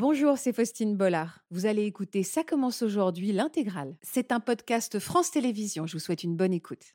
Bonjour, 0.00 0.38
c'est 0.38 0.54
Faustine 0.54 0.96
Bollard. 0.96 1.40
Vous 1.50 1.66
allez 1.66 1.82
écouter 1.84 2.22
Ça 2.22 2.42
commence 2.42 2.80
aujourd'hui, 2.80 3.32
l'intégrale. 3.32 3.96
C'est 4.00 4.32
un 4.32 4.40
podcast 4.40 4.98
France 4.98 5.30
Télévisions. 5.30 5.86
Je 5.86 5.92
vous 5.92 5.98
souhaite 5.98 6.24
une 6.24 6.36
bonne 6.36 6.54
écoute. 6.54 6.94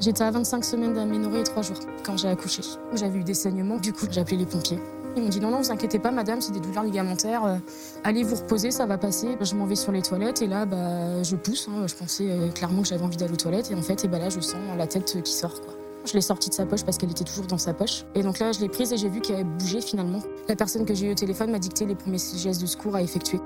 J'étais 0.00 0.22
à 0.22 0.30
25 0.30 0.64
semaines 0.64 0.94
d'aménorrhée 0.94 1.40
et 1.40 1.44
3 1.44 1.62
jours 1.62 1.80
quand 2.02 2.16
j'ai 2.16 2.28
accouché. 2.28 2.62
J'avais 2.94 3.18
eu 3.18 3.24
des 3.24 3.34
saignements, 3.34 3.76
du 3.76 3.92
coup 3.92 4.06
j'ai 4.10 4.22
appelé 4.22 4.38
les 4.38 4.46
pompiers. 4.46 4.78
Ils 5.16 5.22
m'ont 5.22 5.28
dit 5.28 5.38
non, 5.38 5.50
non, 5.50 5.58
vous 5.58 5.70
inquiétez 5.70 5.98
pas, 5.98 6.10
madame, 6.10 6.40
c'est 6.40 6.52
des 6.52 6.60
douleurs 6.60 6.84
ligamentaires. 6.84 7.44
euh, 7.44 7.58
allez 8.02 8.22
vous 8.22 8.36
reposer, 8.36 8.70
ça 8.70 8.86
va 8.86 8.96
passer. 8.96 9.36
Je 9.38 9.54
m'en 9.54 9.66
vais 9.66 9.76
sur 9.76 9.92
les 9.92 10.00
toilettes 10.00 10.40
et 10.40 10.46
là, 10.46 10.64
bah, 10.64 11.22
je 11.24 11.36
pousse. 11.36 11.68
hein. 11.68 11.86
Je 11.86 11.94
pensais 11.94 12.30
euh, 12.30 12.48
clairement 12.48 12.80
que 12.80 12.88
j'avais 12.88 13.04
envie 13.04 13.18
d'aller 13.18 13.34
aux 13.34 13.36
toilettes 13.36 13.70
et 13.70 13.74
en 13.74 13.82
fait, 13.82 14.02
et 14.06 14.08
bah, 14.08 14.18
là, 14.18 14.30
je 14.30 14.40
sens 14.40 14.60
la 14.78 14.86
tête 14.86 15.22
qui 15.22 15.32
sort. 15.32 15.60
Je 16.06 16.12
l'ai 16.12 16.20
sortie 16.20 16.48
de 16.50 16.54
sa 16.54 16.66
poche 16.66 16.84
parce 16.84 16.98
qu'elle 16.98 17.10
était 17.10 17.24
toujours 17.24 17.46
dans 17.46 17.58
sa 17.58 17.74
poche. 17.74 18.04
Et 18.14 18.22
donc 18.22 18.38
là, 18.38 18.52
je 18.52 18.60
l'ai 18.60 18.68
prise 18.68 18.92
et 18.92 18.96
j'ai 18.96 19.08
vu 19.08 19.20
qu'elle 19.20 19.44
bougeait 19.44 19.80
finalement. 19.80 20.20
La 20.48 20.54
personne 20.54 20.86
que 20.86 20.94
j'ai 20.94 21.06
eu 21.06 21.12
au 21.12 21.14
téléphone 21.14 21.50
m'a 21.50 21.58
dicté 21.58 21.84
les 21.84 21.96
premiers 21.96 22.18
gestes 22.18 22.60
de 22.60 22.66
secours 22.66 22.94
à 22.94 23.02
effectuer. 23.02 23.40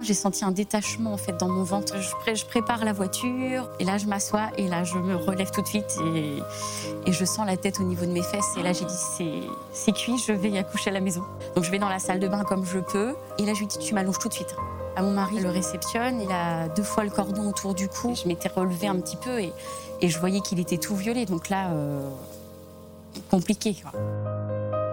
J'ai 0.00 0.14
senti 0.14 0.44
un 0.44 0.50
détachement 0.50 1.12
en 1.14 1.16
fait 1.16 1.36
dans 1.38 1.48
mon 1.48 1.62
ventre. 1.62 1.96
Je, 2.00 2.10
pré- 2.20 2.36
je 2.36 2.44
prépare 2.44 2.84
la 2.84 2.92
voiture 2.92 3.70
et 3.80 3.84
là 3.84 3.96
je 3.96 4.06
m'assois 4.06 4.50
et 4.58 4.68
là 4.68 4.84
je 4.84 4.98
me 4.98 5.16
relève 5.16 5.50
tout 5.50 5.62
de 5.62 5.66
suite 5.66 5.96
et, 6.14 6.38
et 7.06 7.12
je 7.12 7.24
sens 7.24 7.46
la 7.46 7.56
tête 7.56 7.80
au 7.80 7.84
niveau 7.84 8.04
de 8.04 8.10
mes 8.10 8.22
fesses 8.22 8.44
et 8.58 8.62
là 8.62 8.72
j'ai 8.74 8.84
dit 8.84 8.92
c'est 9.16 9.40
c'est 9.72 9.92
cuit, 9.92 10.18
je 10.18 10.32
vais 10.32 10.50
y 10.50 10.58
accoucher 10.58 10.90
à 10.90 10.92
la 10.92 11.00
maison. 11.00 11.22
Donc 11.54 11.64
je 11.64 11.70
vais 11.70 11.78
dans 11.78 11.88
la 11.88 12.00
salle 12.00 12.20
de 12.20 12.28
bain 12.28 12.42
comme 12.44 12.66
je 12.66 12.80
peux 12.80 13.14
et 13.38 13.46
là 13.46 13.54
je 13.54 13.60
lui 13.60 13.66
dis 13.66 13.78
tu 13.78 13.94
m'allonges 13.94 14.18
tout 14.18 14.28
de 14.28 14.34
suite. 14.34 14.54
À 14.96 15.02
mon 15.02 15.10
mari 15.12 15.40
le 15.40 15.48
réceptionne, 15.48 16.20
il 16.20 16.30
a 16.30 16.68
deux 16.68 16.82
fois 16.82 17.04
le 17.04 17.10
cordon 17.10 17.48
autour 17.48 17.74
du 17.74 17.88
cou. 17.88 18.14
Je 18.14 18.28
m'étais 18.28 18.48
relevée 18.48 18.88
un 18.88 18.96
petit 18.96 19.16
peu 19.16 19.40
et, 19.40 19.52
et 20.00 20.08
je 20.08 20.18
voyais 20.18 20.40
qu'il 20.40 20.60
était 20.60 20.78
tout 20.78 20.96
violet 20.96 21.26
donc 21.26 21.48
là 21.48 21.70
euh, 21.70 22.08
compliqué. 23.30 23.76
Quoi. 23.80 23.92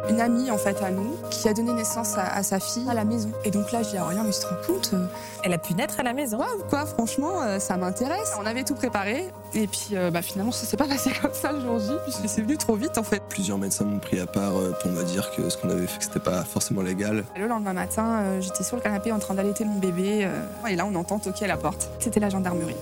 une 0.09 0.19
amie 0.19 0.51
en 0.51 0.57
fait 0.57 0.81
à 0.81 0.91
nous 0.91 1.15
qui 1.29 1.47
a 1.47 1.53
donné 1.53 1.73
naissance 1.73 2.17
à, 2.17 2.35
à 2.35 2.43
sa 2.43 2.59
fille 2.59 2.87
à 2.89 2.93
la 2.93 3.05
maison. 3.05 3.31
Et 3.45 3.51
donc 3.51 3.71
là, 3.71 3.81
je 3.83 3.89
dis 3.89 3.97
ah, 3.97 4.05
rien, 4.05 4.23
mais 4.23 4.31
tu 4.31 4.39
te 4.41 4.45
rends 4.47 4.67
compte 4.67 4.91
euh, 4.93 5.05
Elle 5.43 5.53
a 5.53 5.57
pu 5.57 5.73
naître 5.73 5.99
à 5.99 6.03
la 6.03 6.13
maison. 6.13 6.37
Waouh, 6.37 6.63
quoi, 6.69 6.85
franchement, 6.85 7.41
euh, 7.41 7.59
ça 7.59 7.77
m'intéresse. 7.77 8.33
On 8.39 8.45
avait 8.45 8.63
tout 8.63 8.75
préparé. 8.75 9.27
Et 9.53 9.67
puis 9.67 9.89
euh, 9.93 10.11
bah, 10.11 10.21
finalement, 10.21 10.51
ça 10.51 10.65
s'est 10.65 10.77
pas 10.77 10.87
passé 10.87 11.11
comme 11.21 11.33
ça 11.33 11.51
le 11.51 11.61
jour 11.61 11.79
J, 11.79 11.91
puisque 12.03 12.27
c'est 12.27 12.41
venu 12.41 12.57
trop 12.57 12.75
vite 12.75 12.97
en 12.97 13.03
fait. 13.03 13.21
Plusieurs 13.29 13.57
médecins 13.57 13.85
m'ont 13.85 13.99
pris 13.99 14.19
à 14.19 14.27
part 14.27 14.53
pour 14.81 14.91
me 14.91 15.03
dire 15.03 15.31
que 15.35 15.49
ce 15.49 15.57
qu'on 15.57 15.69
avait 15.69 15.87
fait, 15.87 15.97
que 15.99 16.03
c'était 16.05 16.19
pas 16.19 16.43
forcément 16.43 16.81
légal. 16.81 17.23
Le 17.37 17.47
lendemain 17.47 17.73
matin, 17.73 18.19
euh, 18.21 18.41
j'étais 18.41 18.63
sur 18.63 18.75
le 18.75 18.81
canapé 18.81 19.11
en 19.11 19.19
train 19.19 19.33
d'allaiter 19.33 19.65
mon 19.65 19.79
bébé. 19.79 20.25
euh, 20.25 20.67
et 20.69 20.75
là, 20.75 20.85
on 20.85 20.95
entend 20.95 21.19
toquer 21.19 21.45
à 21.45 21.47
la 21.47 21.57
porte. 21.57 21.89
C'était 21.99 22.19
la 22.19 22.29
gendarmerie 22.29 22.75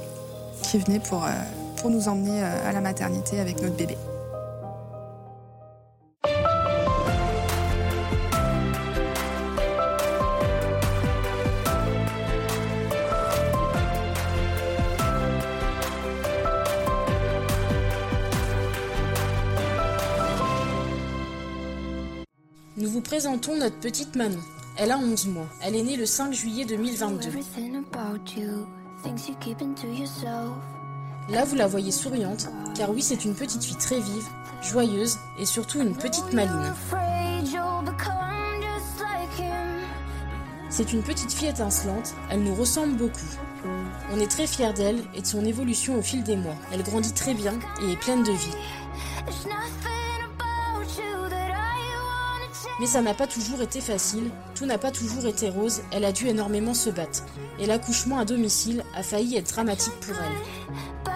qui 0.64 0.78
venait 0.80 1.00
pour, 1.00 1.24
euh, 1.24 1.30
pour 1.80 1.90
nous 1.90 2.08
emmener 2.08 2.44
euh, 2.44 2.70
à 2.70 2.72
la 2.72 2.82
maternité 2.82 3.40
avec 3.40 3.62
notre 3.62 3.76
bébé. 3.76 3.98
Nous 22.78 22.90
vous 22.90 23.02
présentons 23.02 23.58
notre 23.58 23.78
petite 23.80 24.16
Manon. 24.16 24.40
Elle 24.78 24.92
a 24.92 24.98
11 24.98 25.28
mois. 25.28 25.48
Elle 25.62 25.76
est 25.76 25.84
née 25.84 25.98
le 25.98 26.06
5 26.06 26.32
juillet 26.32 26.64
2022. 26.64 27.30
Là, 31.32 31.46
vous 31.46 31.56
la 31.56 31.68
voyez 31.68 31.92
souriante, 31.92 32.50
car 32.76 32.90
oui, 32.90 33.04
c'est 33.04 33.24
une 33.24 33.36
petite 33.36 33.64
fille 33.64 33.78
très 33.78 34.00
vive, 34.00 34.28
joyeuse 34.64 35.20
et 35.38 35.46
surtout 35.46 35.80
une 35.80 35.96
petite 35.96 36.34
maline. 36.34 36.74
C'est 40.72 40.94
une 40.94 41.04
petite 41.04 41.32
fille 41.32 41.50
étincelante, 41.50 42.14
elle 42.32 42.42
nous 42.42 42.56
ressemble 42.56 42.96
beaucoup. 42.96 43.20
On 44.12 44.20
est 44.20 44.32
très 44.32 44.48
fiers 44.48 44.74
d'elle 44.74 45.04
et 45.14 45.22
de 45.22 45.26
son 45.28 45.46
évolution 45.46 46.00
au 46.00 46.02
fil 46.02 46.24
des 46.24 46.36
mois. 46.36 46.56
Elle 46.74 46.82
grandit 46.84 47.14
très 47.14 47.34
bien 47.34 47.54
et 47.84 47.92
est 47.92 48.00
pleine 48.00 48.24
de 48.24 48.32
vie. 48.32 48.56
Mais 52.80 52.88
ça 52.88 53.02
n'a 53.02 53.14
pas 53.14 53.28
toujours 53.28 53.62
été 53.62 53.82
facile, 53.82 54.32
tout 54.56 54.66
n'a 54.66 54.78
pas 54.78 54.92
toujours 54.92 55.26
été 55.26 55.50
rose, 55.50 55.82
elle 55.92 56.06
a 56.06 56.14
dû 56.14 56.28
énormément 56.28 56.74
se 56.74 56.90
battre. 56.90 57.24
Et 57.60 57.66
l'accouchement 57.66 58.20
à 58.20 58.26
domicile 58.26 58.84
a 58.96 59.04
failli 59.04 59.36
être 59.36 59.52
dramatique 59.52 60.00
pour 60.00 60.16
elle. 60.16 61.09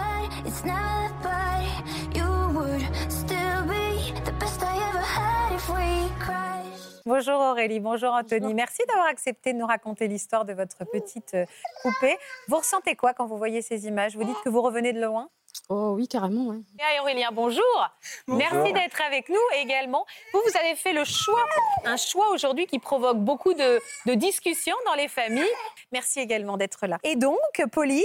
But 0.44 0.52
it's 0.52 0.64
not 0.66 1.10
but 1.22 2.14
you 2.14 2.28
would 2.52 2.82
still 3.10 3.64
be 3.64 4.12
the 4.26 4.32
best 4.38 4.62
I 4.62 4.76
ever 4.90 5.00
had 5.00 5.54
if 5.54 5.68
we 5.70 6.10
crashed. 6.18 7.02
Bonjour 7.06 7.40
Aurélie, 7.40 7.80
bonjour 7.80 8.12
Anthony. 8.12 8.52
Merci 8.52 8.82
d'avoir 8.86 9.06
accepté 9.06 9.54
de 9.54 9.58
nous 9.58 9.66
raconter 9.66 10.06
l'histoire 10.06 10.44
de 10.44 10.52
votre 10.52 10.84
petite 10.84 11.32
euh, 11.32 11.46
poupée. 11.82 12.18
Vous 12.48 12.56
ressentez 12.56 12.94
quoi 12.94 13.14
quand 13.14 13.26
vous 13.26 13.38
voyez 13.38 13.62
ces 13.62 13.86
images? 13.86 14.16
Vous 14.16 14.24
dites 14.24 14.36
que 14.44 14.50
vous 14.50 14.60
revenez 14.60 14.92
de 14.92 15.00
loin? 15.00 15.30
Oh 15.70 15.92
oui, 15.96 16.08
carrément, 16.08 16.46
ouais. 16.50 16.58
Et 16.78 17.00
Aurélien, 17.00 17.30
bonjour. 17.32 17.88
Merci 18.26 18.72
d'être 18.72 19.00
avec 19.02 19.28
nous 19.28 19.40
également. 19.56 20.04
Vous, 20.32 20.40
vous 20.44 20.56
avez 20.58 20.74
fait 20.74 20.92
le 20.92 21.04
choix, 21.04 21.44
un 21.84 21.96
choix 21.96 22.28
aujourd'hui 22.30 22.66
qui 22.66 22.78
provoque 22.78 23.18
beaucoup 23.18 23.54
de, 23.54 23.80
de 24.06 24.14
discussions 24.14 24.76
dans 24.86 24.94
les 24.94 25.08
familles. 25.08 25.48
Merci 25.92 26.20
également 26.20 26.56
d'être 26.56 26.86
là. 26.86 26.98
Et 27.02 27.16
donc, 27.16 27.38
Pauline, 27.72 28.02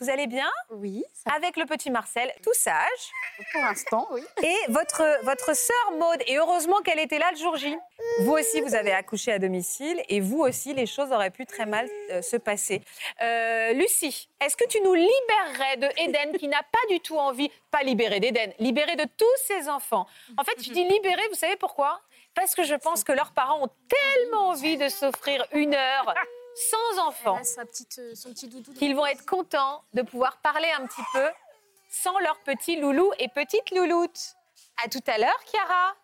vous 0.00 0.08
allez 0.10 0.26
bien? 0.26 0.50
Oui, 0.70 1.04
Avec 1.36 1.56
le 1.56 1.66
petit 1.66 1.90
Marcel, 1.90 2.32
tout 2.42 2.54
sage. 2.54 3.10
pour 3.52 3.62
l'instant, 3.62 4.08
oui. 4.12 4.22
Et 4.42 4.56
votre, 4.72 5.02
votre 5.24 5.54
sœur 5.56 5.92
Maude, 5.98 6.22
et 6.26 6.38
heureusement 6.38 6.80
qu'elle 6.80 7.00
était 7.00 7.18
là 7.18 7.30
le 7.32 7.36
jour 7.36 7.56
J. 7.56 7.76
Vous 8.20 8.32
aussi, 8.32 8.60
vous 8.62 8.74
avez 8.74 8.92
accouché 8.92 9.32
à 9.32 9.38
domicile, 9.38 10.02
et 10.08 10.20
vous 10.20 10.40
aussi, 10.40 10.72
les 10.74 10.86
choses 10.86 11.12
auraient 11.12 11.30
pu 11.30 11.46
très 11.46 11.66
mal 11.66 11.88
euh, 12.10 12.22
se 12.22 12.36
passer. 12.36 12.82
Euh, 13.22 13.72
Lucie, 13.74 14.28
est-ce 14.40 14.56
que 14.56 14.66
tu 14.66 14.80
nous 14.80 14.94
libérerais 14.94 15.76
de 15.76 15.88
Eden, 16.00 16.36
qui 16.38 16.48
n'a 16.48 16.62
pas 16.62 16.78
du 16.90 16.91
tout 17.00 17.18
envie, 17.18 17.50
pas 17.70 17.82
libérer 17.82 18.20
d'Eden, 18.20 18.52
libérer 18.58 18.96
de 18.96 19.04
tous 19.16 19.36
ses 19.46 19.68
enfants 19.68 20.06
En 20.38 20.44
fait, 20.44 20.62
je 20.62 20.70
dis 20.72 20.84
libérer, 20.84 21.22
vous 21.28 21.36
savez 21.36 21.56
pourquoi? 21.56 22.00
Parce 22.34 22.54
que 22.54 22.64
je 22.64 22.74
pense 22.74 23.04
que 23.04 23.12
leurs 23.12 23.32
parents 23.32 23.64
ont 23.64 23.70
tellement 23.88 24.48
envie 24.48 24.76
de 24.76 24.88
s'offrir 24.88 25.46
une 25.52 25.74
heure 25.74 26.14
sans 26.54 27.06
enfants 27.06 27.38
euh, 27.38 28.14
son 28.14 28.30
petit 28.30 28.48
doudou. 28.48 28.72
qu'ils 28.74 28.94
vont 28.94 29.06
être 29.06 29.24
contents 29.26 29.82
de 29.94 30.02
pouvoir 30.02 30.36
parler 30.38 30.70
un 30.78 30.86
petit 30.86 31.02
peu 31.12 31.28
sans 31.90 32.18
leur 32.20 32.38
petit 32.40 32.76
loulou 32.76 33.10
et 33.18 33.28
petite 33.28 33.70
louloute. 33.70 34.34
À 34.84 34.88
tout 34.88 35.02
à 35.06 35.18
l'heure, 35.18 35.38
Chiara. 35.50 35.94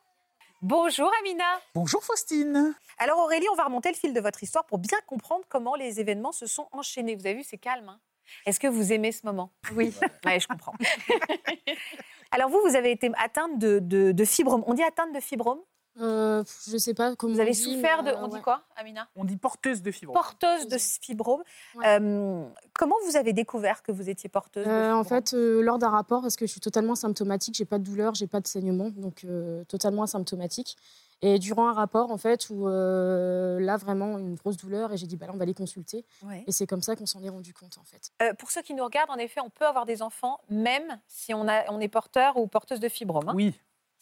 Bonjour, 0.60 1.10
Amina. 1.21 1.60
Bonjour 1.75 2.03
Faustine. 2.03 2.75
Alors, 2.98 3.19
Aurélie, 3.21 3.48
on 3.53 3.54
va 3.54 3.65
remonter 3.65 3.91
le 3.91 3.94
fil 3.97 4.12
de 4.12 4.21
votre 4.21 4.43
histoire 4.43 4.65
pour 4.65 4.78
bien 4.78 4.98
comprendre 5.06 5.44
comment 5.48 5.77
les 5.77 6.00
événements 6.00 6.32
se 6.32 6.47
sont 6.47 6.69
enchaînés. 6.72 7.15
Vous 7.15 7.27
avez 7.27 7.37
vu, 7.37 7.44
c'est 7.44 7.59
calme. 7.59 7.88
hein 7.88 8.00
Est-ce 8.47 8.61
que 8.61 8.66
vous 8.66 8.93
aimez 8.93 9.12
ce 9.12 9.25
moment? 9.25 9.53
Oui. 9.75 9.94
Je 10.25 10.47
comprends. 10.47 10.75
Alors, 12.31 12.50
vous, 12.50 12.61
vous 12.66 12.77
avez 12.77 12.91
été 12.91 13.11
atteinte 13.22 13.59
de, 13.59 13.78
de, 13.78 14.12
de 14.12 14.25
fibrome. 14.25 14.62
On 14.66 14.75
dit 14.75 14.83
atteinte 14.83 15.15
de 15.15 15.21
fibrome? 15.21 15.61
Euh, 16.00 16.44
je 16.71 16.77
sais 16.77 16.94
pas 16.94 17.16
comment. 17.16 17.34
Vous 17.34 17.41
avez 17.41 17.50
on 17.50 17.55
dit, 17.55 17.75
souffert 17.75 18.03
de. 18.03 18.12
On 18.12 18.25
euh, 18.25 18.28
dit 18.28 18.37
ouais. 18.37 18.43
quoi, 18.43 18.62
Amina? 18.77 19.09
On 19.16 19.25
dit 19.25 19.37
porteuse 19.37 19.83
de 19.83 19.91
fibrome. 19.91 20.15
Porteuse 20.15 20.69
de 20.69 20.78
fibrome. 20.78 21.43
Ouais. 21.75 21.99
Euh, 22.00 22.44
comment 22.72 22.94
vous 23.06 23.16
avez 23.16 23.33
découvert 23.33 23.83
que 23.83 23.91
vous 23.91 24.09
étiez 24.09 24.28
porteuse 24.28 24.66
de 24.66 24.93
en 24.93 25.03
fait, 25.03 25.34
euh, 25.34 25.60
lors 25.60 25.78
d'un 25.78 25.91
rapport, 25.91 26.22
parce 26.22 26.37
que 26.37 26.47
je 26.47 26.53
suis 26.53 26.60
totalement 26.60 26.93
asymptomatique, 26.93 27.56
j'ai 27.56 27.65
pas 27.65 27.78
de 27.78 27.84
douleur, 27.84 28.15
j'ai 28.15 28.28
pas 28.28 28.41
de 28.41 28.47
saignement, 28.47 28.91
donc 28.91 29.25
euh, 29.25 29.65
totalement 29.65 30.05
asymptomatique. 30.05 30.77
Et 31.21 31.39
durant 31.41 31.69
un 31.69 31.73
rapport, 31.73 32.12
en 32.12 32.17
fait, 32.17 32.49
où 32.51 32.69
euh, 32.69 33.59
là 33.61 33.77
vraiment 33.77 34.19
une 34.19 34.37
grosse 34.37 34.56
douleur, 34.56 34.93
et 34.93 34.97
j'ai 34.97 35.06
dit 35.06 35.17
bah 35.17 35.27
là 35.27 35.33
on 35.34 35.39
va 35.39 35.45
les 35.47 35.55
consulter. 35.55 36.05
Ouais. 36.23 36.45
Et 36.47 36.53
c'est 36.53 36.67
comme 36.67 36.83
ça 36.83 36.95
qu'on 36.95 37.06
s'en 37.06 37.23
est 37.25 37.29
rendu 37.29 37.53
compte 37.53 37.77
en 37.79 37.84
fait. 37.84 38.12
Euh, 38.23 38.34
pour 38.34 38.51
ceux 38.53 38.62
qui 38.62 38.73
nous 38.75 38.84
regardent, 38.84 39.11
en 39.11 39.17
effet, 39.17 39.41
on 39.41 39.51
peut 39.51 39.67
avoir 39.67 39.84
des 39.84 40.01
enfants 40.03 40.41
même 40.49 41.01
si 41.09 41.34
on, 41.34 41.49
a, 41.49 41.71
on 41.73 41.81
est 41.81 41.89
porteur 41.89 42.37
ou 42.37 42.47
porteuse 42.47 42.78
de 42.81 42.89
fibrome. 42.89 43.28
hein. 43.31 43.34
Oui, 43.34 43.53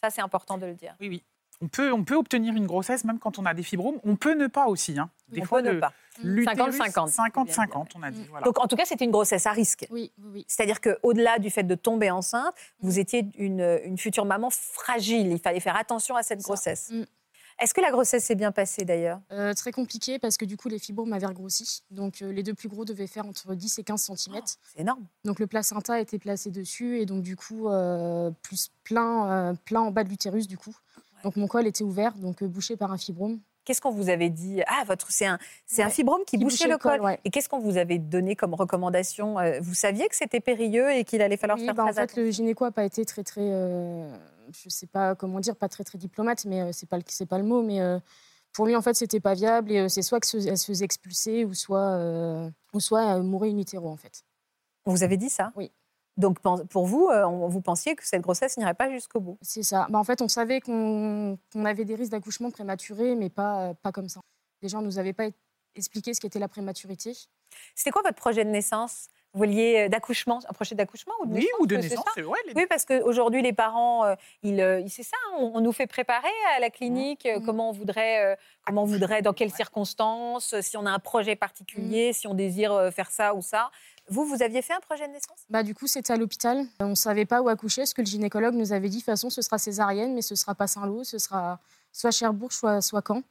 Ça, 0.03 0.09
c'est 0.11 0.21
important 0.21 0.57
de 0.59 0.65
le 0.67 0.75
dire. 0.75 0.95
oui, 0.99 1.09
oui. 1.09 1.23
On 1.61 1.67
peut, 1.67 1.91
on 1.91 2.03
peut 2.03 2.15
obtenir 2.15 2.55
une 2.55 2.67
grossesse 2.67 3.03
même 3.03 3.19
quand 3.19 3.39
on 3.39 3.45
a 3.45 3.53
des 3.53 3.63
fibromes. 3.63 3.99
On 4.03 4.15
peut 4.15 4.35
ne 4.35 4.47
pas 4.47 4.67
aussi. 4.67 4.97
Hein. 4.99 5.09
Des 5.29 5.41
on 5.41 5.45
fois, 5.45 5.61
peut 5.61 5.73
ne 5.73 5.79
pas. 5.79 5.91
l'utérus, 6.23 6.77
50-50. 6.77 7.15
50-50, 7.15 7.87
on 7.95 8.03
a 8.03 8.11
dit. 8.11 8.25
Voilà. 8.29 8.45
Donc, 8.45 8.59
en 8.59 8.67
tout 8.67 8.75
cas, 8.75 8.85
c'était 8.85 9.05
une 9.05 9.11
grossesse 9.11 9.47
à 9.47 9.51
risque. 9.51 9.87
Oui, 9.89 10.11
oui. 10.33 10.45
C'est-à-dire 10.47 10.81
qu'au-delà 10.81 11.39
du 11.39 11.49
fait 11.49 11.63
de 11.63 11.75
tomber 11.75 12.11
enceinte, 12.11 12.53
vous 12.81 12.99
étiez 12.99 13.27
une, 13.37 13.79
une 13.83 13.97
future 13.97 14.25
maman 14.25 14.49
fragile. 14.51 15.31
Il 15.31 15.39
fallait 15.39 15.59
faire 15.59 15.77
attention 15.77 16.15
à 16.15 16.23
cette 16.23 16.41
grossesse. 16.41 16.91
Mm. 16.91 17.03
Est-ce 17.59 17.73
que 17.73 17.81
la 17.81 17.89
grossesse 17.89 18.23
s'est 18.23 18.35
bien 18.35 18.51
passée 18.51 18.85
d'ailleurs? 18.85 19.19
Euh, 19.31 19.53
très 19.55 19.71
compliqué 19.71 20.19
parce 20.19 20.37
que 20.37 20.45
du 20.45 20.57
coup 20.57 20.69
les 20.69 20.77
fibromes 20.77 21.11
avaient 21.13 21.25
regrossi. 21.25 21.81
Donc 21.89 22.21
euh, 22.21 22.31
les 22.31 22.43
deux 22.43 22.53
plus 22.53 22.69
gros 22.69 22.85
devaient 22.85 23.07
faire 23.07 23.25
entre 23.25 23.55
10 23.55 23.79
et 23.79 23.83
15 23.83 24.11
cm. 24.15 24.41
C'est 24.45 24.81
énorme. 24.81 25.03
Donc 25.25 25.39
le 25.39 25.47
placenta 25.47 25.95
a 25.95 25.99
été 25.99 26.19
placé 26.19 26.51
dessus 26.51 26.99
et 26.99 27.07
donc 27.07 27.23
du 27.23 27.35
coup 27.35 27.67
euh, 27.67 28.29
plus 28.43 28.69
plein, 28.83 29.31
euh, 29.31 29.53
plein 29.65 29.81
en 29.81 29.91
bas 29.91 30.03
de 30.03 30.09
l'utérus 30.09 30.47
du 30.47 30.57
coup. 30.57 30.75
Donc 31.23 31.35
mon 31.35 31.47
col 31.47 31.67
était 31.67 31.83
ouvert, 31.83 32.13
donc 32.15 32.41
euh, 32.43 32.47
bouché 32.47 32.75
par 32.77 32.91
un 32.91 32.97
fibrome. 32.97 33.39
Qu'est-ce 33.65 33.81
qu'on 33.81 33.91
vous 33.91 34.07
avait 34.09 34.29
dit? 34.29 34.61
Ah, 34.67 34.83
votre 34.85 35.11
c'est 35.11 35.25
un, 35.25 35.37
c'est 35.65 35.83
un 35.83 35.89
fibrome 35.89 36.21
qui, 36.25 36.37
Qui 36.37 36.43
bouchait 36.43 36.55
bouchait 36.65 36.69
le 36.69 36.77
col, 36.77 36.93
col. 36.99 37.01
ouais. 37.05 37.19
Et 37.25 37.29
qu'est-ce 37.31 37.49
qu'on 37.49 37.59
vous 37.59 37.75
avait 37.75 37.97
donné 37.99 38.35
comme 38.37 38.53
recommandation? 38.53 39.37
Euh, 39.39 39.59
Vous 39.61 39.73
saviez 39.73 40.07
que 40.07 40.15
c'était 40.15 40.39
périlleux 40.39 40.89
et 40.91 41.03
qu'il 41.03 41.21
allait 41.21 41.35
falloir 41.35 41.57
Oui, 41.59 41.65
faire 41.65 41.75
bah, 41.75 41.83
en 41.83 41.87
fait, 41.91 41.99
attention? 41.99 42.21
le 42.21 42.31
gynéco 42.31 42.63
n'a 42.63 42.71
pas 42.71 42.85
été 42.85 43.03
très, 43.03 43.23
très. 43.25 43.41
euh, 43.43 44.09
je 44.53 44.69
sais 44.69 44.87
pas 44.87 45.15
comment 45.15 45.41
dire, 45.41 45.57
pas 45.57 45.67
très, 45.67 45.83
très 45.83 45.97
diplomate, 45.97 46.45
mais 46.45 46.61
euh, 46.61 46.69
c'est 46.71 46.87
pas, 46.87 46.99
c'est 47.07 47.25
pas 47.25 47.37
le 47.39 47.43
mot. 47.43 47.61
Mais 47.61 47.81
euh, 47.81 47.99
pour 48.53 48.67
lui, 48.67 48.75
en 48.75 48.81
fait, 48.81 48.93
c'était 48.93 49.19
pas 49.19 49.33
viable. 49.33 49.69
Et 49.73 49.89
c'est 49.89 50.01
soit 50.01 50.21
qu'elle 50.21 50.57
se 50.57 50.65
faisait 50.65 50.85
expulser 50.85 51.43
ou 51.43 51.53
soit, 51.53 51.99
ou 52.73 52.79
soit 52.79 53.19
mourir 53.19 53.53
in 53.53 53.57
utero, 53.57 53.89
en 53.89 53.97
fait. 53.97 54.23
On 54.85 54.91
vous 54.91 55.03
avait 55.03 55.17
dit 55.17 55.29
ça? 55.29 55.51
Oui. 55.57 55.73
Donc 56.17 56.39
pour 56.39 56.85
vous, 56.87 57.09
euh, 57.09 57.25
vous 57.25 57.61
pensiez 57.61 57.95
que 57.95 58.05
cette 58.05 58.21
grossesse 58.21 58.57
n'irait 58.57 58.73
pas 58.73 58.89
jusqu'au 58.89 59.19
bout. 59.19 59.37
C'est 59.41 59.63
ça. 59.63 59.87
Bah, 59.89 59.99
en 59.99 60.03
fait, 60.03 60.21
on 60.21 60.27
savait 60.27 60.61
qu'on 60.61 61.37
qu'on 61.53 61.65
avait 61.65 61.85
des 61.85 61.95
risques 61.95 62.11
d'accouchement 62.11 62.49
prématuré, 62.49 63.15
mais 63.15 63.29
pas, 63.29 63.69
euh, 63.69 63.73
pas 63.75 63.91
comme 63.91 64.09
ça. 64.09 64.21
Les 64.61 64.69
gens 64.69 64.81
ne 64.81 64.87
nous 64.87 64.97
avaient 64.97 65.13
pas 65.13 65.27
expliqué 65.75 66.13
ce 66.15 66.19
qu'était 66.19 66.39
la 66.39 66.47
prématurité. 66.47 67.13
C'était 67.75 67.91
quoi 67.91 68.01
votre 68.01 68.15
projet 68.15 68.43
de 68.43 68.49
naissance? 68.49 69.07
Vous 69.37 69.43
vouliez 69.43 69.81
euh, 69.85 69.87
d'accouchement, 69.87 70.39
un 70.49 70.53
projet 70.53 70.73
d'accouchement 70.73 71.13
ou 71.21 71.27
de 71.27 71.33
Oui, 71.33 71.41
naissance 71.41 71.59
ou 71.59 71.67
de 71.67 71.75
naissance, 71.77 72.05
c'est 72.15 72.23
ouais, 72.23 72.39
les. 72.47 72.53
Oui, 72.55 72.65
parce 72.67 72.85
qu'aujourd'hui, 72.85 73.43
les 73.43 73.53
parents, 73.53 74.03
euh, 74.03 74.15
ils, 74.41 74.59
euh, 74.59 74.83
c'est 74.87 75.03
ça, 75.03 75.15
on, 75.37 75.51
on 75.53 75.61
nous 75.61 75.71
fait 75.71 75.85
préparer 75.85 76.27
à 76.55 76.59
la 76.59 76.71
clinique 76.71 77.27
euh, 77.27 77.37
Mhm. 77.37 77.45
comment 77.45 77.69
on 77.69 77.71
voudrait, 77.71 78.35
comment 78.65 78.81
on 78.81 78.85
voudrait, 78.85 79.21
dans 79.21 79.33
quelles 79.33 79.51
circonstances, 79.53 80.59
si 80.61 80.75
on 80.75 80.87
a 80.87 80.89
un 80.91 80.97
projet 80.97 81.35
particulier, 81.35 82.13
si 82.13 82.25
on 82.25 82.33
désire 82.33 82.89
faire 82.91 83.11
ça 83.11 83.35
ou 83.35 83.43
ça. 83.43 83.69
Vous, 84.09 84.25
vous 84.25 84.41
aviez 84.41 84.63
fait 84.63 84.73
un 84.73 84.79
projet 84.79 85.07
de 85.07 85.13
naissance? 85.13 85.37
Bah, 85.51 85.61
du 85.61 85.75
coup, 85.75 85.85
c'était 85.85 86.13
à 86.13 86.17
l'hôpital. 86.17 86.65
On 86.79 86.87
ne 86.87 86.95
savait 86.95 87.25
pas 87.25 87.41
où 87.43 87.49
accoucher, 87.49 87.81
parce 87.81 87.93
que 87.93 88.01
le 88.01 88.07
gynécologue 88.07 88.55
nous 88.55 88.73
avait 88.73 88.89
dit, 88.89 88.97
de 88.97 89.01
toute 89.01 89.05
façon, 89.05 89.29
ce 89.29 89.43
sera 89.43 89.59
césarienne, 89.59 90.15
mais 90.15 90.23
ce 90.23 90.33
sera 90.33 90.55
pas 90.55 90.65
Saint-Lô, 90.65 91.03
ce 91.03 91.19
sera 91.19 91.59
soit 91.91 92.09
Cherbourg, 92.11 92.51
soit, 92.51 92.81
soit 92.81 93.03
Caen. 93.07 93.21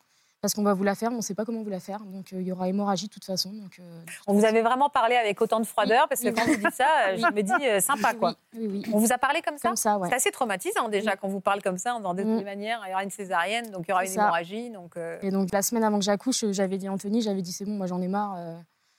Parce 0.43 0.53
qu'on 0.55 0.63
va 0.63 0.75
vous 0.75 0.85
la 0.85 0.95
faire, 0.95 1.09
mais 1.11 1.15
on 1.17 1.19
ne 1.21 1.25
sait 1.25 1.35
pas 1.35 1.45
comment 1.45 1.63
vous 1.63 1.71
la 1.71 1.81
faire. 1.81 2.01
Donc, 2.05 2.33
euh, 2.33 2.41
il 2.41 2.47
y 2.47 2.53
aura 2.53 2.69
hémorragie 2.69 3.09
de 3.09 3.13
toute 3.13 3.25
façon. 3.25 3.53
Donc, 3.53 3.79
euh, 3.81 4.03
On 4.27 4.35
vous 4.35 4.45
avait 4.45 4.61
vraiment 4.63 4.91
parlé 4.91 5.17
avec 5.17 5.41
autant 5.41 5.59
de 5.61 5.67
froideur, 5.67 6.09
parce 6.09 6.21
que 6.21 6.29
Oui. 6.29 6.35
quand 6.35 6.45
vous 6.45 6.57
dites 6.57 6.75
ça, 6.75 6.87
euh, 7.09 7.17
je 7.17 7.33
me 7.35 7.43
dis 7.43 7.83
sympa, 7.83 8.15
quoi. 8.15 8.35
Oui. 8.55 8.83
On 8.93 8.99
vous 8.99 9.13
a 9.13 9.19
parlé 9.19 9.41
comme 9.43 9.57
ça 9.59 9.69
Comme 9.69 9.77
ça, 9.77 9.99
ouais. 9.99 10.09
C'est 10.11 10.15
assez 10.15 10.31
traumatisant 10.31 10.89
déjà 10.89 11.17
quand 11.17 11.29
vous 11.29 11.41
parle 11.41 11.63
comme 11.63 11.79
ça, 11.79 11.95
en 11.95 11.99
disant 12.01 12.15
de 12.15 12.23
Mm. 12.23 12.37
toute 12.37 12.45
manière, 12.45 12.83
il 12.87 12.91
y 12.91 12.93
aura 12.93 13.03
une 13.03 13.11
césarienne, 13.11 13.71
donc 13.71 13.87
il 13.89 13.91
y 13.91 13.93
aura 13.93 14.05
une 14.05 14.11
ça. 14.11 14.23
hémorragie. 14.23 14.71
Donc, 14.71 14.97
Et 15.23 15.31
donc, 15.31 15.51
la 15.53 15.63
semaine 15.63 15.83
avant 15.85 15.99
que 15.99 16.05
j'accouche, 16.05 16.45
j'avais 16.51 16.77
dit 16.79 16.87
à 16.87 16.93
Anthony, 16.93 17.23
j'avais 17.23 17.43
dit, 17.43 17.53
c'est 17.53 17.65
bon, 17.65 17.73
moi 17.73 17.87
j'en 17.87 18.01
ai 18.03 18.09
marre. 18.09 18.37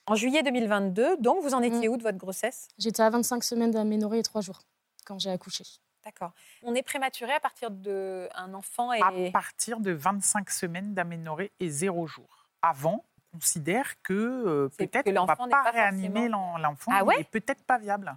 En 0.07 0.15
juillet 0.15 0.41
2022, 0.41 1.17
donc 1.19 1.43
vous 1.43 1.53
en 1.53 1.59
Mm. 1.59 1.65
étiez 1.65 1.87
où 1.89 1.97
de 1.97 2.03
votre 2.03 2.17
grossesse? 2.17 2.67
J'étais 2.79 3.03
à 3.03 3.09
25 3.09 3.43
semaines 3.43 3.71
d'aménorrhée 3.71 4.19
et 4.19 4.23
3 4.23 4.41
jours 4.41 4.59
quand 5.05 5.19
j'ai 5.19 5.29
accouché. 5.29 5.63
D'accord. 6.07 6.31
On 6.63 6.73
est 6.73 6.83
prématuré 6.83 7.33
à 7.33 7.39
partir 7.41 7.69
d'un 7.69 8.53
enfant 8.53 8.93
et... 8.93 9.01
À 9.01 9.11
partir 9.31 9.81
de 9.81 9.91
25 9.91 10.49
semaines 10.49 10.93
d'aménorrhée 10.93 11.51
et 11.59 11.69
0 11.69 12.07
jours. 12.07 12.47
Avant, 12.61 13.03
on 13.33 13.39
considère 13.39 14.01
que 14.03 14.13
euh, 14.13 14.69
peut-être 14.77 15.03
que 15.03 15.09
on 15.09 15.11
ne 15.23 15.27
va 15.27 15.33
l'enfant 15.33 15.45
n'est 15.47 15.51
pas 15.51 15.63
pas 15.65 15.71
réanimer 15.71 16.29
l'en- 16.29 16.57
l'enfant. 16.57 16.91
Ah 16.93 17.03
ouais 17.03 17.15
il 17.19 17.25
peut-être 17.25 17.61
pas 17.65 17.77
viable. 17.77 18.15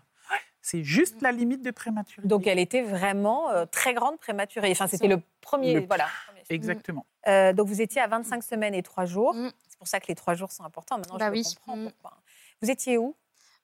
C'est 0.62 0.84
juste 0.84 1.20
la 1.20 1.32
limite 1.32 1.62
de 1.62 1.70
prématurité. 1.72 2.28
Donc 2.28 2.46
elle 2.46 2.60
était 2.60 2.82
vraiment 2.82 3.50
euh, 3.50 3.66
très 3.66 3.92
grande 3.92 4.18
prématurée. 4.20 4.70
Enfin, 4.70 4.86
c'était 4.86 5.08
le 5.08 5.20
premier. 5.40 5.74
Le- 5.80 5.86
Voilà. 5.86 6.06
Exactement. 6.48 7.06
Euh, 7.26 7.52
donc 7.52 7.66
vous 7.66 7.80
étiez 7.80 8.00
à 8.00 8.06
25 8.06 8.44
semaines 8.44 8.74
et 8.74 8.82
3 8.84 9.04
jours. 9.06 9.34
Mm. 9.34 9.50
C'est 9.68 9.78
pour 9.78 9.88
ça 9.88 9.98
que 9.98 10.06
les 10.06 10.14
3 10.14 10.34
jours 10.34 10.52
sont 10.52 10.62
importants. 10.64 10.98
Maintenant, 10.98 11.16
Bah 11.16 11.26
je 11.28 11.32
oui. 11.32 11.42
comprends 11.44 11.76
Mm. 11.76 11.90
pourquoi. 11.90 12.18
Vous 12.62 12.70
étiez 12.70 12.98
où? 12.98 13.16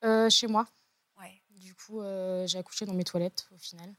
Euh, 0.05 0.29
chez 0.31 0.47
moi. 0.49 0.67
Ouais. 1.21 1.41
Du 1.51 1.75
coup, 1.75 2.01
euh, 2.01 2.47
j'ai 2.47 2.59
accouché 2.59 2.87
dans 2.87 2.95
mes 2.95 3.05
toilettes 3.05 3.47
au 3.55 3.59
final. 3.59 3.93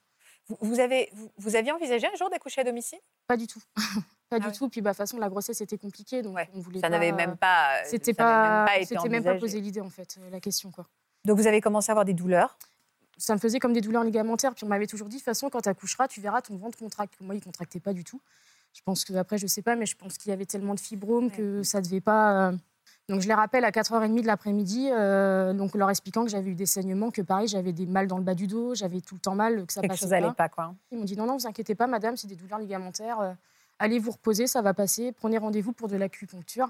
Vous, 0.49 0.57
vous 0.61 0.79
avez, 0.79 1.09
vous, 1.13 1.29
vous 1.37 1.55
aviez 1.55 1.71
envisagé 1.71 2.07
un 2.07 2.15
jour 2.15 2.29
d'accoucher 2.29 2.61
à 2.61 2.63
domicile? 2.63 2.99
Pas 3.27 3.37
du 3.37 3.47
tout. 3.47 3.61
pas 3.75 4.37
Ah 4.37 4.39
du 4.39 4.47
ouais. 4.47 4.51
tout. 4.53 4.69
Puis, 4.69 4.81
bah, 4.81 4.91
de 4.91 4.93
toute 4.95 4.97
façon, 4.99 5.17
la 5.17 5.29
grossesse 5.29 5.59
était 5.61 5.77
compliquée. 5.77 6.21
Donc, 6.21 6.35
Ouais. 6.35 6.49
on 6.55 6.59
voulait 6.59 6.79
Ça 6.79 6.89
n'avait 6.89 7.11
même 7.11 7.37
pas. 7.37 7.77
euh, 7.79 7.83
C'était 7.85 8.13
pas, 8.13 8.65
c'était 8.85 9.09
même 9.09 9.23
pas 9.23 9.35
posé 9.35 9.59
l'idée, 9.61 9.81
en 9.81 9.89
fait, 9.89 10.17
euh, 10.19 10.29
la 10.29 10.39
question, 10.39 10.71
quoi. 10.71 10.87
Donc 11.25 11.37
vous 11.37 11.47
avez 11.47 11.59
commencé 11.61 11.89
à 11.89 11.93
avoir 11.93 12.05
des 12.05 12.13
douleurs? 12.13 12.57
ça 13.19 13.33
me 13.33 13.39
faisait 13.39 13.57
comme 13.59 13.73
des 13.73 13.81
douleurs 13.81 14.03
ligamentaires. 14.03 14.53
Puis 14.53 14.63
on 14.63 14.67
m'avait 14.67 14.85
toujours 14.85 15.07
dit, 15.09 15.15
de 15.15 15.19
toute 15.19 15.25
façon, 15.25 15.49
quand 15.49 15.61
tu 15.61 15.69
accoucheras, 15.69 16.07
tu 16.07 16.21
verras 16.21 16.41
ton 16.41 16.55
ventre 16.55 16.77
contracte. 16.77 17.15
Moi, 17.19 17.33
il 17.33 17.41
contractait 17.43 17.79
pas 17.79 17.91
du 17.93 18.03
tout. 18.03 18.21
Je 18.73 18.81
pense 18.83 19.03
que, 19.05 19.13
après, 19.15 19.39
je 19.39 19.47
sais 19.47 19.63
pas, 19.63 19.75
mais 19.75 19.87
je 19.87 19.95
pense 19.95 20.19
qu'il 20.19 20.29
y 20.29 20.33
avait 20.33 20.45
tellement 20.45 20.75
de 20.75 20.79
fibromes 20.79 21.31
que 21.31 21.63
ça 21.63 21.81
devait 21.81 21.99
pas. 21.99 22.51
Donc 23.09 23.21
je 23.21 23.27
les 23.27 23.33
rappelle 23.33 23.63
à 23.63 23.71
4h30 23.71 24.21
de 24.21 24.27
l'après-midi, 24.27 24.89
euh, 24.91 25.53
donc 25.53 25.75
leur 25.75 25.89
expliquant 25.89 26.23
que 26.25 26.29
j'avais 26.29 26.49
eu 26.49 26.55
des 26.55 26.65
saignements, 26.65 27.09
que 27.09 27.21
pareil, 27.21 27.47
j'avais 27.47 27.71
des 27.71 27.85
mal 27.85 28.07
dans 28.07 28.17
le 28.17 28.23
bas 28.23 28.35
du 28.35 28.47
dos, 28.47 28.75
j'avais 28.75 28.99
tout 28.99 29.15
le 29.15 29.21
temps 29.21 29.33
mal, 29.35 29.65
que 29.65 29.71
ça 29.71 29.79
Quelque 29.79 29.91
passait 29.91 30.01
chose 30.01 30.09
pas. 30.09 30.19
n'allait 30.19 30.33
pas, 30.33 30.49
quoi. 30.49 30.73
Ils 30.91 30.97
m'ont 30.97 31.05
dit 31.05 31.15
non, 31.15 31.25
non, 31.25 31.37
vous 31.37 31.47
inquiétez 31.47 31.73
pas, 31.73 31.87
madame, 31.87 32.17
c'est 32.17 32.27
des 32.27 32.35
douleurs 32.35 32.59
ligamentaires. 32.59 33.19
euh, 33.21 33.31
allez 33.79 33.99
vous 33.99 34.11
reposer, 34.11 34.45
ça 34.45 34.61
va 34.61 34.73
passer. 34.73 35.13
Prenez 35.13 35.37
rendez-vous 35.37 35.71
pour 35.71 35.87
de 35.87 35.95
l'acupuncture. 35.95 36.69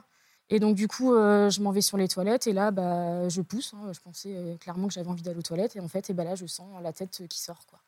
Et 0.50 0.60
donc, 0.60 0.76
du 0.76 0.88
coup, 0.88 1.14
euh, 1.14 1.50
je 1.50 1.60
m'en 1.62 1.72
vais 1.72 1.82
sur 1.82 1.98
les 1.98 2.08
toilettes 2.08 2.46
et 2.48 2.54
là, 2.54 2.70
bah, 2.72 3.28
je 3.30 3.42
pousse. 3.42 3.74
hein. 3.74 3.92
Je 3.92 4.00
pensais 4.00 4.58
clairement 4.62 4.88
que 4.88 4.94
j'avais 4.94 5.10
envie 5.10 5.24
d'aller 5.24 5.40
aux 5.40 5.42
toilettes. 5.42 5.76
Et 5.76 5.80
en 5.80 5.88
fait, 5.88 6.10
et 6.10 6.14
bah, 6.14 6.24
là, 6.24 6.36
je 6.36 6.46
sens 6.46 6.68
la 6.82 6.94
tête 6.94 7.24
qui 7.28 7.40
sort. 7.40 7.66
Quoi. 7.68 7.80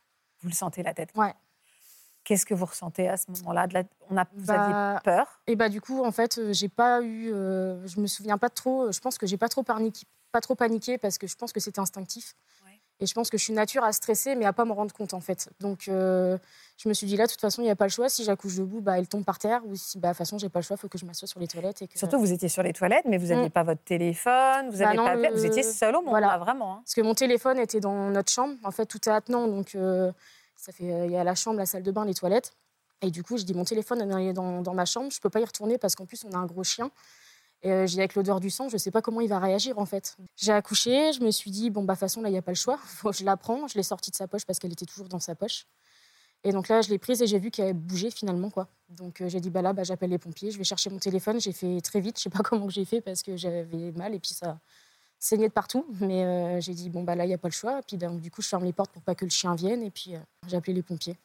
Vous 0.41 0.49
le 0.49 0.53
sentez 0.55 0.81
la 0.83 0.93
tête. 0.93 1.09
Ouais. 1.15 1.33
Qu'est-ce 2.29 2.45
que 2.45 2.53
vous 2.53 2.65
ressentez 2.67 3.09
à 3.09 3.17
ce 3.17 3.25
moment-là 3.31 3.65
de 3.65 3.73
la... 3.73 3.83
On 4.11 4.15
a... 4.15 4.23
Vous 4.35 4.45
Bah, 4.45 4.61
aviez 4.93 5.01
peur? 5.03 5.41
Et 5.47 5.55
bah, 5.55 5.67
du 5.67 5.81
coup, 5.81 6.03
en 6.05 6.11
fait, 6.11 6.37
euh, 6.37 6.53
j'ai 6.53 6.69
pas 6.69 7.01
eu. 7.01 7.33
euh, 7.33 7.87
je 7.87 7.99
me 7.99 8.05
souviens 8.05 8.37
pas 8.37 8.49
trop. 8.51 8.91
Je 8.91 8.99
pense 8.99 9.17
que 9.17 9.25
j'ai 9.25 9.37
pas 9.37 9.49
trop 9.49 9.63
paniqué, 9.63 10.05
pas 10.31 10.39
trop 10.39 10.53
paniqué 10.53 10.99
parce 10.99 11.17
que 11.17 11.25
je 11.25 11.35
pense 11.35 11.51
que 11.51 11.59
c'était 11.59 11.79
instinctif. 11.79 12.35
Ouais. 12.63 12.79
Et 12.99 13.07
je 13.07 13.15
pense 13.15 13.31
que 13.31 13.37
je 13.39 13.43
suis 13.45 13.53
nature 13.53 13.83
à 13.83 13.91
stresser, 13.93 14.35
mais 14.35 14.45
à 14.45 14.53
pas 14.53 14.63
me 14.65 14.73
rendre 14.73 14.93
compte, 14.93 15.15
en 15.15 15.21
fait. 15.21 15.49
Donc, 15.59 15.87
euh, 15.87 16.37
je 16.77 16.87
me 16.87 16.93
suis 16.93 17.07
dit 17.07 17.17
là, 17.17 17.25
de 17.25 17.31
toute 17.31 17.41
façon, 17.41 17.63
il 17.63 17.65
n'y 17.65 17.71
a 17.71 17.75
pas 17.75 17.85
le 17.85 17.89
choix. 17.89 18.09
Si 18.09 18.23
j'accouche 18.23 18.57
debout, 18.57 18.79
bah, 18.81 18.99
elle 18.99 19.07
tombe 19.07 19.25
par 19.25 19.39
terre. 19.39 19.61
Ou 19.65 19.75
si, 19.75 19.97
bah, 19.97 20.09
de 20.09 20.13
toute 20.13 20.17
façon, 20.19 20.37
j'ai 20.37 20.49
pas 20.49 20.59
le 20.59 20.63
choix, 20.65 20.75
il 20.77 20.79
faut 20.81 20.87
que 20.87 20.99
je 20.99 21.05
m'assoie 21.07 21.27
sur 21.27 21.39
les 21.39 21.47
toilettes. 21.47 21.81
Et 21.81 21.87
que, 21.87 21.97
Surtout, 21.97 22.19
vous 22.19 22.31
étiez 22.31 22.47
sur 22.49 22.61
les 22.61 22.73
toilettes, 22.73 23.05
mais 23.07 23.17
vous 23.17 23.27
n'aviez 23.29 23.47
Mm. 23.47 23.51
pas 23.51 23.63
votre 23.63 23.81
téléphone, 23.83 24.69
vous 24.69 24.79
Bah 24.79 24.89
avez 24.89 24.97
non, 24.97 25.05
pas... 25.05 25.15
le- 25.15 25.29
Vous 25.31 25.45
étiez 25.45 25.63
seul 25.63 25.95
au 25.95 26.03
voilà. 26.03 26.27
là, 26.27 26.37
vraiment. 26.37 26.73
hein. 26.75 26.81
Parce 26.83 26.93
que 26.93 27.01
mon 27.01 27.15
téléphone 27.15 27.57
était 27.57 27.79
dans 27.79 28.11
notre 28.11 28.31
chambre. 28.31 28.53
En 28.63 28.69
fait, 28.71 28.85
tout 28.85 28.99
est 29.09 29.11
attenant. 29.11 29.47
Donc, 29.47 29.73
euh, 29.75 30.11
ça 30.59 30.73
fait, 30.73 30.91
euh, 30.91 31.05
il 31.05 31.11
y 31.11 31.15
a 31.15 31.23
la 31.23 31.35
chambre, 31.35 31.57
la 31.57 31.65
salle 31.65 31.83
de 31.83 31.91
bain, 31.91 32.05
les 32.05 32.13
toilettes. 32.13 32.51
Et 33.01 33.11
du 33.11 33.23
coup, 33.23 33.37
je 33.37 33.43
dis 33.43 33.53
mon 33.53 33.63
téléphone 33.63 34.01
est 34.19 34.33
dans, 34.33 34.73
ma 34.73 34.85
chambre. 34.85 35.09
Je 35.09 35.21
peux 35.21 35.29
pas 35.29 35.39
y 35.39 35.45
retourner 35.45 35.77
parce 35.77 35.95
qu'en 35.95 36.05
plus, 36.05 36.25
on 36.25 36.33
a 36.33 36.37
un 36.37 36.45
gros 36.45 36.65
chien. 36.65 36.91
Et 37.61 37.71
euh, 37.71 37.87
j'ai 37.87 37.99
avec 37.99 38.15
l'odeur 38.15 38.39
du 38.39 38.49
sang, 38.49 38.69
je 38.69 38.77
sais 38.77 38.91
pas 38.91 39.01
comment 39.01 39.19
il 39.19 39.27
va 39.27 39.39
réagir 39.39 39.79
en 39.79 39.85
fait. 39.85 40.15
J'ai 40.37 40.53
accouché, 40.53 41.11
je 41.11 41.19
me 41.21 41.29
suis 41.29 41.51
dit 41.51 41.69
bon 41.69 41.83
bah 41.83 41.97
façon 41.97 42.21
là 42.21 42.29
il 42.29 42.33
y 42.33 42.37
a 42.37 42.41
pas 42.41 42.51
le 42.51 42.55
choix, 42.55 42.79
je 43.11 43.25
la 43.25 43.35
prends. 43.35 43.67
Je 43.67 43.75
l'ai 43.75 43.83
sortie 43.83 44.11
de 44.11 44.15
sa 44.15 44.29
poche 44.29 44.45
parce 44.45 44.59
qu'elle 44.59 44.71
était 44.71 44.85
toujours 44.85 45.09
dans 45.09 45.19
sa 45.19 45.35
poche. 45.35 45.65
Et 46.45 46.53
donc 46.53 46.69
là 46.69 46.81
je 46.81 46.89
l'ai 46.89 46.97
prise 46.97 47.21
et 47.21 47.27
j'ai 47.27 47.37
vu 47.37 47.51
qu'elle 47.51 47.73
bougeait 47.73 48.11
finalement 48.11 48.49
quoi. 48.49 48.69
Donc 48.87 49.19
euh, 49.19 49.27
j'ai 49.27 49.41
dit 49.41 49.49
bah 49.49 49.61
là 49.61 49.73
bah, 49.73 49.83
j'appelle 49.83 50.09
les 50.09 50.17
pompiers, 50.17 50.51
je 50.51 50.57
vais 50.57 50.63
chercher 50.63 50.89
mon 50.89 50.99
téléphone. 50.99 51.41
J'ai 51.41 51.51
fait 51.51 51.81
très 51.81 51.99
vite, 51.99 52.17
je 52.17 52.23
sais 52.23 52.29
pas 52.29 52.39
comment 52.43 52.69
j'ai 52.69 52.85
fait 52.85 53.01
parce 53.01 53.23
que 53.23 53.35
j'avais 53.35 53.91
mal 53.91 54.15
et 54.15 54.19
puis 54.19 54.33
ça 54.33 54.57
saignait 55.19 55.49
de 55.49 55.53
partout. 55.53 55.85
Mais 56.01 56.23
euh, 56.23 56.61
j'ai 56.61 56.73
dit 56.73 56.89
bon 56.89 57.03
bah 57.03 57.15
là 57.15 57.25
il 57.25 57.31
y 57.31 57.33
a 57.33 57.37
pas 57.37 57.49
le 57.49 57.53
choix. 57.53 57.81
Puis 57.85 57.97
donc, 57.97 58.21
du 58.21 58.31
coup 58.31 58.41
je 58.41 58.47
ferme 58.47 58.63
les 58.63 58.73
portes 58.73 58.91
pour 58.91 59.01
pas 59.01 59.15
que 59.15 59.25
le 59.25 59.31
chien 59.31 59.55
vienne 59.55 59.83
et 59.83 59.91
puis 59.91 60.15
euh, 60.15 60.19
j'ai 60.47 60.57
appelé 60.57 60.73
les 60.73 60.83
pompiers. 60.83 61.17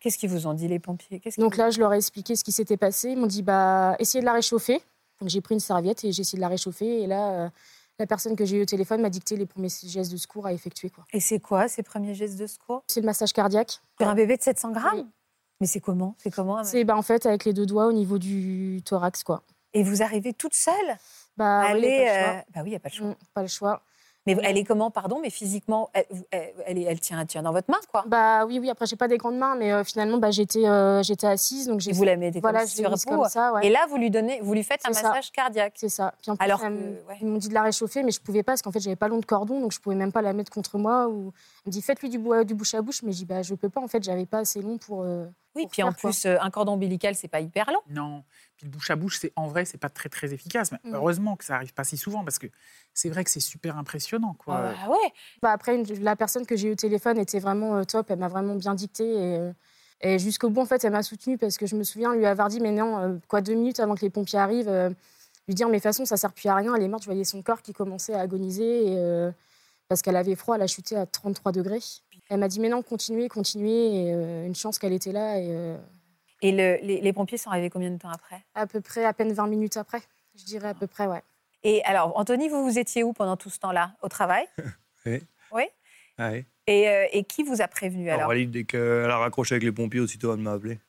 Qu'est-ce 0.00 0.16
qu'ils 0.16 0.30
vous 0.30 0.46
ont 0.46 0.54
dit, 0.54 0.68
les 0.68 0.78
pompiers? 0.78 1.20
Donc 1.38 1.56
là, 1.56 1.70
je 1.70 1.80
leur 1.80 1.92
ai 1.92 1.96
expliqué 1.96 2.36
ce 2.36 2.44
qui 2.44 2.52
s'était 2.52 2.76
passé. 2.76 3.10
Ils 3.10 3.18
m'ont 3.18 3.26
dit 3.26 3.42
bah, 3.42 3.96
essayez 3.98 4.20
de 4.20 4.26
la 4.26 4.32
réchauffer. 4.32 4.80
Donc 5.20 5.28
j'ai 5.28 5.40
pris 5.40 5.54
une 5.54 5.60
serviette 5.60 6.04
et 6.04 6.12
j'ai 6.12 6.20
essayé 6.20 6.36
de 6.36 6.40
la 6.40 6.48
réchauffer. 6.48 7.02
Et 7.02 7.06
là, 7.08 7.32
euh, 7.32 7.48
la 7.98 8.06
personne 8.06 8.36
que 8.36 8.44
j'ai 8.44 8.58
eu 8.58 8.62
au 8.62 8.66
téléphone 8.66 9.00
m'a 9.00 9.10
dicté 9.10 9.36
les 9.36 9.46
premiers 9.46 9.68
gestes 9.68 10.12
de 10.12 10.16
secours 10.16 10.46
à 10.46 10.52
effectuer. 10.52 10.90
quoi. 10.90 11.04
Et 11.12 11.18
c'est 11.18 11.40
quoi 11.40 11.66
ces 11.66 11.82
premiers 11.82 12.14
gestes 12.14 12.38
de 12.38 12.46
secours? 12.46 12.84
C'est 12.86 13.00
le 13.00 13.06
massage 13.06 13.32
cardiaque. 13.32 13.80
Sur 14.00 14.08
un 14.08 14.14
bébé 14.14 14.36
de 14.36 14.42
700 14.42 14.70
grammes? 14.70 14.98
Oui. 14.98 15.06
Mais 15.60 15.66
c'est 15.66 15.80
comment? 15.80 16.14
C'est 16.18 16.30
comment 16.30 16.62
C'est 16.62 16.84
bah, 16.84 16.96
en 16.96 17.02
fait 17.02 17.26
avec 17.26 17.44
les 17.44 17.52
deux 17.52 17.66
doigts 17.66 17.86
au 17.86 17.92
niveau 17.92 18.18
du 18.18 18.80
thorax. 18.84 19.24
quoi. 19.24 19.42
Et 19.74 19.82
vous 19.82 20.02
arrivez 20.02 20.32
toute 20.32 20.54
seule? 20.54 20.96
Bah, 21.38 21.62
oui, 21.66 21.70
Allez, 21.70 21.88
y 21.88 22.06
a 22.08 22.10
pas 22.10 22.18
le 22.18 22.20
choix. 22.20 22.34
euh, 22.34 22.42
Bah 22.54 22.60
oui, 22.62 22.66
il 22.66 22.70
n'y 22.70 22.76
a 22.76 22.80
pas 22.80 22.88
le 22.88 22.94
choix. 22.94 23.06
Mm, 23.08 23.14
pas 23.34 23.42
le 23.42 23.48
choix. 23.48 23.82
Mais 24.26 24.34
Mm. 24.34 24.40
elle 24.44 24.58
est 24.58 24.64
comment, 24.64 24.90
pardon 24.90 25.20
Mais 25.22 25.30
physiquement, 25.30 25.88
elle, 25.94 26.04
elle, 26.32 26.52
elle 26.66 26.78
est- 26.78 26.82
elle 26.82 27.00
tient, 27.00 27.18
elle 27.18 27.26
tient 27.26 27.42
dans 27.42 27.52
votre 27.52 27.70
main, 27.70 27.78
quoi. 27.90 28.04
Bah 28.06 28.44
oui, 28.44 28.58
oui. 28.58 28.68
Après, 28.68 28.84
j'ai 28.84 28.96
pas 28.96 29.08
des 29.08 29.16
grandes 29.16 29.38
mains, 29.38 29.54
mais 29.56 29.72
euh, 29.72 29.84
finalement, 29.84 30.18
bah, 30.18 30.30
j'étais, 30.32 30.68
euh, 30.68 31.02
j'étais 31.02 31.26
assise, 31.28 31.66
donc 31.66 31.80
j'ai. 31.80 31.90
Et 31.90 31.94
vous 31.94 32.04
la 32.04 32.16
mettez 32.16 32.40
voilà, 32.40 32.58
comme 32.60 32.68
sur 32.68 32.90
vous. 32.90 32.96
comme 33.06 33.28
ça. 33.28 33.54
ouais. 33.54 33.66
Et 33.66 33.70
là, 33.70 33.86
vous 33.88 33.96
lui 33.96 34.10
donnez, 34.10 34.40
vous 34.42 34.52
lui 34.52 34.64
faites 34.64 34.80
un 34.86 34.92
ça. 34.92 35.08
massage 35.08 35.32
cardiaque. 35.32 35.74
C'est 35.76 35.88
ça. 35.88 36.12
Puis 36.20 36.30
en 36.30 36.36
plus, 36.36 36.44
Alors 36.44 36.62
elle 36.62 36.74
ouais. 37.08 37.16
ils 37.22 37.26
m'ont 37.26 37.38
dit 37.38 37.48
de 37.48 37.54
la 37.54 37.62
réchauffer, 37.62 38.02
mais 38.02 38.10
je 38.10 38.20
pouvais 38.20 38.42
pas 38.42 38.52
parce 38.52 38.60
qu'en 38.60 38.72
fait, 38.72 38.80
j'avais 38.80 38.96
pas 38.96 39.08
long 39.08 39.18
de 39.18 39.24
cordon, 39.24 39.60
donc 39.60 39.72
je 39.72 39.80
pouvais 39.80 39.96
même 39.96 40.12
pas 40.12 40.20
la 40.20 40.34
mettre 40.34 40.50
contre 40.52 40.76
moi. 40.76 41.08
Ou... 41.08 41.32
Elle 41.64 41.70
me 41.70 41.72
dit 41.72 41.80
faites-lui 41.80 42.10
du, 42.10 42.18
du 42.18 42.54
bouche 42.54 42.74
à 42.74 42.82
bouche, 42.82 43.02
mais 43.04 43.12
je 43.12 43.18
dis 43.18 43.24
bah 43.24 43.40
je 43.40 43.54
peux 43.54 43.70
pas. 43.70 43.80
En 43.80 43.88
fait, 43.88 44.02
j'avais 44.02 44.26
pas 44.26 44.40
assez 44.40 44.60
long 44.60 44.76
pour. 44.76 45.04
euh, 45.04 45.24
Oui, 45.54 45.62
pour 45.62 45.70
puis 45.70 45.82
en 45.82 45.92
faire, 45.92 45.96
plus, 46.10 46.26
euh, 46.26 46.36
un 46.42 46.50
cordon 46.50 46.72
ombilical, 46.72 47.14
c'est 47.14 47.28
pas 47.28 47.40
hyper 47.40 47.70
long. 47.72 47.80
Non. 47.88 48.24
Puis 48.58 48.66
le 48.66 48.70
bouche 48.72 48.90
à 48.90 48.96
bouche, 48.96 49.18
c'est 49.20 49.32
en 49.36 49.46
vrai, 49.46 49.64
c'est 49.64 49.78
pas 49.78 49.88
très 49.88 50.08
très 50.08 50.34
efficace. 50.34 50.72
Mais 50.72 50.78
Mm. 50.90 50.94
heureusement 50.96 51.36
que 51.36 51.44
ça 51.44 51.54
arrive 51.54 51.72
pas 51.72 51.84
si 51.84 51.96
souvent 51.96 52.24
parce 52.24 52.38
que 52.40 52.48
c'est 52.92 53.08
vrai 53.08 53.22
que 53.24 53.30
c'est 53.30 53.38
super 53.40 53.78
impressionnant, 53.78 54.34
quoi. 54.36 54.74
Ah 54.84 54.90
ouais. 54.90 55.12
Bah, 55.40 55.52
après, 55.52 55.76
une- 55.76 56.02
la 56.02 56.16
personne 56.16 56.44
que 56.44 56.56
j'ai 56.56 56.68
eu 56.68 56.72
au 56.72 56.76
téléphone 56.76 57.18
était 57.18 57.38
vraiment 57.38 57.76
euh, 57.76 57.84
top. 57.84 58.10
Elle 58.10 58.18
m'a 58.18 58.26
vraiment 58.28 58.56
bien 58.56 58.74
dicté. 58.74 59.04
Et, 59.04 59.38
euh, 59.38 59.52
et 60.00 60.18
jusqu'au 60.18 60.50
bout, 60.50 60.60
en 60.62 60.66
fait, 60.66 60.82
elle 60.84 60.92
m'a 60.92 61.02
soutenue 61.04 61.38
parce 61.38 61.56
que 61.56 61.66
je 61.66 61.76
me 61.76 61.84
souviens 61.84 62.14
lui 62.14 62.26
avoir 62.26 62.48
dit 62.48 62.60
Mais 62.60 62.72
non, 62.72 62.98
euh, 62.98 63.16
quoi, 63.28 63.40
deux 63.42 63.54
minutes 63.54 63.78
avant 63.80 63.94
que 63.94 64.00
les 64.02 64.10
pompiers 64.10 64.40
arrivent, 64.40 64.68
euh, 64.68 64.90
lui 65.46 65.54
dire 65.54 65.68
Mais 65.68 65.74
de 65.74 65.76
toute 65.78 65.84
façon, 65.84 66.04
ça 66.04 66.16
sert 66.16 66.32
plus 66.32 66.48
à 66.48 66.56
rien. 66.56 66.74
Elle 66.74 66.82
est 66.82 66.88
morte. 66.88 67.04
Je 67.04 67.08
voyais 67.08 67.24
son 67.24 67.42
corps 67.42 67.62
qui 67.62 67.72
commençait 67.72 68.14
à 68.14 68.20
agoniser. 68.20 68.86
Et, 68.88 68.96
euh, 68.98 69.30
parce 69.88 70.02
qu'elle 70.02 70.16
avait 70.16 70.34
froid, 70.34 70.56
elle 70.56 70.62
a 70.62 70.66
chuté 70.66 70.96
à 70.96 71.06
33 71.06 71.52
degrés. 71.52 71.78
Elle 72.28 72.40
m'a 72.40 72.48
dit 72.48 72.58
Mais 72.58 72.68
non, 72.68 72.82
continuez, 72.82 73.28
continuez. 73.28 74.08
Et 74.08 74.14
euh, 74.14 74.46
une 74.46 74.54
chance 74.56 74.80
qu'elle 74.80 74.92
était 74.92 75.12
là. 75.12 75.38
Et, 75.38 75.46
euh, 75.50 75.76
Et 76.42 76.52
le- 76.52 76.78
les, 76.86 77.00
les 77.00 77.12
pompiers 77.12 77.38
sont 77.38 77.50
arrivés 77.50 77.70
combien 77.70 77.90
de 77.90 77.98
temps 77.98 78.10
après? 78.10 78.44
À 78.54 78.66
peu 78.66 78.80
près, 78.80 79.04
à 79.04 79.12
peine 79.12 79.32
20 79.32 79.46
minutes 79.48 79.76
après. 79.76 80.00
Je 80.36 80.44
dirais 80.44 80.68
à 80.68 80.74
peu 80.74 80.86
près, 80.86 81.06
ouais. 81.06 81.22
Et 81.64 81.82
alors, 81.84 82.16
Anthony, 82.16 82.48
vous, 82.48 82.62
vous 82.64 82.78
étiez 82.78 83.02
où 83.02 83.12
pendant 83.12 83.36
tout 83.36 83.50
ce 83.50 83.58
temps-là? 83.58 83.96
Au 84.02 84.08
travail? 84.08 84.46
Oui. 85.06 85.20
Oui? 85.52 85.62
Ah 86.18 86.32
oui. 86.32 86.44
et, 86.66 86.88
euh, 86.88 87.06
et 87.12 87.22
qui 87.24 87.44
vous 87.44 87.62
a 87.62 87.68
prévenu 87.68 88.10
alors 88.10 88.30
Alors, 88.30 88.46
dès 88.48 88.64
qu'elle 88.64 89.08
a 89.10 89.16
raccroché 89.16 89.54
avec 89.54 89.62
les 89.62 89.72
pompiers, 89.72 90.00
aussitôt 90.00 90.34
elle 90.34 90.40
m'a 90.40 90.52
appelé. 90.52 90.80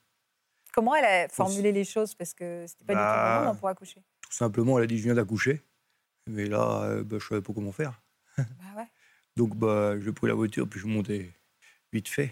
Comment 0.73 0.95
elle 0.95 1.05
a 1.05 1.29
formulé 1.29 1.71
les 1.71 1.85
choses? 1.85 2.15
Parce 2.15 2.33
que 2.33 2.65
c'était 2.67 2.83
pas 2.85 2.93
du 2.93 2.99
tout 2.99 3.05
Bah, 3.05 3.33
le 3.35 3.39
moment 3.45 3.55
pour 3.55 3.69
accoucher. 3.69 4.01
Tout 4.21 4.31
simplement, 4.33 4.77
elle 4.77 4.85
a 4.85 4.87
dit 4.87 4.97
Je 4.97 5.03
viens 5.03 5.13
d'accoucher. 5.13 5.61
Mais 6.27 6.45
là, 6.45 6.83
euh, 6.83 7.03
bah, 7.03 7.17
je 7.19 7.27
savais 7.27 7.41
pas 7.41 7.53
comment 7.53 7.71
faire. 7.71 8.01
Bah 8.37 8.43
ouais. 8.77 8.87
Donc, 9.37 9.55
bah, 9.55 9.97
j'ai 9.99 10.11
pris 10.11 10.27
la 10.27 10.33
voiture, 10.33 10.67
puis 10.67 10.79
je 10.79 10.85
suis 10.85 10.93
monté 10.93 11.31
vite 11.93 12.09
fait. 12.09 12.31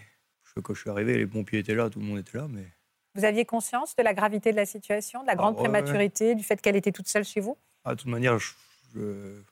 Quand 0.62 0.74
je 0.74 0.80
suis 0.80 0.90
arrivé, 0.90 1.16
les 1.16 1.26
pompiers 1.26 1.60
étaient 1.60 1.74
là, 1.76 1.88
tout 1.88 2.00
le 2.00 2.04
monde 2.06 2.18
était 2.18 2.36
là. 2.36 2.48
Mais 2.50 2.66
Vous 3.14 3.24
aviez 3.24 3.44
conscience 3.44 3.96
de 3.96 4.02
la 4.02 4.14
gravité 4.14 4.50
de 4.52 4.56
la 4.56 4.66
situation, 4.66 5.22
de 5.22 5.26
la 5.26 5.34
grande 5.34 5.54
Ah 5.58 5.62
ouais, 5.62 5.68
prématurité, 5.68 6.34
du 6.34 6.44
fait 6.44 6.60
qu'elle 6.60 6.76
était 6.76 6.92
toute 6.92 7.08
seule 7.08 7.24
chez 7.24 7.40
vous? 7.40 7.56
Ah, 7.84 7.94
de 7.94 8.00
toute 8.00 8.10
manière, 8.10 8.38
je, 8.38 8.52
je 8.94 9.42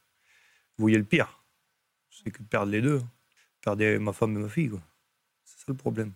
voyais 0.78 0.98
le 0.98 1.04
pire. 1.04 1.42
C'est 2.10 2.30
que 2.30 2.42
de 2.42 2.48
perdre 2.48 2.70
les 2.72 2.80
deux. 2.80 3.02
Perdre 3.62 3.98
ma 3.98 4.12
femme 4.12 4.36
et 4.38 4.42
ma 4.42 4.48
fille. 4.48 4.70
C'est 5.44 5.58
ça 5.58 5.64
le 5.68 5.74
problème. 5.74 6.12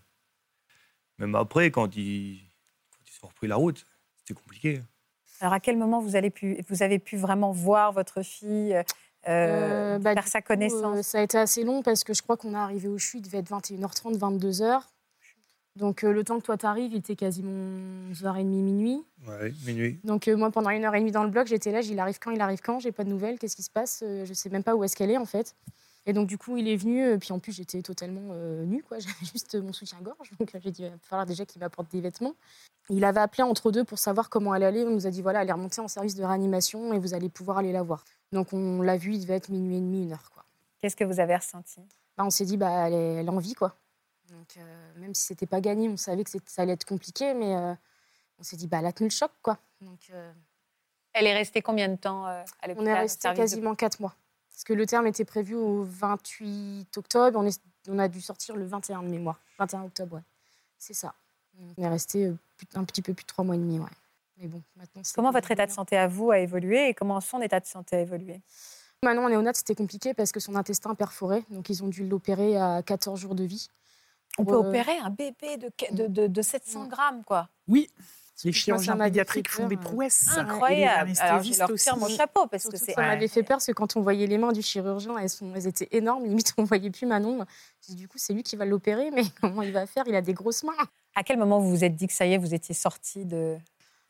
Même 1.19 1.35
après, 1.35 1.71
quand 1.71 1.97
ils, 1.97 2.41
quand 2.91 2.99
ils 3.07 3.25
ont 3.25 3.29
repris 3.29 3.49
la 3.49 3.57
route, 3.57 3.85
c'était 4.17 4.35
compliqué. 4.35 4.83
Alors, 5.41 5.55
à 5.55 5.61
quel 5.61 5.77
moment 5.77 6.01
vous, 6.01 6.17
allez 6.17 6.31
pu, 6.31 6.63
vous 6.69 6.83
avez 6.83 6.99
pu 6.99 7.17
vraiment 7.17 7.51
voir 7.51 7.93
votre 7.93 8.23
fille, 8.23 8.75
euh, 8.75 8.83
Euh, 9.29 9.99
bah, 9.99 10.15
faire 10.15 10.29
sa 10.29 10.41
coup, 10.43 10.49
connaissance? 10.49 10.99
euh, 10.99 11.03
ça 11.03 11.19
a 11.19 11.23
été 11.23 11.39
assez 11.39 11.65
long 11.65 11.83
parce 11.83 12.05
que 12.05 12.15
je 12.15 12.23
crois 12.23 12.37
qu'on 12.37 12.53
est 12.55 12.59
arrivé 12.59 12.89
au 12.89 12.99
CHU, 12.99 13.19
il 13.19 13.23
devait 13.23 13.39
être 13.39 13.51
21h30, 13.51 14.19
22h. 14.19 14.83
Donc 15.77 16.05
euh, 16.05 16.13
le 16.13 16.25
temps 16.25 16.39
que 16.39 16.45
toi 16.45 16.57
t'arrives, 16.57 16.93
il 16.93 16.99
était 16.99 17.17
quasiment 17.17 17.79
11h30, 18.13 18.45
minuit. 18.45 19.05
Ouais, 19.27 19.53
minuit. 19.67 20.01
Donc 20.05 20.27
euh, 20.29 20.37
moi, 20.37 20.51
pendant 20.51 20.71
une 20.71 20.85
heure 20.85 20.95
et 20.95 21.01
demie 21.01 21.13
dans 21.13 21.25
le 21.25 21.31
bloc, 21.31 21.47
j'étais 21.47 21.71
là, 21.71 21.81
il 21.81 21.99
arrive 22.01 22.19
quand, 22.19 22.31
il 22.33 22.41
arrive 22.41 22.61
quand, 22.61 22.81
j'ai 22.81 22.93
pas 22.93 23.05
de 23.05 23.09
nouvelles, 23.09 23.39
qu'est-ce 23.39 23.57
qui 23.57 23.63
se 23.63 23.71
passe 23.71 24.03
Euh, 24.05 24.25
Je 24.25 24.35
sais 24.35 24.51
même 24.51 24.65
pas 24.65 24.75
où 24.75 24.83
est-ce 24.85 24.97
qu'elle 24.97 25.11
est 25.11 25.17
en 25.19 25.27
fait. 25.27 25.55
Et 26.07 26.13
donc 26.13 26.27
du 26.27 26.39
coup, 26.39 26.57
il 26.57 26.67
est 26.67 26.77
venu, 26.77 27.19
puis 27.19 27.33
en 27.33 27.39
plus 27.39 27.53
j'étais 27.53 27.83
totalement 27.83 28.31
euh, 28.33 28.65
nue, 28.65 28.83
quoi. 28.83 28.99
J'avais 29.01 29.15
juste 29.33 29.55
mon 29.55 29.73
soutien-gorge, 29.73 30.31
donc 30.39 30.51
j'ai 30.61 30.71
dit, 30.71 30.83
il 30.83 30.91
va 30.91 30.97
falloir 31.03 31.27
déjà 31.27 31.45
qu'il 31.45 31.61
m'apporte 31.61 31.91
des 31.93 32.01
vêtements. 32.01 32.35
Il 32.89 33.05
avait 33.05 33.21
appelé 33.21 33.45
entre 33.45 33.71
deux 33.71 33.85
pour 33.85 33.99
savoir 33.99 34.29
comment 34.31 34.53
elle 34.55 34.65
allait. 34.65 34.83
On 34.85 34.91
nous 34.91 35.07
a 35.07 35.11
dit, 35.11 35.23
voilà, 35.23 35.43
elle 35.43 35.49
est 35.49 35.53
remontée 35.53 35.81
en 35.81 35.87
service 35.87 36.17
de 36.17 36.25
réanimation 36.25 36.93
et 36.93 36.99
vous 36.99 37.15
allez 37.15 37.29
pouvoir 37.29 37.59
aller 37.59 37.71
la 37.71 37.83
voir. 37.83 38.05
Donc 38.33 38.53
on 38.53 38.83
l'a 38.83 38.97
vu, 38.97 39.15
il 39.15 39.21
devait 39.21 39.35
être 39.37 39.51
minuit 39.51 39.77
et 39.77 39.81
demi, 39.81 40.03
une 40.03 40.13
heure, 40.13 40.31
quoi. 40.33 40.45
Qu'est-ce 40.81 40.97
que 40.97 41.05
vous 41.05 41.21
avez 41.21 41.37
ressenti? 41.37 41.81
Bah, 42.17 42.25
on 42.25 42.31
s'est 42.31 42.47
dit, 42.47 42.57
bah, 42.57 42.89
elle, 42.89 42.95
est, 42.95 43.15
elle 43.21 43.29
a 43.29 43.33
envie, 43.33 43.55
quoi. 43.55 43.77
Donc, 44.31 44.57
euh, 44.57 44.93
même 44.97 45.15
si 45.15 45.23
c'était 45.25 45.47
pas 45.47 45.61
gagné, 45.61 45.89
on 45.89 45.97
savait 45.97 46.25
que 46.25 46.31
ça 46.47 46.63
allait 46.63 46.73
être 46.73 46.85
compliqué, 46.87 47.35
mais 47.35 47.55
euh, 47.55 47.75
on 48.39 48.43
s'est 48.43 48.57
dit, 48.57 48.67
bah, 48.69 48.79
elle 48.79 48.87
a 48.87 48.93
tenu 48.93 49.09
le 49.09 49.13
choc, 49.15 49.31
quoi. 49.43 49.59
Donc, 49.81 49.99
euh, 50.13 50.33
Elle 51.13 51.27
est 51.27 51.35
restée 51.35 51.63
combien 51.63 51.89
de 51.89 51.97
temps 51.97 52.25
à 52.27 52.45
l'hôpital 52.69 52.77
on 52.79 52.87
est 52.87 52.95
resté 52.95 53.23
service 53.23 53.39
de- 53.39 53.43
quasiment 53.43 53.75
quatre 53.75 54.01
mois. 54.01 54.15
Parce 54.53 54.63
que 54.65 54.73
le 54.73 54.87
terme 54.87 55.07
était 55.07 55.25
prévu 55.25 55.55
au 55.57 55.83
28 55.85 56.97
octobre, 56.97 57.39
on, 57.39 57.47
est, 57.47 57.61
on 57.89 57.99
a 57.99 58.09
dû 58.09 58.21
sortir 58.21 58.57
le 58.57 58.67
21 58.67 59.03
de 59.03 59.09
mémoire. 59.09 59.41
21 59.59 59.85
octobre, 59.85 60.17
ouais. 60.17 60.23
C'est 60.79 60.95
ça. 60.95 61.15
On 61.77 61.83
est 61.83 61.89
resté 61.89 62.33
un 62.75 62.85
petit 62.85 63.03
peu 63.03 63.13
plus 63.15 63.25
de 63.25 63.27
trois 63.29 63.45
mois 63.45 63.57
et 63.57 63.59
demi, 63.59 63.79
ouais. 63.79 63.87
Mais 64.39 64.47
bon, 64.47 64.63
maintenant, 64.77 65.03
Comment 65.15 65.33
votre 65.33 65.51
état 65.51 65.67
de 65.67 65.73
santé 65.73 65.97
à 65.99 66.07
vous 66.07 66.31
a 66.31 66.39
évolué 66.39 66.89
et 66.89 66.95
comment 66.95 67.21
son 67.21 67.43
état 67.43 67.61
de 67.61 67.67
santé 67.67 67.97
a 67.97 68.01
évolué? 68.01 68.41
Maintenant, 69.03 69.25
en 69.25 69.29
néonat, 69.29 69.53
c'était 69.55 69.75
compliqué 69.75 70.15
parce 70.15 70.31
que 70.33 70.41
son 70.41 70.55
intestin 70.57 70.95
perforé, 70.95 71.45
donc 71.51 71.69
ils 71.69 71.83
ont 71.83 71.89
dû 71.89 72.07
l'opérer 72.07 72.57
à 72.57 72.83
14 72.83 73.19
jours 73.19 73.35
de 73.35 73.45
vie. 73.45 73.69
On 74.41 74.45
peut 74.45 74.55
euh, 74.55 74.69
opérer 74.69 74.97
un 74.99 75.11
bébé 75.11 75.57
de, 75.57 75.71
de, 75.93 76.07
de- 76.07 76.27
de 76.27 76.43
700 76.43 76.87
grammes, 76.87 77.23
quoi. 77.25 77.49
Oui, 77.69 77.89
les 78.45 78.53
chirurgiens 78.53 78.97
pédiatriques 78.97 79.51
font 79.51 79.69
des 79.69 79.77
prouesses. 79.77 80.29
Incroyable. 80.37 81.11
Et 81.11 81.13
les 81.13 81.21
Alors, 81.21 81.43
je 81.43 81.59
leur 81.59 81.75
tire 81.75 81.97
mon 81.99 82.09
chapeau 82.09 82.47
parce 82.47 82.65
que 82.69 82.77
c'est. 82.79 82.93
ça 82.95 83.03
m'avait 83.03 83.29
fait 83.29 83.43
peur 83.43 83.59
parce 83.59 83.67
que 83.67 83.73
quand 83.73 83.97
on 83.97 84.01
voyait 84.01 84.27
les 84.27 84.39
mains 84.39 84.53
du 84.53 84.63
chirurgien, 84.63 85.19
elles, 85.19 85.29
sont, 85.29 85.53
elles 85.55 85.67
étaient 85.67 85.89
énormes. 85.93 86.25
Limite, 86.25 86.55
on 86.57 86.65
voyait 86.65 86.91
plus 86.91 87.05
Manon. 87.07 87.45
Dit, 87.87 87.97
du 87.97 88.09
coup, 88.09 88.17
c'est 88.17 88.33
lui 88.33 88.43
qui 88.43 88.57
va 88.57 88.65
l'opérer, 88.65 89.11
mais 89.11 89.25
comment 89.43 89.61
il 89.63 89.73
va 89.73 89.87
faire? 89.87 90.05
Il 90.07 90.15
a 90.15 90.23
des 90.23 90.33
grosses 90.33 90.63
mains. 90.65 90.73
À 91.15 91.23
quel 91.23 91.39
moment 91.39 91.59
vous 91.61 91.69
vous 91.71 91.85
êtes 91.85 91.95
dit 91.97 92.07
que 92.07 92.15
ça 92.15 92.25
y 92.25 92.33
est, 92.33 92.39
vous 92.39 92.55
étiez 92.55 92.75
sortis 92.75 93.27
de. 93.27 93.57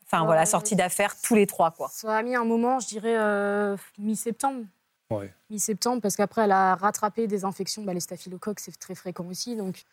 Enfin, 0.05 0.21
Ouais. 0.21 0.25
voilà, 0.27 0.45
sortis 0.45 0.75
d'affaires 0.75 1.15
tous 1.21 1.35
les 1.35 1.45
trois, 1.47 1.71
quoi? 1.71 1.89
Ça 1.91 2.15
a 2.17 2.21
mis 2.23 2.35
un 2.35 2.43
moment, 2.45 2.79
je 2.79 2.87
dirais, 2.87 3.15
euh, 3.17 3.75
mi-septembre. 3.97 4.65
Ouais. 5.09 5.33
Mi-septembre, 5.49 6.01
parce 6.01 6.15
qu'après, 6.15 6.43
elle 6.43 6.51
a 6.53 6.75
rattrapé 6.75 7.27
des 7.27 7.43
infections. 7.43 7.83
Bah, 7.83 7.93
les 7.93 7.99
staphylocoques, 7.99 8.59
c'est 8.61 8.77
très 8.79 8.95
fréquent 8.95 9.25
aussi. 9.25 9.55
Donc, 9.57 9.83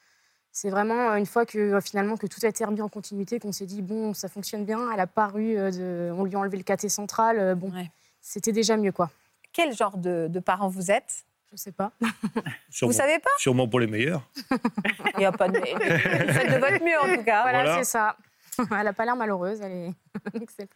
c'est 0.52 0.70
vraiment 0.70 1.10
euh, 1.10 1.16
une 1.16 1.26
fois 1.26 1.46
que 1.46 1.58
euh, 1.58 1.80
finalement 1.80 2.16
que 2.16 2.26
tout 2.26 2.40
a 2.42 2.48
été 2.48 2.64
remis 2.64 2.80
en 2.82 2.88
continuité 2.88 3.38
qu'on 3.38 3.52
s'est 3.52 3.66
dit, 3.66 3.82
bon, 3.82 4.14
ça 4.14 4.28
fonctionne 4.28 4.64
bien. 4.64 4.90
Elle 4.92 5.00
a 5.00 5.06
paru, 5.06 5.56
euh, 5.56 5.70
de... 5.70 6.12
on 6.12 6.24
lui 6.24 6.34
a 6.34 6.38
enlevé 6.38 6.56
le 6.56 6.62
caté 6.64 6.88
central. 6.88 7.54
bon, 7.54 7.70
Ouais. 7.72 7.90
c'était 8.20 8.52
déjà 8.52 8.76
mieux, 8.76 8.92
quoi. 8.92 9.10
Quel 9.52 9.72
genre 9.74 9.96
de, 9.96 10.26
de 10.28 10.40
parents 10.40 10.68
vous 10.68 10.90
êtes? 10.90 11.24
Je 11.50 11.56
sais 11.56 11.72
pas. 11.72 11.92
Sûrement, 12.70 12.92
Vous 12.92 12.96
savez 12.98 13.18
pas? 13.18 13.30
sûrement 13.38 13.66
pour 13.66 13.80
les 13.80 13.86
meilleurs. 13.86 14.22
Il 15.14 15.20
n'y 15.20 15.24
a 15.24 15.32
pas 15.32 15.48
de. 15.48 15.58
Vous 15.58 16.32
faites 16.34 16.52
de 16.52 16.58
votre 16.58 16.84
mieux, 16.84 16.98
en 17.00 17.16
tout 17.16 17.24
cas. 17.24 17.42
Voilà, 17.42 17.62
Voilà. 17.64 17.78
c'est 17.78 17.84
ça. 17.90 18.16
Elle 18.58 18.84
n'a 18.84 18.92
pas 18.92 19.04
l'air 19.06 19.16
malheureuse. 19.16 19.60
Elle 19.62 19.72
est... 19.72 19.92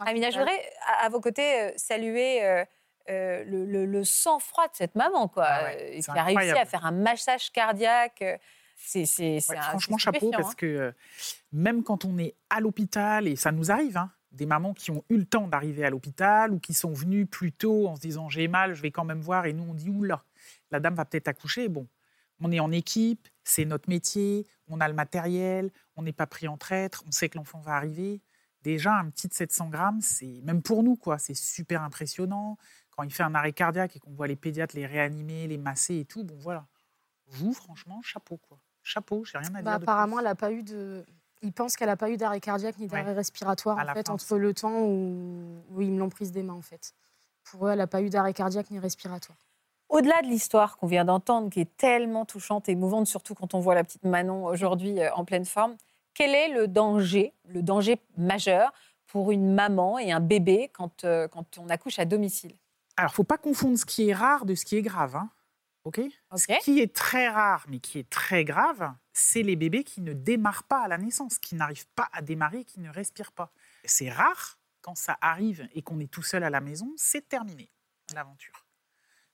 Amina, 0.01 0.31
je 0.31 0.39
voudrais, 0.39 0.59
à, 0.87 1.05
à 1.07 1.09
vos 1.11 1.21
côtés, 1.21 1.73
saluer 1.77 2.43
euh, 2.45 2.65
euh, 3.11 3.45
le, 3.45 3.67
le- 3.67 3.85
le 3.87 4.05
sang-froid 4.05 4.65
de 4.69 4.75
cette 4.75 4.95
maman, 4.95 5.29
quoi, 5.29 5.45
Ah 5.47 5.65
ouais, 5.65 6.01
qui 6.01 6.11
a 6.11 6.23
réussi 6.23 6.51
à 6.59 6.65
faire 6.65 6.87
un 6.87 6.93
massage 6.93 7.51
cardiaque. 7.51 8.25
C'est, 8.85 9.07
c'est, 9.07 9.41
c'est 9.41 9.53
Ouais, 9.53 9.59
un- 9.59 9.63
franchement, 9.63 9.97
c'est 9.99 10.05
chapeau, 10.05 10.31
parce 10.31 10.51
hein. 10.51 10.55
que 10.57 10.67
euh, 10.67 10.93
même 11.53 11.83
quand 11.83 12.05
on 12.05 12.19
est 12.19 12.35
à 12.51 12.61
l'hôpital, 12.61 13.27
et 13.29 13.37
ça 13.37 13.53
nous 13.53 13.71
arrive, 13.71 13.97
hein, 13.97 14.11
des 14.33 14.47
mamans 14.47 14.75
qui 14.75 14.91
ont 14.91 15.05
eu 15.11 15.17
le 15.19 15.25
temps 15.25 15.47
d'arriver 15.49 15.85
à 15.85 15.91
l'hôpital 15.91 16.53
ou 16.53 16.59
qui 16.59 16.75
sont 16.75 16.93
venues 16.93 17.27
plus 17.27 17.53
tôt 17.53 17.87
en 17.89 17.97
se 17.97 18.01
disant 18.01 18.29
j'ai 18.29 18.49
mal, 18.49 18.75
je 18.75 18.83
vais 18.83 18.91
quand 18.91 19.05
même 19.05 19.21
voir, 19.21 19.47
et 19.47 19.53
nous 19.53 19.65
on 19.65 19.75
dit 19.75 19.91
oula, 19.91 20.25
la 20.71 20.81
dame 20.81 20.95
va 20.95 21.05
peut-être 21.05 21.29
accoucher. 21.29 21.69
Bon, 21.69 21.87
on 22.41 22.51
est 22.51 22.61
en 22.61 22.73
équipe, 22.73 23.29
c'est 23.45 23.65
notre 23.65 23.89
métier, 23.89 24.47
on 24.69 24.81
a 24.81 24.89
le 24.89 24.95
matériel, 24.95 25.71
on 25.97 26.03
n'est 26.03 26.13
pas 26.13 26.27
pris 26.27 26.49
en 26.49 26.57
traître, 26.57 27.05
on 27.07 27.13
sait 27.13 27.29
que 27.29 27.37
l'enfant 27.39 27.61
va 27.61 27.73
arriver. 27.75 28.21
Déjà, 28.63 28.95
un 28.97 29.11
petit 29.11 29.29
de 29.29 29.35
700 29.35 29.69
grammes, 29.71 30.01
c'est 30.01 30.41
même 30.45 30.63
pour 30.63 30.83
nous, 30.83 30.97
quoi, 30.97 31.19
c'est 31.19 31.35
super 31.35 31.83
impressionnant. 31.83 32.59
Quand 32.91 33.03
il 33.03 33.13
fait 33.13 33.23
un 33.25 33.35
arrêt 33.35 33.53
cardiaque 33.53 33.97
et 33.97 33.99
qu'on 33.99 34.13
voit 34.13 34.29
les 34.29 34.37
pédiatres 34.37 34.77
les 34.77 34.87
réanimer, 34.87 35.47
les 35.49 35.59
masser 35.59 35.97
et 35.99 36.05
tout, 36.05 36.25
bon 36.25 36.37
voilà. 36.39 36.67
Vous, 37.27 37.53
franchement, 37.55 38.01
chapeau, 38.03 38.37
quoi. 38.37 38.59
Chapeau, 38.83 39.25
j'ai 39.25 39.39
rien 39.39 39.49
à 39.49 39.51
dire. 39.53 39.63
Bah, 39.63 39.79
de 39.79 39.83
apparemment, 39.85 40.17
plus. 40.17 40.23
elle 40.25 40.31
a 40.31 40.35
pas 40.35 40.53
eu 40.53 40.63
de. 40.63 41.05
Il 41.43 41.53
pense 41.53 41.75
qu'elle 41.77 41.89
n'a 41.89 41.97
pas 41.97 42.11
eu 42.11 42.17
d'arrêt 42.17 42.41
cardiaque 42.41 42.79
ni 42.79 42.87
d'arrêt 42.87 43.05
Ouais. 43.05 43.13
respiratoire 43.13 43.79
À 43.79 43.91
en 43.91 43.95
fait 43.95 44.11
entre 44.11 44.37
le 44.39 44.55
temps 44.55 44.81
où, 44.81 45.57
où 45.73 45.81
ils 45.83 45.91
me 45.91 45.99
l'ont 45.99 46.09
prise 46.09 46.31
des 46.31 46.43
mains 46.43 46.55
en 46.55 46.61
fait. 46.63 46.95
Pour 47.45 47.67
eux, 47.67 47.71
elle 47.71 47.79
n'a 47.79 47.87
pas 47.89 48.01
eu 48.03 48.11
d'arrêt 48.11 48.33
cardiaque 48.33 48.71
ni 48.71 48.79
respiratoire. 48.79 49.37
Au-delà 49.89 50.23
de 50.23 50.29
l'histoire 50.29 50.77
qu'on 50.77 50.87
vient 50.87 51.05
d'entendre, 51.05 51.51
qui 51.51 51.61
est 51.61 51.77
tellement 51.77 52.25
touchante 52.25 52.69
et 52.69 52.73
émouvante, 52.73 53.07
surtout 53.07 53.35
quand 53.35 53.55
on 53.55 53.61
voit 53.61 53.75
la 53.75 53.85
petite 53.85 54.05
Manon 54.05 54.47
aujourd'hui 54.47 55.01
euh, 55.01 55.13
en 55.15 55.25
pleine 55.25 55.45
forme, 55.45 55.77
quel 56.15 56.35
est 56.35 56.49
le 56.49 56.69
danger, 56.69 57.33
le 57.49 57.63
danger 57.63 58.01
majeur 58.17 58.73
pour 59.07 59.33
une 59.33 59.53
maman 59.53 59.99
et 59.99 60.13
un 60.13 60.21
bébé 60.21 60.71
quand, 60.73 61.05
euh, 61.05 61.29
quand 61.29 61.59
on 61.59 61.69
accouche 61.69 61.99
à 61.99 62.05
domicile? 62.05 62.55
Alors, 62.97 63.13
faut 63.13 63.25
pas 63.25 63.37
confondre 63.39 63.77
ce 63.77 63.85
qui 63.85 64.09
est 64.09 64.15
rare 64.15 64.47
de 64.47 64.55
ce 64.55 64.65
qui 64.65 64.77
est 64.77 64.83
grave. 64.83 65.17
Hein. 65.17 65.29
OK? 65.85 66.01
Ok. 66.31 66.39
Ce 66.39 66.65
qui 66.65 66.81
est 66.81 66.95
très 66.95 67.29
rare, 67.29 67.65
mais 67.69 67.81
qui 67.81 67.99
est 67.99 68.09
très 68.09 68.45
grave, 68.45 68.93
c'est 69.13 69.43
les 69.43 69.57
bébés 69.57 69.85
qui 69.85 70.01
ne 70.01 70.13
démarrent 70.13 70.65
pas 70.65 70.83
à 70.83 70.89
la 70.89 70.99
naissance, 70.99 71.39
qui 71.39 71.55
n'arrivent 71.55 71.89
pas 71.95 72.09
à 72.13 72.23
démarrer, 72.23 72.65
qui 72.65 72.81
ne 72.81 72.91
respirent 72.91 73.33
pas. 73.33 73.53
C'est 73.85 74.11
rare 74.11 74.59
quand 74.81 74.95
ça 74.97 75.17
arrive 75.21 75.69
et 75.75 75.83
qu'on 75.83 76.01
est 76.01 76.11
tout 76.11 76.23
seul 76.23 76.45
à 76.45 76.51
la 76.51 76.61
maison, 76.61 76.93
c'est 76.97 77.29
terminé 77.29 77.71
l'aventure. 78.15 78.67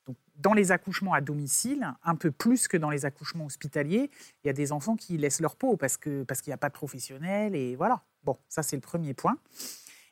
Donc, 0.06 0.16
dans 0.36 0.54
les 0.54 0.72
accouchements 0.72 1.12
à 1.12 1.20
domicile, 1.20 1.92
un 2.02 2.14
peu 2.14 2.30
plus 2.30 2.66
que 2.66 2.76
dans 2.78 2.88
les 2.88 3.04
accouchements 3.04 3.44
hospitaliers, 3.44 4.10
il 4.42 4.46
y 4.46 4.50
a 4.50 4.54
des 4.54 4.72
enfants 4.72 4.96
qui 4.96 5.18
laissent 5.18 5.40
leur 5.40 5.56
peau 5.56 5.76
parce 5.76 5.98
que 5.98 6.22
parce 6.22 6.40
qu'il 6.40 6.50
n'y 6.50 6.54
a 6.54 6.58
pas 6.58 6.68
de 6.68 6.74
professionnels 6.74 7.54
et 7.54 7.76
voilà. 7.76 8.04
Bon, 8.22 8.38
ça 8.48 8.62
c'est 8.62 8.76
le 8.76 8.80
premier 8.80 9.12
point. 9.12 9.36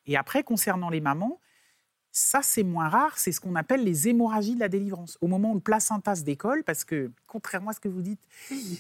Et 0.05 0.17
après, 0.17 0.43
concernant 0.43 0.91
les 0.91 1.01
mamans, 1.01 1.41
ça, 2.19 2.41
c'est 2.41 2.63
moins 2.63 2.89
rare, 2.89 3.19
c'est 3.19 3.31
ce 3.31 3.43
qu'on 3.43 3.57
appelle 3.57 3.85
les 3.85 4.09
hémorragies 4.09 4.55
de 4.55 4.61
la 4.61 4.71
délivrance. 4.71 5.19
Au 5.21 5.27
moment 5.27 5.51
où 5.51 5.55
le 5.55 5.61
placenta 5.61 6.15
se 6.15 6.23
décolle, 6.23 6.65
parce 6.65 6.83
que, 6.83 7.11
contrairement 7.37 7.71
à 7.71 7.75
ce 7.75 7.81
que 7.81 7.89
vous 7.89 8.01
dites, 8.03 8.21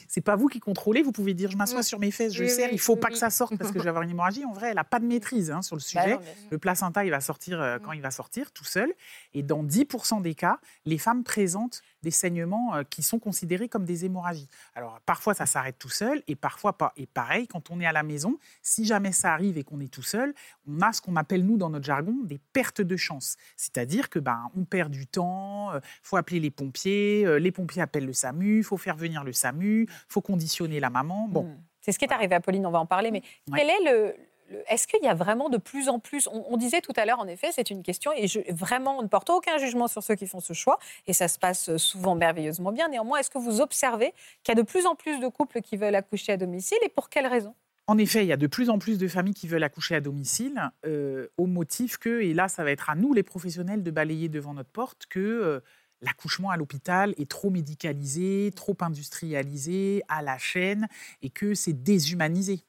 c'est 0.09 0.21
pas 0.23 0.35
vous 0.37 0.49
qui 0.49 0.61
contrôlez, 0.61 1.03
vous 1.03 1.13
pouvez 1.13 1.35
dire 1.35 1.51
je 1.51 1.57
m'assois 1.57 1.81
Mm. 1.81 1.83
sur 1.83 1.99
mes 1.99 2.11
fesses, 2.11 2.33
je 2.33 2.43
Oui, 2.45 2.49
serre, 2.51 2.69
oui, 2.69 2.75
il 2.77 2.81
faut 2.81 2.97
pas 2.97 3.09
oui. 3.09 3.13
que 3.13 3.19
ça 3.19 3.29
sorte 3.31 3.57
parce 3.59 3.71
que 3.71 3.79
je 3.79 3.85
vais 3.85 3.91
avoir 3.91 4.03
une 4.03 4.11
hémorragie. 4.11 4.45
En 4.47 4.53
vrai, 4.53 4.69
elle 4.71 4.77
n'a 4.77 4.85
pas 4.85 4.99
de 4.99 5.05
maîtrise 5.07 5.51
hein, 5.51 5.61
sur 5.63 5.77
le 5.77 5.81
Bah 5.81 5.85
sujet. 6.03 6.15
non. 6.15 6.21
Le 6.51 6.59
placenta, 6.59 7.05
il 7.05 7.11
va 7.11 7.21
sortir 7.21 7.61
euh, 7.61 7.77
Mm. 7.77 7.81
quand 7.83 7.93
il 7.93 8.01
va 8.01 8.11
sortir, 8.11 8.51
tout 8.53 8.65
seul. 8.65 8.93
Et 9.35 9.43
dans 9.43 9.63
10% 9.63 10.21
des 10.23 10.35
cas, 10.35 10.59
les 10.87 10.99
femmes 10.99 11.23
présentent 11.23 11.83
des 12.03 12.11
saignements 12.11 12.75
euh, 12.77 12.83
qui 12.89 13.03
sont 13.03 13.19
considérés 13.19 13.69
comme 13.69 13.85
des 13.85 14.05
hémorragies. 14.05 14.49
Alors, 14.75 15.01
parfois, 15.07 15.35
ça 15.35 15.45
s'arrête 15.47 15.77
tout 15.79 15.89
seul 15.91 16.23
et 16.29 16.37
parfois 16.37 16.73
pas. 16.79 16.93
Et 16.97 17.07
pareil, 17.07 17.47
quand 17.49 17.71
on 17.71 17.81
est 17.81 17.87
à 17.87 17.93
la 17.93 18.03
maison, 18.03 18.39
si 18.63 18.85
jamais 18.85 19.13
ça 19.13 19.33
arrive 19.33 19.59
et 19.59 19.65
qu'on 19.65 19.81
est 19.81 19.93
tout 19.93 20.03
seul, 20.03 20.33
on 20.69 20.81
a 20.81 20.93
ce 20.93 21.01
qu'on 21.03 21.17
appelle, 21.17 21.45
nous, 21.45 21.57
dans 21.59 21.69
notre 21.71 21.85
jargon, 21.85 22.15
des 22.25 22.39
pertes 22.53 22.81
de 22.81 22.97
chance. 22.97 23.37
C'est-à-dire 23.57 24.09
que 24.09 24.19
ben, 24.19 24.51
on 24.57 24.65
perd 24.65 24.91
du 24.93 25.07
temps, 25.07 25.75
il 25.75 25.81
faut 26.03 26.17
appeler 26.17 26.41
les 26.41 26.51
pompiers, 26.51 27.25
euh, 27.27 27.39
les 27.39 27.51
pompiers 27.53 27.83
appellent 27.83 28.07
le 28.07 28.13
SAMU, 28.13 28.46
il 28.59 28.65
faut 28.65 28.76
faire 28.76 28.97
venir 28.97 29.25
le 29.25 29.33
SAMU, 29.33 29.83
il 29.88 29.88
faut 30.09 30.21
conditionner 30.21 30.81
la 30.81 30.91
maman. 30.91 31.26
Bon, 31.29 31.43
Mm. 31.45 31.59
C'est 31.81 31.93
ce 31.93 31.99
qui 32.00 32.05
est 32.05 32.12
arrivé 32.12 32.35
à 32.35 32.41
Pauline, 32.41 32.67
on 32.67 32.71
va 32.73 32.81
en 32.81 32.87
parler, 32.87 33.12
mais 33.12 33.23
Ouais. 33.49 33.59
quel 33.59 33.71
est 33.71 33.85
le, 33.93 34.15
le- 34.50 34.62
est-ce 34.69 34.88
qu'il 34.88 35.03
y 35.05 35.07
a 35.09 35.15
vraiment 35.15 35.49
de 35.49 35.57
plus 35.57 35.88
en 35.88 36.00
plus 36.00 36.26
on, 36.26 36.45
on 36.49 36.57
disait 36.57 36.81
tout 36.81 36.93
à 36.97 37.05
l'heure, 37.05 37.21
en 37.21 37.29
effet, 37.29 37.49
c'est 37.53 37.71
une 37.71 37.85
question, 37.85 38.11
et 38.17 38.26
je, 38.26 38.41
vraiment, 38.53 38.99
on 38.99 39.03
ne 39.03 39.07
porte 39.09 39.31
aucun 39.31 39.57
jugement 39.59 39.87
sur 39.87 40.03
ceux 40.03 40.17
qui 40.17 40.26
font 40.26 40.41
ce 40.41 40.53
choix, 40.53 40.81
et 41.07 41.12
ça 41.12 41.29
se 41.29 41.38
passe 41.38 41.76
souvent 41.76 42.17
merveilleusement 42.17 42.73
bien. 42.73 42.88
Néanmoins, 42.88 43.19
est-ce 43.21 43.31
que 43.31 43.38
vous 43.38 43.61
observez 43.61 44.12
qu'il 44.43 44.53
y 44.57 44.59
a 44.59 44.61
de 44.61 44.67
plus 44.67 44.85
en 44.87 44.97
plus 44.97 45.21
de 45.21 45.29
couples 45.29 45.61
qui 45.62 45.76
veulent 45.76 45.95
accoucher 45.95 46.33
à 46.33 46.37
domicile, 46.37 46.79
et 46.83 46.88
pour 46.88 47.09
quelles 47.09 47.29
raisons? 47.29 47.55
En 47.88 47.99
effet, 47.99 48.25
il 48.25 48.26
y 48.29 48.33
a 48.33 48.37
de 48.37 48.49
plus 48.49 48.69
en 48.69 48.81
plus 48.81 48.99
de 48.99 49.07
familles 49.07 49.35
qui 49.35 49.47
veulent 49.47 49.62
accoucher 49.62 49.95
à 49.95 50.00
domicile 50.00 50.61
euh, 50.87 51.29
au 51.37 51.47
motif 51.47 51.99
que, 51.99 52.21
et 52.21 52.35
là 52.35 52.49
ça 52.49 52.65
va 52.65 52.73
être 52.73 52.91
à 52.91 52.97
nous 52.97 53.15
les 53.15 53.23
professionnels 53.23 53.85
de 53.85 53.91
balayer 53.93 54.29
devant 54.29 54.55
notre 54.55 54.71
porte, 54.71 55.07
que 55.07 55.21
euh, 55.21 55.61
l'accouchement 56.00 56.50
à 56.50 56.57
l'hôpital 56.57 57.15
est 57.17 57.31
trop 57.31 57.50
médicalisé, 57.50 58.53
trop 58.55 58.76
industrialisé, 58.81 60.03
à 60.09 60.23
la 60.23 60.38
chaîne, 60.38 60.88
et 61.23 61.31
que 61.31 61.55
c'est 61.55 61.73
déshumanisé. 61.73 62.61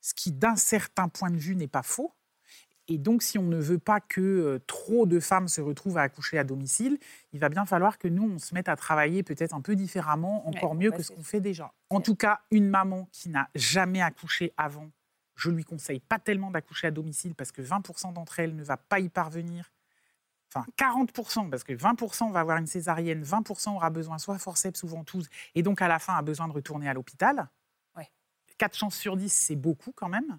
Ce 0.00 0.14
qui 0.14 0.32
d'un 0.32 0.56
certain 0.56 1.08
point 1.08 1.30
de 1.30 1.36
vue 1.36 1.56
n'est 1.56 1.68
pas 1.68 1.82
faux. 1.82 2.14
Et 2.88 2.98
donc 2.98 3.22
si 3.22 3.38
on 3.38 3.44
ne 3.44 3.58
veut 3.58 3.78
pas 3.78 4.00
que 4.00 4.20
euh, 4.20 4.58
trop 4.66 5.06
de 5.06 5.20
femmes 5.20 5.46
se 5.46 5.60
retrouvent 5.60 5.98
à 5.98 6.02
accoucher 6.02 6.38
à 6.38 6.44
domicile, 6.44 6.98
il 7.32 7.38
va 7.38 7.48
bien 7.48 7.64
falloir 7.64 7.98
que 7.98 8.08
nous, 8.08 8.28
on 8.28 8.38
se 8.40 8.52
mette 8.52 8.68
à 8.68 8.74
travailler 8.74 9.22
peut-être 9.22 9.54
un 9.54 9.60
peu 9.60 9.76
différemment, 9.76 10.48
encore 10.48 10.72
Ouais, 10.72 10.78
mieux 10.78 10.90
que 10.90 11.02
ce 11.02 11.12
qu'on 11.12 11.22
fait 11.22 11.40
déjà. 11.40 11.72
En 11.90 12.00
tout 12.00 12.16
cas, 12.16 12.40
une 12.50 12.68
maman 12.68 13.08
qui 13.12 13.28
n'a 13.28 13.48
jamais 13.54 14.02
accouché 14.02 14.52
avant, 14.56 14.90
je 15.36 15.50
lui 15.50 15.62
conseille 15.62 16.00
pas 16.00 16.18
tellement 16.18 16.50
d'accoucher 16.50 16.88
à 16.88 16.90
domicile 16.90 17.36
parce 17.36 17.52
que 17.52 17.62
20% 17.62 18.12
d'entre 18.12 18.40
elles 18.40 18.56
ne 18.56 18.64
va 18.64 18.76
pas 18.76 18.98
y 18.98 19.08
parvenir. 19.08 19.72
Enfin, 20.52 20.66
40%, 20.76 21.48
parce 21.48 21.62
que 21.62 21.72
20% 21.72 22.30
va 22.32 22.40
avoir 22.40 22.56
une 22.58 22.66
césarienne, 22.66 23.22
20% 23.22 23.74
aura 23.76 23.88
besoin 23.90 24.18
soit 24.18 24.38
forceps 24.38 24.82
ou 24.82 24.88
ventouse, 24.88 25.28
et 25.54 25.62
donc 25.62 25.80
à 25.80 25.86
la 25.86 25.98
fin 26.00 26.14
a 26.16 26.22
besoin 26.22 26.48
de 26.48 26.52
retourner 26.52 26.88
à 26.88 26.94
l'hôpital. 26.94 27.48
Ouais. 27.96 28.10
4 28.58 28.76
chances 28.76 28.96
sur 28.96 29.16
10, 29.16 29.32
c'est 29.32 29.54
beaucoup 29.56 29.92
quand 29.92 30.08
même. 30.08 30.38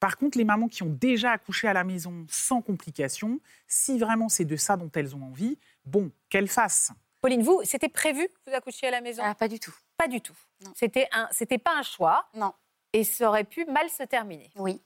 Par 0.00 0.16
contre, 0.16 0.38
les 0.38 0.44
mamans 0.44 0.68
qui 0.68 0.82
ont 0.82 0.88
déjà 0.90 1.32
accouché 1.32 1.68
à 1.68 1.72
la 1.74 1.84
maison 1.84 2.26
sans 2.28 2.62
complications, 2.62 3.38
si 3.66 3.98
vraiment 3.98 4.28
c'est 4.28 4.44
de 4.46 4.56
ça 4.56 4.76
dont 4.76 4.90
elles 4.94 5.14
ont 5.14 5.22
envie, 5.22 5.58
bon, 5.84 6.10
qu'elles 6.30 6.48
fassent. 6.48 6.92
Pauline, 7.20 7.42
vous, 7.42 7.60
c'était 7.64 7.88
prévu 7.88 8.26
que 8.28 8.50
vous 8.50 8.56
accouchiez 8.56 8.88
à 8.88 8.90
la 8.90 9.00
maison? 9.00 9.22
Ah, 9.24 9.34
pas 9.34 9.48
du 9.48 9.58
tout. 9.60 9.74
Pas 9.96 10.08
du 10.08 10.20
tout. 10.20 10.36
Non. 10.62 10.72
C'était 10.74 11.06
un, 11.12 11.28
c'était 11.30 11.58
pas 11.58 11.76
un 11.78 11.82
choix, 11.82 12.26
Non. 12.34 12.52
et 12.92 13.04
ça 13.04 13.28
aurait 13.28 13.44
pu 13.44 13.64
mal 13.66 13.88
se 13.88 14.02
terminer. 14.02 14.50
Oui. 14.56 14.82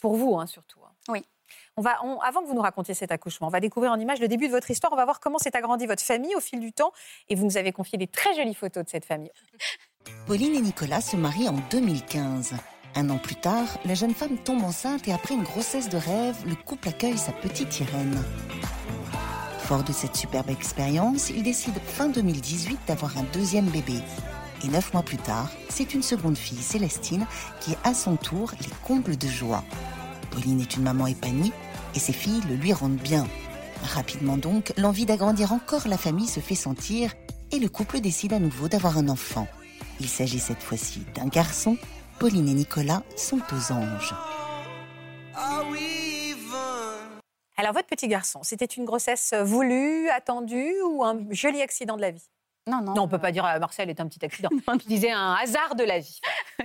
Pour 0.00 0.16
vous, 0.16 0.38
hein, 0.38 0.46
surtout. 0.46 0.80
hein. 0.84 0.92
Oui. 1.08 1.26
On 1.76 1.82
va, 1.82 1.98
avant 2.22 2.42
que 2.42 2.46
vous 2.46 2.54
nous 2.54 2.60
racontiez 2.60 2.94
cet 2.94 3.10
accouchement, 3.10 3.48
on 3.48 3.50
va 3.50 3.58
découvrir 3.58 3.90
en 3.90 3.98
images 3.98 4.20
le 4.20 4.28
début 4.28 4.46
de 4.46 4.52
votre 4.52 4.70
histoire. 4.70 4.92
On 4.92 4.96
va 4.96 5.04
voir 5.04 5.18
comment 5.18 5.38
s'est 5.38 5.56
agrandie 5.56 5.86
votre 5.86 6.02
famille 6.02 6.34
au 6.36 6.40
fil 6.40 6.60
du 6.60 6.72
temps. 6.72 6.92
Et 7.28 7.34
vous 7.34 7.44
nous 7.44 7.56
avez 7.56 7.72
confié 7.72 7.98
des 7.98 8.06
très 8.06 8.34
jolies 8.34 8.54
photos 8.54 8.84
de 8.84 8.88
cette 8.88 9.04
famille. 9.04 9.32
Pauline 10.26 10.54
et 10.54 10.60
Nicolas 10.60 11.00
se 11.00 11.16
marient 11.16 11.48
en 11.48 11.56
2015. 11.70 12.54
Un 12.94 13.10
an 13.10 13.18
plus 13.18 13.34
tard, 13.34 13.66
la 13.84 13.94
jeune 13.94 14.14
femme 14.14 14.38
tombe 14.38 14.62
enceinte 14.62 15.08
et 15.08 15.12
après 15.12 15.34
une 15.34 15.42
grossesse 15.42 15.88
de 15.88 15.96
rêve, 15.96 16.36
le 16.46 16.54
couple 16.54 16.88
accueille 16.88 17.18
sa 17.18 17.32
petite 17.32 17.80
Irène. 17.80 18.22
Fort 19.58 19.82
de 19.82 19.92
cette 19.92 20.14
superbe 20.14 20.50
expérience, 20.50 21.30
il 21.30 21.42
décide 21.42 21.76
fin 21.80 22.08
2018 22.08 22.78
d'avoir 22.86 23.18
un 23.18 23.24
deuxième 23.32 23.66
bébé. 23.66 23.94
Et 24.62 24.68
neuf 24.68 24.92
mois 24.92 25.02
plus 25.02 25.16
tard, 25.16 25.50
c'est 25.68 25.92
une 25.94 26.02
seconde 26.02 26.38
fille, 26.38 26.62
Célestine, 26.62 27.26
qui 27.60 27.74
à 27.82 27.94
son 27.94 28.14
tour 28.16 28.52
les 28.60 28.70
combles 28.86 29.16
de 29.16 29.26
joie. 29.26 29.64
Pauline 30.34 30.60
est 30.60 30.76
une 30.76 30.82
maman 30.82 31.06
épanouie 31.06 31.52
et 31.94 31.98
ses 32.00 32.12
filles 32.12 32.42
le 32.48 32.56
lui 32.56 32.72
rendent 32.72 32.96
bien. 32.96 33.26
Rapidement 33.84 34.36
donc, 34.36 34.72
l'envie 34.76 35.06
d'agrandir 35.06 35.52
encore 35.52 35.86
la 35.86 35.96
famille 35.96 36.26
se 36.26 36.40
fait 36.40 36.56
sentir 36.56 37.12
et 37.52 37.60
le 37.60 37.68
couple 37.68 38.00
décide 38.00 38.32
à 38.32 38.40
nouveau 38.40 38.68
d'avoir 38.68 38.98
un 38.98 39.08
enfant. 39.08 39.46
Il 40.00 40.08
s'agit 40.08 40.40
cette 40.40 40.62
fois-ci 40.62 41.00
d'un 41.14 41.28
garçon. 41.28 41.76
Pauline 42.18 42.48
et 42.48 42.54
Nicolas 42.54 43.02
sont 43.16 43.40
aux 43.52 43.72
anges. 43.72 44.14
Alors, 47.56 47.72
votre 47.72 47.86
petit 47.86 48.08
garçon, 48.08 48.40
c'était 48.42 48.64
une 48.64 48.84
grossesse 48.84 49.32
voulue, 49.34 50.08
attendue 50.08 50.74
ou 50.84 51.04
un 51.04 51.20
joli 51.30 51.62
accident 51.62 51.96
de 51.96 52.00
la 52.02 52.10
vie? 52.10 52.28
Non, 52.68 52.80
non. 52.80 52.94
Non, 52.94 53.02
on 53.02 53.08
peut 53.08 53.20
pas 53.20 53.30
dire 53.30 53.44
euh, 53.46 53.60
Marcel 53.60 53.88
est 53.88 54.00
un 54.00 54.08
petit 54.08 54.24
accident. 54.24 54.50
Je 54.68 54.88
disais 54.88 55.12
un 55.12 55.34
hasard 55.34 55.76
de 55.76 55.84
la 55.84 56.00
vie. 56.00 56.20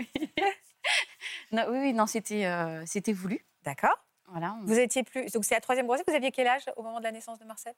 Non, 1.51 1.63
oui, 1.69 1.79
oui, 1.81 1.93
non, 1.93 2.05
c'était 2.05 2.45
euh, 2.45 2.83
c'était 2.85 3.11
voulu. 3.11 3.43
D'accord 3.63 3.97
Voilà. 4.27 4.55
on- 4.61 4.65
Vous 4.65 4.79
étiez 4.79 5.03
plus. 5.03 5.31
Donc, 5.31 5.45
c'est 5.45 5.55
la 5.55 5.61
troisième 5.61 5.85
grossesse. 5.87 6.05
Vous 6.07 6.13
aviez 6.15 6.31
quel 6.31 6.47
âge 6.47 6.63
au 6.77 6.83
moment 6.83 6.99
de 6.99 7.03
la 7.03 7.11
naissance 7.11 7.39
de 7.39 7.45
Marcel? 7.45 7.73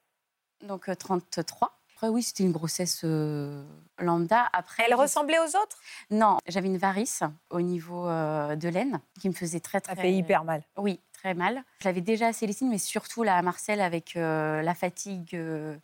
Donc 0.62 0.90
euh, 0.90 0.96
33. 0.96 1.78
Après, 1.96 2.08
oui, 2.08 2.24
c'était 2.24 2.44
une 2.44 2.52
grossesse 2.52 3.02
euh, 3.04 3.64
lambda. 4.00 4.48
Après, 4.54 4.84
Elle 4.88 4.96
ressemblait 4.96 5.38
aux 5.40 5.56
autres? 5.56 5.78
Non, 6.10 6.38
j'avais 6.48 6.68
une 6.68 6.78
varice 6.78 7.22
au 7.52 7.62
niveau 7.62 8.08
euh, 8.08 8.56
de 8.56 8.70
l'aine 8.70 9.00
qui 9.20 9.30
me 9.30 9.34
faisait 9.34 9.60
très, 9.60 9.82
très... 9.82 9.96
Ça 9.96 10.02
fait 10.02 10.12
hyper 10.12 10.44
mal. 10.44 10.64
Oui, 10.78 11.00
très 11.14 11.36
mal. 11.36 11.64
Je 11.80 11.86
l'avais 11.88 12.02
déjà 12.02 12.28
à 12.28 12.34
Célestine, 12.34 12.70
mais 12.70 12.80
surtout 12.80 13.22
là 13.24 13.38
à 13.38 13.42
Marcel 13.44 13.82
avec 13.82 14.16
euh, 14.18 14.62
la 14.64 14.74
fatigue 14.74 15.36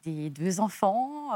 des 0.03 0.29
deux 0.31 0.59
enfants 0.59 1.31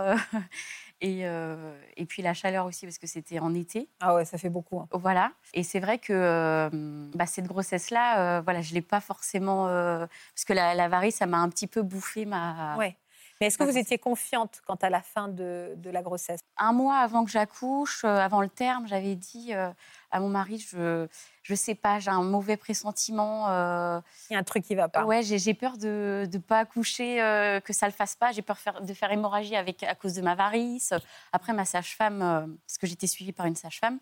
et, 1.01 1.27
euh, 1.27 1.75
et 1.97 2.05
puis 2.05 2.21
la 2.21 2.33
chaleur 2.33 2.65
aussi 2.65 2.85
parce 2.85 2.97
que 2.97 3.07
c'était 3.07 3.39
en 3.39 3.53
été. 3.53 3.89
Ah 3.99 4.13
ouais, 4.15 4.23
ça 4.25 4.37
fait 4.37 4.49
beaucoup. 4.49 4.79
hein. 4.79 4.87
Voilà. 4.91 5.31
Et 5.53 5.63
c'est 5.63 5.79
vrai 5.79 5.97
que 5.97 6.13
euh, 6.13 6.69
bah, 7.15 7.25
cette 7.25 7.47
grossesse-là, 7.47 8.37
euh, 8.37 8.41
voilà, 8.41 8.61
je 8.61 8.73
l'ai 8.73 8.81
pas 8.81 9.01
forcément 9.01 9.65
parce 9.65 10.45
que 10.45 10.53
la, 10.53 10.73
la 10.75 10.87
varice, 10.87 11.15
ça 11.17 11.25
m'a 11.25 11.39
un 11.39 11.49
petit 11.49 11.67
peu 11.67 11.81
bouffé 11.81 12.25
ma. 12.25 12.77
Ouais. 12.77 12.95
Mais 13.41 13.47
est-ce 13.47 13.57
que 13.57 13.63
vous 13.63 13.75
étiez 13.77 13.97
confiante 13.97 14.61
quant 14.67 14.75
à 14.75 14.91
la 14.91 15.01
fin 15.01 15.27
de, 15.27 15.73
de 15.75 15.89
la 15.89 16.03
grossesse? 16.03 16.41
Un 16.57 16.73
mois 16.73 16.97
avant 16.97 17.25
que 17.25 17.31
j'accouche, 17.31 18.05
euh, 18.05 18.19
avant 18.19 18.39
le 18.39 18.49
terme, 18.49 18.87
j'avais 18.87 19.15
dit 19.15 19.55
euh, 19.55 19.71
à 20.11 20.19
mon 20.19 20.29
mari, 20.29 20.59
je 20.59 21.07
je 21.41 21.55
sais 21.55 21.73
pas, 21.73 21.97
j'ai 21.97 22.11
un 22.11 22.21
mauvais 22.21 22.55
pressentiment. 22.55 23.49
euh, 23.49 23.99
Il 24.29 24.33
y 24.33 24.35
a 24.35 24.39
un 24.39 24.43
truc 24.43 24.63
qui 24.63 24.75
va 24.75 24.89
pas. 24.89 25.05
Ouais, 25.05 25.23
j'ai 25.23 25.53
peur 25.55 25.79
de 25.79 26.29
ne 26.31 26.37
pas 26.37 26.59
accoucher, 26.59 27.15
que 27.65 27.73
ça 27.73 27.87
le 27.87 27.91
fasse 27.93 28.15
pas. 28.15 28.31
J'ai 28.31 28.43
peur 28.43 28.59
faire- 28.59 28.79
de 28.81 28.93
faire 28.93 29.11
hémorragie 29.11 29.55
avec, 29.55 29.81
à 29.81 29.95
cause 29.95 30.13
de 30.13 30.21
ma 30.21 30.35
varice. 30.35 30.93
Après, 31.33 31.51
ma 31.51 31.65
sage-femme, 31.65 32.19
parce 32.67 32.77
que 32.77 32.85
j'étais 32.85 33.07
suivie 33.07 33.31
par 33.33 33.47
une 33.47 33.55
sage-femme, 33.55 33.97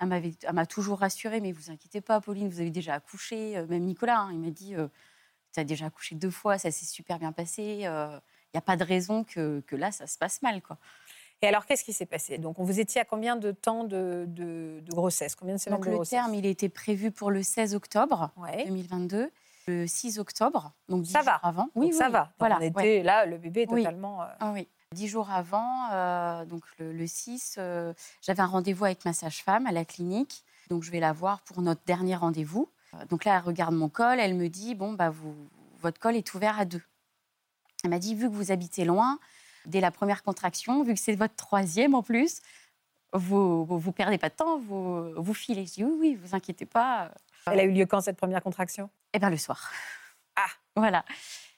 elle 0.00 0.32
m'a 0.54 0.64
toujours 0.64 1.00
rassurée, 1.00 1.42
mais 1.42 1.52
vous 1.52 1.70
inquiétez 1.70 2.00
pas, 2.00 2.22
Pauline, 2.22 2.48
vous 2.48 2.60
avez 2.60 2.70
déjà 2.70 2.94
accouché. 2.94 3.62
Même 3.68 3.84
Nicolas, 3.84 4.20
hein, 4.20 4.30
il 4.32 4.38
m'a 4.38 4.50
dit, 4.50 4.74
tu 5.52 5.60
as 5.60 5.64
déjà 5.64 5.86
accouché 5.86 6.14
deux 6.14 6.30
fois, 6.30 6.56
ça 6.56 6.70
s'est 6.70 6.86
super 6.86 7.18
bien 7.18 7.32
passé. 7.32 7.86
Il 8.52 8.56
n'y 8.56 8.58
a 8.58 8.62
pas 8.62 8.76
de 8.76 8.84
raison 8.84 9.24
que, 9.24 9.60
que 9.66 9.76
là, 9.76 9.92
ça 9.92 10.06
se 10.06 10.16
passe 10.16 10.40
mal. 10.42 10.62
Quoi. 10.62 10.78
Et 11.42 11.46
alors, 11.46 11.66
qu'est-ce 11.66 11.84
qui 11.84 11.92
s'est 11.92 12.06
passé? 12.06 12.38
Donc, 12.38 12.58
on 12.58 12.64
vous 12.64 12.80
étiez 12.80 13.00
à 13.00 13.04
combien 13.04 13.36
de 13.36 13.52
temps 13.52 13.84
de, 13.84 14.24
de- 14.26 14.80
de 14.82 14.90
grossesse? 14.92 15.34
Combien 15.36 15.54
de 15.56 15.60
semaines 15.60 15.78
Donc 15.78 15.84
de 15.86 15.90
le 15.90 15.96
grossesse? 15.96 16.10
terme, 16.18 16.34
il 16.34 16.46
était 16.46 16.68
prévu 16.70 17.10
pour 17.10 17.30
le 17.30 17.42
16 17.42 17.74
octobre 17.74 18.30
Ouais. 18.36 18.64
2022. 18.66 19.30
Le 19.66 19.86
6 19.86 20.18
octobre, 20.18 20.72
donc 20.88 21.02
dix 21.02 21.12
Ça 21.12 21.20
va. 21.20 21.32
jours 21.32 21.40
avant. 21.44 21.68
Donc, 21.76 21.92
ça 21.92 22.08
va. 22.08 22.20
Donc, 22.20 22.28
Voilà, 22.38 22.56
on 22.56 22.60
ouais. 22.60 22.68
était 22.68 23.02
là, 23.02 23.26
le 23.26 23.36
bébé 23.36 23.62
est 23.64 23.70
Oui. 23.70 23.82
totalement. 23.82 24.22
euh, 24.22 24.26
Ah 24.40 24.50
oui. 24.52 24.66
Dix 24.94 25.08
jours 25.08 25.30
avant, 25.30 25.90
euh, 25.92 26.46
donc 26.46 26.62
le, 26.78 26.90
le 26.94 27.06
6, 27.06 27.56
euh, 27.58 27.92
j'avais 28.22 28.40
un 28.40 28.46
rendez-vous 28.46 28.86
avec 28.86 29.04
ma 29.04 29.12
sage-femme 29.12 29.66
à 29.66 29.70
la 29.72 29.84
clinique. 29.84 30.42
Donc 30.70 30.82
je 30.84 30.90
vais 30.90 31.00
la 31.00 31.12
voir 31.12 31.42
pour 31.42 31.60
notre 31.60 31.82
dernier 31.84 32.16
rendez-vous. 32.16 32.70
Donc 33.10 33.26
là, 33.26 33.36
elle 33.36 33.42
regarde 33.44 33.74
mon 33.74 33.90
col, 33.90 34.18
elle 34.18 34.34
me 34.34 34.48
dit 34.48 34.74
bon 34.74 34.94
bah 34.94 35.10
vous, 35.10 35.34
votre 35.82 36.00
col 36.00 36.16
est 36.16 36.32
ouvert 36.32 36.58
à 36.58 36.64
deux. 36.64 36.80
Elle 37.84 37.90
m'a 37.90 37.98
dit 37.98 38.14
vu 38.14 38.28
que 38.28 38.34
vous 38.34 38.50
habitez 38.52 38.84
loin, 38.84 39.18
dès 39.66 39.80
la 39.80 39.90
première 39.90 40.22
contraction, 40.22 40.82
vu 40.82 40.94
que 40.94 41.00
c'est 41.00 41.14
votre 41.14 41.36
troisième 41.36 41.94
en 41.94 42.02
plus, 42.02 42.40
vous 43.12 43.64
vous, 43.64 43.78
vous 43.78 43.92
perdez 43.92 44.18
pas 44.18 44.28
de 44.28 44.34
temps, 44.34 44.58
vous 44.58 45.12
vous 45.14 45.34
filez. 45.34 45.64
Je 45.66 45.72
dis 45.74 45.84
oui 45.84 45.96
oui, 45.98 46.18
vous 46.22 46.34
inquiétez 46.34 46.66
pas. 46.66 47.10
Elle 47.46 47.60
a 47.60 47.64
eu 47.64 47.72
lieu 47.72 47.86
quand 47.86 48.00
cette 48.00 48.16
première 48.18 48.42
contraction? 48.42 48.90
Eh 49.14 49.18
bien 49.18 49.30
le 49.30 49.36
soir. 49.38 49.70
Ah. 50.36 50.46
Voilà. 50.76 51.04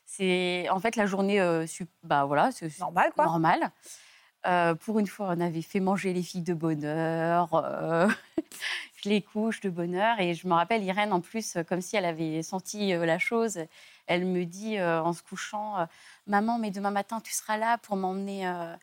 C'est 0.06 0.68
en 0.70 0.80
fait 0.80 0.96
la 0.96 1.06
journée, 1.06 1.40
euh, 1.40 1.66
bah 2.02 2.24
voilà, 2.24 2.50
c'est 2.52 2.78
Normal, 2.78 3.12
quoi. 3.14 3.24
normal. 3.26 3.70
Euh, 4.46 4.74
pour 4.74 4.98
une 4.98 5.06
fois, 5.06 5.28
on 5.36 5.40
avait 5.40 5.62
fait 5.62 5.80
manger 5.80 6.12
les 6.12 6.22
filles 6.22 6.42
de 6.42 6.54
bonheur. 6.54 7.52
euh, 7.54 8.08
je 9.02 9.08
les 9.08 9.22
couche 9.22 9.60
de 9.60 9.70
bonheur. 9.70 10.20
Et 10.20 10.34
je 10.34 10.46
me 10.46 10.54
rappelle, 10.54 10.82
Irène, 10.84 11.12
en 11.12 11.20
plus, 11.20 11.56
euh, 11.56 11.62
comme 11.62 11.80
si 11.80 11.96
elle 11.96 12.04
avait 12.04 12.42
senti 12.42 12.92
euh, 12.92 13.06
la 13.06 13.18
chose, 13.18 13.60
elle 14.06 14.24
me 14.24 14.44
dit 14.44 14.78
euh, 14.78 15.02
en 15.02 15.12
se 15.12 15.22
couchant 15.22 15.78
euh, 15.78 15.84
Maman, 16.26 16.58
mais 16.58 16.70
demain 16.70 16.90
matin, 16.90 17.20
tu 17.20 17.32
seras 17.32 17.56
là 17.56 17.78
pour 17.78 17.96
m'emmener 17.96 18.46
euh, 18.46 18.52
euh, 18.72 18.74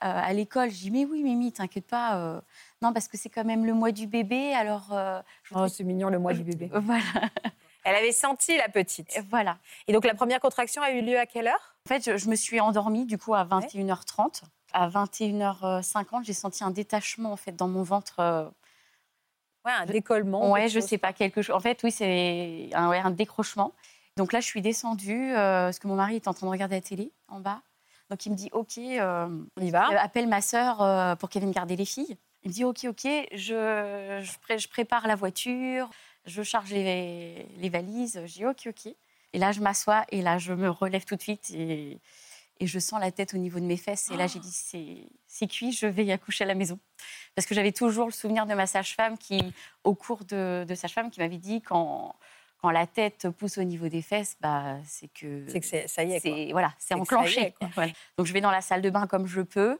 à 0.00 0.32
l'école. 0.32 0.70
Je 0.70 0.76
dis 0.76 0.90
Mais 0.90 1.04
oui, 1.04 1.22
Mimi, 1.22 1.52
t'inquiète 1.52 1.86
pas. 1.86 2.16
euh, 2.16 2.40
non, 2.82 2.92
parce 2.92 3.08
que 3.08 3.16
c'est 3.16 3.30
quand 3.30 3.44
même 3.44 3.64
le 3.64 3.72
mois 3.74 3.92
du 3.92 4.06
bébé. 4.06 4.52
Alors, 4.54 4.88
euh, 4.92 5.20
je 5.44 5.54
Oh, 5.56 5.66
c'est 5.68 5.84
mignon 5.84 6.10
le 6.10 6.18
mois 6.18 6.32
du 6.34 6.42
bébé. 6.44 6.70
Voilà. 6.72 7.02
Elle 7.84 7.94
avait 7.94 8.12
senti 8.12 8.56
la 8.56 8.68
petite. 8.68 9.16
Et 9.16 9.20
voilà. 9.20 9.58
Et 9.86 9.92
donc, 9.92 10.04
la 10.04 10.14
première 10.14 10.40
contraction 10.40 10.82
a 10.82 10.90
eu 10.90 11.02
lieu 11.02 11.18
à 11.18 11.24
quelle 11.26 11.46
heure? 11.46 11.76
En 11.86 11.88
fait, 11.88 12.04
je, 12.04 12.16
je 12.16 12.28
me 12.28 12.34
suis 12.34 12.58
endormie 12.60 13.06
du 13.06 13.16
coup 13.16 13.32
à 13.34 13.44
21h30. 13.44 14.42
À 14.72 14.88
21h50, 14.88 16.24
j'ai 16.24 16.32
senti 16.32 16.64
un 16.64 16.70
détachement 16.72 17.32
en 17.32 17.36
fait 17.36 17.52
dans 17.52 17.68
mon 17.68 17.82
ventre. 17.84 18.16
Ouais, 19.66 19.72
un 19.72 19.84
décollement. 19.86 20.50
ouais, 20.52 20.68
je 20.68 20.80
sais 20.80 20.96
pas 20.98 21.12
quelque 21.12 21.42
chose. 21.42 21.54
En 21.56 21.60
fait, 21.60 21.78
oui, 21.82 21.90
c'est 21.90 22.70
un, 22.72 22.88
ouais, 22.88 22.98
un 22.98 23.10
décrochement. 23.10 23.72
Donc 24.16 24.32
là, 24.32 24.40
je 24.40 24.46
suis 24.46 24.62
descendue 24.62 25.32
euh, 25.34 25.66
parce 25.66 25.78
que 25.78 25.88
mon 25.88 25.96
mari 25.96 26.16
est 26.16 26.28
en 26.28 26.32
train 26.34 26.46
de 26.46 26.50
regarder 26.52 26.76
la 26.76 26.80
télé 26.80 27.12
en 27.28 27.40
bas. 27.40 27.60
Donc 28.08 28.24
il 28.24 28.30
me 28.30 28.36
dit 28.36 28.48
OK, 28.52 28.78
euh, 28.78 29.28
On 29.56 29.60
y 29.60 29.70
va. 29.70 29.90
euh, 29.90 29.96
appelle 29.98 30.28
ma 30.28 30.40
sœur 30.40 30.80
euh, 30.80 31.16
pour 31.16 31.28
qu'elle 31.28 31.42
vienne 31.42 31.52
garder 31.52 31.74
les 31.76 31.84
filles. 31.84 32.16
Il 32.44 32.48
me 32.50 32.54
dit 32.54 32.64
OK, 32.64 32.84
OK, 32.88 33.02
je, 33.32 34.20
je, 34.22 34.38
pré- 34.40 34.58
je 34.58 34.68
prépare 34.68 35.06
la 35.08 35.16
voiture. 35.16 35.90
Je 36.24 36.42
charge 36.42 36.70
les, 36.70 37.46
les 37.58 37.68
valises, 37.68 38.20
je 38.24 38.32
dis 38.32 38.46
ok, 38.46 38.68
ok. 38.68 38.86
Et 39.32 39.38
là, 39.38 39.52
je 39.52 39.60
m'assois 39.60 40.04
et 40.10 40.22
là, 40.22 40.38
je 40.38 40.52
me 40.52 40.70
relève 40.70 41.04
tout 41.04 41.16
de 41.16 41.22
suite 41.22 41.50
et, 41.50 41.98
et 42.60 42.66
je 42.66 42.78
sens 42.78 43.00
la 43.00 43.10
tête 43.10 43.34
au 43.34 43.38
niveau 43.38 43.58
de 43.60 43.64
mes 43.64 43.76
fesses. 43.76 44.10
Et 44.12 44.16
là, 44.16 44.26
j'ai 44.28 44.38
dit 44.38 44.50
c'est 44.52 45.08
c'est 45.38 45.46
cuit, 45.46 45.72
je 45.72 45.86
vais 45.86 46.04
y 46.04 46.12
accoucher 46.12 46.44
à 46.44 46.46
la 46.46 46.54
maison. 46.54 46.78
Parce 47.34 47.46
que 47.46 47.54
j'avais 47.54 47.72
toujours 47.72 48.06
le 48.06 48.12
souvenir 48.12 48.46
de 48.46 48.54
ma 48.54 48.66
sage-femme 48.66 49.18
qui, 49.18 49.40
au 49.84 49.94
cours 49.94 50.24
de, 50.24 50.64
de 50.68 50.74
sage-femme, 50.74 51.10
qui 51.10 51.20
m'avait 51.20 51.36
dit 51.38 51.60
quand, 51.62 52.14
quand 52.62 52.70
la 52.70 52.86
tête 52.86 53.28
pousse 53.30 53.58
au 53.58 53.62
niveau 53.64 53.88
des 53.88 54.02
fesses, 54.02 54.36
bah, 54.40 54.76
c'est 54.86 55.08
que. 55.12 55.46
C'est 55.48 55.60
que 55.60 55.86
ça 55.88 56.02
y 56.04 56.12
est, 56.14 56.20
quoi. 56.20 56.30
c'est- 56.36 56.52
Voilà, 56.52 56.72
c'est 56.78 56.94
enclenché. 56.94 57.40
est, 57.48 57.50
quoi. 57.52 57.68
Voilà. 57.74 57.92
Donc 58.16 58.26
je 58.26 58.32
vais 58.32 58.40
dans 58.40 58.50
la 58.50 58.60
salle 58.62 58.80
de 58.82 58.90
bain 58.90 59.06
comme 59.06 59.26
je 59.26 59.42
peux. 59.42 59.78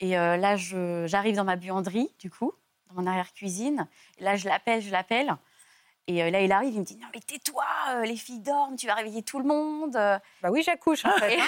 Et 0.00 0.18
euh, 0.18 0.36
là, 0.36 0.56
j'arrive 0.56 1.36
dans 1.36 1.44
ma 1.44 1.54
buanderie, 1.54 2.10
du 2.18 2.28
coup, 2.28 2.52
dans 2.88 3.00
mon 3.00 3.06
arrière-cuisine. 3.06 3.86
Là, 4.18 4.34
je 4.34 4.48
l'appelle, 4.48 4.82
je 4.82 4.90
l'appelle. 4.90 5.36
Et 6.08 6.24
euh, 6.24 6.30
là, 6.30 6.40
il 6.40 6.50
arrive, 6.50 6.74
il 6.74 6.80
me 6.80 6.84
dit 6.84 6.96
Non, 6.96 7.06
mais 7.14 7.20
tais-toi, 7.20 7.64
euh, 7.90 8.04
les 8.04 8.16
filles 8.16 8.40
dorment, 8.40 8.74
tu 8.74 8.88
vas 8.88 8.94
réveiller 8.94 9.22
tout 9.22 9.38
le 9.38 9.44
monde. 9.44 9.92
Bah 9.92 10.50
oui, 10.50 10.64
j'accouche 10.64 11.04
en 11.04 11.12
fait. 11.12 11.38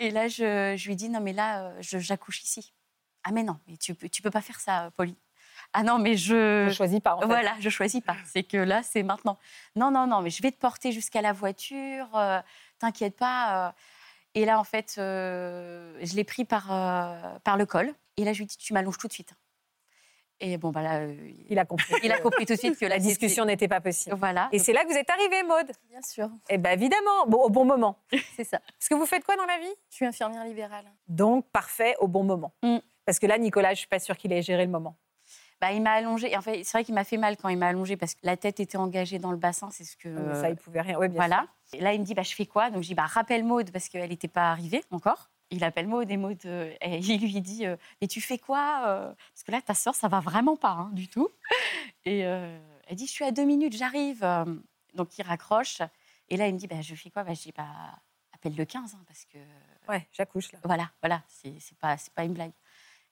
Et, 0.00 0.10
là, 0.10 0.28
je, 0.28 0.74
je 0.76 0.88
lui 0.88 0.96
dis 0.96 1.08
Non, 1.08 1.20
mais 1.20 1.32
là, 1.32 1.68
euh, 1.68 1.76
j'accouche 1.80 2.42
ici. 2.42 2.72
Ah, 3.22 3.32
mais 3.32 3.42
non, 3.42 3.58
mais 3.68 3.76
tu 3.76 3.94
peux, 3.94 4.08
tu 4.08 4.22
peux 4.22 4.30
pas 4.30 4.40
faire 4.40 4.58
ça, 4.60 4.90
Pauline. 4.96 5.14
Ah 5.72 5.82
non, 5.82 5.98
mais 5.98 6.16
je. 6.16 6.66
Je 6.68 6.74
choisis 6.74 7.00
pas 7.00 7.14
en 7.16 7.20
fait. 7.20 7.26
Voilà, 7.26 7.54
je 7.60 7.68
choisis 7.68 8.00
pas. 8.00 8.16
C'est 8.24 8.42
que 8.42 8.56
là, 8.56 8.82
c'est 8.82 9.02
maintenant. 9.02 9.38
Non, 9.76 9.90
non, 9.90 10.06
non, 10.06 10.22
mais 10.22 10.30
je 10.30 10.42
vais 10.42 10.50
te 10.50 10.58
porter 10.58 10.90
jusqu'à 10.90 11.20
la 11.20 11.32
voiture. 11.32 12.08
euh, 12.16 12.40
T'inquiète 12.78 13.16
pas. 13.16 13.68
euh. 13.68 13.72
Et 14.34 14.44
là, 14.46 14.58
en 14.58 14.64
fait, 14.64 14.94
euh, 14.98 15.98
je 16.02 16.14
l'ai 16.14 16.24
pris 16.24 16.44
par, 16.44 16.72
euh, 16.72 17.38
par 17.44 17.56
le 17.56 17.66
col. 17.66 17.92
Et 18.16 18.24
là, 18.24 18.32
je 18.32 18.38
lui 18.38 18.46
dis, 18.46 18.56
tu 18.56 18.72
m'allonges 18.72 18.96
tout 18.98 19.06
de 19.08 19.12
suite. 19.12 19.34
Et 20.40 20.56
bon, 20.56 20.70
bah 20.70 20.82
là, 20.82 21.00
euh, 21.00 21.14
Il 21.48 21.58
a 21.58 21.64
compris. 21.66 21.94
il 22.02 22.10
a 22.10 22.18
compris 22.18 22.46
tout 22.46 22.54
de 22.54 22.58
suite 22.58 22.78
que 22.78 22.86
La 22.86 22.98
discussion 22.98 23.44
n'était 23.44 23.68
pas 23.68 23.80
possible. 23.80 24.16
Voilà. 24.16 24.48
Et 24.52 24.58
c'est 24.58 24.72
là 24.72 24.84
que 24.84 24.90
vous 24.90 24.96
êtes 24.96 25.10
arrivée, 25.10 25.42
Maude 25.42 25.70
Bien 25.90 26.02
sûr, 26.02 26.30
Eh 26.48 26.56
bien, 26.58 26.72
évidemment, 26.72 27.26
bon, 27.26 27.38
au 27.42 27.50
bon 27.50 27.64
moment. 27.64 27.98
c'est 28.36 28.44
ça. 28.44 28.58
Parce 28.58 28.88
que 28.88 28.94
vous 28.94 29.06
faites 29.06 29.24
quoi 29.24 29.36
dans 29.36 29.46
la 29.46 29.58
vie? 29.58 29.74
Je 29.90 29.96
suis 29.96 30.06
infirmière 30.06 30.44
libérale. 30.44 30.84
Donc, 31.08 31.46
parfait, 31.50 31.94
au 32.00 32.08
bon 32.08 32.24
moment. 32.24 32.52
Mm. 32.62 32.78
Parce 33.04 33.18
que 33.18 33.26
là, 33.26 33.38
Nicolas, 33.38 33.74
je 33.74 33.80
suis 33.80 33.88
pas 33.88 33.98
sûre 33.98 34.16
qu'il 34.16 34.32
ait 34.32 34.42
géré 34.42 34.64
le 34.64 34.70
moment. 34.70 34.96
Bah, 35.60 35.72
il 35.72 35.82
m'a 35.82 35.92
allongé. 35.92 36.34
En 36.36 36.40
fait, 36.40 36.64
c'est 36.64 36.72
vrai 36.72 36.84
qu'il 36.84 36.94
m'a 36.94 37.04
fait 37.04 37.18
mal 37.18 37.36
quand 37.36 37.50
il 37.50 37.58
m'a 37.58 37.66
allongé 37.68 37.98
parce 37.98 38.14
que 38.14 38.20
la 38.22 38.36
tête 38.38 38.60
était 38.60 38.78
engagée 38.78 39.18
dans 39.18 39.30
le 39.30 39.36
bassin. 39.36 39.68
C'est 39.70 39.84
ce 39.84 39.96
que. 39.96 40.08
Mais 40.08 40.34
Ça, 40.40 40.48
il 40.48 40.56
pouvait 40.56 40.80
rien. 40.80 40.98
Oui, 40.98 41.08
bien 41.08 41.16
voilà. 41.16 41.46
Et 41.74 41.80
là, 41.80 41.92
il 41.92 42.00
me 42.00 42.04
dit, 42.04 42.14
bah, 42.14 42.22
je 42.22 42.34
fais 42.34 42.46
quoi? 42.46 42.70
Donc, 42.70 42.82
je 42.82 42.88
dis, 42.88 42.94
bah, 42.94 43.04
rappelle 43.04 43.44
Maude 43.44 43.70
parce 43.70 43.88
qu'elle 43.90 44.08
n'était 44.08 44.28
pas 44.28 44.50
arrivée 44.50 44.82
encore. 44.90 45.28
Il 45.50 45.64
appelle 45.64 45.88
Maude 45.88 46.10
et 46.10 46.16
Maude, 46.16 46.38
euh, 46.46 46.72
et 46.80 46.98
il 46.98 47.20
lui 47.20 47.40
dit, 47.40 47.66
euh, 47.66 47.76
mais 48.00 48.08
tu 48.08 48.20
fais 48.20 48.38
quoi 48.38 48.82
euh? 48.86 49.12
Parce 49.34 49.42
que 49.44 49.52
là, 49.52 49.60
ta 49.60 49.74
soeur, 49.74 49.94
ça 49.94 50.08
va 50.08 50.20
vraiment 50.20 50.56
pas 50.56 50.70
hein, 50.70 50.90
du 50.92 51.08
tout. 51.08 51.28
Et 52.06 52.24
euh, 52.24 52.58
elle 52.86 52.96
dit, 52.96 53.06
je 53.06 53.12
suis 53.12 53.24
à 53.24 53.30
deux 53.30 53.44
minutes, 53.44 53.76
j'arrive. 53.76 54.26
Donc, 54.94 55.18
il 55.18 55.22
raccroche. 55.22 55.82
Et 56.28 56.36
là, 56.36 56.46
il 56.46 56.54
me 56.54 56.58
dit, 56.58 56.66
bah, 56.66 56.80
je 56.80 56.94
fais 56.94 57.10
quoi? 57.10 57.24
Bah, 57.24 57.34
Je 57.34 57.42
dis, 57.42 57.52
bah, 57.54 57.66
appelle 58.32 58.56
le 58.56 58.64
15 58.64 58.94
hein, 58.94 59.04
parce 59.06 59.26
que. 59.26 59.38
Ouais, 59.88 60.06
j'accouche 60.12 60.52
là. 60.52 60.60
voilà, 60.64 60.90
voilà, 61.02 61.22
c'est 61.28 61.78
pas, 61.78 61.96
pas 62.14 62.24
une 62.24 62.32
blague. 62.32 62.52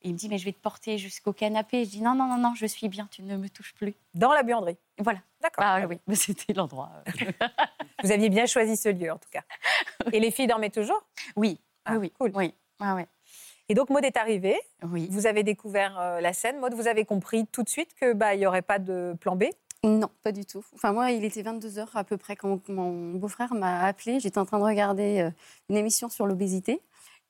Et 0.02 0.08
il 0.08 0.12
me 0.12 0.18
dit, 0.18 0.28
mais 0.28 0.38
je 0.38 0.44
vais 0.44 0.52
te 0.52 0.60
porter 0.60 0.96
jusqu'au 0.96 1.32
canapé. 1.32 1.84
Je 1.84 1.90
dis, 1.90 2.00
non, 2.00 2.14
non, 2.14 2.28
non, 2.28 2.38
non, 2.38 2.54
je 2.54 2.66
suis 2.66 2.88
bien, 2.88 3.08
tu 3.10 3.22
ne 3.22 3.36
me 3.36 3.48
touches 3.48 3.74
plus. 3.74 3.94
Dans 4.14 4.32
la 4.32 4.42
buanderie. 4.44 4.78
Voilà. 4.98 5.20
D'accord. 5.40 5.64
Ah 5.66 5.86
oui, 5.88 5.98
mais 6.06 6.14
c'était 6.14 6.52
l'endroit. 6.52 6.90
Vous 8.04 8.12
aviez 8.12 8.28
bien 8.28 8.46
choisi 8.46 8.76
ce 8.76 8.88
lieu, 8.88 9.12
en 9.12 9.18
tout 9.18 9.28
cas. 9.30 9.42
Et 10.12 10.20
les 10.20 10.30
filles 10.30 10.46
dormaient 10.46 10.70
toujours? 10.70 11.02
Oui, 11.34 11.60
Ah, 11.88 11.92
oui, 11.94 11.98
oui. 11.98 12.12
cool. 12.18 12.32
Oui, 12.34 12.54
ouais, 12.80 12.92
ouais. 12.92 13.06
Et 13.68 13.74
donc, 13.74 13.90
Maude 13.90 14.04
est 14.04 14.16
arrivée. 14.16 14.58
Oui. 14.82 15.08
Vous 15.10 15.26
avez 15.26 15.42
découvert 15.42 15.98
euh, 15.98 16.20
la 16.20 16.32
scène. 16.32 16.58
Maude, 16.58 16.74
vous 16.74 16.88
avez 16.88 17.04
compris 17.04 17.46
tout 17.46 17.62
de 17.62 17.68
suite 17.68 17.94
qu'il 17.98 18.14
bah, 18.14 18.34
n'y 18.36 18.46
aurait 18.46 18.62
pas 18.62 18.78
de 18.78 19.14
plan 19.20 19.36
B? 19.36 19.44
Non, 19.84 20.10
pas 20.22 20.32
du 20.32 20.44
tout. 20.44 20.64
Enfin, 20.74 20.92
moi, 20.92 21.10
il 21.12 21.24
était 21.24 21.42
22h 21.42 21.86
à 21.94 22.02
peu 22.04 22.16
près 22.16 22.34
quand 22.34 22.68
mon 22.68 23.12
beau-frère 23.14 23.54
m'a 23.54 23.84
appelé. 23.84 24.20
J'étais 24.20 24.38
en 24.38 24.44
train 24.46 24.58
de 24.58 24.64
regarder 24.64 25.20
euh, 25.20 25.30
une 25.68 25.76
émission 25.76 26.08
sur 26.08 26.26
l'obésité. 26.26 26.80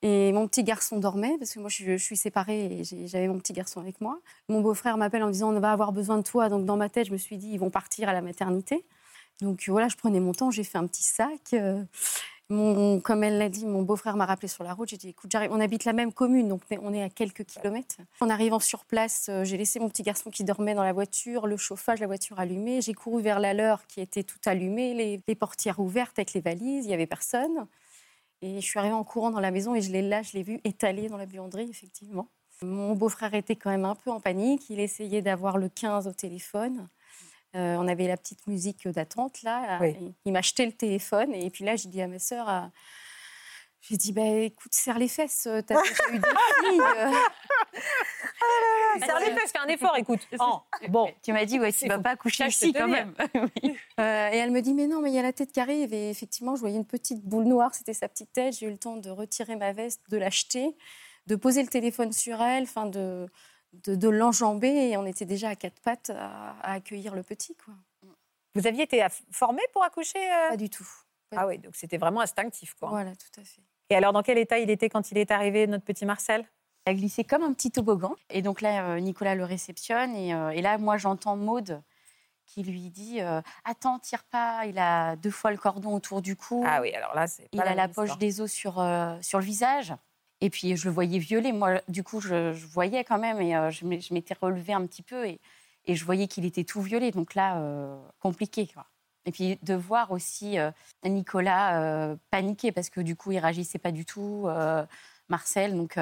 Et 0.01 0.31
mon 0.31 0.47
petit 0.47 0.63
garçon 0.63 0.97
dormait, 0.97 1.35
parce 1.37 1.53
que 1.53 1.59
moi, 1.59 1.69
je, 1.69 1.97
je 1.97 2.03
suis 2.03 2.15
séparée 2.15 2.65
et 2.79 2.83
j'avais 3.07 3.27
mon 3.27 3.37
petit 3.37 3.51
garçon 3.51 3.81
avec 3.81 3.99
moi. 3.99 4.17
Mon 4.47 4.61
beau-frère 4.61 4.97
m'appelle 4.97 5.23
en 5.23 5.29
disant 5.29 5.53
On 5.53 5.59
va 5.59 5.73
avoir 5.73 5.91
besoin 5.91 6.17
de 6.17 6.23
toi. 6.23 6.47
Donc, 6.47 6.65
dans 6.65 6.77
ma 6.77 6.87
tête, 6.87 7.07
je 7.07 7.11
me 7.11 7.17
suis 7.17 7.37
dit 7.37 7.49
Ils 7.49 7.59
vont 7.59 7.69
partir 7.69 8.07
à 8.07 8.13
la 8.13 8.21
maternité. 8.21 8.85
Donc, 9.41 9.65
voilà, 9.67 9.89
je 9.89 9.97
prenais 9.97 10.19
mon 10.21 10.31
temps, 10.31 10.51
j'ai 10.51 10.63
fait 10.63 10.77
un 10.77 10.87
petit 10.87 11.03
sac. 11.03 11.53
euh, 11.53 11.83
comme 12.49 13.23
elle 13.23 13.37
l'a 13.37 13.47
dit, 13.47 13.65
mon 13.67 13.83
beau-frère 13.83 14.15
m'a 14.15 14.25
rappelé 14.25 14.47
sur 14.47 14.63
la 14.63 14.73
route. 14.73 14.89
J'ai 14.89 14.97
dit, 14.97 15.09
écoute. 15.09 15.33
On 15.35 15.59
habite 15.59 15.85
la 15.85 15.93
même 15.93 16.11
commune, 16.11 16.47
donc 16.47 16.61
on 16.81 16.93
est- 16.93 17.03
à 17.03 17.09
quelques 17.09 17.45
kilomètres. 17.45 17.97
En 18.21 18.29
arrivant 18.29 18.59
sur 18.59 18.85
place, 18.85 19.27
euh, 19.29 19.43
j'ai 19.43 19.55
laissé 19.55 19.79
mon 19.79 19.87
petit 19.87 20.01
garçon 20.01 20.31
qui 20.31 20.43
dormait 20.43 20.73
dans 20.73 20.83
la 20.83 20.91
voiture, 20.93 21.45
le 21.45 21.57
chauffage, 21.57 21.99
la 21.99 22.07
voiture 22.07 22.39
allumée. 22.39 22.81
J'ai 22.81 22.93
couru 22.93 23.21
vers 23.21 23.39
la 23.39 23.53
leur 23.53 23.85
qui 23.85 24.01
était 24.01 24.23
tout 24.23 24.39
allumée, 24.45 25.21
les, 25.27 25.35
portières 25.35 25.79
ouvertes 25.79 26.17
avec 26.17 26.33
les 26.33 26.41
valises. 26.41 26.85
Il 26.85 26.91
y 26.91 26.93
avait 26.93 27.07
personne. 27.07 27.67
Et 28.41 28.55
je 28.61 28.65
suis 28.65 28.79
arrivée 28.79 28.95
en 28.95 29.03
courant 29.03 29.29
dans 29.31 29.39
la 29.39 29.51
maison 29.51 29.75
et 29.75 29.81
je 29.81 29.91
l'ai 29.91 30.01
là, 30.01 30.21
je 30.23 30.33
l'ai 30.33 30.43
vu 30.43 30.59
étalé 30.63 31.07
dans 31.07 31.17
la 31.17 31.25
buanderie, 31.25 31.69
effectivement. 31.69 32.27
Mon 32.61 32.93
beau-frère 32.93 33.33
était 33.35 33.55
quand 33.55 33.69
même 33.69 33.85
un 33.85 33.95
peu 33.95 34.11
en 34.11 34.19
panique. 34.19 34.69
Il 34.69 34.79
essayait 34.79 35.21
d'avoir 35.21 35.57
le 35.57 35.69
15 35.69 36.07
au 36.07 36.13
téléphone. 36.13 36.89
Euh, 37.55 37.75
on 37.77 37.87
avait 37.87 38.07
la 38.07 38.15
petite 38.17 38.45
musique 38.47 38.87
d'attente 38.87 39.41
là. 39.43 39.79
Oui. 39.81 39.87
Et 39.89 40.13
Il 40.25 40.31
m'a 40.33 40.41
jeté 40.41 40.65
le 40.65 40.71
téléphone 40.71 41.33
et 41.33 41.49
puis 41.49 41.63
là, 41.65 41.75
j'ai 41.75 41.89
dit 41.89 42.01
à 42.01 42.07
ma 42.07 42.19
sœur, 42.19 42.47
euh, 42.49 42.61
j'ai 43.81 43.97
dit 43.97 44.11
bah 44.11 44.21
écoute, 44.25 44.73
serre 44.73 44.99
les 44.99 45.07
fesses. 45.07 45.47
euh, 45.47 45.61
T'as 45.61 45.81
déjà 45.81 45.95
eu 46.11 46.19
deux 46.19 46.27
filles. 46.69 46.81
euh. 46.97 47.11
Serre 49.05 49.19
les 49.19 49.31
fesses, 49.35 49.51
fais 49.51 49.59
un 49.59 49.67
effort, 49.67 49.95
écoute. 49.97 50.27
Oh, 50.39 50.59
bon, 50.89 51.11
Tu 51.23 51.31
m'as 51.33 51.45
dit, 51.45 51.59
ouais, 51.59 51.71
tu 51.71 51.79
C'est 51.79 51.87
vas 51.87 51.99
pas 51.99 52.15
coucher 52.15 52.45
ici 52.47 52.73
quand 52.73 52.87
même. 52.87 53.13
Oui. 53.63 53.75
Euh, 53.99 54.29
et 54.31 54.37
elle 54.37 54.51
me 54.51 54.61
dit 54.61 54.73
mais 54.73 54.87
non, 54.87 55.01
mais 55.01 55.09
il 55.11 55.15
y 55.15 55.19
a 55.19 55.23
la 55.23 55.33
tête 55.33 55.51
qui 55.51 55.59
arrive. 55.59 55.93
Et 55.93 56.09
effectivement, 56.09 56.55
je 56.55 56.61
voyais 56.61 56.77
une 56.77 56.85
petite 56.85 57.23
boule 57.23 57.45
noire. 57.45 57.73
C'était 57.73 57.93
sa 57.93 58.07
petite 58.07 58.31
tête. 58.33 58.57
J'ai 58.57 58.65
eu 58.67 58.71
le 58.71 58.77
temps 58.77 58.95
de 58.97 59.09
retirer 59.09 59.55
ma 59.55 59.71
veste, 59.73 60.01
de 60.09 60.17
l'acheter, 60.17 60.75
de 61.27 61.35
poser 61.35 61.61
le 61.61 61.69
téléphone 61.69 62.11
sur 62.11 62.41
elle, 62.41 62.63
enfin 62.63 62.85
de 62.85 63.27
de, 63.73 63.95
de 63.95 64.09
l'enjamber. 64.09 64.67
Et 64.89 64.97
on 64.97 65.05
était 65.05 65.25
déjà 65.25 65.49
à 65.49 65.55
quatre 65.55 65.79
pattes 65.81 66.11
à, 66.11 66.55
à 66.61 66.73
accueillir 66.73 67.15
le 67.15 67.23
petit, 67.23 67.55
quoi. 67.55 67.73
vous 68.55 68.67
aviez 68.67 68.83
été 68.83 69.05
formée 69.31 69.61
pour 69.73 69.83
accoucher 69.83 70.19
euh 70.19 70.49
Pas 70.49 70.57
du 70.57 70.69
tout. 70.69 70.87
Ah 71.35 71.45
oui, 71.47 71.59
donc 71.59 71.75
c'était 71.75 71.97
vraiment 71.97 72.21
instinctif. 72.21 72.73
Quoi. 72.73 72.89
Voilà, 72.89 73.11
tout 73.15 73.39
à 73.39 73.43
fait. 73.43 73.61
Et 73.91 73.95
alors, 73.95 74.13
dans 74.13 74.23
quel 74.23 74.37
état 74.37 74.59
il 74.59 74.69
était 74.69 74.89
quand 74.89 75.11
il 75.11 75.17
est 75.17 75.31
arrivé, 75.31 75.67
notre 75.67 75.85
petit 75.85 76.05
Marcel? 76.05 76.45
Il 76.87 76.91
a 76.91 76.93
glissé 76.95 77.23
comme 77.23 77.43
un 77.43 77.53
petit 77.53 77.69
toboggan. 77.71 78.15
Et 78.29 78.41
donc 78.41 78.61
là, 78.61 78.83
euh, 78.83 78.99
Nicolas 78.99 79.35
le 79.35 79.43
réceptionne. 79.43 80.15
Et, 80.15 80.33
euh, 80.33 80.49
et 80.49 80.61
là, 80.61 80.77
moi, 80.77 80.97
j'entends 80.97 81.35
Maude 81.35 81.81
qui 82.45 82.63
lui 82.63 82.89
dit 82.89 83.21
euh, 83.21 83.41
Attends, 83.63 83.99
tire 83.99 84.23
pas. 84.23 84.65
Il 84.65 84.79
a 84.79 85.15
deux 85.17 85.29
fois 85.29 85.51
le 85.51 85.57
cordon 85.57 85.93
autour 85.93 86.21
du 86.23 86.35
cou. 86.35 86.63
Ah 86.65 86.81
oui, 86.81 86.91
alors 86.95 87.13
là, 87.13 87.27
c'est 87.27 87.43
pas 87.43 87.49
Il 87.53 87.61
a 87.61 87.75
la 87.75 87.85
histoire. 87.87 88.07
poche 88.07 88.17
des 88.17 88.41
os 88.41 88.51
sur, 88.51 88.79
euh, 88.79 89.15
sur 89.21 89.37
le 89.39 89.45
visage. 89.45 89.93
Et 90.41 90.49
puis, 90.49 90.77
je 90.77 90.87
le 90.87 90.93
voyais 90.93 91.19
violer. 91.19 91.51
Moi, 91.51 91.81
du 91.87 92.03
coup, 92.03 92.21
je, 92.21 92.53
je 92.53 92.65
voyais 92.65 93.03
quand 93.03 93.19
même. 93.19 93.41
Et 93.41 93.55
euh, 93.55 93.71
je 93.71 93.85
m'étais 93.85 94.35
relevée 94.39 94.73
un 94.73 94.85
petit 94.85 95.01
peu. 95.01 95.27
Et, 95.27 95.39
et 95.85 95.95
je 95.95 96.05
voyais 96.05 96.27
qu'il 96.27 96.45
était 96.45 96.63
tout 96.63 96.81
violé. 96.81 97.11
Donc 97.11 97.35
là, 97.35 97.57
euh, 97.57 97.97
compliqué. 98.19 98.67
Quoi. 98.67 98.85
Et 99.25 99.31
puis, 99.31 99.59
de 99.63 99.73
voir 99.73 100.11
aussi 100.11 100.57
euh, 100.57 100.71
Nicolas 101.03 102.15
paniquer 102.31 102.71
parce 102.71 102.89
que 102.89 103.01
du 103.01 103.15
coup, 103.15 103.31
il 103.31 103.39
réagissait 103.39 103.79
pas 103.79 103.91
du 103.91 104.05
tout. 104.05 104.47
Marcel. 105.27 105.75
Donc 105.75 105.97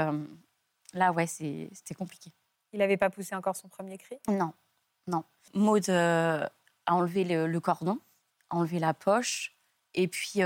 là, 0.94 1.12
ouais, 1.12 1.28
c'était 1.28 1.96
compliqué. 1.98 2.32
Il 2.74 2.80
n'avait 2.80 2.98
pas 2.98 3.10
poussé 3.10 3.34
encore 3.34 3.56
son 3.56 3.70
premier 3.70 3.98
cri? 3.98 4.18
Non, 4.28 4.54
non. 5.08 5.24
Maud 5.54 5.90
a 5.90 6.52
enlevé 6.86 7.24
le, 7.24 7.48
le 7.48 7.60
cordon, 7.60 8.00
a 8.50 8.58
enlevé 8.58 8.78
la 8.78 8.94
poche. 8.94 9.56
Et 9.96 10.08
puis, 10.08 10.42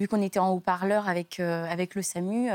vu 0.00 0.08
qu'on 0.08 0.20
était 0.20 0.40
en 0.40 0.50
haut-parleur 0.50 1.08
avec, 1.08 1.38
avec 1.38 1.94
le 1.94 2.02
SAMU, 2.02 2.50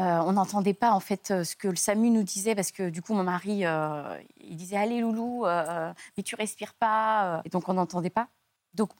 euh, 0.00 0.18
on 0.18 0.32
n'entendait 0.32 0.74
pas 0.74 0.90
en 0.90 0.98
fait 0.98 1.30
euh, 1.30 1.44
ce 1.44 1.54
que 1.54 1.68
le 1.68 1.76
SAMU 1.76 2.10
nous 2.10 2.24
disait 2.24 2.56
parce 2.56 2.72
que 2.72 2.90
du 2.90 3.00
coup, 3.00 3.14
mon 3.14 3.22
mari, 3.22 3.64
euh, 3.64 4.18
il 4.40 4.56
disait 4.56 4.76
Allez, 4.76 5.00
loulou, 5.00 5.44
mais 6.16 6.22
tu 6.24 6.34
respires 6.34 6.74
pas. 6.74 7.42
Et 7.44 7.48
donc, 7.48 7.68
on 7.68 7.74
n'entendait 7.74 8.10
pas. 8.10 8.28
Donc, 8.74 8.90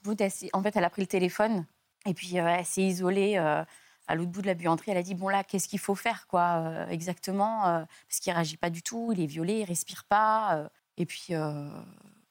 en 0.53 0.63
fait, 0.63 0.77
elle 0.77 0.85
a 0.85 0.91
pris 0.91 1.03
le 1.03 1.09
téléphone 1.09 1.67
et 2.07 2.15
puis 2.15 2.37
elle 2.37 2.65
s'est 2.65 2.83
isolée. 2.83 3.37
à 3.37 4.15
l'autre 4.15 4.31
bout 4.31 4.43
de 4.43 4.47
la 4.47 4.55
buanderie, 4.55 4.91
elle 4.93 4.99
a 4.99 5.03
dit 5.03 5.15
bon 5.15 5.29
là, 5.29 5.43
qu'est-ce 5.43 5.69
qu'il 5.69 5.79
faut 5.79 5.95
faire 5.95 6.27
quoi 6.29 6.87
exactement 6.91 7.63
Parce 8.09 8.21
qu'il 8.21 8.33
réagit 8.33 8.57
pas 8.57 8.71
du 8.71 8.83
tout, 8.83 9.13
il 9.13 9.21
est 9.21 9.27
violé, 9.27 9.61
il 9.61 9.65
respire 9.65 10.05
pas. 10.05 10.69
et 10.97 11.07
puis, 11.07 11.35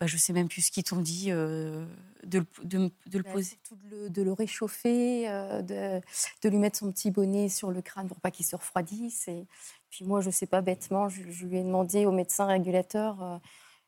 bah, 0.04 0.08
je 0.08 0.18
sais 0.18 0.34
même 0.34 0.48
plus 0.50 0.62
ce 0.64 0.72
qu'ils 0.72 0.84
t'ont 0.84 1.02
dit 1.02 1.32
euh, 1.32 1.86
de, 2.24 2.40
le- 2.40 2.46
de 2.64 2.78
m- 2.78 2.90
de 3.08 3.18
le 3.18 3.24
Bah, 3.24 3.32
poser. 3.32 3.58
de 3.72 3.90
le, 3.90 4.10
de 4.10 4.22
le 4.22 4.34
réchauffer, 4.34 5.30
euh, 5.30 5.62
de, 5.62 6.02
de 6.44 6.50
lui 6.50 6.58
mettre 6.58 6.78
son 6.80 6.92
petit 6.92 7.12
bonnet 7.12 7.50
sur 7.50 7.72
le 7.72 7.82
crâne 7.82 8.08
pour 8.08 8.20
pas 8.20 8.32
qu'il 8.32 8.46
se 8.46 8.56
refroidisse. 8.56 9.28
Et 9.28 9.46
puis 9.90 10.06
moi, 10.06 10.22
je 10.22 10.30
sais 10.30 10.46
pas 10.48 10.62
bêtement, 10.62 11.10
je, 11.10 11.22
je 11.30 11.46
lui 11.46 11.58
ai 11.58 11.64
demandé 11.64 12.06
au 12.06 12.12
médecin 12.12 12.46
régulateur 12.46 13.22
euh, 13.24 13.38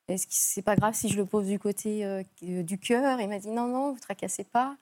est-ce 0.08 0.28
que 0.28 0.34
c'est 0.34 0.62
pas 0.62 0.76
grave 0.76 0.94
si 0.96 1.10
je 1.10 1.18
le 1.18 1.26
pose 1.26 1.48
du 1.48 1.60
côté 1.60 2.24
du 2.42 2.78
cœur? 2.80 3.20
Il 3.22 3.30
m'a 3.30 3.40
dit 3.40 3.50
non, 3.50 3.68
non, 3.68 3.94
vous 3.94 4.00
tracassez 4.00 4.44
pas. 4.44 4.78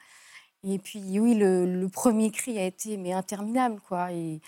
Et 0.63 0.79
puis 0.79 1.19
oui, 1.19 1.35
le, 1.35 1.65
le 1.65 1.89
premier 1.89 2.31
cri 2.31 2.57
a 2.59 2.65
été 2.65 2.97
mais 2.97 3.13
interminable 3.13 3.79
quoi. 3.81 4.11
Et 4.13 4.41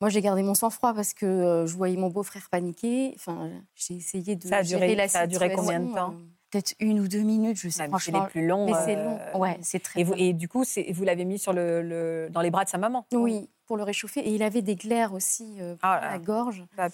moi, 0.00 0.10
j'ai 0.10 0.20
gardé 0.20 0.42
mon 0.42 0.54
sang-froid 0.54 0.92
parce 0.94 1.14
que 1.14 1.26
euh, 1.26 1.66
je 1.66 1.74
voyais 1.76 1.96
mon 1.96 2.08
beau-frère 2.10 2.48
paniquer. 2.50 3.12
Enfin, 3.16 3.50
j'ai 3.74 3.94
essayé 3.94 4.36
de 4.36 4.46
Ça 4.48 4.58
a 4.58 4.62
duré- 4.62 4.94
la 4.94 5.08
ça 5.08 5.20
a 5.20 5.26
duré 5.26 5.52
combien 5.52 5.80
de 5.80 5.94
temps? 5.94 6.12
euh, 6.12 6.24
peut-être 6.50 6.74
une 6.80 7.00
ou 7.00 7.08
deux 7.08 7.22
minutes, 7.22 7.56
je 7.56 7.68
sais 7.68 7.82
si 7.82 7.88
franchement. 7.88 8.24
les 8.24 8.30
plus 8.30 8.46
longs. 8.46 8.66
Mais 8.66 8.74
c'est 8.84 8.96
euh, 8.96 9.04
long. 9.32 9.40
Ouais, 9.40 9.58
c'est 9.62 9.80
très 9.82 10.00
Et, 10.00 10.04
vous- 10.04 10.12
long. 10.12 10.18
et 10.18 10.32
du 10.32 10.48
coup, 10.48 10.64
vous 10.92 11.04
l'avez 11.04 11.24
mis 11.24 11.38
sur 11.38 11.52
le, 11.52 11.82
le- 11.82 12.28
dans 12.30 12.40
les 12.40 12.50
bras 12.50 12.64
de 12.64 12.68
sa 12.68 12.78
maman? 12.78 13.06
Oui, 13.12 13.48
pour 13.66 13.76
le 13.76 13.82
réchauffer. 13.82 14.20
Et 14.20 14.30
il 14.34 14.42
avait 14.44 14.62
des 14.62 14.76
glaires 14.76 15.12
aussi 15.12 15.56
euh, 15.60 15.74
Ah 15.82 15.94
à 15.94 16.00
là 16.00 16.10
la 16.12 16.18
gorge. 16.20 16.62
Pas. 16.76 16.88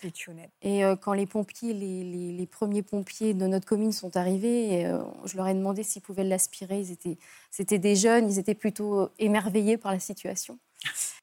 Et 0.62 0.84
euh, 0.84 0.96
quand 0.96 1.12
les 1.12 1.26
pompiers, 1.26 1.74
les, 1.74 2.02
les- 2.04 2.32
les 2.32 2.46
premiers 2.46 2.82
pompiers 2.82 3.34
de 3.34 3.46
notre 3.46 3.66
commune 3.66 3.92
sont 3.92 4.16
arrivés, 4.16 4.80
et, 4.80 4.86
euh, 4.86 5.02
je 5.26 5.36
leur 5.36 5.48
ai 5.48 5.54
demandé 5.54 5.82
s'ils 5.82 6.02
pouvaient 6.02 6.24
l'aspirer. 6.24 6.80
Ils 6.80 6.90
étaient, 6.92 7.18
c'était 7.50 7.78
des 7.78 7.94
jeunes, 7.96 8.30
ils 8.30 8.38
étaient 8.38 8.54
plutôt 8.54 9.10
émerveillés 9.18 9.76
par 9.76 9.92
la 9.92 9.98
situation. 10.00 10.58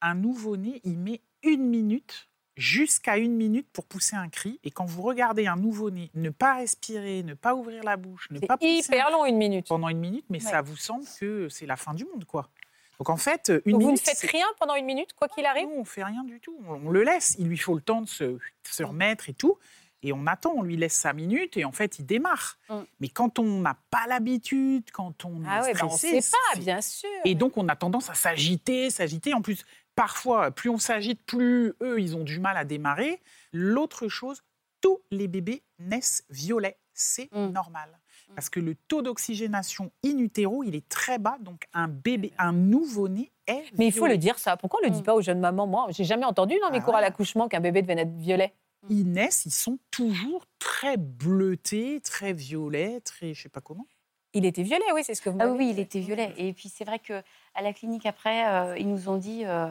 Un 0.01 0.13
nouveau-né, 0.15 0.81
il 0.85 0.97
met 0.97 1.21
une 1.43 1.65
minute, 1.69 2.27
jusqu'à 2.57 3.17
une 3.17 3.35
minute 3.35 3.67
pour 3.71 3.85
pousser 3.85 4.15
un 4.15 4.27
cri. 4.29 4.59
Et 4.63 4.71
quand 4.71 4.85
vous 4.85 5.01
regardez 5.01 5.47
un 5.47 5.55
nouveau-né 5.55 6.11
ne 6.13 6.29
pas 6.29 6.55
respirer, 6.55 7.23
ne 7.23 7.33
pas 7.33 7.55
ouvrir 7.55 7.83
la 7.83 7.95
bouche, 7.97 8.27
ne 8.31 8.39
pas 8.39 8.57
pousser 8.57 8.79
Hyper 8.79 9.07
un 9.07 9.11
long, 9.11 9.25
une 9.25 9.37
minute. 9.37 9.67
pendant 9.67 9.87
une 9.89 9.99
minute, 9.99 10.25
mais 10.29 10.43
Ouais. 10.43 10.51
ça 10.51 10.61
vous 10.61 10.75
semble 10.75 11.05
que 11.19 11.47
c'est 11.49 11.65
la 11.65 11.77
fin 11.77 11.93
du 11.93 12.05
monde, 12.05 12.25
quoi. 12.25 12.49
Donc 12.97 13.09
en 13.09 13.15
fait, 13.17 13.49
une 13.65 13.71
Donc 13.73 13.81
vous 13.81 13.87
ne 13.87 13.93
minute, 13.93 14.01
faites 14.05 14.29
rien 14.29 14.45
pendant 14.59 14.75
une 14.75 14.85
minute, 14.85 15.13
quoi 15.13 15.29
qu'il 15.29 15.45
arrive? 15.45 15.67
Nous, 15.69 15.75
on 15.79 15.85
fait 15.85 16.03
rien 16.03 16.25
du 16.25 16.41
tout. 16.41 16.57
On 16.67 16.87
on 16.87 16.91
le 16.91 17.03
laisse. 17.03 17.37
Il 17.39 17.47
lui 17.47 17.57
faut 17.57 17.75
le 17.75 17.81
temps 17.81 18.01
de 18.01 18.09
se, 18.09 18.37
se 18.69 18.83
remettre 18.83 19.29
et 19.29 19.33
tout. 19.33 19.57
Et 20.03 20.11
on 20.13 20.27
attend, 20.27 20.53
on 20.55 20.61
lui 20.63 20.75
laisse 20.77 20.93
sa 20.95 21.11
minute 21.13 21.55
et 21.57 21.63
en 21.65 21.71
fait, 21.73 21.99
il 21.99 22.05
démarre. 22.05 22.57
Mm. 22.69 22.75
Mais 23.01 23.07
quand 23.09 23.39
on 23.39 23.59
n'a 23.61 23.77
pas 23.89 24.05
l'habitude, 24.07 24.83
quand 24.91 25.23
on 25.25 25.41
Ah 25.47 25.59
est 25.59 25.63
ouais, 25.63 25.73
bah 25.73 25.79
on 25.83 25.89
stressé, 25.89 26.21
sait 26.21 26.31
pas, 26.53 26.59
bien 26.59 26.81
sûr. 26.81 27.09
Et 27.25 27.35
donc, 27.35 27.55
on 27.57 27.67
a 27.69 27.75
tendance 27.77 28.09
à 28.09 28.13
s'agiter, 28.15 28.89
s'agiter. 28.89 29.33
En 29.33 29.41
plus, 29.41 29.65
parfois, 29.99 30.51
plus 30.51 30.69
on 30.69 30.77
s'agite, 30.77 31.21
plus 31.23 31.73
eux, 31.81 31.99
ils 31.99 32.15
ont 32.15 32.23
du 32.23 32.39
mal 32.39 32.55
à 32.55 32.63
démarrer. 32.63 33.21
L'autre 33.51 34.07
chose, 34.07 34.43
tous 34.79 34.99
les 35.11 35.27
bébés 35.27 35.61
naissent 35.77 36.23
violets. 36.29 36.77
C'est 36.93 37.29
Mm. 37.33 37.47
normal. 37.51 37.89
Parce 38.35 38.49
que 38.49 38.59
le 38.61 38.75
taux 38.75 39.01
d'oxygénation 39.01 39.91
in 40.05 40.17
utero, 40.19 40.63
il 40.63 40.73
est 40.75 40.87
très 40.87 41.17
bas. 41.17 41.37
Donc, 41.41 41.67
un 41.73 41.87
bébé, 41.89 42.31
un 42.37 42.53
nouveau-né 42.53 43.31
est 43.47 43.63
Mais 43.77 43.87
il 43.87 43.91
faut 43.91 43.99
violet. 44.05 44.13
le 44.13 44.17
dire 44.19 44.39
ça. 44.39 44.55
Pourquoi 44.55 44.79
on 44.81 44.85
le 44.85 44.91
dit 44.91 45.01
pas 45.03 45.15
aux 45.15 45.21
jeunes 45.21 45.39
mamans? 45.41 45.67
Moi, 45.67 45.87
j'ai 45.89 46.03
jamais 46.05 46.25
entendu 46.25 46.55
dans 46.61 46.71
mes 46.71 46.77
Ah 46.77 46.81
cours 46.81 46.95
à 46.95 47.01
l'accouchement 47.01 47.49
qu'un 47.49 47.59
bébé 47.59 47.81
devait 47.81 47.99
être 47.99 48.15
violet. 48.15 48.53
ils 48.89 49.03
naissent, 49.11 49.45
ils 49.45 49.51
sont 49.51 49.77
toujours 49.91 50.45
très 50.59 50.95
bleutés, 50.95 51.99
très 51.99 52.31
violets, 52.31 53.01
très 53.01 53.33
je 53.33 53.41
sais 53.43 53.49
pas 53.49 53.59
comment. 53.61 53.85
Il 54.33 54.45
était 54.45 54.61
violet, 54.63 54.85
oui, 54.93 55.01
c'est 55.03 55.15
ce 55.15 55.21
que 55.23 55.29
vous 55.29 55.39
Ah 55.41 55.47
oui, 55.49 55.65
dit. 55.65 55.71
il 55.71 55.79
était 55.79 55.99
violet. 55.99 56.33
Et 56.37 56.53
puis 56.53 56.69
c'est 56.69 56.85
vrai 56.85 56.99
que 56.99 57.21
à 57.59 57.61
la 57.61 57.73
clinique 57.73 58.05
après, 58.05 58.47
euh, 58.47 58.77
ils 58.77 58.89
nous 58.89 59.09
ont 59.09 59.17
dit, 59.17 59.43
euh, 59.45 59.67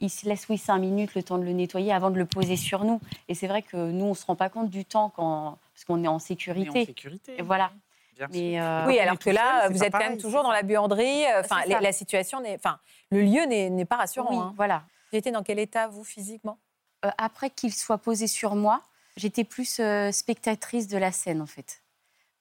ils 0.00 0.10
se 0.10 0.26
laissent 0.28 0.48
oui 0.48 0.58
cinq 0.58 0.78
minutes 0.78 1.14
le 1.14 1.22
temps 1.22 1.38
de 1.38 1.44
le 1.44 1.52
nettoyer 1.52 1.92
avant 1.92 2.10
de 2.10 2.18
le 2.18 2.26
poser 2.26 2.56
sur 2.56 2.84
nous. 2.84 3.00
Et 3.28 3.34
c'est 3.34 3.46
vrai 3.46 3.62
que 3.62 3.76
nous 3.76 4.04
on 4.06 4.14
se 4.14 4.24
rend 4.26 4.36
pas 4.36 4.48
compte 4.48 4.70
du 4.70 4.84
temps 4.84 5.10
quand 5.14 5.58
parce 5.74 5.84
qu'on 5.84 6.02
est 6.02 6.08
en 6.08 6.12
On 6.12 6.14
est 6.14 6.16
en 6.16 6.18
sécurité. 6.18 6.84
sécurité. 6.86 7.34
Et 7.38 7.42
voilà. 7.42 7.70
bien 8.16 8.26
Mais, 8.30 8.54
sûr. 8.54 8.62
euh, 8.62 8.84
Oui, 8.86 8.96
on 8.98 9.02
alors 9.02 9.18
que 9.18 9.30
là, 9.30 9.62
seul, 9.64 9.72
vous 9.72 9.84
êtes 9.84 9.92
quand 9.92 9.98
même 9.98 10.16
toujours 10.18 10.42
dans 10.42 10.52
la 10.52 10.62
buanderie. 10.62 11.24
Enfin, 11.38 11.60
les- 11.66 11.78
la 11.80 11.92
situation 11.92 12.40
n'est, 12.40 12.56
enfin, 12.56 12.78
le 13.10 13.20
lieu 13.22 13.44
n'est 13.44 13.68
n'est 13.70 13.84
pas 13.84 13.96
rassurant. 13.96 14.30
Oui, 14.30 14.36
hein. 14.38 14.52
voilà. 14.56 14.82
Vous 15.12 15.18
étiez 15.18 15.30
dans 15.32 15.42
quel 15.42 15.58
état 15.58 15.86
vous 15.88 16.04
physiquement? 16.04 16.58
Euh, 17.04 17.10
après 17.18 17.50
qu'il 17.50 17.72
soit 17.74 17.98
posé 17.98 18.26
sur 18.26 18.54
moi, 18.54 18.80
j'étais 19.18 19.44
plus 19.44 19.80
euh, 19.80 20.10
spectatrice 20.12 20.88
de 20.88 20.96
la 20.98 21.12
scène 21.12 21.40
en 21.42 21.46
fait. 21.46 21.82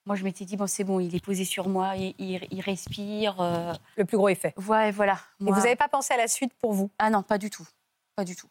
Moi, 0.05 0.15
je 0.15 0.23
m'étais 0.23 0.45
dit 0.45 0.55
bon, 0.55 0.67
c'est 0.67 0.83
bon, 0.83 0.99
il 0.99 1.15
est 1.15 1.23
posé 1.23 1.45
sur 1.45 1.67
moi, 1.67 1.95
il, 1.95 2.13
il- 2.19 2.47
il 2.51 2.61
respire. 2.61 3.39
euh, 3.41 3.73
Le 3.97 4.05
plus 4.05 4.17
gros 4.17 4.29
effet. 4.29 4.53
Ouais, 4.67 4.91
voilà. 4.91 5.17
Et 5.41 5.51
vous 5.51 5.57
n'avez 5.57 5.75
pas 5.75 5.87
pensé 5.87 6.13
à 6.13 6.17
la 6.17 6.27
suite 6.27 6.53
pour 6.53 6.73
vous? 6.73 6.91
Ah 6.99 7.09
non, 7.09 7.23
pas 7.23 7.37
du 7.39 7.49
tout, 7.49 7.67
pas 8.15 8.23
du 8.23 8.35
tout. 8.35 8.47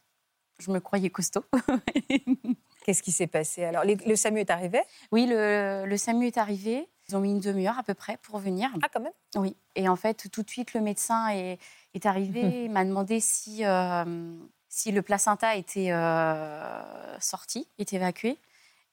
Je 0.59 0.71
me 0.71 0.81
croyais 0.81 1.11
costaud. 1.11 1.45
Qu'est-ce 2.85 3.03
qui 3.03 3.13
s'est 3.13 3.27
passé? 3.27 3.65
Alors 3.65 3.85
Les- 3.85 3.97
Le 3.97 4.17
SAMU 4.17 4.41
est 4.41 4.51
arrivé? 4.51 4.81
Oui, 5.13 5.27
le, 5.29 5.85
le 5.87 5.97
SAMU 5.97 6.27
est 6.27 6.39
arrivé. 6.39 6.89
Ils 7.09 7.17
ont 7.17 7.21
mis 7.21 7.31
une 7.31 7.41
demi-heure 7.41 7.79
à 7.79 7.83
peu 7.83 7.95
près 7.95 8.17
pour 8.19 8.39
venir. 8.39 8.71
Ah, 8.83 8.89
quand 8.93 9.01
même? 9.01 9.13
Oui. 9.37 9.57
Et 9.75 9.89
en 9.89 9.97
fait, 9.97 10.29
tout 10.31 10.43
de 10.43 10.49
suite, 10.51 10.75
le 10.75 10.81
médecin 10.81 11.29
est, 11.29 11.59
est 11.95 12.07
arrivé. 12.07 12.65
Il 12.65 12.71
m'a 12.73 12.85
demandé 12.85 13.21
si, 13.21 13.65
euh, 13.65 14.35
si 14.69 14.91
le 14.93 15.03
placenta 15.03 15.55
était 15.57 15.93
euh, 15.93 17.19
sorti, 17.21 17.69
était 17.79 17.97
évacué. 17.97 18.39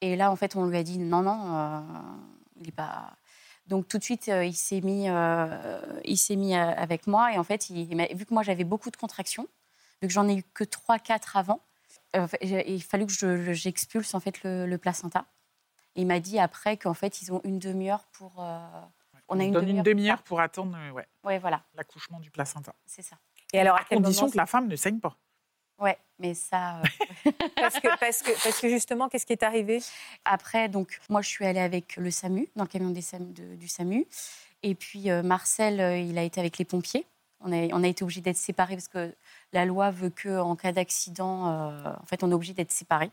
Et 0.01 0.15
là, 0.15 0.31
en 0.31 0.35
fait, 0.35 0.55
on 0.55 0.65
lui 0.65 0.77
a 0.77 0.83
dit 0.83 0.97
non, 0.99 1.21
non, 1.21 1.55
euh, 1.57 1.79
il 2.61 2.67
n'est 2.67 2.71
pas. 2.71 3.13
Donc 3.67 3.87
tout 3.87 3.97
de 3.97 4.03
suite, 4.03 4.27
euh, 4.29 4.45
il 4.45 4.53
s'est 4.55 4.81
mis, 4.81 5.07
euh, 5.09 5.79
il 6.05 6.17
s'est 6.17 6.35
mis 6.35 6.55
euh, 6.55 6.73
avec 6.75 7.07
moi. 7.07 7.33
Et 7.33 7.37
en 7.37 7.43
fait, 7.43 7.69
il, 7.69 7.89
il 7.91 7.95
m'a- 7.95 8.07
vu 8.07 8.25
que 8.25 8.33
moi 8.33 8.43
j'avais 8.43 8.63
beaucoup 8.63 8.89
de 8.91 8.97
contractions, 8.97 9.47
vu 10.01 10.07
que 10.07 10.13
j'en 10.13 10.27
ai 10.27 10.35
eu 10.37 10.43
que 10.53 10.63
3-4 10.63 11.37
avant, 11.37 11.61
euh, 12.15 12.27
il 12.41 12.81
fallu 12.83 13.05
que 13.05 13.11
je- 13.13 13.53
j'expulse 13.53 14.13
en 14.13 14.19
fait 14.19 14.43
le, 14.43 14.65
le 14.65 14.77
placenta. 14.77 15.25
Et 15.95 16.01
il 16.01 16.07
m'a 16.07 16.19
dit 16.19 16.39
après 16.39 16.77
qu'en 16.77 16.93
fait, 16.93 17.21
ils 17.21 17.31
ont 17.33 17.41
une 17.43 17.59
demi-heure 17.59 18.05
pour. 18.13 18.41
euh, 18.41 18.59
On, 19.27 19.35
donne 19.35 19.69
une 19.69 19.83
demi-heure 19.83 20.23
pour 20.23 20.39
attendre 20.41 20.77
ouais, 20.93 21.07
Ouais, 21.23 21.39
voilà, 21.39 21.63
l'accouchement 21.75 22.19
du 22.19 22.31
placenta. 22.31 22.73
c'est 22.85 23.01
ça. 23.01 23.17
Et 23.53 23.59
alors, 23.59 23.75
à 23.77 23.81
À 23.81 23.85
condition 23.85 24.23
moment 24.23 24.31
que 24.31 24.37
la 24.37 24.45
femme 24.45 24.67
ne 24.67 24.75
saigne 24.75 24.99
pas. 24.99 25.15
Ouais, 25.81 25.97
mais 26.19 26.33
ça. 26.35 26.77
euh, 26.77 27.31
parce 27.55 27.79
que, 27.79 27.87
parce, 27.99 28.21
que, 28.21 28.31
parce 28.43 28.59
que 28.61 28.69
justement, 28.69 29.09
qu'est-ce 29.09 29.25
qui 29.25 29.33
est 29.33 29.43
arrivé? 29.43 29.81
Après, 30.25 30.69
donc, 30.69 30.99
moi, 31.09 31.21
je 31.21 31.27
suis 31.27 31.45
allée 31.45 31.59
avec 31.59 31.95
le 31.97 32.11
SAMU, 32.11 32.47
dans 32.55 32.63
le 32.63 32.69
camion 32.69 32.91
des 32.91 33.01
SAMU, 33.01 33.33
de- 33.33 33.55
du 33.55 33.67
SAMU. 33.67 34.05
Et 34.63 34.75
puis, 34.75 35.09
euh, 35.09 35.23
Marcel, 35.23 35.79
euh, 35.81 35.97
il 35.97 36.17
a 36.19 36.23
été 36.23 36.39
avec 36.39 36.59
les 36.59 36.65
pompiers. 36.65 37.05
On 37.39 37.51
a, 37.51 37.67
on 37.73 37.83
a 37.83 37.87
été 37.87 38.03
obligés 38.03 38.21
d'être 38.21 38.37
séparés 38.37 38.75
parce 38.75 38.87
que 38.87 39.13
la 39.51 39.65
loi 39.65 39.89
veut 39.89 40.11
qu'en 40.11 40.55
cas 40.55 40.71
d'accident, 40.71 41.47
en 41.83 42.05
fait, 42.05 42.23
on 42.23 42.29
est 42.29 42.35
obligé 42.35 42.53
d'être 42.53 42.71
séparés. 42.71 43.09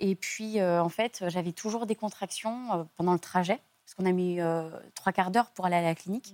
Et 0.00 0.14
puis, 0.14 0.62
en 0.62 0.88
fait, 0.88 1.22
j'avais 1.28 1.52
toujours 1.52 1.84
des 1.84 1.94
contractions 1.94 2.88
pendant 2.96 3.12
le 3.12 3.18
trajet, 3.18 3.60
parce 3.84 3.94
qu'on 3.94 4.06
a 4.06 4.12
mis 4.12 4.38
trois 4.94 5.12
quarts 5.12 5.30
d'heure 5.30 5.50
pour 5.50 5.66
aller 5.66 5.76
à 5.76 5.82
la 5.82 5.94
clinique. 5.94 6.32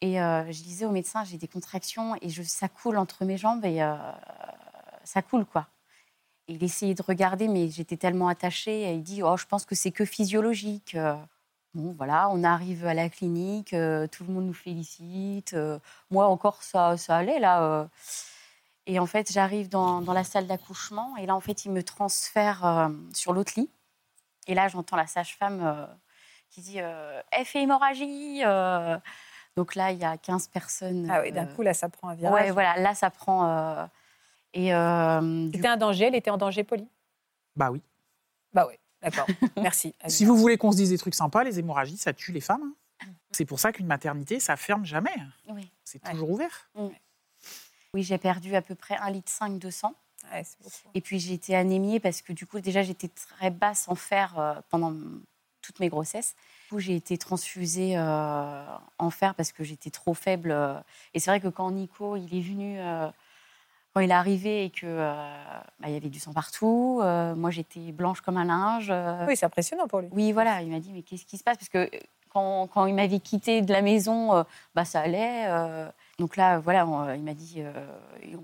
Et 0.00 0.22
euh, 0.22 0.44
je 0.50 0.62
disais 0.62 0.86
au 0.86 0.90
médecin, 0.90 1.22
j'ai 1.24 1.36
des 1.36 1.48
contractions 1.48 2.14
et 2.22 2.30
je, 2.30 2.42
ça 2.42 2.68
coule 2.68 2.96
entre 2.96 3.26
mes 3.26 3.36
jambes 3.36 3.64
et 3.66 3.82
ça 5.08 5.22
coule, 5.22 5.44
quoi. 5.44 5.66
Et 6.48 6.54
il 6.54 6.64
essayait 6.64 6.94
de 6.94 7.02
regarder, 7.02 7.48
mais 7.48 7.68
j'étais 7.68 7.96
tellement 7.96 8.28
attachée. 8.28 8.82
Et 8.82 8.94
il 8.94 9.02
dit 9.02 9.22
Oh, 9.22 9.36
je 9.36 9.46
pense 9.46 9.64
que 9.64 9.74
c'est 9.74 9.90
que 9.92 10.04
physiologique. 10.04 10.94
Euh, 10.94 11.16
Bon, 11.74 11.92
voilà, 11.98 12.30
on 12.30 12.44
arrive 12.44 12.86
à 12.86 12.94
la 12.94 13.10
clinique, 13.10 13.74
euh, 13.74 14.06
tout 14.06 14.24
le 14.24 14.32
monde 14.32 14.46
nous 14.46 14.54
félicite. 14.54 15.52
euh, 15.52 15.78
moi, 16.10 16.26
encore, 16.26 16.62
ça, 16.62 16.96
ça 16.96 17.16
allait, 17.16 17.38
là. 17.38 17.88
Et 18.86 18.98
en 18.98 19.04
fait, 19.06 19.30
j'arrive 19.30 19.68
dans, 19.68 20.00
dans 20.00 20.14
la 20.14 20.24
salle 20.24 20.46
d'accouchement. 20.46 21.14
Et 21.18 21.26
là, 21.26 21.36
en 21.36 21.40
fait, 21.40 21.66
il 21.66 21.72
me 21.72 21.82
transfère 21.82 22.90
sur 23.12 23.34
l'autre 23.34 23.52
lit. 23.56 23.70
Et 24.46 24.54
là, 24.54 24.66
j'entends 24.68 24.96
la 24.96 25.06
sage-femme 25.06 25.88
qui 26.50 26.60
dit 26.60 26.80
euh, 26.80 27.20
F 27.44 27.56
hémorragie. 27.56 28.42
euh. 28.44 28.98
Donc 29.56 29.74
là, 29.74 29.90
il 29.92 29.98
y 29.98 30.04
a 30.04 30.16
15 30.16 30.48
personnes. 30.48 31.08
Ah 31.10 31.20
oui, 31.22 31.32
d'un 31.32 31.46
euh, 31.46 31.54
coup, 31.54 31.62
là, 31.62 31.74
ça 31.74 31.88
prend 31.88 32.08
un 32.08 32.14
virage. 32.14 32.32
Ouais, 32.32 32.50
voilà, 32.50 32.78
là, 32.78 32.94
ça 32.94 33.10
prend. 33.10 33.88
Et 34.54 34.74
euh, 34.74 35.46
du 35.48 35.56
C'était 35.56 35.68
un 35.68 35.76
danger, 35.76 36.04
elle 36.06 36.14
était 36.14 36.30
en 36.30 36.38
danger, 36.38 36.64
Polly 36.64 36.88
Bah 37.56 37.70
oui. 37.70 37.82
Bah 38.52 38.66
oui, 38.68 38.74
d'accord. 39.02 39.26
Merci. 39.56 39.94
Si 40.06 40.24
vous 40.24 40.36
voulez 40.36 40.56
qu'on 40.56 40.72
se 40.72 40.76
dise 40.76 40.90
des 40.90 40.98
trucs 40.98 41.14
sympas, 41.14 41.44
les 41.44 41.58
hémorragies, 41.58 41.96
ça 41.96 42.12
tue 42.12 42.32
les 42.32 42.40
femmes. 42.40 42.62
hein. 42.62 42.74
C'est 43.30 43.44
pour 43.44 43.60
ça 43.60 43.72
qu'une 43.72 43.86
maternité, 43.86 44.40
ça 44.40 44.56
ferme 44.56 44.84
jamais. 44.84 45.14
Oui. 45.48 45.70
C'est 45.84 46.02
toujours 46.02 46.30
ouvert. 46.30 46.70
Oui, 47.94 48.02
j'ai 48.02 48.18
perdu 48.18 48.54
à 48.54 48.62
peu 48.62 48.74
près 48.74 48.96
1,5 48.96 49.12
litre 49.12 49.58
de 49.58 49.70
sang. 49.70 49.94
Ouais. 50.32 50.42
Et 50.94 51.00
puis 51.00 51.20
j'ai 51.20 51.34
été 51.34 51.54
anémiée 51.54 52.00
parce 52.00 52.22
que 52.22 52.32
du 52.32 52.46
coup, 52.46 52.60
déjà, 52.60 52.82
j'étais 52.82 53.08
très 53.08 53.50
basse 53.50 53.88
en 53.88 53.94
fer 53.94 54.38
euh, 54.38 54.54
pendant 54.68 54.94
toutes 55.62 55.78
mes 55.80 55.88
grossesses. 55.88 56.34
Du 56.64 56.74
coup, 56.74 56.80
j'ai 56.80 56.96
été 56.96 57.16
transfusée 57.18 57.96
euh, 57.96 58.64
en 58.98 59.10
fer 59.10 59.34
parce 59.34 59.52
que 59.52 59.62
j'étais 59.64 59.90
trop 59.90 60.14
faible. 60.14 60.54
Et 61.14 61.20
c'est 61.20 61.30
vrai 61.30 61.40
que 61.40 61.48
quand 61.48 61.70
Nico, 61.70 62.16
il 62.16 62.34
est 62.34 62.40
venu, 62.40 62.78
euh, 62.80 63.08
quand 63.94 64.00
il 64.00 64.10
est 64.10 64.14
arrivé 64.14 64.64
et 64.64 64.70
que 64.70 64.86
euh, 64.86 65.12
bah, 65.80 65.88
il 65.88 65.92
y 65.92 65.96
avait 65.96 66.08
du 66.10 66.20
sang 66.20 66.32
partout, 66.32 67.00
euh, 67.02 67.34
moi 67.34 67.50
j'étais 67.50 67.92
blanche 67.92 68.20
comme 68.20 68.36
un 68.36 68.44
linge. 68.44 68.88
euh. 68.90 69.26
Oui, 69.26 69.36
c'est 69.36 69.46
impressionnant 69.46 69.88
pour 69.88 70.00
lui. 70.00 70.08
Oui, 70.12 70.32
voilà, 70.32 70.62
il 70.62 70.70
m'a 70.70 70.78
dit 70.80 70.92
mais 70.92 71.02
qu'est-ce 71.02 71.24
qui 71.26 71.38
se 71.38 71.44
passe? 71.44 71.56
Parce 71.56 71.68
que 71.68 71.90
quand, 72.32 72.66
quand 72.68 72.86
il 72.86 72.94
m'avait 72.94 73.20
quitté 73.20 73.62
de 73.62 73.72
la 73.72 73.82
maison, 73.82 74.34
euh, 74.36 74.42
bah 74.74 74.84
ça 74.84 75.00
allait. 75.00 75.44
euh. 75.48 75.88
donc 76.18 76.36
là, 76.36 76.58
voilà, 76.58 76.86
on- 76.86 77.12
il 77.14 77.22
m'a 77.22 77.34
dit, 77.34 77.56
euh, 77.58 77.72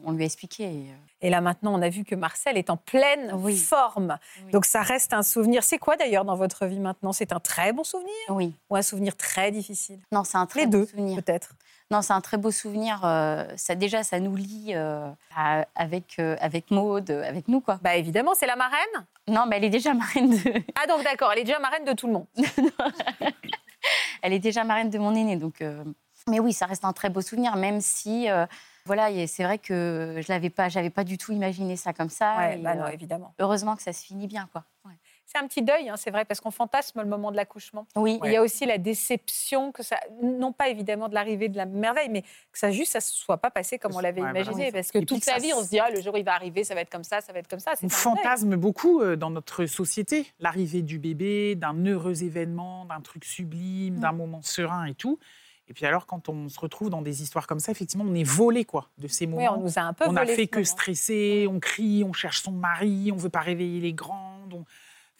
on 0.05 0.13
lui 0.13 0.23
a 0.23 0.27
expliqué. 0.27 0.65
et, 0.65 0.69
euh, 0.91 0.95
Et 1.27 1.31
là, 1.31 1.41
maintenant, 1.41 1.73
on 1.75 1.83
a 1.83 1.89
vu 1.89 2.05
que 2.05 2.15
Marcel 2.15 2.57
est 2.59 2.71
en 2.71 2.77
pleine 2.77 3.33
Oui. 3.35 3.57
forme. 3.57 4.19
Oui. 4.45 4.51
Donc, 4.53 4.65
ça 4.67 4.83
reste 4.83 5.13
un 5.13 5.23
souvenir. 5.23 5.65
C'est 5.65 5.79
quoi 5.79 5.97
d'ailleurs 5.97 6.25
dans 6.25 6.37
votre 6.37 6.67
vie 6.67 6.79
maintenant? 6.81 7.13
C'est 7.13 7.33
un 7.33 7.41
très 7.41 7.73
bon 7.73 7.83
souvenir? 7.85 8.13
Oui. 8.29 8.55
ou 8.71 8.77
un 8.77 8.83
souvenir 8.83 9.17
très 9.17 9.51
difficile? 9.51 9.99
Non, 10.13 10.23
c'est 10.25 10.37
un 10.39 10.47
très 10.47 10.61
Les 10.61 10.67
deux, 10.67 10.87
souvenir. 10.87 11.17
peut-être. 11.17 11.51
Non, 11.91 12.01
c'est 12.03 12.13
un 12.15 12.21
très 12.21 12.37
beau 12.39 12.51
souvenir. 12.51 13.01
euh, 13.05 13.45
ça, 13.57 13.75
déjà, 13.75 14.03
ça 14.03 14.19
nous 14.21 14.37
lie 14.37 14.73
euh, 14.75 15.09
à- 15.37 15.65
avec, 15.75 16.17
euh, 16.19 16.37
avec 16.41 16.71
Maude, 16.71 17.11
euh, 17.11 17.29
avec 17.29 17.49
nous, 17.49 17.61
quoi. 17.61 17.79
Bah 17.83 17.97
évidemment, 17.97 18.33
c'est 18.35 18.47
la 18.47 18.57
marraine? 18.57 19.07
Non, 19.29 19.45
mais 19.49 19.57
elle 19.57 19.65
est 19.65 19.71
déjà 19.71 19.93
marraine 19.95 20.31
de, 20.31 20.53
Ah 20.83 20.87
donc 20.87 21.03
d'accord, 21.05 21.31
elle 21.33 21.41
est 21.41 21.45
déjà 21.45 21.59
marraine 21.59 21.85
de 21.85 21.93
tout 21.93 22.07
le 22.07 22.13
monde. 22.15 22.27
elle 24.23 24.33
est 24.33 24.39
déjà 24.39 24.65
marraine 24.65 24.91
de 24.91 24.99
mon 24.99 25.15
aîné. 25.15 25.37
Donc, 25.37 25.61
euh, 25.61 25.85
mais 26.29 26.41
oui, 26.41 26.53
ça 26.53 26.67
reste 26.67 26.85
un 26.85 26.93
très 26.93 27.11
beau 27.11 27.21
souvenir, 27.21 27.57
même 27.57 27.81
si, 27.81 28.31
euh, 28.31 28.47
voilà, 28.87 29.09
c'est 29.27 29.45
vrai 29.45 29.59
que 29.59 30.21
je 30.21 30.33
l'avais 30.33 30.51
pas, 30.51 30.69
j'avais 30.69 30.91
pas 30.91 31.05
du 31.05 31.19
tout 31.19 31.33
imaginé 31.33 31.77
ça 31.77 31.93
comme 31.93 32.11
ça. 32.11 32.37
Ouais, 32.39 32.59
et, 32.59 32.63
bah 32.63 32.75
non, 32.75 32.85
euh, 32.85 32.89
évidemment. 32.89 33.35
heureusement 33.39 33.77
que 33.77 33.83
ça 33.83 33.93
se 33.93 34.05
finit 34.05 34.27
bien, 34.27 34.49
quoi. 34.53 34.65
Ouais. 34.85 34.93
C'est 35.27 35.39
un 35.39 35.47
petit 35.49 35.63
deuil, 35.63 35.89
hein, 35.89 35.97
c'est 35.97 36.11
vrai, 36.11 36.25
parce 36.25 36.41
qu'on 36.41 36.51
fantasme 36.51 37.01
le 37.01 37.09
moment 37.09 37.31
de 37.31 37.37
l'accouchement. 37.37 37.87
Oui. 37.97 38.21
Il 38.25 38.31
y 38.33 38.37
a 38.37 38.43
aussi 38.43 38.67
la 38.67 38.79
déception 38.79 39.73
que 39.73 39.83
ça, 39.83 39.97
non 40.23 40.53
pas 40.53 40.69
évidemment 40.69 41.09
de 41.09 41.15
l'arrivée 41.15 41.49
de 41.49 41.57
la 41.57 41.67
merveille, 41.67 42.09
mais 42.11 42.23
que 42.23 42.59
ça 42.59 42.71
juste 42.71 42.93
ça 42.93 43.01
se 43.01 43.13
soit 43.13 43.39
pas 43.39 43.51
passé 43.51 43.79
comme 43.79 43.95
on 43.95 44.01
l'avait 44.01 44.23
Ouais, 44.23 44.31
imaginé, 44.31 44.71
parce 44.71 44.91
que 44.91 44.99
Et 44.99 45.07
toute 45.07 45.25
sa 45.25 45.39
vie 45.39 45.53
on 45.55 45.63
se 45.63 45.69
dit 45.71 45.79
ah 45.81 45.91
le 45.91 46.01
jour 46.01 46.15
où 46.15 46.17
il 46.19 46.25
va 46.25 46.35
arriver, 46.35 46.63
ça 46.63 46.75
va 46.75 46.83
être 46.83 46.91
comme 46.91 47.05
ça, 47.05 47.21
ça 47.21 47.33
va 47.33 47.39
être 47.39 47.49
comme 47.49 47.59
ça. 47.59 47.73
On 47.83 47.89
fantasme 47.89 48.57
beaucoup 48.57 49.01
euh, 49.01 49.17
dans 49.17 49.31
notre 49.31 49.67
société 49.67 50.27
l'arrivée 50.41 50.83
du 50.83 50.99
bébé, 50.99 51.55
d'un 51.57 51.75
heureux 51.87 52.23
événement, 52.23 52.85
d'un 52.85 53.01
truc 53.01 53.25
sublime, 53.25 53.99
d'un 54.01 54.13
moment 54.13 54.43
serein 54.43 54.85
et 54.85 54.95
tout. 54.95 55.19
Et 55.67 55.73
puis 55.73 55.87
alors, 55.87 56.05
quand 56.05 56.29
on 56.29 56.51
se 56.51 56.61
retrouve 56.61 56.91
dans 56.91 57.01
des 57.01 57.23
histoires 57.23 57.47
comme 57.47 57.59
ça, 57.59 57.73
effectivement, 57.73 58.05
on 58.07 58.15
est 58.15 58.23
volé 58.23 58.67
quoi 58.67 58.91
de 58.99 59.09
ces 59.09 59.27
moments. 59.27 59.41
Oui, 59.43 59.49
on 59.49 59.61
nous 59.63 59.79
a 59.79 59.83
un 59.83 59.95
peu 59.95 60.05
On 60.07 60.13
n'a 60.13 60.27
fait 60.27 60.47
que 60.47 60.57
moment. 60.59 60.67
stresser, 60.67 61.47
on 61.51 61.59
crie, 61.59 62.05
on 62.05 62.13
cherche 62.13 62.43
son 62.43 62.53
mari, 62.53 63.11
on 63.13 63.17
veut 63.17 63.31
pas 63.31 63.41
réveiller 63.41 63.81
les 63.81 63.95
grandes. 63.95 64.53
on- 64.53 64.65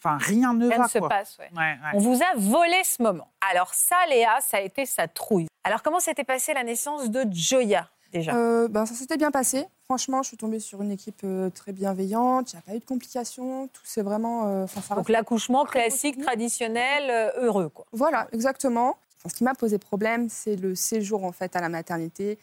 Enfin, 0.05 0.17
rien 0.19 0.53
ne 0.53 0.67
Rien 0.67 0.77
va. 0.77 0.83
ne 0.83 0.89
se 0.89 0.99
quoi. 0.99 1.09
passe, 1.09 1.37
ouais. 1.39 1.49
Ouais, 1.55 1.61
ouais. 1.61 1.89
On 1.93 1.97
vous 1.99 2.19
a 2.21 2.35
volé 2.37 2.75
ce 2.83 3.01
moment. 3.01 3.27
Alors 3.51 3.73
ça, 3.73 3.95
Léa, 4.09 4.39
ça 4.41 4.57
a 4.57 4.61
été 4.61 4.85
sa 4.85 5.07
trouille. 5.07 5.47
Alors 5.63 5.81
comment 5.81 5.99
s'était 5.99 6.23
passée 6.23 6.53
la 6.53 6.63
naissance 6.63 7.09
de 7.09 7.25
Joya 7.31 7.89
déjà? 8.11 8.35
Euh, 8.35 8.67
ben, 8.67 8.85
ça 8.85 8.93
s'était 8.93 9.17
bien 9.17 9.31
passé. 9.31 9.65
Franchement, 9.85 10.21
je 10.23 10.29
suis 10.29 10.37
tombée 10.37 10.59
sur 10.59 10.81
une 10.81 10.91
équipe 10.91 11.21
euh, 11.23 11.49
très 11.49 11.71
bienveillante. 11.71 12.53
Il 12.53 12.55
n'y 12.55 12.59
a 12.59 12.61
pas 12.63 12.75
eu 12.75 12.79
de 12.79 12.85
complications. 12.85 13.67
Tout 13.67 13.81
c'est 13.83 14.01
vraiment. 14.01 14.47
euh, 14.47 14.65
Donc 14.95 15.09
l'accouchement 15.09 15.63
classique, 15.65 16.21
traditionnel, 16.21 17.09
euh, 17.09 17.45
heureux 17.45 17.69
quoi. 17.69 17.85
Voilà, 17.91 18.27
exactement. 18.31 18.97
Enfin, 19.19 19.29
ce 19.29 19.35
qui 19.35 19.43
m'a 19.43 19.55
posé 19.55 19.77
problème, 19.79 20.29
c'est 20.29 20.55
le 20.55 20.75
séjour 20.75 21.23
en 21.23 21.31
fait 21.31 21.55
à 21.55 21.61
la 21.61 21.69
maternité. 21.69 22.37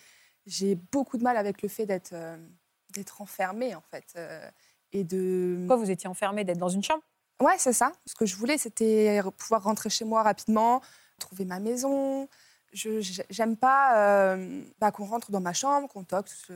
J'ai 0.46 0.74
beaucoup 0.90 1.16
de 1.18 1.22
mal 1.22 1.36
avec 1.36 1.62
le 1.62 1.68
fait 1.68 1.86
d'être 1.86 2.10
euh, 2.12 2.36
d'être 2.94 3.22
enfermée 3.22 3.74
en 3.76 3.82
fait 3.90 4.04
euh, 4.16 4.40
et 4.92 5.04
de. 5.04 5.56
Pourquoi 5.60 5.76
vous 5.84 5.90
étiez 5.92 6.08
enfermée 6.08 6.42
d'être 6.44 6.58
dans 6.58 6.68
une 6.68 6.82
chambre? 6.82 7.02
Ouais, 7.42 7.54
c'est 7.58 7.72
ça. 7.72 7.92
Ce 8.06 8.14
que 8.14 8.24
je 8.26 8.36
voulais, 8.36 8.56
c'était 8.58 9.20
pouvoir 9.38 9.62
rentrer 9.64 9.90
chez 9.90 10.04
moi 10.04 10.22
rapidement, 10.22 10.80
trouver 11.18 11.44
ma 11.44 11.58
maison. 11.58 12.28
Je 12.72 13.00
j'aime 13.28 13.56
pas 13.56 13.98
euh, 13.98 14.62
bah, 14.80 14.90
qu'on 14.92 15.04
rentre 15.04 15.30
dans 15.30 15.40
ma 15.40 15.52
chambre, 15.52 15.88
qu'on 15.88 16.04
toque. 16.04 16.28
ce- 16.28 16.52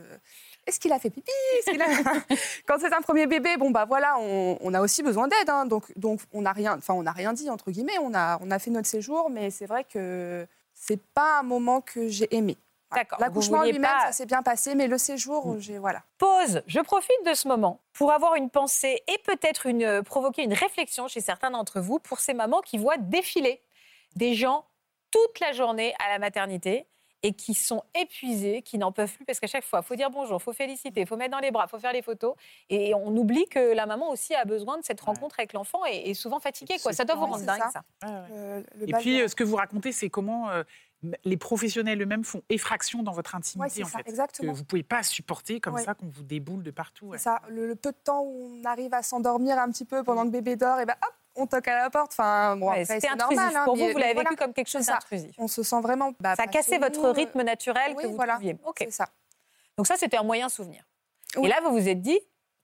Est-ce 0.66 0.80
qu'il 0.80 0.92
a 0.92 0.98
fait 0.98 1.10
pipi? 1.10 1.30
Quand 2.66 2.78
c'est 2.80 2.92
un 2.94 3.02
premier 3.02 3.26
bébé, 3.26 3.56
bon 3.58 3.70
bah 3.70 3.84
voilà, 3.84 4.16
on, 4.18 4.56
on 4.60 4.72
a 4.74 4.80
aussi 4.80 5.02
besoin 5.02 5.28
d'aide. 5.28 5.50
hein. 5.50 5.66
donc 5.66 5.92
donc 5.98 6.20
on 6.32 6.42
n'a 6.42 6.52
rien, 6.52 6.78
enfin 6.78 6.94
on 6.94 7.02
n'a 7.02 7.12
rien 7.12 7.32
dit 7.34 7.50
entre 7.50 7.70
guillemets. 7.70 7.98
On 8.00 8.14
a 8.14 8.38
on 8.40 8.50
a 8.50 8.58
fait 8.58 8.70
notre 8.70 8.88
séjour, 8.88 9.28
mais 9.28 9.50
c'est 9.50 9.66
vrai 9.66 9.84
que 9.84 10.46
c'est 10.72 11.02
pas 11.12 11.40
un 11.40 11.42
moment 11.42 11.80
que 11.82 12.08
j'ai 12.08 12.34
aimé. 12.34 12.56
D'accord. 12.94 13.18
L'accouchement 13.20 13.62
lui-même, 13.62 13.82
pas- 13.82 14.06
ça 14.06 14.12
s'est 14.12 14.26
bien 14.26 14.42
passé, 14.42 14.74
mais 14.74 14.86
le 14.86 14.96
séjour, 14.98 15.56
j'ai 15.58 15.78
voilà. 15.78 16.02
Pause. 16.18 16.62
Je 16.66 16.80
profite 16.80 17.16
de 17.26 17.34
ce 17.34 17.48
moment 17.48 17.80
pour 17.92 18.12
avoir 18.12 18.36
une 18.36 18.48
pensée 18.50 19.02
et 19.08 19.18
peut-être 19.18 19.66
une, 19.66 19.82
euh, 19.82 20.02
provoquer 20.02 20.42
une 20.44 20.54
réflexion 20.54 21.08
chez 21.08 21.20
certains 21.20 21.50
d'entre 21.50 21.80
vous 21.80 21.98
pour 21.98 22.20
ces 22.20 22.32
mamans 22.34 22.60
qui 22.60 22.78
voient 22.78 22.96
défiler 22.98 23.62
des 24.14 24.34
gens 24.34 24.64
toute 25.10 25.40
la 25.40 25.52
journée 25.52 25.94
à 26.04 26.10
la 26.10 26.18
maternité 26.18 26.86
et 27.22 27.32
qui 27.32 27.54
sont 27.54 27.82
épuisés, 27.94 28.62
qui 28.62 28.78
n'en 28.78 28.92
peuvent 28.92 29.12
plus 29.12 29.24
parce 29.24 29.40
qu'à 29.40 29.46
chaque 29.46 29.64
fois, 29.64 29.80
il 29.82 29.86
faut 29.86 29.96
dire 29.96 30.10
bonjour, 30.10 30.38
il 30.40 30.42
faut 30.42 30.52
féliciter, 30.52 31.00
il 31.00 31.06
faut 31.06 31.16
mettre 31.16 31.32
dans 31.32 31.40
les 31.40 31.50
bras, 31.50 31.64
il 31.66 31.70
faut 31.70 31.78
faire 31.78 31.92
les 31.92 32.02
photos. 32.02 32.34
Et 32.68 32.94
on 32.94 33.16
oublie 33.16 33.46
que 33.48 33.74
la 33.74 33.86
maman 33.86 34.10
aussi 34.10 34.34
a 34.34 34.44
besoin 34.44 34.78
de 34.78 34.84
cette 34.84 35.00
rencontre 35.00 35.36
avec 35.38 35.52
l'enfant 35.52 35.80
et 35.90 36.10
est 36.10 36.14
souvent 36.14 36.40
fatiguée. 36.40 36.76
Quoi. 36.82 36.92
Ça 36.92 37.04
doit 37.04 37.16
vous 37.16 37.26
rendre 37.26 37.44
dingue, 37.44 37.62
ça. 37.72 37.82
le 38.30 38.62
Et 38.88 38.92
puis, 38.92 39.18
de- 39.18 39.22
euh, 39.24 39.28
ce 39.28 39.34
que 39.34 39.44
vous 39.44 39.56
racontez, 39.56 39.92
c'est 39.92 40.10
comment 40.10 40.50
euh, 40.50 40.62
les 41.24 41.36
professionnels 41.36 42.00
eux-mêmes 42.02 42.24
font 42.24 42.42
effraction 42.48 43.02
dans 43.02 43.12
votre 43.12 43.34
intimité, 43.34 43.60
Ouais, 43.60 43.68
c'est 43.70 43.84
en 43.84 43.86
ça, 43.88 43.98
fait. 43.98 44.08
exactement. 44.08 44.52
Que 44.52 44.58
vous 44.58 44.64
pouvez 44.64 44.82
pas 44.82 45.02
supporter 45.02 45.60
comme 45.60 45.74
Ouais. 45.74 45.82
ça 45.84 45.94
qu'on 45.94 46.06
vous 46.06 46.22
déboule 46.22 46.62
de 46.62 46.70
partout. 46.70 47.12
ça, 47.16 47.40
le, 47.48 47.66
le 47.66 47.76
peu 47.76 47.92
de 47.92 47.96
temps 48.02 48.22
où 48.22 48.58
on 48.60 48.64
arrive 48.64 48.92
à 48.94 49.02
s'endormir 49.02 49.58
un 49.58 49.70
petit 49.70 49.84
peu 49.84 50.02
pendant 50.04 50.24
que 50.24 50.30
bébé 50.30 50.56
dort, 50.56 50.80
et 50.80 50.86
ben 50.86 50.96
hop, 51.02 51.14
on 51.36 51.46
toque 51.46 51.68
à 51.68 51.76
la 51.82 51.90
porte. 51.90 52.12
Enfin, 52.12 52.56
bon, 52.56 52.66
Ouais, 52.70 52.82
après, 52.82 52.94
C'était 53.00 53.08
intrusif. 53.08 53.36
normal. 53.36 53.56
hein, 53.56 53.64
Pour 53.64 53.76
vous, 53.76 53.88
vous 53.90 53.98
l'avez 53.98 54.14
voilà, 54.14 54.30
vécu 54.30 54.36
comme 54.42 54.52
quelque 54.54 54.68
chose 54.70 54.86
d'intrusif. 54.86 55.34
On 55.38 55.48
se 55.48 55.62
sent 55.62 55.80
vraiment. 55.80 56.12
bah, 56.20 56.34
Ça 56.36 56.44
a 56.44 56.46
cassé 56.46 56.78
votre 56.78 57.08
rythme 57.10 57.42
naturel 57.42 57.94
oui, 57.96 58.02
que 58.02 58.08
vous 58.08 58.16
voilà, 58.16 58.34
trouviez. 58.34 58.56
Ok. 58.64 58.86
Ça. 58.90 59.06
Donc 59.76 59.86
ça, 59.86 59.96
c'était 59.96 60.16
un 60.16 60.22
moyen 60.22 60.48
souvenir. 60.48 60.84
Oui. 61.36 61.46
Et 61.46 61.48
là, 61.48 61.60
vous 61.62 61.70
vous 61.72 61.88
êtes 61.88 62.00
dit, 62.00 62.18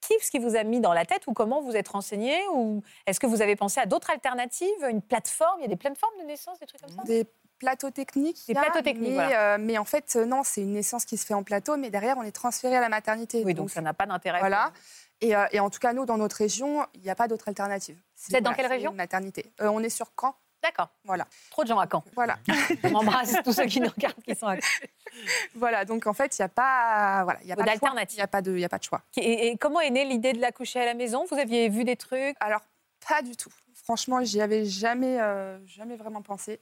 qu'est-ce 0.09 0.31
qui 0.31 0.39
vous 0.39 0.57
a 0.57 0.63
mis 0.65 0.81
dans 0.81 0.93
la 0.95 1.05
tête 1.05 1.27
ou 1.27 1.33
comment 1.33 1.61
vous 1.61 1.77
êtes 1.77 1.89
renseigné 1.89 2.37
ou 2.55 2.83
est-ce 3.07 3.21
que 3.21 3.27
vous 3.27 3.43
avez 3.43 3.55
pensé 3.57 3.81
à 3.81 3.87
d'autres 3.87 4.11
alternatives, 4.11 4.69
une 4.89 5.03
plateforme? 5.03 5.61
Il 5.61 5.63
y 5.63 5.67
a 5.67 5.69
des 5.69 5.77
plateformes 5.77 6.15
de 6.21 6.25
naissance, 6.27 6.59
des 6.59 6.67
trucs 6.67 6.81
comme 6.81 6.91
ça? 6.97 7.03
Des 7.05 7.27
plateaux 7.59 7.91
techniques. 7.91 8.41
Des 8.49 8.55
plateaux 8.55 8.81
techniques, 8.81 9.11
mais, 9.11 9.15
voilà. 9.15 9.55
euh, 9.55 9.59
mais 9.61 9.79
en 9.79 9.85
fait, 9.85 10.15
euh, 10.17 10.25
non, 10.25 10.43
c'est 10.43 10.63
une 10.63 10.73
naissance 10.73 11.05
qui 11.05 11.17
se 11.17 11.25
fait 11.27 11.35
en 11.35 11.45
plateau, 11.45 11.77
mais 11.77 11.91
derrière, 11.91 12.17
on 12.19 12.23
est 12.25 12.33
transféré 12.33 12.77
à 12.77 12.81
la 12.81 12.89
maternité. 12.89 13.43
Oui, 13.45 13.55
donc 13.55 13.71
ça 13.71 13.81
n'a 13.83 13.95
pas 13.95 14.07
d'intérêt. 14.07 14.41
Voilà. 14.41 14.73
Et, 15.21 15.37
euh, 15.37 15.47
et 15.53 15.61
en 15.61 15.71
tout 15.71 15.79
cas, 15.79 15.93
nous, 15.93 16.05
dans 16.05 16.17
notre 16.19 16.35
région, 16.37 16.85
il 16.95 17.03
n'y 17.03 17.11
a 17.11 17.15
pas 17.15 17.29
d'autre 17.29 17.47
alternative. 17.47 17.97
Vous 18.29 18.37
êtes 18.37 18.45
dans 18.45 18.55
quelle 18.55 18.67
région? 18.67 18.93
Maternité. 18.93 19.53
Euh, 19.61 19.69
on 19.69 19.81
est 19.81 19.89
sur 19.89 20.13
Caen. 20.19 20.35
D'accord. 20.63 20.91
Voilà. 21.05 21.27
Trop 21.51 21.65
de 21.65 21.69
gens 21.69 21.79
à 21.81 21.89
Caen. 21.91 22.05
Voilà. 22.15 22.39
On 22.85 22.95
embrasse 22.95 23.35
tous 23.43 23.53
ceux 23.53 23.67
qui 23.67 23.81
nous 23.81 23.89
regardent 23.89 24.23
qui 24.23 24.35
sont 24.35 24.47
à 24.47 24.55
Caen. 24.55 24.87
voilà. 25.57 25.85
Donc 25.85 26.07
en 26.07 26.13
fait, 26.13 26.39
il 26.39 26.43
n'y 26.43 26.45
a 26.45 26.49
pas, 26.49 27.25
voilà, 27.25 27.41
il 27.43 27.49
y 27.49 27.53
a 27.53 27.57
pas 27.57 27.65
d'alternative. 27.65 28.17
Il 28.17 28.21
n'y 28.21 28.25
a 28.25 28.29
pas 28.29 28.43
de, 28.43 28.57
y 28.57 28.65
a 28.65 28.69
pas 28.69 28.79
de 28.79 28.85
choix. 28.85 29.03
Et, 29.17 29.49
et 29.49 29.57
comment 29.57 29.81
est 29.81 29.91
née 29.91 30.05
l'idée 30.05 30.33
de 30.33 30.41
l'accoucher 30.41 30.81
à 30.81 30.87
la 30.87 30.95
maison? 30.95 31.25
Vous 31.29 31.37
aviez 31.37 31.69
vu 31.69 31.83
des 31.83 31.97
trucs? 31.97 32.37
Alors, 32.39 32.61
pas 33.09 33.23
du 33.23 33.37
tout. 33.37 33.53
Franchement, 33.75 34.23
j'y 34.23 34.41
avais 34.41 34.65
jamais, 34.65 35.21
euh, 35.21 35.59
jamais 35.67 35.97
vraiment 35.97 36.23
pensé. 36.23 36.61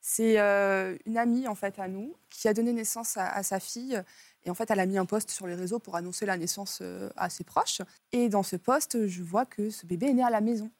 C'est 0.00 0.40
euh, 0.40 0.96
une 1.04 1.18
amie, 1.18 1.46
en 1.46 1.54
fait, 1.54 1.78
à 1.78 1.88
nous, 1.88 2.16
qui 2.30 2.48
a 2.48 2.54
donné 2.54 2.72
naissance 2.72 3.18
à, 3.18 3.28
à 3.28 3.42
sa 3.42 3.60
fille. 3.60 4.02
Et 4.44 4.50
en 4.50 4.54
fait, 4.54 4.70
elle 4.70 4.80
a 4.80 4.86
mis 4.86 4.96
un 4.96 5.04
post 5.04 5.30
sur 5.30 5.46
les 5.46 5.54
réseaux 5.54 5.78
pour 5.78 5.94
annoncer 5.94 6.24
la 6.24 6.38
naissance 6.38 6.82
à 7.16 7.28
ses 7.28 7.44
proches. 7.44 7.82
Et 8.10 8.28
dans 8.30 8.42
ce 8.42 8.56
post, 8.56 9.06
je 9.06 9.22
vois 9.22 9.44
que 9.44 9.70
ce 9.70 9.86
bébé 9.86 10.06
est 10.06 10.14
né 10.14 10.24
à 10.24 10.30
la 10.30 10.40
maison. 10.40 10.70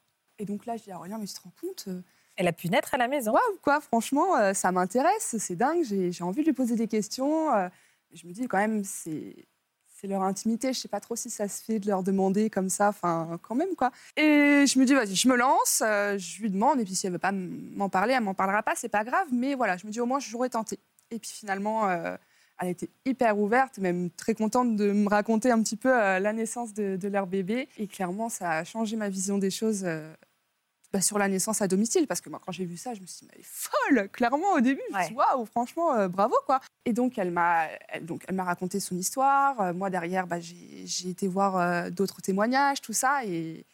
Et 0.42 0.44
donc 0.44 0.66
là, 0.66 0.76
je 0.76 0.83
dis 0.83 0.90
à 0.90 0.98
Aurélien, 0.98 1.18
mais 1.18 1.26
tu 1.26 1.35
te 1.35 1.40
rends 1.40 1.52
compte 1.61 1.85
euh, 1.87 2.00
Elle 2.35 2.48
a 2.48 2.52
pu 2.52 2.68
naître 2.68 2.94
à 2.94 2.98
la 2.98 3.07
maison. 3.07 3.31
Waouh, 3.31 3.59
quoi, 3.62 3.81
franchement, 3.81 4.37
euh, 4.37 4.55
ça 4.55 4.72
m'intéresse, 4.72 5.37
c'est 5.38 5.55
dingue, 5.55 5.85
j'ai 5.85 6.24
envie 6.24 6.40
de 6.40 6.46
lui 6.46 6.52
poser 6.52 6.74
des 6.74 6.88
questions. 6.88 7.55
euh, 7.55 7.68
je 8.12 8.26
me 8.26 8.33
dis 8.33 8.48
quand 8.48 8.59
même, 8.59 8.83
c'est 8.83 9.37
c'est 9.87 10.09
leur 10.09 10.24
intimité, 10.24 10.72
je 10.72 10.81
sais 10.81 10.88
pas 10.88 10.98
trop 10.98 11.14
si 11.14 11.31
ça 11.31 11.46
se 11.46 11.62
fait 11.62 11.78
de 11.78 11.87
leur 11.87 12.02
demander 12.02 12.50
comme 12.50 12.68
ça, 12.68 12.88
enfin, 12.88 13.38
quand 13.40 13.55
même, 13.55 13.76
quoi. 13.76 13.92
Et 14.16 14.64
je 14.66 14.76
me 14.81 14.85
dis, 14.85 14.94
vas-y, 14.94 15.14
je 15.14 15.28
me 15.28 15.37
lance, 15.37 15.81
euh, 15.87 16.18
je 16.18 16.42
lui 16.42 16.50
demande, 16.50 16.81
et 16.81 16.85
puis 16.85 16.96
si 16.96 17.07
elle 17.07 17.12
veut 17.12 17.20
pas 17.20 17.31
m'en 17.31 17.88
parler, 17.88 18.14
elle 18.14 18.24
m'en 18.24 18.35
parlera 18.35 18.64
pas, 18.64 18.74
c'est 18.74 18.88
pas 18.88 19.05
grave, 19.05 19.28
mais 19.31 19.55
voilà, 19.55 19.76
je 19.76 19.87
me 19.87 19.92
dis, 19.92 20.00
au 20.00 20.07
moins, 20.07 20.18
j'aurais 20.18 20.48
tenté. 20.48 20.81
Et 21.12 21.20
puis 21.20 21.31
finalement, 21.31 21.88
euh, 21.88 22.16
elle 22.59 22.70
était 22.70 22.90
hyper 23.05 23.38
ouverte, 23.38 23.78
même 23.78 24.11
très 24.11 24.35
contente 24.35 24.74
de 24.74 24.90
me 24.90 25.09
raconter 25.09 25.52
un 25.52 25.62
petit 25.62 25.76
peu 25.76 25.92
euh, 25.92 26.18
la 26.18 26.33
naissance 26.33 26.74
de, 26.74 26.96
de 26.96 27.09
leur 27.09 27.28
bébé. 27.28 27.68
Et 27.78 27.87
clairement, 27.87 28.28
ça 28.28 28.50
a 28.50 28.64
changé 28.64 28.96
ma 28.96 29.09
vision 29.09 29.38
des 29.38 29.50
choses 29.50 29.87
bah, 30.92 31.00
sur 31.00 31.18
la 31.18 31.28
naissance 31.28 31.62
à 31.62 31.68
domicile. 31.68 32.07
Parce 32.07 32.20
que 32.20 32.28
moi, 32.31 32.40
quand 32.44 32.52
j'ai 32.52 32.64
vu 32.64 32.76
ça, 32.76 32.94
je 32.94 33.00
me 33.00 33.07
suis 33.07 33.20
dit, 33.20 33.26
mais 33.28 33.35
elle 33.37 33.40
est 33.40 33.46
folle, 33.46 34.09
clairement, 34.11 34.52
au 34.55 34.61
début. 34.61 34.81
Je 34.90 34.94
me 34.96 35.02
suis 35.02 35.14
dit, 35.14 35.16
waouh, 35.18 35.46
franchement, 35.46 35.94
euh, 35.94 36.09
bravo, 36.09 36.37
quoi. 36.46 36.61
Et 36.85 36.92
donc, 36.92 37.18
elle 37.18 37.31
m'a 37.31 37.66
elle, 37.88 38.05
donc, 38.07 38.22
elle 38.28 38.35
m'a 38.35 38.44
raconté 38.44 38.81
son 38.81 38.96
histoire. 38.96 39.61
Euh, 39.61 39.72
moi, 39.72 39.90
derrière, 39.90 40.26
bah, 40.26 40.40
j'ai 40.40 40.85
j'ai 40.87 41.09
été 41.11 41.28
voir 41.28 41.57
euh, 41.57 41.90
d'autres 41.90 42.20
témoignages, 42.20 42.81
tout 42.81 42.92
ça. 42.92 43.24
Et 43.24 43.64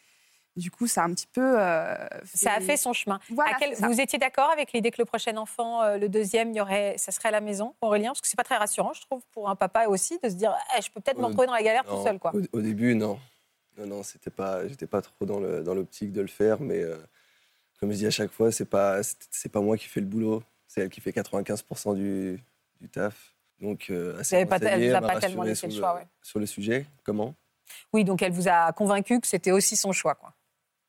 du 0.55 0.71
coup, 0.71 0.87
ça 0.87 1.03
a 1.03 1.05
un 1.05 1.13
petit 1.13 1.27
peu. 1.27 1.41
euh, 1.59 1.95
Ça 2.33 2.53
a 2.53 2.59
fait 2.59 2.75
son 2.77 2.91
chemin. 2.93 3.19
Voilà, 3.29 3.55
À 3.55 3.59
quel-. 3.59 3.75
Vous 3.75 4.01
étiez 4.01 4.19
d'accord 4.19 4.49
avec 4.51 4.73
l'idée 4.73 4.91
que 4.91 5.01
le 5.01 5.05
prochain 5.05 5.37
enfant, 5.37 5.81
euh, 5.83 5.97
le 5.97 6.09
deuxième, 6.09 6.53
y 6.53 6.59
aurait, 6.61 6.95
ça 6.97 7.11
serait 7.11 7.29
à 7.29 7.31
la 7.31 7.39
maison, 7.41 7.73
Aurélien? 7.81 8.09
Parce 8.09 8.21
que 8.21 8.27
c'est 8.27 8.35
pas 8.37 8.43
très 8.43 8.57
rassurant, 8.57 8.91
je 8.93 9.01
trouve, 9.01 9.21
pour 9.31 9.49
un 9.49 9.55
papa 9.55 9.85
aussi, 9.87 10.19
de 10.21 10.27
se 10.29 10.35
dire, 10.35 10.53
Ah, 10.75 10.81
je 10.81 10.89
peux 10.89 10.99
peut-être 10.99 11.17
me 11.17 11.23
Euh, 11.23 11.27
retrouver 11.27 11.47
dans 11.47 11.53
la 11.53 11.63
galère 11.63 11.85
tout 11.85 12.03
seul, 12.03 12.19
quoi. 12.19 12.33
Au, 12.35 12.57
au 12.57 12.61
début, 12.61 12.93
non. 12.95 13.17
Non, 13.79 13.87
non, 13.87 14.03
c'était 14.03 14.29
pas, 14.29 14.67
j'étais 14.67 14.87
pas 14.87 15.01
trop 15.01 15.25
dans 15.25 15.39
le- 15.39 15.63
dans 15.63 15.73
l'optique 15.73 16.11
de 16.11 16.21
le 16.21 16.27
faire, 16.27 16.59
mais 16.61 16.81
euh, 16.83 16.97
comme 17.79 17.91
je 17.91 17.97
dis 17.97 18.05
à 18.07 18.11
chaque 18.11 18.31
fois, 18.31 18.51
c'est 18.51 18.65
pas, 18.65 19.01
c'est 19.03 19.17
c'est 19.31 19.49
pas 19.49 19.61
moi 19.61 19.77
qui 19.77 19.87
fais 19.87 20.01
le 20.01 20.05
boulot, 20.05 20.43
c'est 20.67 20.81
elle 20.81 20.89
qui 20.89 20.99
fait 21.01 21.11
95% 21.11 21.95
du, 21.95 22.41
du 22.81 22.89
taf. 22.89 23.33
Donc, 23.61 23.87
euh, 23.89 24.19
assez 24.19 24.45
pas- 24.45 24.57
elle 24.57 24.89
vous 24.89 24.95
a 24.95 25.01
pas 25.01 25.19
tellement 25.19 25.43
laissé 25.43 25.67
le 25.67 25.71
sur 25.73 25.81
choix, 25.81 25.95
ouais. 25.95 26.07
sur 26.21 26.39
le 26.39 26.45
sujet. 26.45 26.85
Comment? 27.03 27.35
Oui, 27.93 28.03
donc 28.03 28.21
elle 28.21 28.31
vous 28.31 28.47
a 28.47 28.71
convaincu 28.73 29.19
que 29.19 29.27
c'était 29.27 29.51
aussi 29.51 29.75
son 29.75 29.91
choix, 29.91 30.15
quoi. 30.15 30.33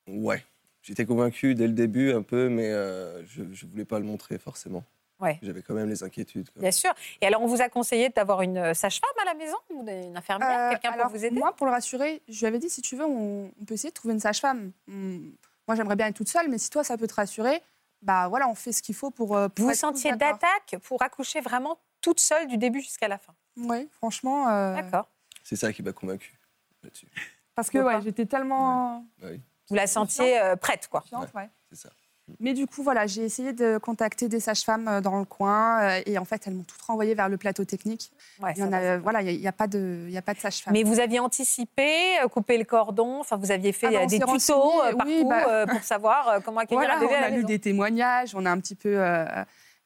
Ouais. 0.09 0.45
J'étais 0.83 1.05
convaincu 1.05 1.55
dès 1.55 1.67
le 1.67 1.75
début 1.75 2.13
un 2.13 2.23
peu, 2.23 2.49
mais 2.49 2.71
euh, 2.71 3.25
je 3.27 3.43
ne 3.43 3.71
voulais 3.71 3.85
pas 3.85 3.99
le 3.99 4.05
montrer 4.07 4.39
forcément. 4.39 4.83
Ouais. 5.21 5.39
J'avais 5.43 5.63
quand 5.63 5.75
même 5.75 5.89
les 5.89 6.03
inquiétudes. 6.03 6.51
quoi. 6.51 6.63
Bien 6.63 6.71
sûr. 6.71 6.93
Et 7.21 7.27
alors, 7.27 7.43
on 7.43 7.47
vous 7.47 7.61
a 7.61 7.69
conseillé 7.69 8.09
d'avoir 8.09 8.43
une 8.43 8.57
euh, 8.59 8.75
sage-femme 8.75 9.11
à 9.21 9.25
la 9.27 9.35
maison 9.35 9.57
ou 9.71 9.87
une 9.89 10.17
infirmière 10.17 10.59
Euh, 10.59 10.71
Quelqu'un 10.71 10.93
pour 10.93 11.11
vous 11.11 11.25
aider? 11.25 11.39
Moi, 11.39 11.55
pour 11.55 11.67
le 11.67 11.73
rassurer, 11.73 12.23
je 12.29 12.41
lui 12.41 12.47
avais 12.47 12.59
dit 12.59 12.71
si 12.71 12.81
tu 12.83 12.97
veux, 12.97 13.05
on, 13.05 13.51
on 13.61 13.65
peut 13.65 13.75
essayer 13.75 13.91
de 13.91 13.95
trouver 13.95 14.15
une 14.15 14.21
sage-femme. 14.21 14.73
Moi, 14.89 15.77
j'aimerais 15.77 15.97
bien 15.97 16.07
être 16.09 16.17
toute 16.17 16.29
seule, 16.29 16.49
mais 16.49 16.59
si 16.59 16.71
toi, 16.71 16.83
ça 16.85 16.97
peut 16.97 17.07
te 17.07 17.15
rassurer, 17.15 17.63
bah 18.03 18.29
voilà, 18.29 18.49
on 18.49 18.55
fait 18.55 18.73
ce 18.73 18.83
qu'il 18.83 18.95
faut 18.95 19.11
pour. 19.11 19.37
euh, 19.37 19.49
pour 19.49 19.65
Vous 19.65 19.71
vous 19.71 19.77
sentiez 19.77 20.13
d'accord. 20.13 20.39
d'attaque 20.39 20.81
pour 20.83 21.03
accoucher 21.03 21.41
vraiment 21.41 21.79
toute 22.01 22.19
seule 22.21 22.47
du 22.47 22.57
début 22.57 22.81
jusqu'à 22.81 23.09
la 23.09 23.19
fin? 23.19 23.35
Oui, 23.57 23.89
franchement. 23.93 24.49
euh, 24.49 24.75
D'accord. 24.75 25.07
C'est 25.45 25.57
ça 25.57 25.73
qui 25.73 25.83
m'a 25.83 25.93
convaincu 25.93 26.35
là-dessus. 26.83 27.07
Parce 27.55 27.69
que 27.69 27.79
ouais, 27.79 28.01
j'étais 28.03 28.25
tellement. 28.25 29.05
Bah 29.19 29.29
oui, 29.33 29.41
Vous 29.69 29.75
la 29.75 29.87
sentiez 29.87 30.41
euh, 30.41 30.57
prête, 30.57 30.89
quoi. 30.89 31.05
ouais. 31.35 31.49
c'est 31.69 31.77
ça. 31.77 31.91
Mais 32.39 32.55
du 32.55 32.67
coup, 32.67 32.83
voilà, 32.83 33.07
j'ai 33.07 33.23
essayé 33.23 33.53
de 33.53 33.79
contacter 33.79 34.29
des 34.29 34.41
sages-femmes 34.41 34.87
euh, 34.89 35.01
dans 35.01 35.19
le 35.19 35.25
coin 35.25 35.81
euh, 35.83 36.03
et 36.07 36.19
en 36.19 36.25
fait, 36.25 36.47
elles 36.47 36.55
m'ont 36.55 36.63
toutes 36.65 36.83
renvoyé 36.83 37.15
vers 37.15 37.29
le 37.29 37.37
plateau 37.37 37.65
technique. 37.65 38.13
Ouais, 38.41 38.53
Il 38.57 38.61
y 38.61 38.65
en 38.65 38.71
ça 38.71 38.77
a, 38.77 38.81
va, 38.81 38.99
voilà, 38.99 39.23
il 39.23 39.41
n'y 39.41 39.49
a, 39.49 39.53
pas 39.53 39.67
de, 39.67 40.05
il 40.07 40.13
y 40.13 40.19
a 40.19 40.23
pas 40.23 40.35
de 40.35 40.39
sage-femme. 40.39 40.73
Mais 40.73 40.83
vous 40.83 41.01
aviez 41.01 41.19
anticipé, 41.21 42.21
euh, 42.23 42.29
coupé 42.29 42.59
le 42.59 42.65
cordon, 42.65 43.21
enfin 43.21 43.37
vous 43.37 43.51
aviez 43.51 43.73
fait 43.73 43.95
Ah 43.97 44.07
des 44.07 44.21
tutos 44.21 44.83
euh, 44.83 44.93
oui, 45.05 45.25
bah. 45.25 45.67
pour 45.67 45.83
savoir 45.83 46.41
comment 46.45 46.61
accueillir 46.61 46.81
Voilà, 46.81 46.97
un 46.97 47.01
bébé 47.01 47.13
on 47.15 47.17
à 47.17 47.21
la 47.21 47.27
a 47.27 47.31
lu 47.31 47.45
des 47.45 47.59
témoignages, 47.59 48.35
on 48.35 48.47
a 48.47 48.51
un 48.51 48.61
petit 48.61 48.75
peu 48.75 48.97
euh, 48.97 49.25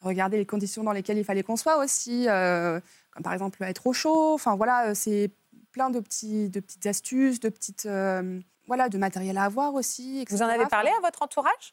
regardé 0.01 0.37
les 0.37 0.47
conditions 0.47 0.85
dans 0.85 0.93
lesquelles 0.93 1.19
il 1.19 1.25
fallait 1.25 1.43
qu'on 1.43 1.57
soit 1.57 1.79
aussi, 1.79 2.27
euh, 2.29 2.79
comme 3.11 3.23
par 3.23 3.33
exemple 3.33 3.63
être 3.63 3.87
au 3.87 3.93
chaud. 3.93 4.35
Enfin 4.35 4.55
voilà, 4.57 4.95
c'est 4.95 5.31
plein 5.73 5.91
de, 5.91 6.01
petits, 6.01 6.51
de 6.51 6.61
petites 6.61 6.87
astuces, 6.87 7.41
de 7.41 7.49
petites, 7.49 7.87
euh, 7.87 8.41
voilà, 8.67 8.89
de 8.89 8.99
matériel 8.99 9.39
à 9.39 9.45
avoir 9.45 9.75
aussi. 9.75 10.25
Vous 10.31 10.43
en 10.43 10.47
avez 10.47 10.67
parlé 10.67 10.91
à 10.91 11.01
votre 11.01 11.23
entourage? 11.23 11.73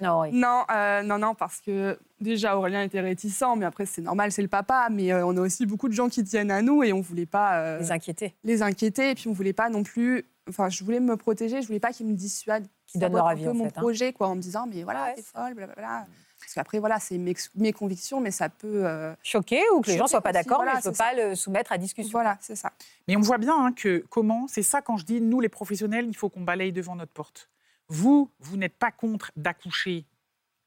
Non. 0.00 0.06
Non, 0.08 0.20
oui. 0.22 0.28
Non, 0.32 0.64
euh, 0.70 1.02
non, 1.02 1.18
non, 1.18 1.34
parce 1.34 1.60
que 1.60 1.98
déjà 2.20 2.56
Aurélien 2.56 2.82
était 2.82 3.00
réticent, 3.00 3.42
mais 3.56 3.64
après 3.64 3.86
c'est 3.86 4.02
normal, 4.02 4.30
c'est 4.32 4.42
le 4.42 4.48
papa, 4.48 4.88
mais 4.90 5.12
euh, 5.12 5.26
on 5.26 5.36
a 5.36 5.40
aussi 5.40 5.64
beaucoup 5.66 5.88
de 5.88 5.94
gens 5.94 6.08
qui 6.08 6.22
tiennent 6.22 6.50
à 6.50 6.60
nous 6.62 6.82
et 6.82 6.92
on 6.92 7.00
voulait 7.00 7.24
pas 7.26 7.58
euh, 7.60 7.78
Les 7.78 7.92
inquiéter. 7.92 8.34
les 8.44 8.62
inquiéter, 8.62 9.10
et 9.10 9.14
puis 9.14 9.28
on 9.28 9.32
voulait 9.32 9.52
pas 9.54 9.68
non 9.70 9.82
plus, 9.82 10.24
enfin 10.48 10.68
je 10.68 10.84
voulais 10.84 11.00
me 11.00 11.16
protéger, 11.16 11.62
je 11.62 11.66
voulais 11.66 11.80
pas 11.80 11.92
qu'ils 11.92 12.06
me 12.06 12.14
dissuadent, 12.14 12.66
Qu'ils 12.86 13.00
donnent 13.00 13.14
leur 13.14 13.26
avis, 13.26 13.42
un 13.42 13.46
peu 13.46 13.50
en 13.52 13.54
mon 13.54 13.64
fait, 13.64 13.78
hein. 13.78 13.80
projet, 13.80 14.12
quoi, 14.12 14.28
en 14.28 14.34
me 14.36 14.40
disant 14.40 14.66
mais 14.66 14.82
voilà, 14.82 15.04
Ouais, 15.06 15.14
t'es 15.14 15.22
folle, 15.22 15.54
blablabla. 15.54 16.06
Parce 16.38 16.52
qu'après 16.54 16.78
voilà, 16.78 17.00
c'est 17.00 17.16
mes, 17.18 17.34
mes 17.56 17.72
convictions, 17.72 18.20
mais 18.20 18.30
ça 18.30 18.48
peut. 18.50 18.86
euh, 18.86 19.14
Choqué 19.22 19.60
ou 19.74 19.80
que 19.80 19.90
les 19.90 19.96
gens 19.96 20.06
soient 20.06 20.20
pas 20.20 20.32
d'accord, 20.32 20.58
voilà, 20.58 20.74
mais 20.74 20.80
je 20.82 20.88
ne 20.88 20.92
peux 20.92 20.96
pas 20.98 21.14
le 21.14 21.34
soumettre 21.34 21.72
à 21.72 21.78
discussion. 21.78 22.12
Voilà, 22.12 22.36
c'est 22.40 22.54
ça. 22.54 22.70
Mais 23.08 23.16
on 23.16 23.20
voit 23.20 23.38
bien 23.38 23.56
hein, 23.58 23.72
que 23.72 24.04
comment, 24.10 24.46
c'est 24.46 24.62
ça 24.62 24.82
quand 24.82 24.98
je 24.98 25.04
dis, 25.06 25.20
nous 25.20 25.40
les 25.40 25.48
professionnels, 25.48 26.06
il 26.06 26.14
faut 26.16 26.28
qu'on 26.28 26.42
balaye 26.42 26.70
devant 26.72 26.94
notre 26.94 27.12
porte. 27.12 27.48
Vous, 27.88 28.30
vous 28.40 28.56
n'êtes 28.56 28.76
pas 28.76 28.90
contre 28.90 29.30
d'accoucher 29.36 30.06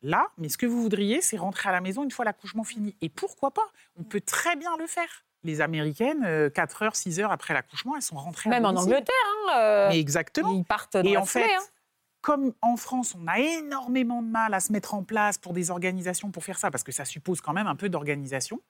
là, 0.01 0.28
mais 0.38 0.49
ce 0.49 0.57
que 0.57 0.65
vous 0.65 0.82
voudriez, 0.82 1.22
c'est 1.22 1.38
rentrer 1.38 1.70
à 1.70 1.72
la 1.72 1.82
maison 1.82 2.03
une 2.03 2.11
fois 2.11 2.24
l'accouchement 2.26 2.63
fini. 2.63 2.95
Et 3.01 3.09
pourquoi 3.09 3.51
pas? 3.51 3.67
On 3.97 4.03
peut 4.03 4.22
très 4.22 4.55
bien 4.55 4.76
le 4.78 4.88
faire. 4.88 5.26
Les 5.43 5.61
Américaines, 5.61 6.24
euh, 6.26 6.49
4 6.49 6.84
heures, 6.84 6.95
6 6.95 7.20
heures 7.20 7.32
après 7.32 7.53
l'accouchement, 7.53 7.95
elles 7.95 8.01
sont 8.01 8.17
rentrées 8.17 8.49
à 8.49 8.53
Même 8.53 8.65
en. 8.65 8.76
Angleterre, 8.76 9.15
hein, 9.49 9.53
euh, 9.57 9.89
Mais 9.89 9.99
exactement. 9.99 10.51
ils 10.53 10.65
partent 10.65 10.97
dans 10.97 11.03
Et 11.03 11.13
la 11.13 11.22
en 11.22 11.26
foulée, 11.26 11.45
fait, 11.45 11.55
hein. 11.55 11.63
comme 12.22 12.53
en 12.61 12.76
France, 12.78 13.15
on 13.15 13.28
a 13.28 13.39
énormément 13.39 14.22
de 14.22 14.28
mal 14.28 14.53
à 14.53 14.59
se 14.59 14.72
mettre 14.72 14.93
en 14.93 15.03
place 15.03 15.38
pour 15.38 15.53
des 15.53 15.72
organisations 15.72 16.32
pour 16.32 16.43
faire 16.43 16.59
ça, 16.59 16.72
parce 16.72 16.84
que 16.84 16.91
ça 16.91 17.05
suppose 17.05 17.39
quand 17.41 17.53
même 17.53 17.67
un 17.67 17.76
peu 17.76 17.88
d'organisation, 17.89 18.61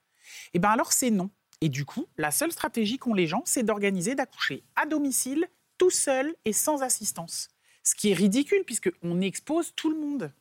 et 0.53 0.59
bien 0.59 0.69
alors 0.69 0.91
c'est 0.91 1.09
non. 1.11 1.29
Et 1.61 1.69
du 1.69 1.85
coup, 1.85 2.05
la 2.17 2.31
seule 2.31 2.51
stratégie 2.51 2.99
qu'ont 2.99 3.13
les 3.15 3.27
gens, 3.27 3.41
c'est 3.45 3.63
d'organiser, 3.63 4.13
d'accoucher 4.15 4.63
à 4.75 4.85
domicile, 4.85 5.47
tout 5.79 5.89
seul 5.89 6.35
et 6.45 6.53
sans 6.53 6.83
assistance. 6.83 7.49
Ce 7.83 7.95
qui 7.95 8.11
est 8.11 8.13
ridicule, 8.15 8.63
puisqu'on 8.65 9.21
expose 9.21 9.73
tout 9.75 9.89
le 9.89 9.97
monde. 9.99 10.31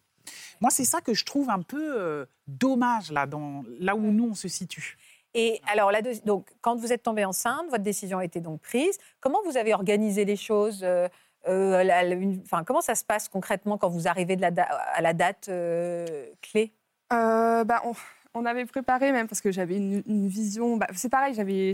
Moi, 0.61 0.71
c'est 0.71 0.85
ça 0.85 1.01
que 1.01 1.15
je 1.15 1.25
trouve 1.25 1.49
un 1.51 1.63
peu 1.63 1.95
euh, 1.99 2.27
dommage 2.47 3.11
là, 3.13 3.27
dans, 3.27 3.65
là 3.81 3.97
où 3.97 4.01
nous, 4.01 4.29
on 4.31 4.35
se 4.35 4.49
situe. 4.49 4.99
Et 5.35 5.61
alors, 5.71 5.91
la 5.93 6.03
deuxi- 6.03 6.25
donc, 6.25 6.49
quand 6.61 6.77
vous 6.77 6.93
êtes 6.93 7.03
tombée 7.03 7.25
enceinte, 7.25 7.67
votre 7.71 7.83
décision 7.85 8.19
a 8.19 8.25
été 8.25 8.41
donc 8.41 8.61
prise. 8.61 8.99
Comment 9.21 9.39
vous 9.45 9.57
avez 9.57 9.73
organisé 9.73 10.25
les 10.25 10.37
choses 10.37 10.81
euh, 10.83 11.09
euh, 11.47 11.83
la- 11.85 12.03
la- 12.03 12.15
une- 12.15 12.41
enfin, 12.45 12.65
Comment 12.65 12.81
ça 12.81 12.95
se 12.95 13.05
passe 13.05 13.29
concrètement 13.29 13.79
quand 13.79 13.89
vous 13.89 14.09
arrivez 14.09 14.37
de 14.37 14.43
la 14.43 14.51
da- 14.51 14.65
à 14.65 15.01
la 15.01 15.13
date 15.15 15.49
euh, 15.49 16.27
clé? 16.43 16.73
Euh, 17.13 17.65
bah, 17.65 17.81
on, 17.85 17.95
on 18.35 18.45
avait 18.45 18.67
préparé 18.67 19.11
même 19.13 19.27
parce 19.27 19.41
que 19.41 19.51
j'avais 19.51 19.77
une, 19.77 20.03
une 20.07 20.29
vision. 20.29 20.77
bah, 20.77 20.87
c'est 20.95 21.09
pareil, 21.09 21.35
j'avais, 21.35 21.73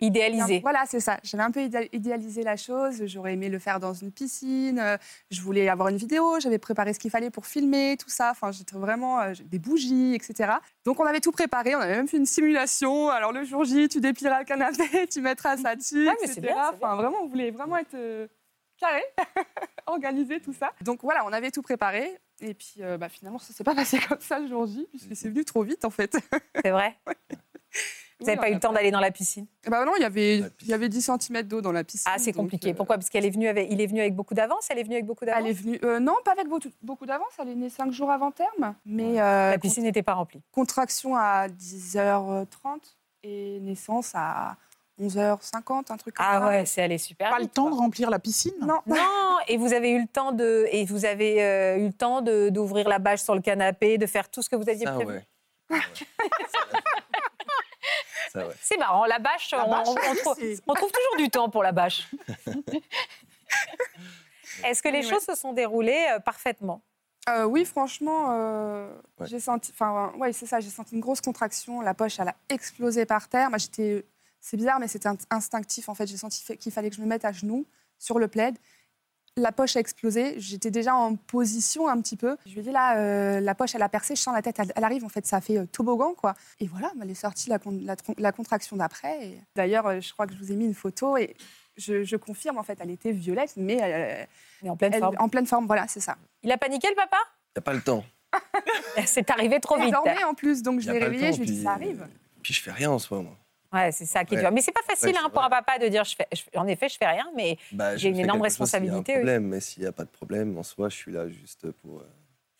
Idéalisé. 0.00 0.60
Voilà, 0.60 0.84
c'est 0.86 1.00
ça. 1.00 1.18
J'avais 1.22 1.42
un 1.42 1.50
peu 1.50 1.60
idéal- 1.62 1.88
idéalisé 1.92 2.42
la 2.42 2.56
chose. 2.56 3.02
J'aurais 3.06 3.34
aimé 3.34 3.48
le 3.48 3.58
faire 3.58 3.80
dans 3.80 3.92
une 3.92 4.12
piscine. 4.12 4.78
euh, 4.78 4.96
Je 5.30 5.40
voulais 5.42 5.68
avoir 5.68 5.88
une 5.88 5.96
vidéo. 5.96 6.38
J'avais 6.40 6.58
préparé 6.58 6.94
ce 6.94 6.98
qu'il 6.98 7.10
fallait 7.10 7.30
pour 7.30 7.46
filmer, 7.46 7.96
tout 7.98 8.08
ça. 8.08 8.30
Enfin, 8.30 8.50
j'étais 8.52 8.76
vraiment 8.76 9.20
euh, 9.20 9.32
des 9.44 9.58
bougies, 9.58 10.14
etc. 10.14 10.52
Donc, 10.84 11.00
on 11.00 11.04
avait 11.04 11.20
tout 11.20 11.32
préparé. 11.32 11.74
On 11.74 11.80
avait 11.80 11.96
même 11.96 12.08
fait 12.08 12.16
une 12.18 12.26
simulation. 12.26 13.08
Alors, 13.10 13.32
le 13.32 13.44
jour 13.44 13.64
J, 13.64 13.88
tu 13.88 14.00
déplieras 14.00 14.38
le 14.40 14.44
canapé, 14.44 15.06
tu 15.10 15.20
mettras 15.20 15.56
ça 15.56 15.76
dessus, 15.76 16.04
mais 16.20 16.26
c'est 16.26 16.38
etc. 16.38 16.52
bien, 16.54 16.70
Enfin, 16.74 16.96
vraiment, 16.96 17.18
on 17.22 17.26
voulait 17.28 17.50
vraiment 17.50 17.76
être 17.76 17.94
euh, 17.94 18.26
carré, 18.80 19.02
organiser 19.86 20.40
tout 20.40 20.52
ça. 20.52 20.72
Donc, 20.82 21.00
voilà, 21.02 21.24
on 21.26 21.32
avait 21.32 21.50
tout 21.50 21.62
préparé. 21.62 22.18
Et 22.40 22.54
puis, 22.54 22.76
euh, 22.80 22.96
bah, 22.98 23.08
finalement, 23.08 23.38
ça 23.38 23.52
s'est 23.52 23.64
pas 23.64 23.74
passé 23.76 23.98
comme 24.00 24.20
ça 24.20 24.38
le 24.38 24.48
jour 24.48 24.66
J, 24.66 24.86
puisque 24.90 25.14
c'est 25.14 25.28
venu 25.28 25.44
trop 25.44 25.62
vite, 25.62 25.84
en 25.84 25.90
fait. 25.90 26.16
C'est 26.64 26.70
vrai 26.70 26.96
Vous 28.18 28.26
n'avez 28.26 28.38
Oui, 28.38 28.44
pas 28.44 28.50
eu 28.50 28.54
le 28.54 28.60
temps 28.60 28.72
d'aller 28.72 28.90
dans 28.90 29.00
la 29.00 29.10
piscine? 29.10 29.46
Bah 29.66 29.84
non, 29.84 29.92
il 29.96 30.02
y 30.02 30.04
avait, 30.04 30.38
il 30.60 30.66
y 30.66 30.72
avait 30.74 30.88
10 30.88 31.10
cm 31.18 31.42
d'eau 31.44 31.60
dans 31.62 31.72
la 31.72 31.84
piscine. 31.84 32.10
Ah, 32.14 32.18
c'est 32.18 32.32
compliqué. 32.32 32.70
euh, 32.70 32.74
Pourquoi? 32.74 32.96
Parce 32.96 33.08
qu'elle 33.08 33.24
est 33.24 33.30
venue 33.30 33.48
avec, 33.48 33.68
il 33.70 33.80
est 33.80 33.86
venu 33.86 34.00
avec 34.00 34.14
beaucoup 34.14 34.34
d'avance? 34.34 34.66
Elle 34.70 34.78
est 34.78 34.82
venue 34.82 34.96
avec 34.96 35.06
beaucoup 35.06 35.24
d'avance? 35.24 35.42
Elle 35.42 35.50
est 35.50 35.54
venue. 35.54 35.78
euh, 35.84 36.00
non, 36.00 36.16
pas 36.24 36.32
avec 36.32 36.46
beaucoup, 36.48 36.68
beaucoup 36.82 37.06
d'avance. 37.06 37.32
Elle 37.38 37.48
est 37.50 37.54
née 37.54 37.70
5 37.70 37.92
jours 37.92 38.10
avant 38.10 38.30
terme. 38.30 38.74
Mais 38.84 39.20
euh, 39.20 39.52
La 39.52 39.58
piscine 39.58 39.84
n'était 39.84 40.02
pas 40.02 40.14
remplie. 40.14 40.42
contraction 40.52 41.16
à 41.16 41.48
10h30 41.48 42.46
et 43.22 43.60
naissance 43.60 44.12
à 44.14 44.56
11h50, 45.00 45.90
un 45.92 45.96
truc 45.96 46.14
comme 46.16 46.26
Ah 46.28 46.40
ça. 46.40 46.46
ouais, 46.48 46.66
c'est 46.66 46.82
allé 46.82 46.98
super. 46.98 47.30
Pas 47.30 47.38
le 47.38 47.46
temps 47.46 47.64
quoi. 47.68 47.72
de 47.72 47.76
remplir 47.76 48.10
la 48.10 48.18
piscine? 48.18 48.52
Non. 48.60 48.80
Non, 48.86 48.96
et 49.48 49.56
vous 49.56 49.72
avez 49.72 49.90
eu 49.90 50.00
le 50.02 50.06
temps 50.06 50.32
de, 50.32 50.66
et 50.70 50.84
vous 50.84 51.04
avez 51.04 51.42
euh, 51.42 51.78
eu 51.78 51.86
le 51.86 51.92
temps 51.92 52.20
de- 52.20 52.48
d'ouvrir 52.50 52.88
la 52.88 52.98
bâche 52.98 53.22
sur 53.22 53.34
le 53.34 53.40
canapé, 53.40 53.96
de 53.98 54.06
faire 54.06 54.28
tout 54.30 54.42
ce 54.42 54.50
que 54.50 54.56
vous 54.56 54.68
aviez 54.68 54.86
Ça, 54.86 54.92
prévu. 54.92 55.12
ouais. 55.12 55.24
Ça, 58.32 58.46
ouais. 58.46 58.54
C'est 58.60 58.76
marrant, 58.76 59.06
la 59.06 59.18
bâche, 59.18 59.50
La 59.52 59.66
on, 59.66 59.70
bâche, 59.70 59.88
on- 59.88 59.92
on 59.92 60.14
trouve, 60.16 60.36
c'est- 60.38 60.60
on 60.66 60.74
trouve 60.74 60.92
toujours 60.92 61.16
du 61.18 61.30
temps 61.30 61.48
pour 61.48 61.62
la 61.64 61.72
bâche. 61.72 62.08
Est-ce 64.64 64.82
que 64.82 64.88
les 64.88 65.02
choses 65.02 65.22
se 65.24 65.34
sont 65.34 65.52
déroulées 65.52 66.06
euh, 66.12 66.20
parfaitement? 66.20 66.82
Euh, 67.28 67.44
oui, 67.44 67.64
franchement, 67.64 68.26
euh, 68.30 68.88
Ouais. 69.18 69.26
j'ai 69.26 69.40
senti. 69.40 69.70
Enfin, 69.72 70.12
ouais, 70.16 70.32
c'est 70.32 70.46
ça. 70.46 70.60
J'ai 70.60 70.70
senti 70.70 70.94
une 70.94 71.00
grosse 71.00 71.20
contraction. 71.20 71.80
La 71.80 71.94
poche, 71.94 72.18
elle 72.18 72.28
a 72.28 72.34
explosé 72.48 73.04
par 73.06 73.28
terre. 73.28 73.48
Moi, 73.50 73.58
j'étais. 73.58 74.04
C'est 74.40 74.56
bizarre, 74.56 74.80
mais 74.80 74.88
c'était 74.88 75.08
in- 75.08 75.16
instinctif. 75.30 75.88
En 75.88 75.94
fait, 75.94 76.06
j'ai 76.06 76.16
senti 76.16 76.44
qu'il 76.56 76.72
fallait 76.72 76.90
que 76.90 76.96
je 76.96 77.00
me 77.02 77.06
mette 77.06 77.24
à 77.24 77.32
genoux 77.32 77.66
sur 77.98 78.18
le 78.18 78.28
plaid. 78.28 78.56
La 79.36 79.52
poche 79.52 79.76
a 79.76 79.80
explosé. 79.80 80.34
J'étais 80.40 80.70
déjà 80.72 80.94
en 80.94 81.14
position 81.14 81.88
un 81.88 82.00
petit 82.00 82.16
peu. 82.16 82.36
Je 82.46 82.52
lui 82.52 82.60
ai 82.60 82.62
dit 82.64 82.72
là, 82.72 82.98
euh, 82.98 83.40
la 83.40 83.54
poche, 83.54 83.74
elle 83.74 83.82
a 83.82 83.88
percé. 83.88 84.16
Je 84.16 84.20
sens 84.20 84.34
la 84.34 84.42
tête, 84.42 84.58
elle, 84.58 84.72
elle 84.74 84.84
arrive. 84.84 85.04
En 85.04 85.08
fait, 85.08 85.24
ça 85.26 85.36
a 85.36 85.40
fait 85.40 85.56
euh, 85.58 85.66
toboggan, 85.66 86.14
quoi. 86.14 86.34
Et 86.58 86.66
voilà, 86.66 86.90
elle 87.00 87.10
est 87.10 87.14
sortie 87.14 87.48
la, 87.48 87.58
con- 87.60 87.78
la, 87.82 87.94
tron- 87.96 88.14
la 88.18 88.32
contraction 88.32 88.76
d'après. 88.76 89.26
Et 89.26 89.38
D'ailleurs, 89.54 89.86
euh, 89.86 90.00
je 90.00 90.12
crois 90.12 90.26
que 90.26 90.32
je 90.34 90.38
vous 90.38 90.50
ai 90.50 90.56
mis 90.56 90.64
une 90.64 90.74
photo 90.74 91.16
et 91.16 91.36
je, 91.76 92.02
je 92.02 92.16
confirme. 92.16 92.58
En 92.58 92.64
fait, 92.64 92.78
elle 92.80 92.90
était 92.90 93.12
violette, 93.12 93.52
mais 93.56 93.78
euh, 93.80 94.24
Mais 94.62 94.70
en 94.70 94.76
pleine 94.76 94.94
elle- 94.94 95.00
forme. 95.00 95.16
en 95.18 95.28
pleine 95.28 95.46
forme. 95.46 95.66
Voilà, 95.66 95.86
c'est 95.86 96.00
ça. 96.00 96.16
Il 96.42 96.50
a 96.50 96.58
paniqué 96.58 96.88
le 96.88 96.96
papa? 96.96 97.18
A 97.56 97.60
pas 97.60 97.72
le 97.74 97.82
temps. 97.82 98.04
C'est 99.06 99.30
arrivé 99.30 99.60
trop 99.60 99.76
vite. 99.78 99.90
dormait 99.92 100.24
en 100.24 100.34
plus, 100.34 100.62
donc 100.62 100.80
je 100.80 100.90
l'ai 100.90 100.98
temps, 101.00 101.06
Je 101.06 101.40
lui 101.40 101.48
ai 101.48 101.52
dit 101.52 101.62
ça 101.62 101.72
arrive. 101.72 102.06
Puis 102.42 102.54
je 102.54 102.62
fais 102.62 102.70
rien 102.72 102.90
en 102.90 102.98
soi, 102.98 103.22
moi. 103.22 103.36
Ouais, 103.72 103.92
c'est 103.92 104.04
ça 104.06 104.24
qui 104.24 104.34
est 104.34 104.38
Ouais. 104.38 104.42
dur. 104.42 104.52
Mais 104.52 104.60
c'est 104.62 104.72
pas 104.72 104.82
facile 104.82 105.10
Ouais, 105.10 105.14
hein, 105.24 105.30
pour 105.30 105.42
un 105.42 105.48
papa 105.50 105.78
de 105.78 105.86
dire, 105.88 106.02
je 106.04 106.16
fais, 106.16 106.26
je- 106.32 106.58
en 106.58 106.66
effet, 106.66 106.88
je 106.88 106.96
fais 106.96 107.06
rien, 107.06 107.30
mais 107.36 107.56
Bah, 107.72 107.96
J'ai 107.96 108.08
une 108.08 108.18
énorme 108.18 108.40
quelque 108.42 108.56
chose 108.56 108.68
s'il 108.68 108.84
y 108.84 108.88
a 108.88 108.92
un 108.92 108.96
responsabilité, 108.96 109.12
oui. 109.12 109.18
problème, 109.20 109.44
mais 109.46 109.60
s'il 109.60 109.82
n'y 109.82 109.88
a 109.88 109.92
pas 109.92 110.04
de 110.04 110.10
problème, 110.10 110.58
en 110.58 110.62
soi, 110.64 110.88
je 110.88 110.96
suis 110.96 111.12
là 111.12 111.28
juste 111.28 111.70
pour, 111.70 111.98
euh, 112.00 112.10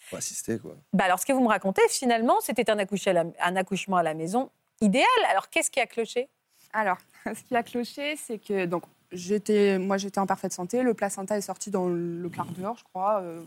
pour 0.08 0.18
assister, 0.18 0.58
quoi. 0.58 0.76
Bah 0.92 1.04
alors, 1.04 1.18
ce 1.18 1.26
que 1.26 1.32
vous 1.32 1.42
me 1.42 1.48
racontez, 1.48 1.82
finalement, 1.88 2.40
c'était 2.40 2.70
un, 2.70 2.78
un 2.78 3.56
accouchement 3.56 3.96
à 3.96 4.02
la 4.04 4.14
maison 4.14 4.50
idéal. 4.80 5.04
Alors, 5.30 5.48
qu'est-ce 5.50 5.70
qui 5.70 5.80
a 5.80 5.86
cloché? 5.86 6.28
Alors, 6.72 6.98
ce 7.26 7.42
qui 7.42 7.56
a 7.56 7.62
cloché, 7.64 8.14
c'est 8.16 8.38
que 8.38 8.66
donc 8.66 8.84
j'étais, 9.10 9.78
moi, 9.78 9.96
j'étais 9.96 10.20
en 10.20 10.26
parfaite 10.26 10.52
santé. 10.52 10.82
Le 10.82 10.94
placenta 10.94 11.36
est 11.36 11.40
sorti 11.40 11.72
dans 11.72 11.88
le 11.88 12.28
quart 12.28 12.46
d'heure, 12.46 12.76
je 12.78 12.84
crois, 12.84 13.20
euh, 13.22 13.42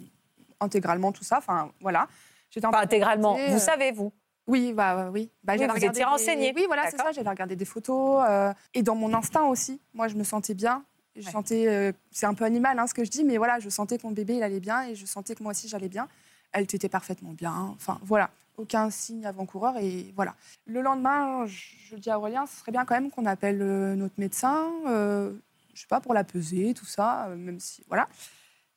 intégralement 0.59 1.13
tout 1.13 1.23
ça. 1.23 1.37
Enfin, 1.37 1.71
voilà. 1.79 2.07
J'étais 2.49 2.65
en 2.67 2.71
Pas 2.71 2.79
parfaite 2.79 2.89
intégralement. 2.93 3.35
santé, 3.37 3.47
Vous 3.47 3.55
euh, 3.55 3.59
savez, 3.59 3.91
vous 3.93 4.11
Oui, 4.47 4.73
bah 4.73 5.09
oui. 5.11 5.29
Bah, 5.43 5.53
Oui, 5.53 5.59
j'avais 5.59 5.69
vous 5.69 5.75
regardé 5.75 5.99
des- 5.99 6.05
renseignée. 6.05 6.53
Oui, 6.55 6.63
voilà, 6.67 6.89
c'est 6.91 6.97
ça. 6.97 7.11
J'avais 7.11 7.29
regardé 7.29 7.55
des 7.55 7.65
photos 7.65 8.23
euh, 8.27 8.53
et 8.73 8.83
dans 8.83 8.95
mon 8.95 9.13
instinct 9.13 9.45
aussi. 9.45 9.79
Moi, 9.93 10.07
je 10.07 10.15
me 10.15 10.23
sentais 10.23 10.53
bien. 10.53 10.83
Je 11.15 11.25
Ouais. 11.25 11.31
sentais, 11.31 11.67
euh, 11.67 11.91
c'est 12.11 12.25
un 12.25 12.33
peu 12.33 12.43
animal 12.43 12.77
hein, 12.79 12.87
ce 12.87 12.93
que 12.93 13.03
je 13.03 13.11
dis, 13.11 13.23
mais 13.23 13.37
voilà, 13.37 13.59
je 13.59 13.69
sentais 13.69 13.99
que 13.99 14.03
mon 14.07 14.11
bébé 14.13 14.35
il 14.37 14.43
allait 14.43 14.59
bien 14.59 14.81
et 14.87 14.95
je 14.95 15.05
sentais 15.05 15.35
que 15.35 15.43
moi 15.43 15.51
aussi 15.51 15.67
j'allais 15.67 15.87
bien. 15.87 16.07
Elle 16.53 16.63
était 16.63 16.89
parfaitement 16.89 17.33
bien. 17.33 17.53
Enfin, 17.75 17.99
voilà, 18.03 18.31
aucun 18.57 18.89
signe 18.89 19.23
avant-coureur 19.25 19.77
et 19.77 20.11
voilà. 20.15 20.33
Le 20.65 20.81
lendemain, 20.81 21.45
je, 21.45 21.95
dis 21.97 22.09
à 22.09 22.17
Aurélien, 22.17 22.47
ce 22.47 22.57
serait 22.59 22.71
bien 22.71 22.83
quand 22.83 22.95
même 22.95 23.11
qu'on 23.11 23.27
appelle 23.27 23.61
euh, 23.61 23.93
notre 23.95 24.15
médecin, 24.17 24.71
euh, 24.87 25.33
je 25.75 25.81
sais 25.81 25.87
pas, 25.87 26.01
pour 26.01 26.15
la 26.15 26.23
peser, 26.23 26.73
tout 26.73 26.85
ça, 26.87 27.27
euh, 27.27 27.35
même 27.35 27.59
si 27.59 27.83
voilà. 27.87 28.07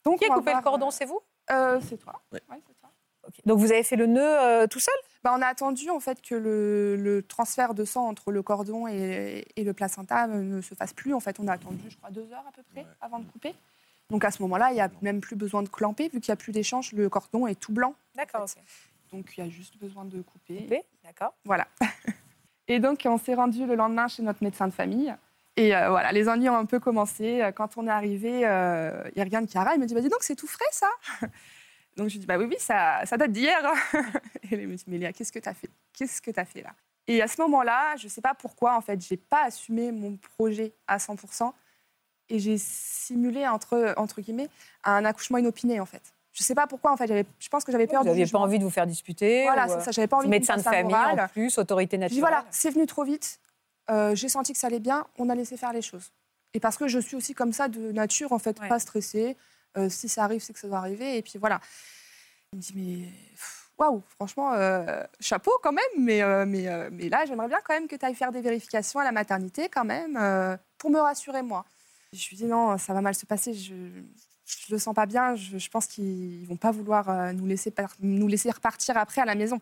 Donc, 0.04 0.18
Qui 0.18 0.26
a 0.26 0.34
coupé 0.34 0.52
le 0.54 0.60
cordon 0.62 0.88
euh, 0.88 0.90
C'est 0.90 1.06
vous? 1.06 1.20
euh, 1.50 1.80
C'est 1.88 1.96
toi. 1.96 2.20
Ouais. 2.32 2.42
Ouais, 2.50 2.60
c'est 2.66 2.78
toi. 2.78 2.90
Ok. 3.26 3.34
Donc, 3.46 3.58
vous 3.58 3.72
avez 3.72 3.82
fait 3.82 3.96
le 3.96 4.06
nœud 4.06 4.20
euh, 4.22 4.66
tout 4.66 4.78
seul? 4.80 4.94
Bah, 5.26 5.34
on 5.36 5.42
a 5.42 5.46
attendu 5.48 5.90
en 5.90 5.98
fait 5.98 6.22
que 6.22 6.36
le, 6.36 6.94
le 6.94 7.20
transfert 7.20 7.74
de 7.74 7.84
sang 7.84 8.06
entre 8.06 8.30
le 8.30 8.42
cordon 8.44 8.86
et, 8.86 9.44
et 9.56 9.64
le 9.64 9.72
placenta 9.72 10.28
ne 10.28 10.60
se 10.60 10.76
fasse 10.76 10.92
plus. 10.92 11.14
En 11.14 11.18
fait, 11.18 11.40
on 11.40 11.48
a 11.48 11.52
attendu, 11.54 11.82
je 11.90 11.96
crois, 11.96 12.10
deux 12.12 12.32
heures 12.32 12.44
à 12.48 12.52
peu 12.52 12.62
près 12.70 12.82
Ouais. 12.82 12.86
avant 13.00 13.18
de 13.18 13.24
couper. 13.24 13.52
Donc 14.08 14.24
à 14.24 14.30
ce 14.30 14.40
moment-là, 14.42 14.70
il 14.70 14.74
n'y 14.74 14.80
a 14.80 14.88
même 15.02 15.20
plus 15.20 15.34
besoin 15.34 15.64
de 15.64 15.68
clamper 15.68 16.04
vu 16.04 16.20
qu'il 16.20 16.30
n'y 16.30 16.34
a 16.34 16.36
plus 16.36 16.52
d'échange. 16.52 16.92
Le 16.92 17.08
cordon 17.08 17.48
est 17.48 17.58
tout 17.58 17.72
blanc. 17.72 17.96
D'accord, 18.14 18.42
En 18.42 18.46
fait. 18.46 18.60
Donc 19.10 19.36
il 19.36 19.40
y 19.40 19.42
a 19.44 19.50
juste 19.50 19.76
besoin 19.80 20.04
de 20.04 20.22
couper. 20.22 20.84
D'accord. 21.02 21.34
Voilà. 21.44 21.66
et 22.68 22.78
donc 22.78 23.02
on 23.04 23.18
s'est 23.18 23.34
rendu 23.34 23.66
le 23.66 23.74
lendemain 23.74 24.06
chez 24.06 24.22
notre 24.22 24.44
médecin 24.44 24.68
de 24.68 24.72
famille. 24.72 25.12
Et 25.56 25.74
euh, 25.74 25.88
voilà, 25.90 26.12
les 26.12 26.28
ennuis 26.28 26.48
ont 26.50 26.56
un 26.56 26.66
peu 26.66 26.78
commencé. 26.78 27.50
Quand 27.56 27.76
on 27.78 27.88
est 27.88 27.90
arrivé, 27.90 28.42
euh, 28.44 29.02
il 29.16 29.22
regarde 29.24 29.48
Chiara, 29.50 29.74
il 29.74 29.80
me 29.80 29.86
dit 29.86 29.94
bah, 29.94 30.02
Dis 30.02 30.08
donc, 30.08 30.22
c'est 30.22 30.36
tout 30.36 30.46
frais 30.46 30.64
ça 30.70 30.86
Donc 31.96 32.08
je 32.08 32.14
lui 32.14 32.20
dis 32.20 32.26
bah 32.26 32.36
oui 32.38 32.44
oui 32.46 32.56
ça, 32.58 33.00
ça 33.06 33.16
date 33.16 33.32
d'hier. 33.32 33.58
Et 34.42 34.48
elle 34.54 34.68
me 34.68 34.74
dit 34.76 34.84
mais 34.86 34.98
Léa 34.98 35.12
qu'est-ce 35.12 35.32
que 35.32 35.38
tu 35.38 35.48
as 35.48 35.54
fait? 35.54 35.70
Qu'est-ce 35.92 36.20
que 36.20 36.30
tu 36.30 36.38
as 36.40 36.44
fait 36.44 36.62
là? 36.62 36.70
Et 37.08 37.22
à 37.22 37.28
ce 37.28 37.40
moment-là, 37.42 37.96
je 37.96 38.08
sais 38.08 38.20
pas 38.20 38.34
pourquoi 38.34 38.76
en 38.76 38.80
fait, 38.80 39.00
j'ai 39.00 39.16
pas 39.16 39.44
assumé 39.44 39.92
mon 39.92 40.16
projet 40.16 40.74
à 40.88 40.98
100% 40.98 41.52
et 42.28 42.38
j'ai 42.40 42.58
simulé 42.58 43.46
entre 43.46 43.94
entre 43.96 44.20
guillemets 44.20 44.48
un 44.84 45.04
accouchement 45.04 45.38
inopiné 45.38 45.80
en 45.80 45.86
fait. 45.86 46.02
Je 46.32 46.42
sais 46.42 46.54
pas 46.54 46.66
pourquoi 46.66 46.92
en 46.92 46.96
fait, 46.98 47.26
je 47.38 47.48
pense 47.48 47.64
que 47.64 47.72
j'avais 47.72 47.86
peur 47.86 48.02
Vous 48.02 48.08
n'aviez 48.08 48.26
pas 48.26 48.38
envie 48.38 48.58
de 48.58 48.64
vous 48.64 48.70
faire 48.70 48.86
disputer 48.86 49.44
Voilà, 49.44 49.68
ou, 49.68 49.72
euh, 49.72 49.80
ça, 49.80 49.90
j'avais 49.90 50.06
pas 50.08 50.18
envie 50.18 50.26
de 50.26 50.30
Médecin 50.30 50.56
de 50.58 50.62
ça 50.62 50.70
famille 50.70 50.92
morale. 50.92 51.20
en 51.20 51.28
plus, 51.28 51.56
autorité 51.56 51.96
Je 51.96 52.00
dis 52.00 52.02
naturelle. 52.16 52.20
voilà, 52.20 52.44
c'est 52.50 52.70
venu 52.70 52.84
trop 52.86 53.04
vite. 53.04 53.40
euh, 53.88 54.14
j'ai 54.14 54.28
senti 54.28 54.52
que 54.52 54.58
ça 54.58 54.66
allait 54.66 54.80
bien. 54.80 55.06
On 55.16 55.30
a 55.30 55.34
laissé 55.34 55.56
faire 55.56 55.72
les 55.72 55.80
choses. 55.80 56.12
Et 56.52 56.60
parce 56.60 56.76
que 56.76 56.88
je 56.88 56.98
suis 56.98 57.16
aussi 57.16 57.32
comme 57.32 57.54
ça 57.54 57.68
de 57.68 57.90
nature, 57.92 58.32
en 58.32 58.38
fait, 58.38 58.58
Ouais. 58.60 58.68
pas 58.68 58.78
stressée. 58.78 59.34
Euh, 59.76 59.88
si 59.88 60.08
ça 60.08 60.24
arrive, 60.24 60.40
c'est 60.40 60.52
que 60.52 60.58
ça 60.58 60.68
doit 60.68 60.78
arriver. 60.78 61.18
Et 61.18 61.22
puis 61.22 61.38
voilà. 61.38 61.60
Il 62.52 62.56
me 62.56 62.62
dit 62.62 62.72
mais 62.76 63.12
waouh, 63.78 64.02
franchement, 64.08 64.52
euh, 64.54 65.02
chapeau 65.20 65.52
quand 65.62 65.72
même. 65.72 65.84
Mais 65.98 66.22
euh, 66.22 66.46
mais 66.46 66.68
mais 66.90 67.08
là, 67.08 67.24
j'aimerais 67.26 67.48
bien 67.48 67.58
quand 67.64 67.74
même 67.74 67.88
que 67.88 67.96
tu 67.96 68.04
ailles 68.04 68.14
faire 68.14 68.32
des 68.32 68.40
vérifications 68.40 69.00
à 69.00 69.04
la 69.04 69.12
maternité 69.12 69.68
quand 69.68 69.84
même 69.84 70.18
pour 70.78 70.90
me 70.90 71.00
rassurer 71.00 71.42
moi. 71.42 71.64
Je 72.12 72.28
lui 72.28 72.36
dis 72.36 72.46
non, 72.46 72.78
ça 72.78 72.94
va 72.94 73.00
mal 73.00 73.14
se 73.14 73.26
passer. 73.26 73.54
Je 73.54 73.74
je 74.46 74.72
le 74.72 74.78
sens 74.78 74.94
pas 74.94 75.06
bien. 75.06 75.34
Je, 75.34 75.68
pense 75.68 75.88
qu'ils 75.88 76.46
vont 76.46 76.56
pas 76.56 76.70
vouloir 76.70 77.32
nous 77.34 77.46
laisser 77.46 77.74
nous 78.00 78.28
laisser 78.28 78.50
repartir 78.50 78.96
après 78.96 79.20
à 79.20 79.24
la 79.24 79.34
maison. 79.34 79.60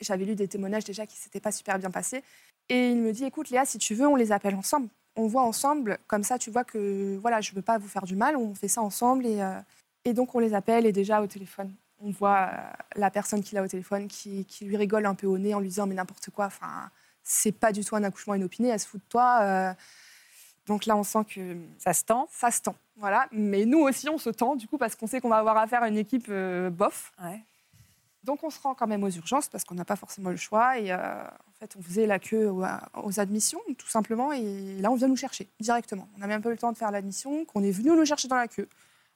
J'avais 0.00 0.24
lu 0.24 0.34
des 0.34 0.48
témoignages 0.48 0.84
déjà 0.84 1.06
qui 1.06 1.16
s'étaient 1.16 1.40
pas 1.40 1.52
super 1.52 1.78
bien 1.78 1.90
passés. 1.90 2.24
Et 2.70 2.90
il 2.90 2.98
me 2.98 3.12
dit, 3.12 3.24
écoute 3.24 3.50
Léa, 3.50 3.66
si 3.66 3.78
tu 3.78 3.94
veux, 3.94 4.06
on 4.06 4.16
les 4.16 4.32
appelle 4.32 4.54
ensemble. 4.54 4.88
On 5.22 5.26
voit 5.26 5.42
ensemble, 5.42 5.98
comme 6.06 6.22
ça 6.24 6.38
tu 6.38 6.50
vois 6.50 6.64
que 6.64 7.16
voilà, 7.18 7.40
je 7.42 7.52
veux 7.52 7.60
pas 7.62 7.76
vous 7.78 7.88
faire 7.88 8.04
du 8.04 8.16
mal, 8.16 8.36
on 8.36 8.54
fait 8.54 8.68
ça 8.68 8.80
ensemble. 8.80 9.26
Et, 9.26 9.42
euh, 9.42 9.52
et 10.06 10.14
donc 10.14 10.34
on 10.34 10.38
les 10.38 10.54
appelle 10.54 10.86
et 10.86 10.92
déjà 10.92 11.20
au 11.20 11.26
téléphone, 11.26 11.70
on 12.00 12.10
voit 12.10 12.48
euh, 12.52 12.56
la 12.96 13.10
personne 13.10 13.42
qui 13.42 13.54
l'a 13.54 13.62
au 13.62 13.68
téléphone 13.68 14.08
qui, 14.08 14.46
qui 14.46 14.64
lui 14.64 14.76
rigole 14.78 15.04
un 15.04 15.14
peu 15.14 15.26
au 15.26 15.36
nez 15.36 15.52
en 15.52 15.60
lui 15.60 15.68
disant 15.68 15.86
mais 15.86 15.94
n'importe 15.94 16.30
quoi, 16.30 16.46
enfin, 16.46 16.88
c'est 17.22 17.52
pas 17.52 17.70
du 17.70 17.84
tout 17.84 17.96
un 17.96 18.02
accouchement 18.04 18.34
inopiné, 18.34 18.68
elle 18.68 18.80
se 18.80 18.88
fout 18.88 19.00
de 19.00 19.08
toi. 19.10 19.40
euh. 19.42 19.74
Donc 20.66 20.86
là 20.86 20.96
on 20.96 21.02
sent 21.04 21.24
que 21.34 21.56
Ça 21.78 21.92
se 21.92 22.04
tend. 22.04 22.26
ça 22.30 22.50
se 22.50 22.62
tend. 22.62 22.76
Voilà. 22.96 23.26
Mais 23.32 23.66
nous 23.66 23.80
aussi 23.80 24.08
on 24.08 24.18
se 24.18 24.30
tend 24.30 24.56
du 24.56 24.66
coup 24.68 24.78
parce 24.78 24.94
qu'on 24.96 25.06
sait 25.06 25.20
qu'on 25.20 25.28
va 25.28 25.38
avoir 25.38 25.56
affaire 25.58 25.82
à 25.82 25.88
une 25.88 25.98
équipe 25.98 26.30
bof. 26.72 27.12
Ouais. 27.22 27.40
Donc 28.24 28.44
on 28.44 28.50
se 28.50 28.60
rend 28.60 28.74
quand 28.74 28.86
même 28.86 29.02
aux 29.02 29.10
urgences 29.10 29.48
parce 29.48 29.64
qu'on 29.64 29.74
n'a 29.74 29.84
pas 29.84 29.96
forcément 29.96 30.30
le 30.30 30.36
choix. 30.36 30.78
Et 30.78 30.92
euh, 30.92 30.96
en 30.96 31.52
fait, 31.58 31.74
on 31.78 31.82
faisait 31.82 32.06
la 32.06 32.18
queue 32.18 32.48
aux, 32.48 32.64
aux 33.02 33.20
admissions, 33.20 33.60
tout 33.78 33.88
simplement. 33.88 34.32
Et 34.32 34.76
là, 34.80 34.90
on 34.90 34.94
vient 34.94 35.08
nous 35.08 35.16
chercher 35.16 35.48
directement. 35.58 36.08
On 36.16 36.20
n'a 36.20 36.26
même 36.26 36.42
pas 36.42 36.50
eu 36.50 36.52
le 36.52 36.58
temps 36.58 36.72
de 36.72 36.78
faire 36.78 36.90
l'admission, 36.90 37.44
qu'on 37.44 37.62
est 37.62 37.70
venu 37.70 37.90
nous 37.90 38.04
chercher 38.04 38.28
dans 38.28 38.36
la 38.36 38.48
queue. 38.48 38.68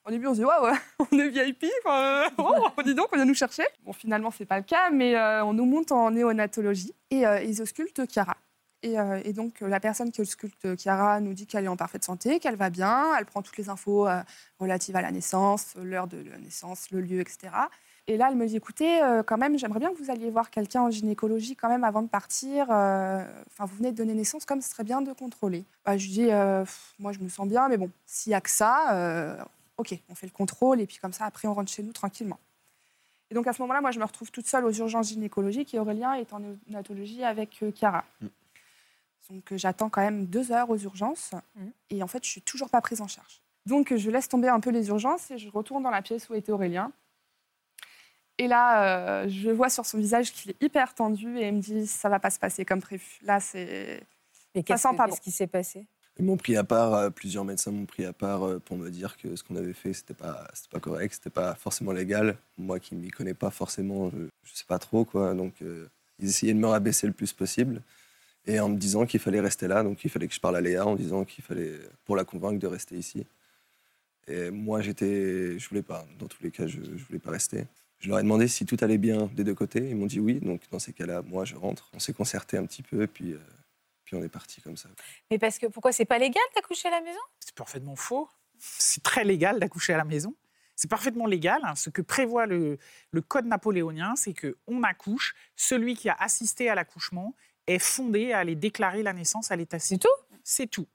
Au 0.07 0.11
début, 0.11 0.27
on 0.27 0.35
se 0.35 0.39
dit, 0.39 0.45
waouh, 0.45 0.75
on 0.99 1.19
est 1.19 1.29
VIP, 1.29 1.65
euh, 1.87 2.29
oh, 2.39 2.69
dis 2.85 2.95
donc, 2.95 3.09
on 3.13 3.17
vient 3.17 3.25
nous 3.25 3.35
chercher. 3.35 3.65
Bon, 3.85 3.93
finalement, 3.93 4.31
c'est 4.31 4.45
pas 4.45 4.59
le 4.59 4.65
cas, 4.65 4.91
mais 4.91 5.17
euh, 5.17 5.45
on 5.45 5.55
nous 5.55 5.65
monte 5.65 5.93
en 5.93 6.11
néonatologie 6.11 6.95
et 7.11 7.27
euh, 7.27 7.43
ils 7.43 7.63
auscultent 7.63 8.03
Chiara. 8.11 8.37
Et, 8.85 8.99
euh, 8.99 9.19
et 9.25 9.33
donc, 9.33 9.63
euh, 9.63 9.67
la 9.67 9.81
personne 9.81 10.13
qui 10.13 10.21
ausculte 10.21 10.77
Chiara 10.77 11.19
nous 11.19 11.33
dit 11.33 11.47
qu'elle 11.47 11.65
est 11.65 11.69
en 11.69 11.77
parfaite 11.77 12.05
santé, 12.05 12.39
qu'elle 12.39 12.57
va 12.57 12.69
bien, 12.69 13.17
elle 13.19 13.25
prend 13.25 13.41
toutes 13.41 13.57
les 13.57 13.71
infos 13.71 14.07
euh, 14.07 14.21
relatives 14.61 14.95
à 14.95 15.01
la 15.01 15.11
naissance, 15.11 15.75
l'heure 15.83 16.07
de 16.07 16.19
la 16.31 16.37
naissance, 16.37 16.91
le 16.91 17.01
lieu, 17.01 17.21
etc. 17.21 17.49
Et 18.07 18.19
là, 18.19 18.29
elle 18.31 18.37
me 18.37 18.47
dit, 18.47 18.57
écoutez, 18.57 19.03
euh, 19.03 19.23
quand 19.23 19.39
même, 19.39 19.59
j'aimerais 19.59 19.79
bien 19.81 19.91
que 19.91 19.97
vous 19.97 20.11
alliez 20.11 20.29
voir 20.31 20.51
quelqu'un 20.51 20.83
en 20.83 20.91
gynécologie 20.91 21.57
quand 21.57 21.69
même 21.71 21.85
avant 21.85 22.03
de 22.03 22.09
partir. 22.09 22.67
euh, 22.71 23.25
Enfin, 23.47 23.65
vous 23.65 23.77
venez 23.77 23.93
de 23.93 23.97
donner 23.97 24.13
naissance, 24.13 24.45
comme 24.45 24.61
ce 24.61 24.69
serait 24.69 24.85
bien 24.85 25.01
de 25.01 25.13
contrôler. 25.15 25.65
Bah, 25.87 25.97
je 25.97 26.05
lui 26.05 26.13
dis, 26.13 26.31
euh, 26.31 26.65
pff, 26.65 26.95
moi, 26.99 27.13
je 27.13 27.21
me 27.21 27.29
sens 27.31 27.49
bien, 27.49 27.67
mais 27.69 27.79
bon, 27.79 27.91
s'il 28.05 28.31
n'y 28.31 28.35
a 28.35 28.43
que 28.43 28.51
ça, 28.51 28.93
euh, 28.95 29.37
ok, 29.79 29.99
on 30.11 30.15
fait 30.15 30.27
le 30.27 30.33
contrôle, 30.33 30.83
et 30.83 30.87
puis 30.87 30.99
comme 30.99 31.15
ça, 31.15 31.25
après, 31.25 31.49
on 31.49 31.55
rentre 31.55 31.73
chez 31.73 31.83
nous 31.83 31.93
tranquillement. 31.93 32.39
Et 33.31 33.35
donc, 33.35 33.47
à 33.47 33.55
ce 33.55 33.63
moment-là, 33.63 33.81
moi, 33.81 33.91
je 33.91 33.99
me 33.99 34.05
retrouve 34.05 34.31
toute 34.31 34.47
seule 34.47 34.67
aux 34.67 34.73
urgences 34.73 35.09
gynécologiques, 35.09 35.73
et 35.73 35.79
Aurélien 35.79 36.13
est 36.13 36.31
en 36.35 36.41
néonatologie 36.41 37.25
avec 37.25 37.63
euh, 37.63 37.73
Chiara. 37.75 38.05
Donc, 39.31 39.51
euh, 39.51 39.57
j'attends 39.57 39.89
quand 39.89 40.03
même 40.03 40.27
deux 40.27 40.53
heures 40.53 40.69
aux 40.69 40.77
urgences, 40.77 41.31
Mhm. 41.57 41.71
et 41.89 42.03
en 42.03 42.07
fait, 42.07 42.23
je 42.23 42.29
suis 42.29 42.43
toujours 42.43 42.69
pas 42.69 42.83
prise 42.83 43.01
en 43.01 43.09
charge. 43.09 43.41
Donc, 43.65 43.97
je 43.97 44.11
laisse 44.11 44.29
tomber 44.29 44.49
un 44.49 44.61
peu 44.61 44.69
les 44.69 44.89
urgences, 44.89 45.31
et 45.31 45.39
je 45.39 45.49
retourne 45.49 45.83
dans 45.83 45.91
la 45.91 46.03
pièce 46.03 46.29
où 46.29 46.35
était 46.35 46.53
Aurélien. 46.53 46.93
Et 48.39 48.49
là, 48.49 49.23
euh, 49.25 49.29
je 49.29 49.51
vois 49.51 49.69
sur 49.71 49.87
son 49.87 49.99
visage 49.99 50.33
qu'il 50.33 50.51
est 50.51 50.63
hyper 50.63 50.95
tendu 50.95 51.39
et 51.39 51.49
il 51.49 51.55
me 51.55 51.61
dit 51.61 51.87
ça 51.87 52.09
va 52.09 52.19
pas 52.19 52.31
se 52.31 52.39
passer 52.39 52.65
comme 52.65 52.81
prévu. 52.81 53.19
Là, 53.23 53.39
c'est 53.41 54.01
Ça 54.55 54.63
qu'est-ce 54.63 54.83
sent 54.83 54.89
que- 54.93 54.97
pas 54.97 55.07
qu'est-ce 55.07 55.17
bon. 55.19 55.23
qui 55.23 55.31
s'est 55.31 55.47
passé? 55.47 55.87
Ils 56.19 56.25
m'ont 56.25 56.37
pris 56.37 56.57
à 56.57 56.63
part, 56.63 56.95
euh, 56.95 57.11
plusieurs 57.11 57.45
médecins 57.45 57.73
m'ont 57.73 57.87
pris 57.87 58.05
à 58.05 58.13
part 58.13 58.45
euh, 58.47 58.59
pour 58.61 58.77
me 58.77 58.89
dire 58.91 59.17
que 59.17 59.35
ce 59.35 59.43
qu'on 59.43 59.57
avait 59.57 59.73
fait, 59.73 59.93
c'était 59.93 60.15
pas, 60.15 60.47
c'était 60.55 60.71
pas 60.71 60.79
correct, 60.81 61.13
c'était 61.15 61.31
pas 61.31 61.55
forcément 61.57 61.91
légal. 61.93 62.37
Moi 62.57 62.79
qui 62.79 62.95
m'y 62.95 63.09
connais 63.11 63.35
pas 63.35 63.51
forcément, 63.51 64.11
je, 64.11 64.27
je 64.45 64.53
sais 64.55 64.65
pas 64.67 64.79
trop 64.79 65.05
quoi. 65.05 65.35
Donc 65.35 65.55
euh, 65.63 65.89
ils 66.21 66.29
essayaient 66.29 66.55
de 66.55 66.59
me 66.59 66.69
rabaisser 66.69 67.07
le 67.09 67.13
plus 67.13 67.33
possible 67.33 67.83
et 68.47 68.61
en 68.61 68.69
me 68.69 68.77
disant 68.77 69.07
qu'il 69.07 69.19
fallait 69.21 69.41
rester 69.41 69.67
là. 69.69 69.83
Donc 69.83 70.05
il 70.05 70.11
fallait 70.11 70.29
que 70.29 70.35
je 70.35 70.41
parle 70.41 70.57
à 70.57 70.61
Léa 70.61 70.87
en 70.87 70.95
disant 70.97 71.25
qu'il 71.25 71.43
fallait 71.43 71.73
pour 72.05 72.15
la 72.17 72.25
convaincre 72.25 72.59
de 72.61 72.67
rester 72.69 72.97
ici. 72.97 73.27
Et 74.29 74.51
moi 74.51 74.81
j'étais, 74.83 75.59
je 75.59 75.69
voulais 75.69 75.83
pas. 75.83 76.07
Dans 76.19 76.27
tous 76.29 76.43
les 76.43 76.51
cas, 76.53 76.67
je, 76.69 76.77
je 76.81 77.05
voulais 77.07 77.19
pas 77.19 77.31
rester. 77.33 77.65
Je 78.05 78.11
leur 78.11 78.19
ai 78.19 78.23
demandé 78.23 78.49
si 78.49 78.67
tout 78.67 78.77
allait 78.83 78.99
bien 78.99 79.31
des 79.33 79.45
deux 79.45 79.55
côtés. 79.55 79.89
Ils 79.89 79.97
m'ont 79.97 80.05
dit 80.05 80.21
oui. 80.21 80.39
Donc 80.41 80.61
dans 80.71 80.79
ces 80.79 80.93
cas-là, 80.93 81.23
moi 81.23 81.47
je 81.47 81.57
rentre. 81.57 81.89
On 81.95 81.99
s'est 81.99 82.13
concerté 82.13 82.59
un 82.59 82.67
petit 82.67 82.83
peu 82.83 83.03
et 83.03 83.07
puis. 83.07 83.33
euh, 83.33 83.39
puis 84.05 84.15
on 84.15 84.23
est 84.23 84.29
parti 84.29 84.61
comme 84.61 84.77
ça. 84.77 84.91
Mais 85.31 85.39
parce 85.39 85.59
que 85.59 85.65
pourquoi? 85.69 85.91
C'est 85.91 86.05
pas 86.05 86.19
légal 86.19 86.43
d'accoucher 86.55 86.89
à 86.89 86.91
la 86.91 87.01
maison? 87.01 87.19
C'est 87.41 87.55
parfaitement 87.55 87.97
faux. 87.97 88.29
C'est 88.59 89.03
très 89.03 89.25
légal 89.25 89.59
d'accoucher 89.59 89.95
à 89.95 89.97
la 89.97 90.05
maison. 90.05 90.35
C'est 90.77 90.91
parfaitement 90.91 91.25
légal. 91.25 91.63
Ce 91.77 91.89
que 91.89 92.03
prévoit 92.03 92.45
le, 92.45 92.77
le 93.11 93.21
code 93.23 93.47
napoléonien, 93.47 94.15
c'est 94.17 94.35
que 94.35 94.59
on 94.67 94.83
accouche. 94.83 95.35
Celui 95.57 95.97
qui 95.97 96.11
a 96.11 96.17
assisté 96.21 96.69
à 96.69 96.75
l'accouchement 96.75 97.35
est 97.67 97.79
fondé 97.79 98.33
à 98.35 98.41
aller 98.41 98.55
déclarer 98.55 99.03
la 99.03 99.15
naissance 99.15 99.51
à 99.51 99.57
l'état 99.57 99.79
civil. 99.79 99.99
C'est 100.03 100.09
tout? 100.09 100.37
C'est 100.43 100.67
tout. 100.67 100.87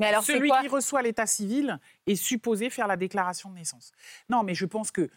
Mais 0.00 0.06
alors 0.06 0.24
Celui 0.24 0.48
quoi? 0.48 0.60
qui 0.60 0.66
reçoit 0.66 1.02
l'état 1.02 1.26
civil 1.26 1.78
est 2.08 2.16
supposé 2.16 2.70
faire 2.70 2.88
la 2.88 2.96
déclaration 2.96 3.50
de 3.50 3.54
naissance. 3.54 3.92
Non, 4.28 4.42
mais 4.42 4.56
je 4.56 4.66
pense 4.66 4.90
que 4.90 5.08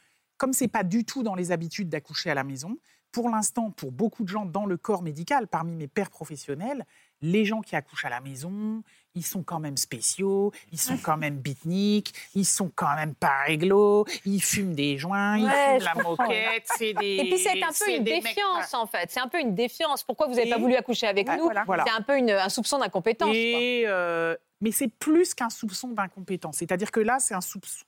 comme 0.42 0.54
c'est 0.54 0.68
pas 0.68 0.82
du 0.84 1.06
tout 1.06 1.22
dans 1.22 1.36
les 1.36 1.52
habitudes 1.52 1.88
d'accoucher 1.88 2.32
à 2.32 2.34
la 2.34 2.44
maison, 2.44 2.76
pour 3.12 3.30
l'instant, 3.30 3.70
pour 3.70 3.92
beaucoup 3.92 4.24
de 4.24 4.30
gens 4.30 4.46
dans 4.46 4.66
le 4.66 4.76
corps 4.76 5.04
médical, 5.04 5.48
parmi 5.48 5.76
mes 5.76 5.88
pères 5.88 6.10
professionnels, 6.10 6.84
les 7.22 7.46
gens 7.46 7.62
qui 7.62 7.76
accouchent 7.76 8.06
à 8.06 8.10
la 8.10 8.22
maison, 8.22 8.82
ils 9.14 9.24
sont 9.24 9.44
quand 9.44 9.60
même 9.60 9.78
spéciaux, 9.78 10.52
ils 10.72 10.80
sont 10.80 10.98
quand 10.98 11.18
même 11.18 11.38
beatniks, 11.38 12.12
ils 12.34 12.46
sont 12.46 12.72
quand 12.74 12.96
même 12.96 13.14
pas 13.14 13.44
réglo, 13.46 14.06
ils 14.26 14.42
fument 14.42 14.74
des 14.74 14.98
joints, 14.98 15.38
ils 15.38 15.46
Ouais, 15.46 15.52
fument 15.52 15.80
je 15.82 15.86
la 15.86 15.92
comprends. 16.04 16.24
moquette, 16.24 16.64
c'est 16.78 16.94
des. 16.94 17.18
Et 17.18 17.24
puis 17.30 17.38
c'est 17.38 17.62
un 17.62 17.68
peu 17.68 17.92
une 17.92 18.04
mecs- 18.04 18.24
défiance 18.24 18.74
en 18.74 18.88
fait. 18.88 19.12
C'est 19.12 19.20
un 19.20 19.28
peu 19.28 19.40
une 19.40 19.54
défiance. 19.54 20.04
Pourquoi 20.04 20.26
vous 20.26 20.34
n'avez 20.36 20.50
pas 20.50 20.58
voulu 20.58 20.74
accoucher 20.76 21.06
avec 21.06 21.28
nous 21.28 21.52
voilà. 21.68 21.84
C'est 21.86 21.94
un 21.94 22.02
peu 22.02 22.18
une- 22.18 22.32
un 22.32 22.50
soupçon 22.50 22.80
d'incompétence. 22.80 23.30
Et, 23.36 23.84
euh, 23.86 24.36
mais 24.62 24.72
c'est 24.72 24.88
plus 24.88 25.36
qu'un 25.36 25.52
soupçon 25.52 25.90
d'incompétence. 25.90 26.56
C'est-à-dire 26.58 26.90
que 26.90 27.00
là, 27.02 27.20
c'est 27.20 27.36
un 27.36 27.42
soupçon. 27.42 27.86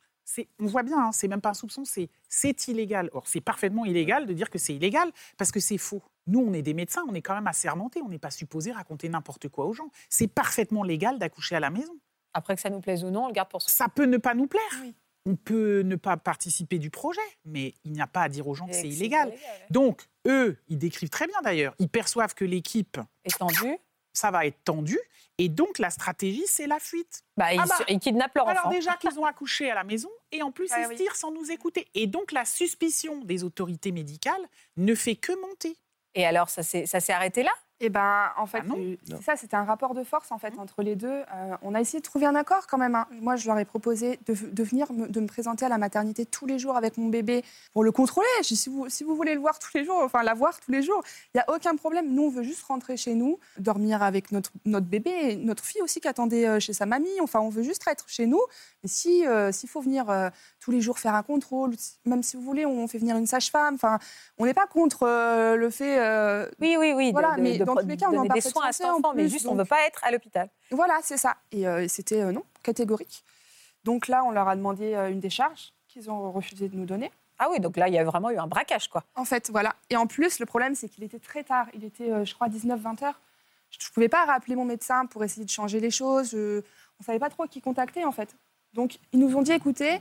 On 0.60 0.66
voit 0.66 0.84
bien, 0.84 0.98
hein, 0.98 1.12
c'est 1.12 1.28
même 1.28 1.42
pas 1.42 1.50
un 1.50 1.54
soupçon, 1.54 1.86
c'est 1.86 2.10
c'est 2.30 2.68
illégal. 2.68 3.10
Or, 3.14 3.28
c'est 3.28 3.42
parfaitement 3.42 3.86
illégal 3.86 4.26
de 4.26 4.34
dire 4.34 4.50
que 4.50 4.58
c'est 4.58 4.74
illégal 4.74 5.12
parce 5.38 5.52
que 5.52 5.60
c'est 5.60 5.78
faux. 5.78 6.02
Nous, 6.28 6.40
on 6.40 6.54
est 6.54 6.62
des 6.62 6.74
médecins, 6.74 7.04
on 7.10 7.14
est 7.14 7.22
quand 7.22 7.36
même 7.36 7.48
assermentés, 7.48 8.02
on 8.02 8.10
n'est 8.10 8.20
pas 8.20 8.32
supposé 8.32 8.72
raconter 8.72 9.10
n'importe 9.10 9.50
quoi 9.50 9.66
aux 9.66 9.74
gens. 9.74 9.90
C'est 10.10 10.28
parfaitement 10.28 10.84
légal 10.84 11.20
d'accoucher 11.20 11.56
à 11.56 11.60
la 11.60 11.70
maison. 11.70 11.94
Après 12.34 12.56
que 12.56 12.62
ça 12.62 12.70
nous 12.70 12.80
plaise 12.82 13.04
ou 13.04 13.10
non, 13.12 13.26
on 13.26 13.28
le 13.28 13.34
garde 13.34 13.50
pour 13.50 13.62
soi. 13.62 13.72
Ça 13.72 13.90
peut 13.90 14.06
ne 14.06 14.18
pas 14.18 14.34
nous 14.34 14.48
plaire. 14.48 14.80
Oui. 14.82 14.96
On 15.26 15.36
peut 15.36 15.82
ne 15.86 15.96
pas 15.96 16.18
participer 16.18 16.80
du 16.80 16.90
projet, 16.90 17.22
mais 17.46 17.76
il 17.86 17.94
n'y 17.94 18.02
a 18.02 18.08
pas 18.08 18.24
à 18.24 18.30
dire 18.30 18.48
aux 18.48 18.56
gens 18.56 18.68
que 18.68 18.74
c'est 18.74 18.90
illégal. 18.90 19.30
ouais. 19.30 19.40
Donc, 19.70 20.10
eux, 20.28 20.58
ils 20.68 20.78
décrivent 20.78 21.10
très 21.10 21.28
bien 21.28 21.42
d'ailleurs. 21.42 21.76
Ils 21.80 21.88
perçoivent 21.88 22.34
que 22.34 22.44
l'équipe, 22.44 23.00
Étendu. 23.24 23.78
Ça 24.14 24.32
va 24.32 24.46
être 24.46 24.64
tendu. 24.64 25.00
Et 25.40 25.50
donc, 25.50 25.80
la 25.80 25.90
stratégie, 25.90 26.44
c'est 26.46 26.68
la 26.68 26.80
fuite. 26.80 27.24
Bah, 27.38 27.54
ils, 27.54 27.60
Ah 27.60 27.66
bah, 27.68 27.86
ils 27.90 28.00
kidnappent 28.00 28.36
leur 28.36 28.48
Alors 28.48 28.68
enfant. 28.68 28.76
déjà 28.76 28.94
qu'ils 28.98 29.18
ont 29.20 29.26
accouché 29.26 29.72
à 29.72 29.76
la 29.76 29.84
maison, 29.84 30.10
et 30.32 30.44
en 30.44 30.52
plus, 30.52 30.70
Ah 30.72 30.82
ils 30.82 30.88
oui. 30.88 30.96
se 30.98 31.02
tirent 31.02 31.16
sans 31.16 31.32
nous 31.32 31.52
écouter. 31.52 31.88
Et 31.96 32.06
donc, 32.06 32.32
la 32.32 32.46
suspicion 32.46 33.24
des 33.26 33.44
autorités 33.44 33.92
médicales 33.92 34.48
ne 34.78 34.94
fait 34.94 35.16
que 35.16 35.32
monter. 35.42 35.76
Et 36.14 36.26
alors, 36.26 36.50
ça 36.50 36.62
s'est 36.62 36.86
ça 36.86 37.00
s'est 37.00 37.14
arrêté 37.14 37.42
là? 37.42 37.52
Et 37.86 37.90
ben, 37.90 38.32
en 38.38 38.46
fait, 38.46 38.60
Ah 38.62 38.68
non. 38.68 38.78
euh, 38.80 38.96
c'est 39.06 39.22
ça, 39.24 39.36
c'était 39.36 39.58
un 39.58 39.66
rapport 39.66 39.94
de 39.94 40.06
force 40.06 40.32
en 40.32 40.38
fait 40.38 40.54
entre 40.58 40.82
les 40.84 40.96
deux. 40.96 41.10
Euh, 41.10 41.58
on 41.64 41.76
a 41.76 41.82
essayé 41.82 42.00
de 42.00 42.04
trouver 42.06 42.26
un 42.26 42.34
accord 42.34 42.66
quand 42.66 42.78
même. 42.78 42.96
hein. 42.96 43.06
Moi, 43.20 43.36
je 43.36 43.46
leur 43.46 43.60
ai 43.60 43.66
proposé 43.66 44.20
de, 44.26 44.34
de 44.34 44.64
venir 44.64 44.92
me, 44.94 45.08
de 45.08 45.20
me 45.20 45.28
présenter 45.28 45.66
à 45.66 45.70
la 45.70 45.78
maternité 45.78 46.26
tous 46.26 46.46
les 46.46 46.60
jours 46.60 46.78
avec 46.78 46.98
mon 46.98 47.10
bébé 47.10 47.44
pour 47.74 47.84
le 47.84 47.92
contrôler. 47.92 48.26
Je 48.42 48.48
dis, 48.48 48.56
si 48.56 48.70
vous, 48.70 48.88
si 48.88 49.04
vous 49.04 49.16
voulez 49.18 49.34
le 49.34 49.42
voir 49.42 49.60
tous 49.60 49.72
les 49.78 49.84
jours, 49.84 50.00
enfin 50.02 50.24
la 50.24 50.34
voir 50.34 50.58
tous 50.62 50.72
les 50.72 50.82
jours, 50.82 51.04
il 51.34 51.40
y 51.40 51.42
a 51.42 51.46
aucun 51.54 51.76
problème. 51.76 52.14
Nous, 52.14 52.24
on 52.24 52.30
veut 52.30 52.44
juste 52.44 52.64
rentrer 52.64 52.96
chez 52.96 53.16
nous, 53.16 53.38
dormir 53.58 54.02
avec 54.02 54.32
notre, 54.32 54.52
notre 54.64 54.88
bébé, 54.88 55.12
et 55.24 55.36
notre 55.36 55.66
fille 55.66 55.82
aussi 55.82 56.00
qui 56.00 56.08
attendait 56.08 56.48
euh, 56.48 56.62
chez 56.62 56.72
sa 56.72 56.86
mamie. 56.86 57.20
Enfin, 57.22 57.42
on 57.42 57.50
veut 57.50 57.64
juste 57.64 57.84
être 57.88 58.06
chez 58.08 58.28
nous. 58.28 58.42
Mais 58.82 58.90
si 58.90 59.28
euh, 59.28 59.52
s'il 59.52 59.68
faut 59.68 59.82
venir 59.82 60.10
euh, 60.10 60.30
tous 60.64 60.72
les 60.72 60.80
jours 60.80 60.98
faire 60.98 61.14
un 61.14 61.24
contrôle, 61.24 61.72
même 62.06 62.24
si 62.24 62.38
vous 62.38 62.42
voulez, 62.44 62.66
on 62.66 62.88
fait 62.88 62.98
venir 62.98 63.18
une 63.18 63.28
sage-femme. 63.28 63.76
Enfin, 63.76 64.00
on 64.38 64.46
n'est 64.46 64.54
pas 64.54 64.66
contre 64.66 65.04
euh, 65.04 65.58
le 65.58 65.70
fait. 65.70 66.00
euh, 66.00 66.48
Oui, 66.62 66.78
oui, 66.80 66.94
oui. 66.96 67.12
Voilà, 67.12 67.36
de, 67.36 67.42
mais 67.42 67.58
de 67.58 67.66
dans 67.66 67.76
tous 67.76 67.86
les 67.86 67.98
cas, 67.98 68.08
on 68.10 68.18
en 68.18 68.24
des 68.24 68.40
soins 68.40 68.66
à 68.68 68.72
cet 68.72 68.86
en 68.86 68.98
enfant, 69.00 69.14
mais 69.14 69.24
plus, 69.24 69.32
juste, 69.34 69.46
on 69.48 69.54
ne 69.56 69.60
veut 69.60 69.66
pas 69.66 69.86
être 69.86 70.02
à 70.06 70.12
l'hôpital. 70.12 70.50
Voilà, 70.72 71.00
c'est 71.04 71.18
ça. 71.18 71.36
Et 71.52 71.68
euh, 71.68 71.86
c'était 71.90 72.24
non, 72.32 72.44
catégorique. 72.64 73.26
Donc 73.84 74.08
là, 74.08 74.24
on 74.24 74.32
leur 74.32 74.48
a 74.48 74.56
demandé 74.56 74.94
une 75.12 75.20
décharge 75.20 75.74
qu'ils 75.90 76.10
ont 76.10 76.32
refusé 76.32 76.70
de 76.70 76.76
nous 76.78 76.86
donner. 76.86 77.12
Ah 77.40 77.48
oui, 77.52 77.60
donc 77.60 77.76
là, 77.76 77.90
il 77.90 77.94
y 77.94 77.98
a 78.00 78.04
vraiment 78.06 78.30
eu 78.30 78.38
un 78.38 78.48
braquage, 78.48 78.88
quoi. 78.88 79.04
En 79.16 79.26
fait, 79.26 79.50
voilà. 79.50 79.76
Et 79.90 79.98
en 79.98 80.08
plus, 80.08 80.40
le 80.40 80.46
problème, 80.46 80.76
c'est 80.76 80.88
qu'il 80.88 81.04
était 81.04 81.20
très 81.20 81.44
tard. 81.44 81.68
Il 81.74 81.84
était, 81.84 82.26
je 82.26 82.34
crois, 82.34 82.48
19-20 82.48 83.04
heures. 83.04 83.20
Je 83.70 83.78
ne 83.90 83.94
pouvais 83.94 84.08
pas 84.08 84.24
rappeler 84.24 84.56
mon 84.56 84.64
médecin 84.66 85.06
pour 85.08 85.24
essayer 85.26 85.44
de 85.44 85.50
changer 85.50 85.82
les 85.82 85.92
choses. 85.92 86.32
Je- 86.32 86.60
On 87.00 87.02
ne 87.02 87.06
savait 87.06 87.20
pas 87.20 87.30
trop 87.30 87.46
qui 87.48 87.60
contacter, 87.60 88.06
en 88.06 88.12
fait. 88.14 88.34
Donc, 88.74 88.98
ils 89.12 89.20
nous 89.20 89.36
ont 89.36 89.42
dit, 89.42 89.52
écoutez, 89.52 90.00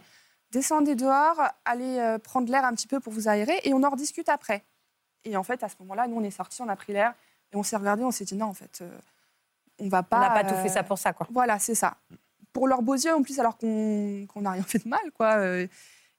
descendez 0.53 0.95
dehors, 0.95 1.41
allez 1.65 1.99
euh, 1.99 2.19
prendre 2.19 2.51
l'air 2.51 2.65
un 2.65 2.75
petit 2.75 2.87
peu 2.87 3.01
pour 3.01 3.13
vous 3.13 3.29
aérer, 3.29 3.59
et 3.65 3.75
on 3.75 3.83
en 3.83 3.91
rediscute 3.91 4.29
après. 4.29 4.63
Et 5.25 5.37
en 5.37 5.43
fait, 5.43 5.63
à 5.63 5.69
ce 5.69 5.75
moment-là, 5.81 6.07
nous, 6.07 6.17
on 6.17 6.23
est 6.23 6.31
sortis, 6.31 6.63
on 6.63 6.69
a 6.69 6.77
pris 6.77 6.93
l'air, 6.93 7.15
et 7.53 7.57
on 7.57 7.63
s'est 7.63 7.77
regardé, 7.77 8.05
on 8.05 8.11
s'est 8.11 8.25
dit, 8.25 8.37
non, 8.37 8.47
en 8.47 8.55
fait, 8.55 8.81
euh, 8.83 8.91
on 9.79 9.89
va 9.89 10.03
pas... 10.03 10.19
On 10.19 10.21
n'a 10.21 10.31
pas 10.31 10.45
tout 10.45 10.55
euh, 10.55 10.63
fait 10.63 10.69
ça 10.69 10.83
pour 10.83 10.99
ça, 10.99 11.13
quoi. 11.13 11.27
Voilà, 11.31 11.59
c'est 11.59 11.75
ça. 11.75 11.97
Pour 12.53 12.69
leurs 12.69 12.83
beaux 12.83 12.95
yeux, 12.95 13.15
en 13.15 13.23
plus, 13.23 13.39
alors 13.41 13.57
qu'on 13.57 14.27
n'a 14.37 14.51
rien 14.53 14.63
fait 14.63 14.85
de 14.85 14.89
mal, 14.89 15.11
quoi. 15.17 15.37
euh, 15.39 15.67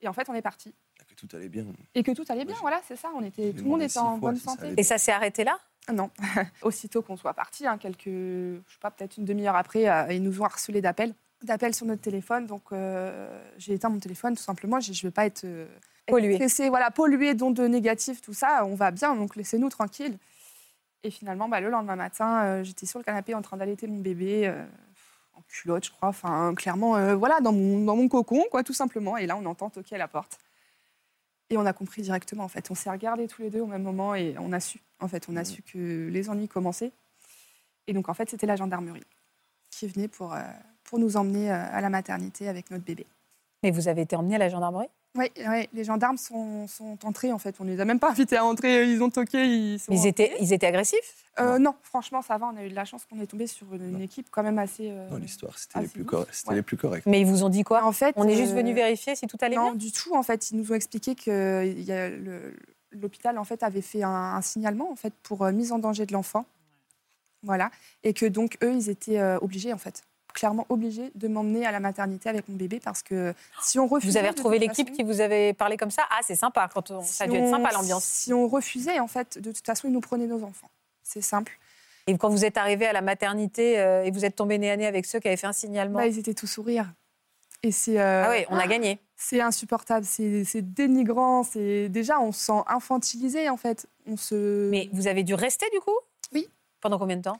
Et 0.01 0.07
en 0.07 0.13
fait, 0.13 0.27
on 0.29 0.33
est 0.33 0.41
parti. 0.41 0.73
Que 1.07 1.15
tout 1.15 1.35
allait 1.35 1.49
bien. 1.49 1.65
Et 1.93 2.01
que 2.01 2.11
tout 2.11 2.25
allait 2.29 2.45
bien, 2.45 2.55
voilà, 2.61 2.81
c'est 2.87 2.95
ça. 2.95 3.09
On 3.15 3.23
était, 3.23 3.51
tout 3.53 3.63
le 3.63 3.69
monde 3.69 3.81
était 3.83 3.99
en 3.99 4.17
fois 4.17 4.31
bonne 4.31 4.39
santé. 4.39 4.73
Et 4.77 4.83
ça 4.83 4.97
s'est 4.97 5.11
arrêté 5.11 5.43
là? 5.43 5.59
Non. 5.91 6.09
Aussitôt 6.61 7.01
qu'on 7.01 7.17
soit 7.17 7.33
parti, 7.33 7.67
hein, 7.67 7.77
quelques, 7.77 8.05
je 8.05 8.61
sais 8.67 8.79
pas, 8.79 8.89
peut-être 8.89 9.17
une 9.17 9.25
demi-heure 9.25 9.55
après, 9.55 9.89
euh, 9.89 10.13
ils 10.13 10.23
nous 10.23 10.41
ont 10.41 10.45
harcelé 10.45 10.81
d'appels, 10.81 11.13
d'appels 11.45 11.75
sur 11.75 11.85
notre 11.85 12.01
téléphone. 12.01 12.45
Donc 12.45 12.63
euh, 12.71 13.41
j'ai 13.57 13.73
éteint 13.73 13.89
mon 13.89 13.99
téléphone 13.99 14.35
tout 14.35 14.43
simplement. 14.43 14.79
Je 14.79 14.91
ne 14.91 15.07
veux 15.07 15.11
pas 15.11 15.25
être 15.25 15.43
euh, 15.45 15.65
Pollué. 16.07 16.35
stressée, 16.35 16.69
voilà, 16.69 16.91
pollué, 16.91 17.33
d'ondes 17.33 17.59
négatives, 17.59 18.21
tout 18.21 18.33
ça. 18.33 18.65
On 18.65 18.75
va 18.75 18.91
bien, 18.91 19.15
donc 19.15 19.35
laissez-nous 19.35 19.69
tranquilles. 19.69 20.17
Et 21.03 21.11
finalement, 21.11 21.49
bah, 21.49 21.59
le 21.59 21.69
lendemain 21.69 21.95
matin, 21.95 22.43
euh, 22.43 22.63
j'étais 22.63 22.85
sur 22.85 22.99
le 22.99 23.03
canapé 23.03 23.33
en 23.35 23.41
train 23.41 23.57
d'allaiter 23.57 23.87
mon 23.87 23.99
bébé. 23.99 24.47
euh, 24.47 24.65
en 25.35 25.41
culotte, 25.47 25.85
je 25.85 25.91
crois, 25.91 26.09
enfin 26.09 26.53
clairement, 26.53 27.15
voilà, 27.15 27.39
dans 27.39 27.51
mon, 27.51 27.83
dans 27.83 27.95
mon 27.95 28.07
cocon, 28.07 28.43
quoi, 28.51 28.63
tout 28.63 28.73
simplement. 28.73 29.17
Et 29.17 29.25
là, 29.25 29.35
on 29.35 29.43
entend 29.47 29.71
toquer 29.71 29.95
à 29.95 29.97
la 29.97 30.07
porte. 30.07 30.37
Et 31.49 31.57
on 31.57 31.65
a 31.65 31.73
compris 31.73 32.03
directement, 32.03 32.43
en 32.43 32.47
fait. 32.47 32.69
On 32.69 32.75
s'est 32.75 32.91
regardés 32.91 33.27
tous 33.27 33.41
les 33.41 33.49
deux 33.49 33.61
au 33.61 33.65
même 33.65 33.81
moment 33.81 34.13
et 34.13 34.35
on 34.37 34.51
a 34.53 34.59
su, 34.59 34.79
en 34.99 35.07
fait, 35.07 35.27
on 35.29 35.35
a 35.35 35.43
su 35.43 35.63
que 35.63 36.07
les 36.11 36.29
ennuis 36.29 36.47
commençaient. 36.47 36.91
Et 37.87 37.93
donc, 37.93 38.09
en 38.09 38.13
fait, 38.13 38.29
c'était 38.29 38.45
la 38.45 38.55
gendarmerie 38.55 39.03
qui 39.71 39.87
venait 39.87 40.07
pour, 40.07 40.35
pour 40.93 40.99
nous 40.99 41.17
emmener 41.17 41.51
euh, 41.51 41.55
à 41.71 41.81
la 41.81 41.89
maternité 41.89 42.47
avec 42.47 42.69
notre 42.69 42.83
bébé. 42.83 43.07
Mais 43.63 43.71
vous 43.71 43.87
avez 43.87 44.03
été 44.03 44.15
emmené 44.15 44.35
à 44.35 44.37
la 44.37 44.47
gendarmerie? 44.47 44.89
Oui, 45.17 45.25
oui, 45.49 45.67
les 45.73 45.83
gendarmes 45.83 46.17
sont, 46.19 46.67
sont 46.67 46.99
entrés, 47.03 47.31
en 47.31 47.39
fait. 47.39 47.55
On 47.59 47.63
ne 47.63 47.71
les 47.71 47.79
a 47.79 47.85
même 47.85 47.99
pas 47.99 48.11
invités 48.11 48.37
à 48.37 48.45
entrer. 48.45 48.87
Ils 48.87 49.01
ont 49.01 49.09
toqué. 49.09 49.43
Ils, 49.43 49.79
sont 49.79 49.91
ils 49.91 50.05
étaient, 50.05 50.35
ils 50.39 50.53
étaient 50.53 50.67
agressifs? 50.67 51.25
Euh, 51.39 51.57
non, 51.57 51.73
franchement, 51.81 52.21
ça 52.21 52.37
va. 52.37 52.51
On 52.53 52.57
a 52.57 52.63
eu 52.63 52.69
de 52.69 52.75
la 52.75 52.85
chance 52.85 53.07
qu'on 53.09 53.19
est 53.19 53.25
tombé 53.25 53.47
sur 53.47 53.73
une, 53.73 53.89
une 53.95 54.01
équipe 54.01 54.27
quand 54.29 54.43
même 54.43 54.59
assez. 54.59 54.91
euh, 54.91 55.09
Dans 55.09 55.17
l'histoire, 55.17 55.57
c'était 55.57 55.79
les, 55.81 55.87
plus 55.87 56.05
corrects- 56.05 56.29
c'était 56.31 56.49
Ouais. 56.51 56.55
les 56.57 56.61
plus 56.61 56.77
corrects. 56.77 57.07
Mais 57.07 57.19
ils 57.21 57.25
vous 57.25 57.43
ont 57.43 57.49
dit 57.49 57.63
quoi? 57.63 57.83
En 57.85 57.91
fait, 57.91 58.13
On 58.15 58.27
est 58.27 58.35
juste 58.35 58.51
euh, 58.51 58.57
venu 58.57 58.75
vérifier 58.75 59.15
si 59.15 59.25
tout 59.25 59.37
allait 59.41 59.55
non, 59.55 59.71
bien? 59.71 59.75
du 59.75 59.91
tout. 59.91 60.13
En 60.15 60.21
fait, 60.21 60.51
ils 60.51 60.57
nous 60.57 60.71
ont 60.71 60.75
expliqué 60.75 61.15
que 61.15 61.73
l'hôpital 62.91 63.39
en 63.39 63.43
fait 63.45 63.63
avait 63.63 63.81
fait 63.81 64.03
un, 64.03 64.09
un 64.35 64.41
signalement 64.43 64.91
en 64.91 64.95
fait 64.95 65.13
pour 65.23 65.43
euh, 65.43 65.51
mise 65.51 65.71
en 65.71 65.79
danger 65.79 66.05
de 66.05 66.13
l'enfant, 66.13 66.45
voilà, 67.41 67.71
et 68.03 68.13
que 68.13 68.25
donc 68.27 68.57
eux, 68.63 68.71
ils 68.73 68.89
étaient 68.89 69.19
euh, 69.19 69.37
obligés 69.41 69.73
en 69.73 69.77
fait, 69.79 70.03
clairement 70.33 70.65
obligés 70.69 71.11
de 71.15 71.27
m'emmener 71.27 71.65
à 71.65 71.71
la 71.71 71.79
maternité 71.79 72.27
avec 72.29 72.49
mon 72.49 72.55
bébé 72.55 72.79
parce 72.79 73.01
que 73.03 73.33
si 73.61 73.79
on 73.79 73.87
refusait, 73.87 74.11
Vous 74.11 74.17
avez 74.17 74.29
retrouvé 74.29 74.59
l'équipe 74.59 74.87
façon- 74.87 74.97
qui 74.97 75.03
vous 75.03 75.21
avait 75.21 75.53
parlé 75.53 75.77
comme 75.77 75.91
ça? 75.91 76.03
Ah, 76.09 76.19
c'est 76.23 76.35
sympa. 76.35 76.69
Quand 76.73 76.91
on- 76.91 77.01
ça 77.01 77.25
a 77.25 77.27
dû 77.27 77.37
être 77.37 77.49
sympa 77.49 77.71
l'ambiance. 77.71 78.03
Si 78.03 78.33
on 78.33 78.47
refusait, 78.47 78.99
en 78.99 79.07
fait, 79.07 79.37
de 79.37 79.51
toute 79.51 79.65
façon, 79.65 79.87
ils 79.87 79.93
nous 79.93 80.01
prenaient 80.01 80.27
nos 80.27 80.43
enfants. 80.43 80.69
C'est 81.03 81.21
simple. 81.21 81.57
Et 82.07 82.17
quand 82.17 82.29
vous 82.29 82.43
êtes 82.43 82.57
arrivé 82.57 82.85
à 82.85 82.93
la 82.93 83.01
maternité 83.01 83.79
euh, 83.79 84.03
et 84.03 84.11
vous 84.11 84.25
êtes 84.25 84.35
tombé 84.35 84.57
nez 84.57 84.71
à 84.71 84.75
nez 84.77 84.85
avec 84.87 85.05
ceux 85.05 85.19
qui 85.19 85.27
avaient 85.27 85.37
fait 85.37 85.47
un 85.47 85.53
signalement? 85.53 85.99
Là, 85.99 86.07
ils 86.07 86.19
étaient 86.19 86.33
tous 86.33 86.47
sourires. 86.47 86.91
Et 87.61 87.71
c'est. 87.71 87.97
euh, 87.99 88.23
Ah 88.25 88.29
oui, 88.31 88.45
on 88.49 88.57
a 88.57 88.67
gagné. 88.67 88.99
C'est 89.15 89.39
insupportable, 89.39 90.05
c'est 90.05 90.43
c'est 90.43 90.61
dénigrant, 90.73 91.43
c'est 91.43 91.87
déjà 91.87 92.19
on 92.19 92.33
se 92.33 92.45
sent 92.47 92.61
infantilisé 92.67 93.47
en 93.49 93.55
fait. 93.55 93.87
On 94.05 94.17
se. 94.17 94.69
Mais 94.69 94.89
vous 94.91 95.07
avez 95.07 95.23
dû 95.23 95.33
rester 95.33 95.65
du 95.71 95.79
coup? 95.79 95.95
Oui. 96.33 96.49
Pendant 96.81 96.99
combien 96.99 97.15
de 97.15 97.21
temps? 97.21 97.39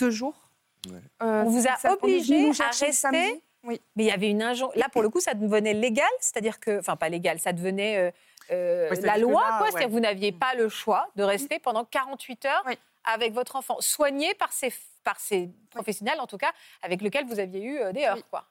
Deux 0.00 0.10
jours. 0.10 0.47
Ouais. 0.86 0.98
Euh, 1.22 1.42
On 1.44 1.50
vous 1.50 1.66
a 1.66 1.92
obligé 1.92 2.48
à 2.60 2.66
rester 2.68 2.92
samedi. 2.92 3.42
Oui. 3.64 3.80
Mais 3.96 4.04
il 4.04 4.06
y 4.06 4.10
avait 4.12 4.30
une 4.30 4.42
injonction. 4.42 4.78
Là, 4.80 4.88
pour 4.88 5.02
le 5.02 5.10
coup, 5.10 5.20
ça 5.20 5.34
devenait 5.34 5.74
légal, 5.74 6.06
c'est-à-dire 6.20 6.60
que, 6.60 6.78
enfin, 6.78 6.96
pas 6.96 7.08
légal, 7.08 7.38
ça 7.40 7.52
devenait 7.52 7.96
euh, 7.98 8.10
euh, 8.52 8.90
Ouais, 8.90 9.00
la 9.00 9.18
loi, 9.18 9.42
là, 9.42 9.48
quoi. 9.48 9.60
ouais. 9.66 9.70
C'est-à-dire 9.72 9.88
que 9.88 9.92
vous 9.92 10.00
n'aviez 10.00 10.32
pas 10.32 10.54
le 10.54 10.68
choix 10.68 11.08
de 11.16 11.22
rester 11.24 11.58
pendant 11.58 11.84
48 11.84 12.44
heures 12.46 12.62
Oui. 12.66 12.78
avec 13.04 13.34
votre 13.34 13.56
enfant, 13.56 13.76
soigné 13.80 14.32
par 14.34 14.52
ces, 14.52 14.72
par 15.04 15.18
ces 15.20 15.50
professionnels, 15.70 16.20
en 16.20 16.26
tout 16.26 16.38
cas, 16.38 16.52
avec 16.82 17.02
lesquels 17.02 17.26
vous 17.26 17.40
aviez 17.40 17.62
eu 17.62 17.78
euh, 17.78 17.92
des 17.92 18.04
heures, 18.04 18.16
Oui. 18.16 18.24
quoi. 18.30 18.44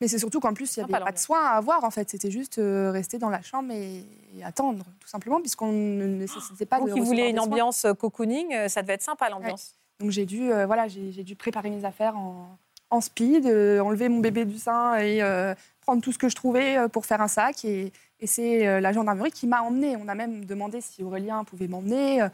Mais 0.00 0.06
c'est 0.06 0.18
surtout 0.18 0.38
qu'en 0.38 0.54
plus 0.54 0.76
il 0.76 0.78
n'y 0.80 0.84
Sympa, 0.86 0.98
avait 0.98 1.06
pas 1.06 1.12
de 1.12 1.18
soins 1.18 1.44
à 1.44 1.56
avoir 1.56 1.82
en 1.82 1.90
fait. 1.90 2.08
C'était 2.08 2.30
juste 2.30 2.58
euh, 2.58 2.92
rester 2.92 3.18
dans 3.18 3.30
la 3.30 3.42
chambre 3.42 3.72
et, 3.72 4.04
et 4.36 4.44
attendre 4.44 4.84
tout 5.00 5.08
simplement 5.08 5.40
puisqu'on 5.40 5.72
ne 5.72 6.06
nécessitait 6.06 6.66
pas 6.66 6.78
Vous 6.78 6.84
de 6.86 6.92
qui 6.92 7.00
recevoir 7.00 7.16
vouliez 7.16 7.30
une 7.30 7.40
ambiance 7.40 7.84
cocooning, 7.98 8.68
ça 8.68 8.82
devait 8.82 8.92
être 8.92 9.02
sympa 9.02 9.28
l'ambiance. 9.28 9.74
Donc 10.00 10.10
j'ai 10.10 10.26
dû 10.26 10.52
euh, 10.52 10.66
voilà 10.66 10.86
j'ai 10.88 11.24
dû 11.24 11.34
préparer 11.34 11.70
mes 11.70 11.84
affaires 11.84 12.16
en, 12.16 12.56
en 12.90 13.00
speed, 13.00 13.46
euh, 13.46 13.80
enlever 13.80 14.08
mon 14.08 14.20
bébé 14.20 14.44
du 14.44 14.58
sein 14.58 14.96
et 14.96 15.22
euh, 15.22 15.54
prendre 15.80 16.00
tout 16.02 16.12
ce 16.12 16.18
que 16.18 16.28
je 16.28 16.36
trouvais 16.36 16.76
pour 16.92 17.04
faire 17.06 17.20
un 17.20 17.28
sac 17.28 17.64
et, 17.64 17.92
et 18.20 18.26
c'est 18.26 18.80
la 18.80 18.92
gendarmerie 18.92 19.32
qui 19.32 19.46
m'a 19.46 19.62
emmenée. 19.62 19.96
On 19.96 20.06
a 20.08 20.14
même 20.14 20.44
demandé 20.44 20.80
si 20.80 21.02
Aurélien 21.02 21.44
pouvait 21.44 21.68
m'emmener. 21.68 22.26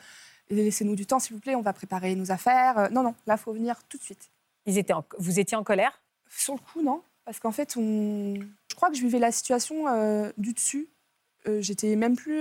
Laissez-nous 0.51 0.95
du 0.97 1.07
temps, 1.07 1.19
s'il 1.19 1.35
vous 1.35 1.41
plaît, 1.41 1.55
on 1.55 1.63
va 1.63 1.73
préparer 1.73 2.15
nos 2.15 2.31
affaires. 2.31 2.91
Non, 2.91 3.03
non, 3.03 3.15
là, 3.27 3.35
il 3.35 3.41
faut 3.41 3.53
venir 3.53 3.81
tout 3.89 3.97
de 3.97 4.03
suite. 4.03 4.31
Ils 4.67 4.77
étaient 4.77 4.93
en- 4.93 5.05
Vous 5.19 5.39
étiez 5.41 5.57
en 5.57 5.63
colère? 5.65 6.03
Sur 6.29 6.55
le 6.55 6.61
coup, 6.61 6.83
non. 6.83 7.01
Parce 7.25 7.39
qu'en 7.39 7.53
fait, 7.53 7.77
on... 7.77 8.35
je 8.35 8.75
crois 8.75 8.91
que 8.91 8.97
je 8.97 9.03
vivais 9.03 9.19
la 9.19 9.31
situation 9.33 9.85
du 10.37 10.53
dessus. 10.53 10.89
J'étais 11.61 11.97
même 11.97 12.17
plus. 12.17 12.41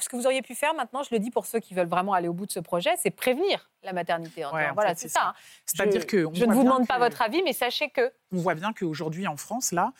Ce 0.00 0.08
que 0.08 0.16
vous 0.16 0.26
auriez 0.26 0.42
pu 0.42 0.54
faire 0.54 0.74
maintenant, 0.74 1.02
je 1.02 1.08
le 1.12 1.18
dis 1.18 1.30
pour 1.30 1.46
ceux 1.46 1.60
qui 1.60 1.74
veulent 1.74 1.86
vraiment 1.88 2.12
aller 2.14 2.28
au 2.28 2.32
bout 2.32 2.46
de 2.46 2.50
ce 2.52 2.60
projet, 2.60 2.90
c'est 2.98 3.10
prévenir 3.10 3.70
la 3.82 3.92
maternité. 3.92 4.44
en 4.44 4.52
Ouais, 4.52 4.60
disant, 4.60 4.70
en 4.72 4.74
voilà, 4.74 4.94
c'est 4.94 5.08
ça. 5.08 5.20
ça. 5.20 5.26
hein. 5.28 5.34
C'est-à-dire 5.66 6.00
Je- 6.02 6.06
que 6.06 6.26
Je 6.32 6.44
ne 6.44 6.52
vous 6.52 6.62
demande 6.64 6.86
pas 6.86 6.98
votre 6.98 7.22
avis, 7.22 7.42
mais 7.42 7.52
sachez 7.52 7.90
que 7.90 8.12
on 8.32 8.38
voit 8.38 8.54
bien 8.54 8.72
qu'aujourd'hui 8.72 9.26
en 9.26 9.36
France, 9.36 9.72
là, 9.72 9.92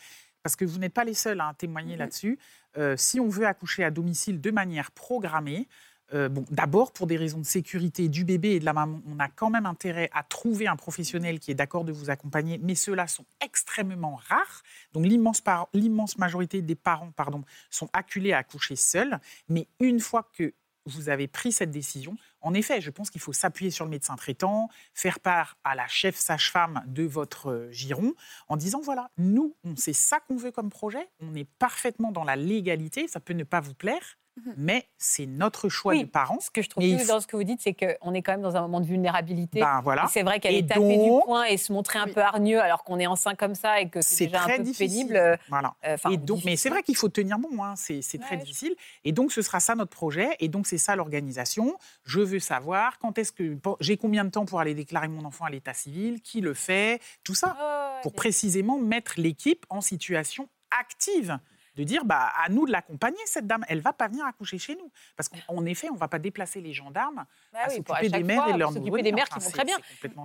parce 0.43 0.55
que 0.55 0.65
vous 0.65 0.79
n'êtes 0.79 0.93
pas 0.93 1.03
les 1.03 1.13
seuls 1.13 1.39
à 1.39 1.53
témoigner 1.57 1.95
là-dessus, 1.97 2.39
euh, 2.77 2.95
si 2.97 3.19
on 3.19 3.27
veut 3.29 3.45
accoucher 3.45 3.83
à 3.83 3.91
domicile 3.91 4.41
de 4.41 4.51
manière 4.51 4.91
programmée, 4.91 5.67
euh, 6.13 6.29
bon, 6.29 6.45
d'abord 6.49 6.91
pour 6.91 7.07
des 7.07 7.17
raisons 7.17 7.39
de 7.39 7.45
sécurité 7.45 8.09
du 8.09 8.25
bébé 8.25 8.51
et 8.51 8.59
de 8.59 8.65
la 8.65 8.73
maman, 8.73 9.01
on 9.07 9.19
a 9.19 9.29
quand 9.29 9.49
même 9.49 9.65
intérêt 9.65 10.09
à 10.13 10.23
trouver 10.23 10.67
un 10.67 10.75
professionnel 10.75 11.39
qui 11.39 11.51
est 11.51 11.55
d'accord 11.55 11.85
de 11.85 11.91
vous 11.91 12.09
accompagner, 12.09 12.59
mais 12.61 12.75
ceux-là 12.75 13.07
sont 13.07 13.25
extrêmement 13.43 14.19
rares. 14.27 14.63
Donc 14.93 15.05
l'immense, 15.05 16.17
majorité 16.17 16.61
des 16.61 16.75
parents 16.75 17.11
pardon, 17.11 17.43
sont 17.69 17.89
acculés 17.93 18.33
à 18.33 18.39
accoucher 18.39 18.75
seuls, 18.75 19.19
mais 19.47 19.67
une 19.79 19.99
fois 19.99 20.29
que 20.37 20.53
vous 20.85 21.09
avez 21.09 21.27
pris 21.27 21.51
cette 21.51 21.71
décision, 21.71 22.17
en 22.41 22.53
effet, 22.53 22.81
je 22.81 22.89
pense 22.89 23.09
qu'il 23.09 23.21
faut 23.21 23.33
s'appuyer 23.33 23.69
sur 23.69 23.85
le 23.85 23.91
médecin 23.91 24.15
traitant, 24.15 24.69
faire 24.93 25.19
part 25.19 25.57
à 25.63 25.75
la 25.75 25.87
chef 25.87 26.15
sage-femme 26.15 26.83
de 26.87 27.03
votre 27.03 27.51
euh, 27.51 27.71
giron, 27.71 28.13
en 28.49 28.57
disant 28.57 28.81
voilà, 28.81 29.11
nous, 29.17 29.55
on 29.63 29.75
sait 29.75 29.93
ça 29.93 30.19
qu'on 30.19 30.37
veut 30.37 30.51
comme 30.51 30.69
projet, 30.69 31.07
on 31.19 31.35
est 31.35 31.47
parfaitement 31.59 32.11
dans 32.11 32.23
la 32.23 32.35
légalité, 32.35 33.07
ça 33.07 33.19
peut 33.19 33.33
ne 33.33 33.43
pas 33.43 33.61
vous 33.61 33.75
plaire, 33.75 34.17
mais 34.57 34.87
c'est 34.97 35.25
notre 35.25 35.67
choix 35.69 35.93
Oui, 35.93 36.03
de 36.03 36.09
parents. 36.09 36.39
ce 36.39 36.49
que 36.49 36.61
je 36.61 36.69
trouve 36.69 36.83
faut- 36.83 37.07
dans 37.07 37.19
ce 37.19 37.27
que 37.27 37.35
vous 37.35 37.43
dites, 37.43 37.59
c'est 37.61 37.73
qu'on 37.73 38.13
est 38.13 38.21
quand 38.21 38.31
même 38.31 38.41
dans 38.41 38.55
un 38.55 38.61
moment 38.61 38.79
de 38.79 38.85
vulnérabilité. 38.85 39.59
Ben, 39.59 39.81
voilà. 39.81 40.07
C'est 40.11 40.23
vrai 40.23 40.39
qu'aller 40.39 40.65
taper 40.65 40.79
donc- 40.79 41.19
du 41.19 41.25
poing 41.25 41.43
et 41.43 41.57
se 41.57 41.71
montrer 41.73 41.99
un 41.99 42.07
peu 42.07 42.21
hargneux 42.21 42.59
alors 42.61 42.83
qu'on 42.83 42.97
est 42.99 43.07
enceint 43.07 43.35
comme 43.35 43.55
ça 43.55 43.81
et 43.81 43.89
que 43.89 44.01
c'est 44.01 44.25
déjà 44.27 44.41
un 44.41 44.43
très 44.45 44.57
peu 44.57 44.63
difficile. 44.63 45.07
pénible. 45.07 45.15
euh, 45.17 45.35
Voilà. 45.49 45.75
euh, 45.85 45.95
enfin, 45.95 46.11
et 46.11 46.17
donc, 46.17 46.43
mais 46.45 46.55
c'est 46.55 46.69
vrai 46.69 46.81
qu'il 46.83 46.95
faut 46.95 47.09
tenir 47.09 47.39
bon, 47.39 47.63
hein, 47.63 47.73
c'est 47.75 48.01
très 48.19 48.37
difficile. 48.37 48.75
Et 49.03 49.11
donc, 49.11 49.31
ce 49.31 49.41
sera 49.41 49.59
ça 49.59 49.75
notre 49.75 49.91
projet. 49.91 50.29
Et 50.39 50.47
donc, 50.47 50.65
c'est 50.67 50.77
ça 50.77 50.95
l'organisation. 50.95 51.75
Je 52.05 52.21
veux 52.21 52.39
savoir 52.39 52.99
quand 52.99 53.17
est-ce 53.17 53.31
que 53.31 53.57
j'ai 53.79 53.97
combien 53.97 54.23
de 54.25 54.29
temps 54.29 54.45
pour 54.45 54.59
aller 54.59 54.73
déclarer 54.73 55.07
mon 55.09 55.25
enfant 55.25 55.45
à 55.45 55.49
l'état 55.49 55.73
civil, 55.73 56.21
qui 56.21 56.41
le 56.41 56.53
fait, 56.53 57.01
tout 57.23 57.35
ça, 57.35 57.47
ouais, 57.59 58.01
pour 58.01 58.13
précisément 58.13 58.77
mettre 58.79 59.13
l'équipe 59.17 59.65
en 59.69 59.81
situation 59.81 60.47
active. 60.79 61.37
De 61.75 61.83
dire, 61.83 62.03
bah, 62.03 62.29
à 62.37 62.49
nous 62.49 62.65
de 62.65 62.71
l'accompagner, 62.71 63.17
cette 63.25 63.47
dame. 63.47 63.63
Elle 63.69 63.79
va 63.79 63.93
pas 63.93 64.09
venir 64.09 64.25
accoucher 64.25 64.57
chez 64.57 64.75
nous. 64.75 64.91
Parce 65.15 65.29
qu'en 65.29 65.65
effet, 65.65 65.89
on 65.89 65.95
va 65.95 66.09
pas 66.09 66.19
déplacer 66.19 66.59
les 66.59 66.73
gendarmes 66.73 67.23
Bah 67.53 67.59
à 67.63 67.69
oui, 67.69 67.75
s'occuper 67.77 68.09
des 68.09 68.23
mères 68.23 68.41
fois, 68.43 68.49
et 68.49 68.53
de 68.53 68.57
leurs 68.59 68.73
s'occuper 68.73 69.01
des 69.03 69.11
mères 69.13 69.27
Enfin, 69.31 69.39
qui 69.39 69.45
vont 69.45 69.51
très 69.51 69.63
bien. 69.63 69.77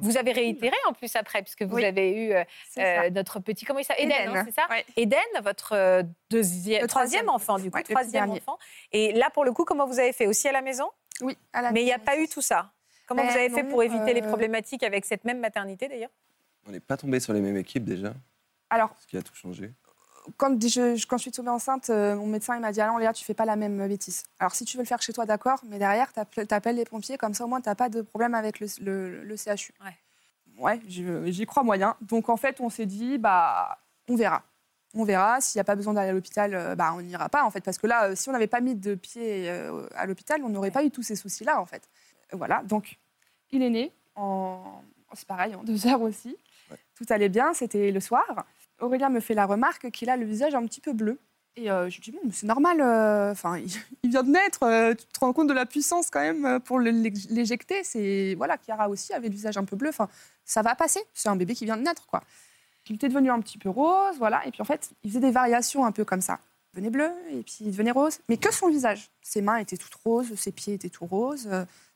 Vous 0.03 0.17
avez 0.17 0.33
réitéré 0.33 0.75
en 0.89 0.93
plus 0.93 1.15
après, 1.15 1.43
puisque 1.43 1.63
vous 1.63 1.77
Oui. 1.77 1.85
avez 1.85 2.11
eu 2.11 2.33
euh, 2.33 2.43
euh, 2.79 3.11
notre 3.11 3.39
petit, 3.39 3.65
comment 3.65 3.79
il 3.79 3.85
s'appelle 3.85 4.07
Eden, 4.11 4.29
Eden. 4.31 4.37
hein, 4.39 4.43
c'est 4.45 4.55
ça 4.55 4.67
Ouais. 4.69 4.85
Eden, 4.97 5.21
votre 5.45 5.73
euh, 5.75 6.03
deuxième, 6.31 6.83
Le 6.83 6.89
troisième 6.89 7.27
troisième. 7.27 7.29
enfant, 7.29 7.59
du 7.63 7.71
coup, 7.71 7.77
Ouais, 7.79 7.85
troisième 7.85 8.31
enfant. 8.31 8.59
Et 8.91 9.13
là, 9.13 9.31
pour 9.31 9.45
le 9.45 9.53
coup, 9.53 9.65
comment 9.65 9.87
vous 9.87 10.01
avez 10.01 10.13
fait? 10.13 10.27
Aussi 10.27 10.49
à 10.49 10.53
la 10.53 10.63
maison? 10.63 10.91
Oui, 11.21 11.39
à 11.53 11.63
la 11.63 11.71
Mais 11.71 11.83
il 11.83 11.85
n'y 11.85 11.93
a 11.93 11.99
maison 11.99 12.05
pas 12.07 12.19
eu 12.19 12.27
tout 12.27 12.43
ça. 12.43 12.73
Comment 13.07 13.23
Ben 13.23 13.31
vous 13.31 13.37
avez 13.39 13.51
fait 13.51 13.63
pour 13.63 13.85
éviter 13.85 14.15
les 14.15 14.23
problématiques 14.23 14.83
avec 14.83 15.05
cette 15.05 15.25
même 15.25 15.39
maternité, 15.39 15.87
d'ailleurs? 15.87 16.11
On 16.67 16.73
n'est 16.73 16.81
pas 16.81 16.97
tombé 16.97 17.21
sur 17.21 17.33
les 17.33 17.41
mêmes 17.41 17.57
équipes 17.57 17.85
déjà, 17.85 18.13
Alors, 18.69 18.93
ce 18.99 19.07
qui 19.07 19.17
a 19.17 19.23
tout 19.23 19.35
changé. 19.37 19.73
Quand 20.37 20.61
je, 20.62 20.97
je- 20.97 21.07
quand 21.07 21.16
je 21.18 21.22
suis 21.22 21.31
tombée 21.31 21.51
enceinte, 21.51 21.91
euh, 21.91 22.16
mon 22.16 22.27
médecin 22.27 22.55
il 22.57 22.61
m'a 22.61 22.72
dit 22.72 22.81
Ah 22.81 22.89
non, 22.89 22.99
Léa, 22.99 23.12
tu 23.12 23.24
fais 23.24 23.35
pas 23.35 23.45
la 23.45 23.57
même 23.57 23.87
bêtise. 23.89 24.24
Alors, 24.39 24.55
si 24.55 24.64
tu 24.64 24.77
veux 24.77 24.83
le 24.83 24.87
faire 24.89 25.01
chez 25.03 25.12
toi, 25.12 25.27
d'accord, 25.27 25.61
mais 25.68 25.79
derrière, 25.79 26.12
tu 26.12 26.41
appelles 26.51 26.77
les 26.77 26.85
pompiers, 26.85 27.16
comme 27.18 27.35
ça 27.35 27.45
au 27.45 27.49
moins, 27.49 27.61
tu 27.61 27.68
n'as 27.68 27.74
pas 27.74 27.89
de 27.89 28.03
problème 28.03 28.35
avec 28.35 28.61
le, 28.61 28.66
le- 28.81 29.24
le 29.24 29.37
CHU. 29.37 29.72
Ouais. 29.85 29.97
Ouais, 30.59 30.81
j'y 30.87 31.45
crois 31.47 31.62
moyen. 31.62 31.97
Donc, 32.01 32.29
en 32.31 32.37
fait, 32.37 32.61
on 32.61 32.70
s'est 32.70 32.87
dit 32.87 33.18
bah, 33.18 33.79
On 34.09 34.16
verra. 34.16 34.43
On 34.95 35.05
verra. 35.05 35.41
S'il 35.43 35.59
n'y 35.59 35.61
a 35.61 35.64
pas 35.64 35.74
besoin 35.77 35.93
d'aller 35.93 36.09
à 36.09 36.12
l'hôpital, 36.12 36.55
euh, 36.55 36.74
bah, 36.74 36.93
on 36.97 37.03
n'ira 37.03 37.29
pas, 37.29 37.45
en 37.45 37.51
fait. 37.51 37.61
Parce 37.61 37.77
que 37.77 37.87
là, 37.87 38.05
euh, 38.11 38.14
si 38.16 38.29
on 38.31 38.33
n'avait 38.33 38.47
pas 38.47 38.61
mis 38.62 38.74
de 38.74 38.95
pied 38.95 39.51
à 39.95 40.07
l'hôpital, 40.07 40.43
on 40.43 40.49
n'aurait 40.49 40.70
pas 40.70 40.83
eu 40.85 40.91
tous 40.91 41.03
ces 41.03 41.16
soucis-là, 41.16 41.61
en 41.61 41.66
fait. 41.66 41.89
Voilà. 42.33 42.62
Donc, 42.64 42.99
il 43.51 43.62
est 43.62 43.70
né 43.70 43.93
en. 44.14 44.81
C'est 45.14 45.27
pareil, 45.29 45.55
en 45.55 45.62
deux 45.62 45.87
heures 45.87 46.01
aussi. 46.03 46.37
Tout 46.95 47.05
allait 47.11 47.29
bien. 47.29 47.53
C'était 47.55 47.91
le 47.91 48.01
soir. 48.01 48.45
Aurélien 48.87 49.09
me 49.09 49.20
fait 49.20 49.34
la 49.34 49.47
remarque 49.47 49.91
qu'il 49.91 50.11
a 50.11 50.16
le 50.16 50.24
visage 50.24 50.55
un 50.55 50.64
petit 50.64 50.80
peu 50.80 50.93
bleu. 50.93 51.18
Et 51.59 51.70
euh, 51.70 51.89
je 51.89 51.97
lui 51.97 52.03
dis, 52.03 52.11
bon, 52.12 52.20
c'est 52.32 52.47
normal. 52.47 52.80
euh, 52.80 53.34
il, 54.03 54.11
vient 54.11 54.22
de 54.22 54.30
naître. 54.30 54.62
euh, 54.62 54.95
tu 54.95 55.07
te 55.07 55.20
rends 55.20 55.32
compte 55.32 55.49
de 55.49 55.55
la 55.55 55.64
puissance, 55.64 56.11
quand 56.11 56.20
même, 56.20 56.61
pour 56.61 56.78
l'éjecter. 56.78 57.82
C'est. 57.82 58.34
Voilà, 58.37 58.59
Chiara 58.59 58.89
aussi 58.89 59.12
avait 59.14 59.28
le 59.28 59.34
visage 59.34 59.57
un 59.57 59.64
peu 59.64 59.76
bleu. 59.76 59.89
Enfin, 59.89 60.09
ça 60.45 60.62
va 60.62 60.74
passer. 60.74 61.01
C'est 61.14 61.28
un 61.30 61.37
bébé 61.37 61.55
qui 61.55 61.64
vient 61.64 61.76
de 61.76 61.82
naître, 61.82 62.07
quoi. 62.07 62.22
Il 62.89 62.97
était 62.97 63.09
devenu 63.09 63.30
un 63.30 63.41
petit 63.41 63.59
peu 63.59 63.68
rose, 63.68 64.16
voilà. 64.18 64.47
Et 64.47 64.53
puis 64.53 64.62
en 64.62 64.64
fait, 64.64 64.91
il 65.03 65.11
faisait 65.11 65.20
des 65.20 65.32
variations 65.32 65.84
un 65.84 65.91
peu 65.93 66.05
comme 66.05 66.20
ça. 66.20 66.39
Il 66.72 66.76
devenait 66.76 66.91
bleu 66.91 67.11
et 67.30 67.43
puis 67.43 67.57
il 67.62 67.72
devenait 67.72 67.91
rose, 67.91 68.20
mais 68.28 68.37
que 68.37 68.55
son 68.55 68.68
visage. 68.68 69.11
Ses 69.22 69.41
mains 69.43 69.57
étaient 69.57 69.76
toutes 69.76 69.95
roses, 69.95 70.32
ses 70.37 70.53
pieds 70.53 70.74
étaient 70.74 70.91
tout 70.91 71.07
roses. 71.07 71.49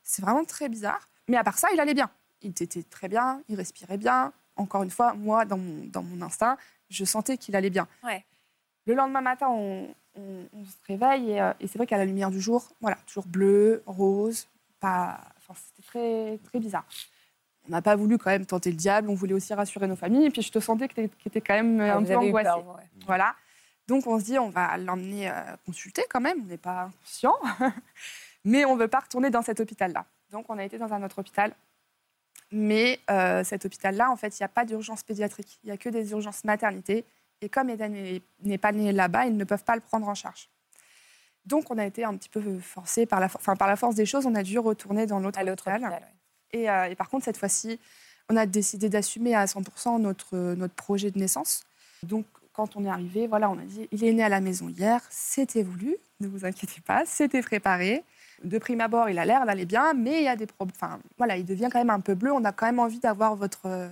C'est 0.03 0.21
vraiment 0.21 0.43
très 0.43 0.67
bizarre. 0.67 1.07
Mais 1.29 1.37
à 1.37 1.45
part 1.45 1.57
ça, 1.57 1.69
il 1.73 1.79
allait 1.79 1.93
bien. 1.93 2.09
Il 2.41 2.49
était 2.49 2.83
très 2.83 3.07
bien, 3.07 3.41
il 3.47 3.55
respirait 3.55 3.97
bien. 3.97 4.33
Encore 4.57 4.83
une 4.83 4.89
fois, 4.89 5.13
moi, 5.13 5.45
dans 5.45 5.57
mon 5.57 6.21
instinct, 6.21 6.57
je 6.91 7.05
sentais 7.05 7.37
qu'il 7.37 7.55
allait 7.55 7.69
bien. 7.69 7.87
Ouais. 8.03 8.23
Le 8.85 8.93
lendemain 8.93 9.21
matin, 9.21 9.47
on, 9.49 9.87
on- 10.15 10.45
on 10.53 10.65
se 10.65 10.75
réveille 10.87 11.31
et, 11.31 11.41
euh, 11.41 11.53
et 11.59 11.67
c'est 11.67 11.77
vrai 11.77 11.87
qu'à 11.87 11.97
la 11.97 12.05
lumière 12.05 12.31
du 12.31 12.41
jour, 12.41 12.67
voilà, 12.81 12.97
toujours 13.07 13.25
bleu, 13.27 13.83
rose, 13.85 14.47
pas, 14.79 15.19
enfin, 15.37 15.53
c'était 15.67 15.87
très, 15.87 16.37
très 16.49 16.59
bizarre. 16.59 16.85
On 17.67 17.71
n'a 17.71 17.81
pas 17.81 17.95
voulu 17.95 18.17
quand 18.17 18.31
même 18.31 18.45
tenter 18.47 18.71
le 18.71 18.75
diable, 18.77 19.09
on 19.09 19.13
voulait 19.13 19.35
aussi 19.35 19.53
rassurer 19.53 19.87
nos 19.87 19.95
familles. 19.95 20.25
Et 20.25 20.29
puis 20.31 20.41
je 20.41 20.51
te 20.51 20.59
sentais 20.59 20.87
que 20.87 20.95
tu 20.95 21.27
étais 21.27 21.41
quand 21.41 21.53
même 21.53 21.79
Ah, 21.79 21.97
un 21.97 22.03
peu 22.03 22.15
angoissée. 22.17 22.43
peur, 22.49 22.63
vous, 22.63 22.71
ouais. 22.71 22.89
Voilà. 23.05 23.35
Donc 23.87 24.07
on 24.07 24.19
se 24.19 24.25
dit, 24.25 24.39
on 24.39 24.49
va 24.49 24.77
l'emmener 24.77 25.29
euh, 25.29 25.33
consulter 25.65 26.03
quand 26.09 26.21
même, 26.21 26.39
on 26.41 26.45
n'est 26.45 26.57
pas 26.57 26.83
inconscient. 26.85 27.35
Mais 28.43 28.65
on 28.65 28.75
ne 28.75 28.79
veut 28.81 28.87
pas 28.87 28.99
retourner 29.01 29.29
dans 29.29 29.43
cet 29.43 29.59
hôpital-là. 29.59 30.05
Donc 30.31 30.45
on 30.49 30.57
a 30.57 30.63
été 30.63 30.77
dans 30.79 30.91
un 30.91 31.03
autre 31.03 31.19
hôpital. 31.19 31.53
Mais 32.51 32.99
euh, 33.09 33.43
cet 33.43 33.65
hôpital-là, 33.65 34.11
en 34.11 34.15
fait, 34.15 34.37
il 34.39 34.41
n'y 34.41 34.45
a 34.45 34.49
pas 34.49 34.65
d'urgence 34.65 35.03
pédiatrique. 35.03 35.59
Il 35.63 35.67
n'y 35.67 35.71
a 35.71 35.77
que 35.77 35.89
des 35.89 36.11
urgences 36.11 36.43
maternité. 36.43 37.05
Et 37.41 37.49
comme 37.49 37.69
Eden 37.69 38.21
n'est- 38.43 38.57
pas 38.57 38.71
né 38.71 38.91
là-bas, 38.91 39.25
ils 39.25 39.35
ne 39.37 39.43
peuvent 39.43 39.63
pas 39.63 39.75
le 39.75 39.81
prendre 39.81 40.07
en 40.07 40.13
charge. 40.15 40.49
Donc 41.45 41.71
on 41.71 41.77
a 41.79 41.85
été 41.85 42.03
un 42.03 42.15
petit 42.15 42.29
peu 42.29 42.59
forcé 42.59 43.05
par 43.07 43.19
la, 43.19 43.27
for- 43.29 43.39
enfin, 43.41 43.55
par 43.55 43.67
la 43.67 43.75
force 43.75 43.95
des 43.95 44.05
choses, 44.05 44.25
on 44.27 44.35
a 44.35 44.43
dû 44.43 44.59
retourner 44.59 45.07
dans 45.07 45.19
l'autre 45.19 45.39
hôpital. 45.71 45.81
Et, 46.51 46.69
euh, 46.69 46.83
et 46.89 46.95
par 46.95 47.09
contre, 47.09 47.25
cette 47.25 47.37
fois-ci, 47.37 47.79
on 48.29 48.35
a 48.37 48.45
décidé 48.45 48.89
d'assumer 48.89 49.33
à 49.33 49.45
100% 49.47 49.97
notre, 49.99 50.35
notre 50.37 50.75
projet 50.75 51.09
de 51.09 51.17
naissance. 51.17 51.63
Donc, 52.03 52.25
quand 52.53 52.75
on 52.75 52.85
est 52.85 52.89
arrivé, 52.89 53.25
voilà, 53.27 53.49
on 53.49 53.57
a 53.57 53.63
dit, 53.63 53.87
il 53.91 54.03
est 54.03 54.13
né 54.13 54.23
à 54.23 54.29
la 54.29 54.41
maison 54.41 54.69
hier, 54.69 55.01
c'était 55.09 55.63
voulu, 55.63 55.95
ne 56.19 56.27
vous 56.27 56.45
inquiétez 56.45 56.81
pas, 56.81 57.03
c'était 57.05 57.41
préparé. 57.41 58.03
De 58.43 58.57
prime 58.57 58.81
abord, 58.81 59.09
il 59.09 59.19
a 59.19 59.25
l'air 59.25 59.45
d'aller 59.45 59.65
bien, 59.65 59.93
mais 59.93 60.19
il 60.19 60.23
y 60.23 60.27
a 60.27 60.35
des 60.35 60.47
problèmes. 60.47 60.73
Enfin, 60.75 60.99
voilà, 61.17 61.37
il 61.37 61.45
devient 61.45 61.69
quand 61.71 61.79
même 61.79 61.89
un 61.91 61.99
peu 61.99 62.15
bleu. 62.15 62.31
On 62.31 62.43
a 62.43 62.51
quand 62.51 62.65
même 62.65 62.79
envie 62.79 62.99
d'avoir 62.99 63.35
votre, 63.35 63.65
euh, 63.65 63.89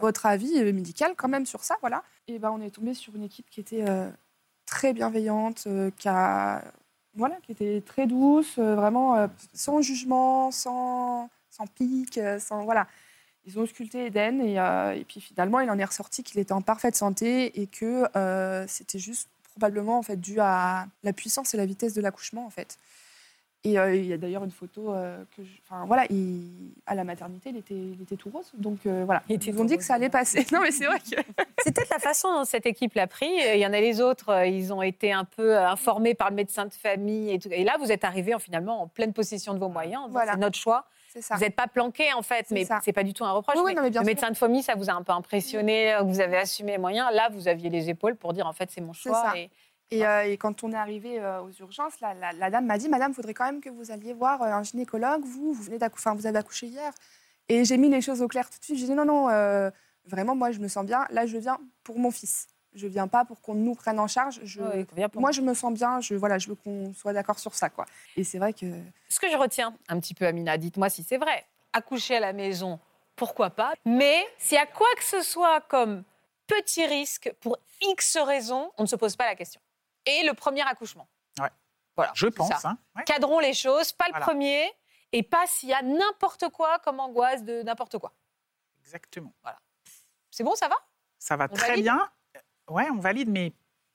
votre 0.00 0.26
avis 0.26 0.52
euh, 0.56 0.72
médical 0.72 1.14
quand 1.16 1.28
même 1.28 1.46
sur 1.46 1.64
ça, 1.64 1.76
voilà. 1.80 2.04
Et 2.28 2.38
ben, 2.38 2.50
on 2.50 2.60
est 2.60 2.70
tombé 2.70 2.94
sur 2.94 3.16
une 3.16 3.24
équipe 3.24 3.50
qui 3.50 3.60
était 3.60 3.84
euh, 3.88 4.08
très 4.66 4.92
bienveillante, 4.92 5.64
euh, 5.66 5.90
qui 5.96 6.08
a, 6.08 6.62
voilà, 7.14 7.36
qui 7.42 7.52
était 7.52 7.82
très 7.84 8.06
douce, 8.06 8.58
vraiment 8.58 9.28
sans 9.52 9.82
jugement, 9.82 10.52
sans, 10.52 11.28
sans 11.50 11.66
pique, 11.66 12.20
sans 12.38 12.64
voilà. 12.64 12.86
Ils 13.46 13.58
ont 13.58 13.62
ausculté 13.62 14.06
Eden 14.06 14.40
et, 14.40 14.56
et 15.00 15.04
puis 15.04 15.20
finalement, 15.20 15.58
il 15.60 15.70
en 15.70 15.78
est 15.78 15.84
ressorti 15.84 16.22
qu'il 16.22 16.38
était 16.38 16.52
en 16.52 16.62
parfaite 16.62 16.94
santé 16.94 17.60
et 17.60 17.66
que 17.66 18.04
c'était 18.68 19.00
juste 19.00 19.28
probablement 19.50 19.98
en 19.98 20.02
fait 20.02 20.20
dû 20.20 20.38
à 20.38 20.86
la 21.02 21.12
puissance 21.12 21.54
et 21.54 21.56
la 21.56 21.66
vitesse 21.66 21.94
de 21.94 22.00
l'accouchement 22.00 22.46
en 22.46 22.50
fait. 22.50 22.78
Et 23.64 23.76
euh, 23.78 23.94
il 23.94 24.06
y 24.06 24.12
a 24.12 24.16
d'ailleurs 24.16 24.44
une 24.44 24.52
photo 24.52 24.94
euh, 24.94 25.18
que, 25.36 25.42
je- 25.42 25.48
enfin 25.68 25.84
voilà, 25.86 26.04
il- 26.10 26.72
à 26.86 26.94
la 26.94 27.02
maternité, 27.02 27.50
il 27.50 27.56
était, 27.56 27.74
il 27.74 28.00
était 28.00 28.14
tout 28.16 28.30
rose. 28.30 28.52
Donc 28.56 28.78
euh, 28.86 29.02
voilà, 29.04 29.22
ils 29.28 29.60
ont 29.60 29.64
dit 29.64 29.76
que 29.76 29.82
ça 29.82 29.94
allait 29.94 30.08
passer. 30.10 30.46
Non 30.52 30.60
mais 30.60 30.70
c'est 30.70 30.86
vrai 30.86 30.98
que 31.00 31.20
C'est 31.64 31.74
peut-être 31.74 31.90
la 31.90 31.98
façon 31.98 32.32
dont 32.32 32.44
cette 32.44 32.66
équipe 32.66 32.94
l'a 32.94 33.08
pris. 33.08 33.26
Il 33.54 33.58
y 33.58 33.66
en 33.66 33.72
a 33.72 33.80
les 33.80 34.00
autres, 34.00 34.46
ils 34.46 34.72
ont 34.72 34.80
été 34.80 35.12
un 35.12 35.24
peu 35.24 35.58
informés 35.58 36.14
par 36.14 36.30
le 36.30 36.36
médecin 36.36 36.66
de 36.66 36.72
famille. 36.72 37.32
Et, 37.32 37.38
tout. 37.40 37.48
et 37.50 37.64
là, 37.64 37.76
vous 37.80 37.90
êtes 37.90 38.04
arrivé 38.04 38.32
en, 38.32 38.38
finalement 38.38 38.82
en 38.82 38.86
pleine 38.86 39.12
possession 39.12 39.54
de 39.54 39.58
vos 39.58 39.68
moyens. 39.68 40.02
Voilà. 40.08 40.32
C'est 40.34 40.38
notre 40.38 40.56
choix. 40.58 40.84
c'est 41.08 41.20
ça. 41.20 41.34
Vous 41.34 41.40
n'êtes 41.40 41.56
pas 41.56 41.66
planqué 41.66 42.12
en 42.12 42.22
fait, 42.22 42.46
mais 42.52 42.64
c'est 42.82 42.92
pas 42.92 43.02
du 43.02 43.12
tout 43.12 43.24
un 43.24 43.32
reproche. 43.32 43.56
Oui, 43.56 43.62
oui, 43.64 43.72
mais 43.74 43.74
non, 43.74 43.82
mais 43.82 43.90
bien 43.90 44.02
le 44.02 44.06
sûr. 44.06 44.14
médecin 44.14 44.30
de 44.30 44.36
famille, 44.36 44.62
ça 44.62 44.76
vous 44.76 44.88
a 44.88 44.92
un 44.92 45.02
peu 45.02 45.12
impressionné, 45.12 45.96
vous 46.04 46.20
avez 46.20 46.36
assumé 46.36 46.72
les 46.72 46.78
moyens. 46.78 47.08
Là, 47.12 47.28
vous 47.32 47.48
aviez 47.48 47.70
les 47.70 47.90
épaules 47.90 48.14
pour 48.14 48.32
dire 48.34 48.46
en 48.46 48.52
fait 48.52 48.70
c'est 48.70 48.80
mon 48.80 48.94
C'est 48.94 49.08
choix. 49.10 49.22
ça. 49.32 49.36
Et... 49.36 49.50
Et, 49.90 50.04
euh, 50.06 50.24
et 50.24 50.36
quand 50.36 50.64
on 50.64 50.72
est 50.72 50.76
arrivé 50.76 51.18
euh, 51.18 51.40
aux 51.42 51.50
urgences, 51.60 51.98
la, 52.00 52.12
la- 52.14 52.32
la 52.32 52.50
dame 52.50 52.66
m'a 52.66 52.76
dit 52.78 52.88
Madame, 52.88 53.12
il 53.12 53.14
faudrait 53.14 53.32
quand 53.34 53.46
même 53.46 53.60
que 53.60 53.70
vous 53.70 53.90
alliez 53.90 54.12
voir 54.12 54.42
euh, 54.42 54.46
un 54.46 54.62
gynécologue. 54.62 55.22
Vous, 55.24 55.52
vous, 55.54 55.62
venez 55.62 55.78
d'accou- 55.78 55.98
enfin, 55.98 56.14
vous 56.14 56.26
avez 56.26 56.38
accouché 56.38 56.66
hier. 56.66 56.92
Et 57.48 57.64
j'ai 57.64 57.78
mis 57.78 57.88
les 57.88 58.02
choses 58.02 58.20
au 58.20 58.28
clair 58.28 58.50
tout 58.50 58.58
de 58.58 58.64
suite. 58.64 58.76
J'ai 58.78 58.86
dit 58.86 58.92
Non, 58.92 59.06
non, 59.06 59.30
euh, 59.30 59.70
vraiment, 60.04 60.34
moi, 60.34 60.50
je 60.52 60.58
me 60.58 60.68
sens 60.68 60.84
bien. 60.84 61.06
Là, 61.10 61.24
je 61.26 61.38
viens 61.38 61.58
pour 61.84 61.98
mon 61.98 62.10
fils. 62.10 62.48
Je 62.74 62.86
viens 62.86 63.08
pas 63.08 63.24
pour 63.24 63.40
qu'on 63.40 63.54
nous 63.54 63.74
prenne 63.74 63.98
en 63.98 64.06
charge. 64.06 64.40
Je, 64.44 64.60
moi, 65.14 65.32
je 65.32 65.40
me 65.40 65.54
sens 65.54 65.72
bien. 65.72 66.00
Je, 66.02 66.14
voilà, 66.14 66.36
je 66.38 66.48
veux 66.48 66.54
qu'on 66.54 66.92
soit 66.92 67.14
d'accord 67.14 67.38
sur 67.38 67.54
ça. 67.54 67.70
Quoi. 67.70 67.86
Et 68.14 68.24
c'est 68.24 68.38
vrai 68.38 68.52
que. 68.52 68.66
Ce 69.08 69.18
que 69.18 69.30
je 69.30 69.36
retiens 69.38 69.74
un 69.88 69.98
petit 69.98 70.12
peu, 70.12 70.26
Amina, 70.26 70.58
dites-moi 70.58 70.90
si 70.90 71.02
c'est 71.02 71.16
vrai. 71.16 71.46
Accoucher 71.72 72.16
à 72.16 72.20
la 72.20 72.34
maison, 72.34 72.78
pourquoi 73.16 73.48
pas? 73.48 73.72
Mais 73.86 74.22
s'il 74.36 74.56
y 74.56 74.60
a 74.60 74.66
quoi 74.66 74.86
que 74.98 75.04
ce 75.04 75.22
soit 75.22 75.62
comme 75.62 76.04
petit 76.46 76.84
risque 76.86 77.32
pour 77.40 77.56
X 77.80 78.18
raisons, 78.18 78.70
on 78.76 78.82
ne 78.82 78.88
se 78.88 78.96
pose 78.96 79.16
pas 79.16 79.24
la 79.26 79.34
question. 79.34 79.60
Et 80.08 80.26
le 80.26 80.32
premier 80.34 80.62
accouchement. 80.62 81.06
Ouais. 81.38 81.50
Voilà. 81.96 82.12
Je 82.14 82.26
pense. 82.28 82.64
hein. 82.64 82.78
Ouais. 82.96 83.04
Cadrons 83.04 83.40
les 83.40 83.52
choses, 83.54 83.92
pas 83.92 84.06
le 84.06 84.12
Voilà. 84.12 84.24
premier, 84.26 84.64
et 85.12 85.22
pas 85.22 85.46
s'il 85.46 85.68
y 85.68 85.74
a 85.74 85.82
n'importe 85.82 86.48
quoi 86.48 86.78
comme 86.80 86.98
angoisse 87.00 87.42
de 87.44 87.62
n'importe 87.62 87.98
quoi. 87.98 88.14
Exactement. 88.84 89.34
C'est 90.30 90.44
bon, 90.44 90.54
ça 90.54 90.68
va? 90.68 90.76
Ça 91.18 91.36
va 91.36 91.46
On 91.50 91.54
très 91.54 91.68
valide? 91.68 91.84
bien. 91.84 92.08
Ouais, 92.68 92.88
on 92.90 92.98
valide, 93.00 93.28
mais 93.28 93.52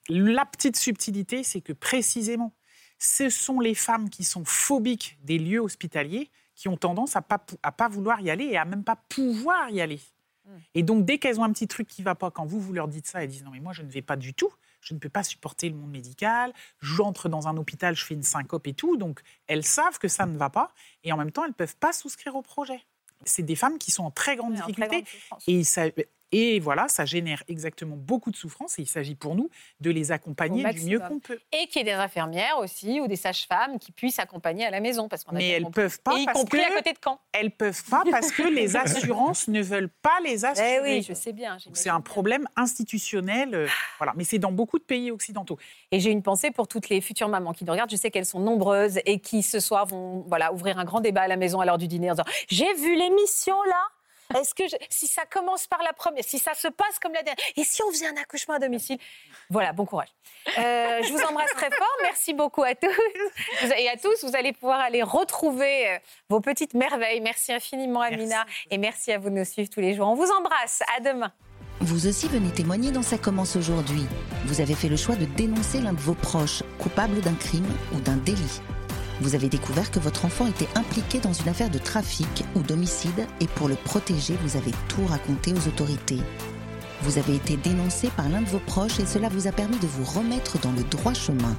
la 0.09 0.45
petite 0.45 0.75
subtilité, 0.75 1.43
c'est 1.43 1.61
que 1.61 1.73
précisément, 1.73 2.53
ce 2.99 3.29
sont 3.29 3.59
les 3.59 3.75
femmes 3.75 4.09
qui 4.09 4.23
sont 4.23 4.45
phobiques 4.45 5.17
des 5.21 5.37
lieux 5.39 5.59
hospitaliers 5.59 6.29
qui 6.55 6.67
ont 6.67 6.77
tendance 6.77 7.15
à 7.15 7.21
pas, 7.21 7.43
à 7.63 7.71
pas 7.71 7.87
vouloir 7.87 8.21
y 8.21 8.29
aller 8.29 8.45
et 8.45 8.57
à 8.57 8.65
même 8.65 8.83
pas 8.83 8.95
pouvoir 9.09 9.69
y 9.71 9.81
aller. 9.81 9.99
Hmm. 10.45 10.57
Et 10.75 10.83
donc, 10.83 11.05
dès 11.05 11.17
qu'elles 11.17 11.39
ont 11.39 11.43
un 11.43 11.51
petit 11.53 11.67
truc 11.67 11.87
qui 11.87 12.03
va 12.03 12.13
pas, 12.15 12.29
quand 12.31 12.45
vous, 12.45 12.59
vous 12.59 12.73
leur 12.73 12.87
dites 12.87 13.07
ça, 13.07 13.23
elles 13.23 13.29
disent 13.29 13.43
non, 13.43 13.51
mais 13.51 13.59
moi, 13.59 13.73
je 13.73 13.81
ne 13.81 13.89
vais 13.89 14.01
pas 14.01 14.15
du 14.17 14.33
tout. 14.33 14.53
Je 14.83 14.93
ne 14.93 14.99
peux 14.99 15.09
pas 15.09 15.23
supporter 15.23 15.69
le 15.69 15.75
monde 15.75 15.91
médical. 15.91 16.53
J'entre 16.81 17.29
dans 17.29 17.47
un 17.47 17.55
hôpital, 17.57 17.95
je 17.95 18.03
fais 18.03 18.13
une 18.13 18.23
syncope 18.23 18.67
et 18.67 18.73
tout. 18.73 18.97
Donc, 18.97 19.21
elles 19.47 19.65
savent 19.65 19.97
que 19.97 20.07
ça 20.07 20.25
ne 20.25 20.37
va 20.37 20.49
pas. 20.49 20.71
Et 21.03 21.11
en 21.13 21.17
même 21.17 21.31
temps, 21.31 21.43
elles 21.43 21.49
ne 21.51 21.55
peuvent 21.55 21.77
pas 21.77 21.93
souscrire 21.93 22.35
au 22.35 22.41
projet. 22.41 22.81
C'est 23.25 23.43
des 23.43 23.55
femmes 23.55 23.77
qui 23.77 23.91
sont 23.91 24.03
en 24.03 24.11
très 24.11 24.35
grande 24.35 24.55
très 24.55 24.65
difficulté. 24.67 25.05
grande. 25.29 25.41
Et, 25.47 25.63
ça- 25.63 25.87
et 26.35 26.59
voilà, 26.59 26.87
ça 26.87 27.05
génère 27.05 27.43
exactement 27.47 27.95
beaucoup 27.95 28.31
de 28.31 28.35
souffrance 28.35 28.79
et 28.79 28.81
il 28.81 28.87
s'agit 28.87 29.13
pour 29.15 29.35
nous 29.35 29.49
de 29.79 29.91
les 29.91 30.11
accompagner 30.11 30.63
du 30.73 30.81
mieux 30.85 30.99
qu'on 30.99 31.19
peut. 31.19 31.39
Et 31.51 31.67
qu'il 31.67 31.77
y 31.77 31.81
ait 31.89 31.93
des 31.93 31.99
infirmières 31.99 32.57
aussi 32.57 32.99
ou 32.99 33.07
des 33.07 33.15
sages-femmes 33.15 33.77
qui 33.79 33.91
puissent 33.91 34.17
accompagner 34.19 34.65
à 34.65 34.71
la 34.71 34.79
maison. 34.79 35.07
Parce 35.07 35.23
qu'on 35.23 35.35
a 35.35 35.37
Mais 35.37 35.49
elles 35.49 35.63
compris. 35.63 35.81
peuvent 35.83 36.01
pas 36.01 36.17
Et 36.17 36.21
y 36.21 36.25
parce 36.25 36.39
compris 36.39 36.57
que- 36.59 36.71
à 36.73 36.75
côté 36.75 36.91
de 36.93 36.97
Caen. 37.03 37.19
Elles 37.33 37.51
peuvent 37.51 37.83
pas 37.89 38.03
parce 38.09 38.31
que 38.31 38.41
les 38.43 38.75
assurances 38.75 39.47
ne 39.47 39.61
veulent 39.61 39.89
pas 40.01 40.17
les 40.23 40.41
Eh 40.41 40.45
assurer. 40.45 40.79
oui, 40.81 41.01
je 41.07 41.13
sais 41.13 41.33
bien. 41.33 41.57
C'est 41.73 41.89
un 41.89 42.01
problème 42.01 42.47
institutionnel. 42.55 43.53
euh, 43.53 43.67
voilà. 43.99 44.13
Mais 44.15 44.23
c'est 44.23 44.39
dans 44.39 44.51
beaucoup 44.51 44.79
de 44.79 44.83
pays 44.83 45.11
occidentaux. 45.11 45.57
Et 45.91 45.99
j'ai 45.99 46.09
une 46.09 46.23
pensée 46.23 46.49
pour 46.51 46.67
toutes 46.67 46.89
les 46.89 46.99
futures 47.01 47.29
mamans 47.29 47.53
qui 47.53 47.63
nous 47.63 47.71
regardent. 47.71 47.91
Je 47.91 47.95
sais 47.95 48.09
qu'elles 48.11 48.25
sont 48.25 48.39
nombreuses 48.39 48.99
et 49.05 49.19
qui 49.19 49.43
ce 49.43 49.59
soir 49.59 49.85
vont 49.85 50.25
voilà, 50.27 50.51
ouvrir 50.53 50.79
un 50.79 50.83
grand 50.85 50.99
débat 50.99 51.21
à 51.21 51.27
la 51.27 51.37
maison 51.37 51.59
à 51.59 51.65
l'heure 51.65 51.77
du 51.77 51.87
dîner 51.87 52.09
en 52.09 52.13
disant 52.15 52.25
J'ai 52.49 52.73
vu 52.73 52.95
l'émission 52.95 53.55
là 53.63 53.81
est-ce 54.39 54.53
que 54.55 54.67
je- 54.67 54.75
si 54.89 55.07
ça 55.07 55.23
commence 55.25 55.67
par 55.67 55.81
la 55.83 55.93
première, 55.93 56.23
si 56.23 56.39
ça 56.39 56.53
se 56.53 56.67
passe 56.67 56.99
comme 57.01 57.13
la 57.13 57.23
dernière, 57.23 57.43
et 57.55 57.63
si 57.63 57.81
on 57.83 57.91
faisait 57.91 58.07
un 58.07 58.17
accouchement 58.17 58.55
à 58.55 58.59
domicile? 58.59 58.97
Voilà, 59.49 59.73
bon 59.73 59.85
courage. 59.85 60.09
Euh, 60.57 61.01
je 61.03 61.11
vous 61.11 61.21
embrasse 61.21 61.51
très 61.51 61.69
fort. 61.71 61.95
Merci 62.01 62.33
beaucoup 62.33 62.63
à 62.63 62.75
tous 62.75 62.89
et 63.77 63.89
à 63.89 63.97
tous. 63.97 64.23
Vous 64.23 64.35
allez 64.35 64.53
pouvoir 64.53 64.79
aller 64.79 65.01
retrouver 65.03 65.89
euh, 65.89 65.97
vos 66.29 66.39
petites 66.41 66.73
merveilles. 66.73 67.21
Merci 67.21 67.53
infiniment, 67.53 68.01
Amina, 68.01 68.45
et 68.69 68.77
merci 68.77 69.11
à 69.11 69.17
vous 69.19 69.29
de 69.29 69.35
nous 69.35 69.45
suivre 69.45 69.69
tous 69.69 69.79
les 69.81 69.93
jours. 69.95 70.07
On 70.07 70.15
vous 70.15 70.29
embrasse. 70.31 70.81
À 70.97 70.99
demain. 70.99 71.31
Vous 71.79 72.07
aussi 72.07 72.27
venez 72.29 72.51
témoigner 72.51 72.91
dans 72.91 73.01
Ça 73.01 73.17
commence 73.17 73.55
aujourd'hui. 73.55 74.05
Vous 74.45 74.61
avez 74.61 74.73
fait 74.75 74.87
le 74.89 74.95
choix 74.95 75.15
de 75.15 75.25
dénoncer 75.25 75.79
l'un 75.81 75.91
de 75.93 75.99
vos 75.99 76.13
proches, 76.13 76.63
coupable 76.79 77.19
d'un 77.21 77.33
crime 77.35 77.67
ou 77.93 77.99
d'un 77.99 78.15
délit. 78.17 78.61
Vous 79.23 79.35
avez 79.35 79.47
découvert 79.47 79.89
que 79.89 80.01
votre 80.01 80.25
enfant 80.25 80.47
était 80.47 80.67
impliqué 80.75 81.21
dans 81.21 81.31
une 81.31 81.47
affaire 81.47 81.69
de 81.69 81.77
trafic 81.77 82.43
ou 82.55 82.59
d'homicide 82.59 83.25
et 83.39 83.47
pour 83.47 83.69
le 83.69 83.75
protéger, 83.75 84.37
vous 84.43 84.57
avez 84.57 84.71
tout 84.89 85.05
raconté 85.05 85.53
aux 85.53 85.65
autorités. 85.69 86.19
Vous 87.03 87.17
avez 87.17 87.35
été 87.35 87.55
dénoncé 87.55 88.09
par 88.17 88.27
l'un 88.27 88.41
de 88.41 88.49
vos 88.49 88.59
proches 88.59 88.99
et 88.99 89.05
cela 89.05 89.29
vous 89.29 89.47
a 89.47 89.53
permis 89.53 89.79
de 89.79 89.87
vous 89.87 90.03
remettre 90.03 90.59
dans 90.59 90.73
le 90.73 90.83
droit 90.83 91.13
chemin. 91.13 91.55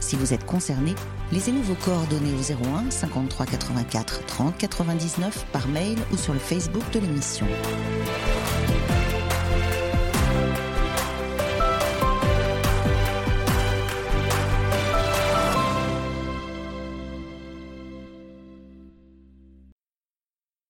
Si 0.00 0.16
vous 0.16 0.34
êtes 0.34 0.44
concerné, 0.44 0.96
laissez-nous 1.30 1.62
vos 1.62 1.76
coordonnées 1.76 2.34
au 2.34 2.66
01 2.76 2.90
53 2.90 3.46
84 3.46 4.26
30 4.26 4.58
99 4.58 5.46
par 5.52 5.68
mail 5.68 5.96
ou 6.12 6.16
sur 6.16 6.32
le 6.32 6.40
Facebook 6.40 6.82
de 6.90 6.98
l'émission. 6.98 7.46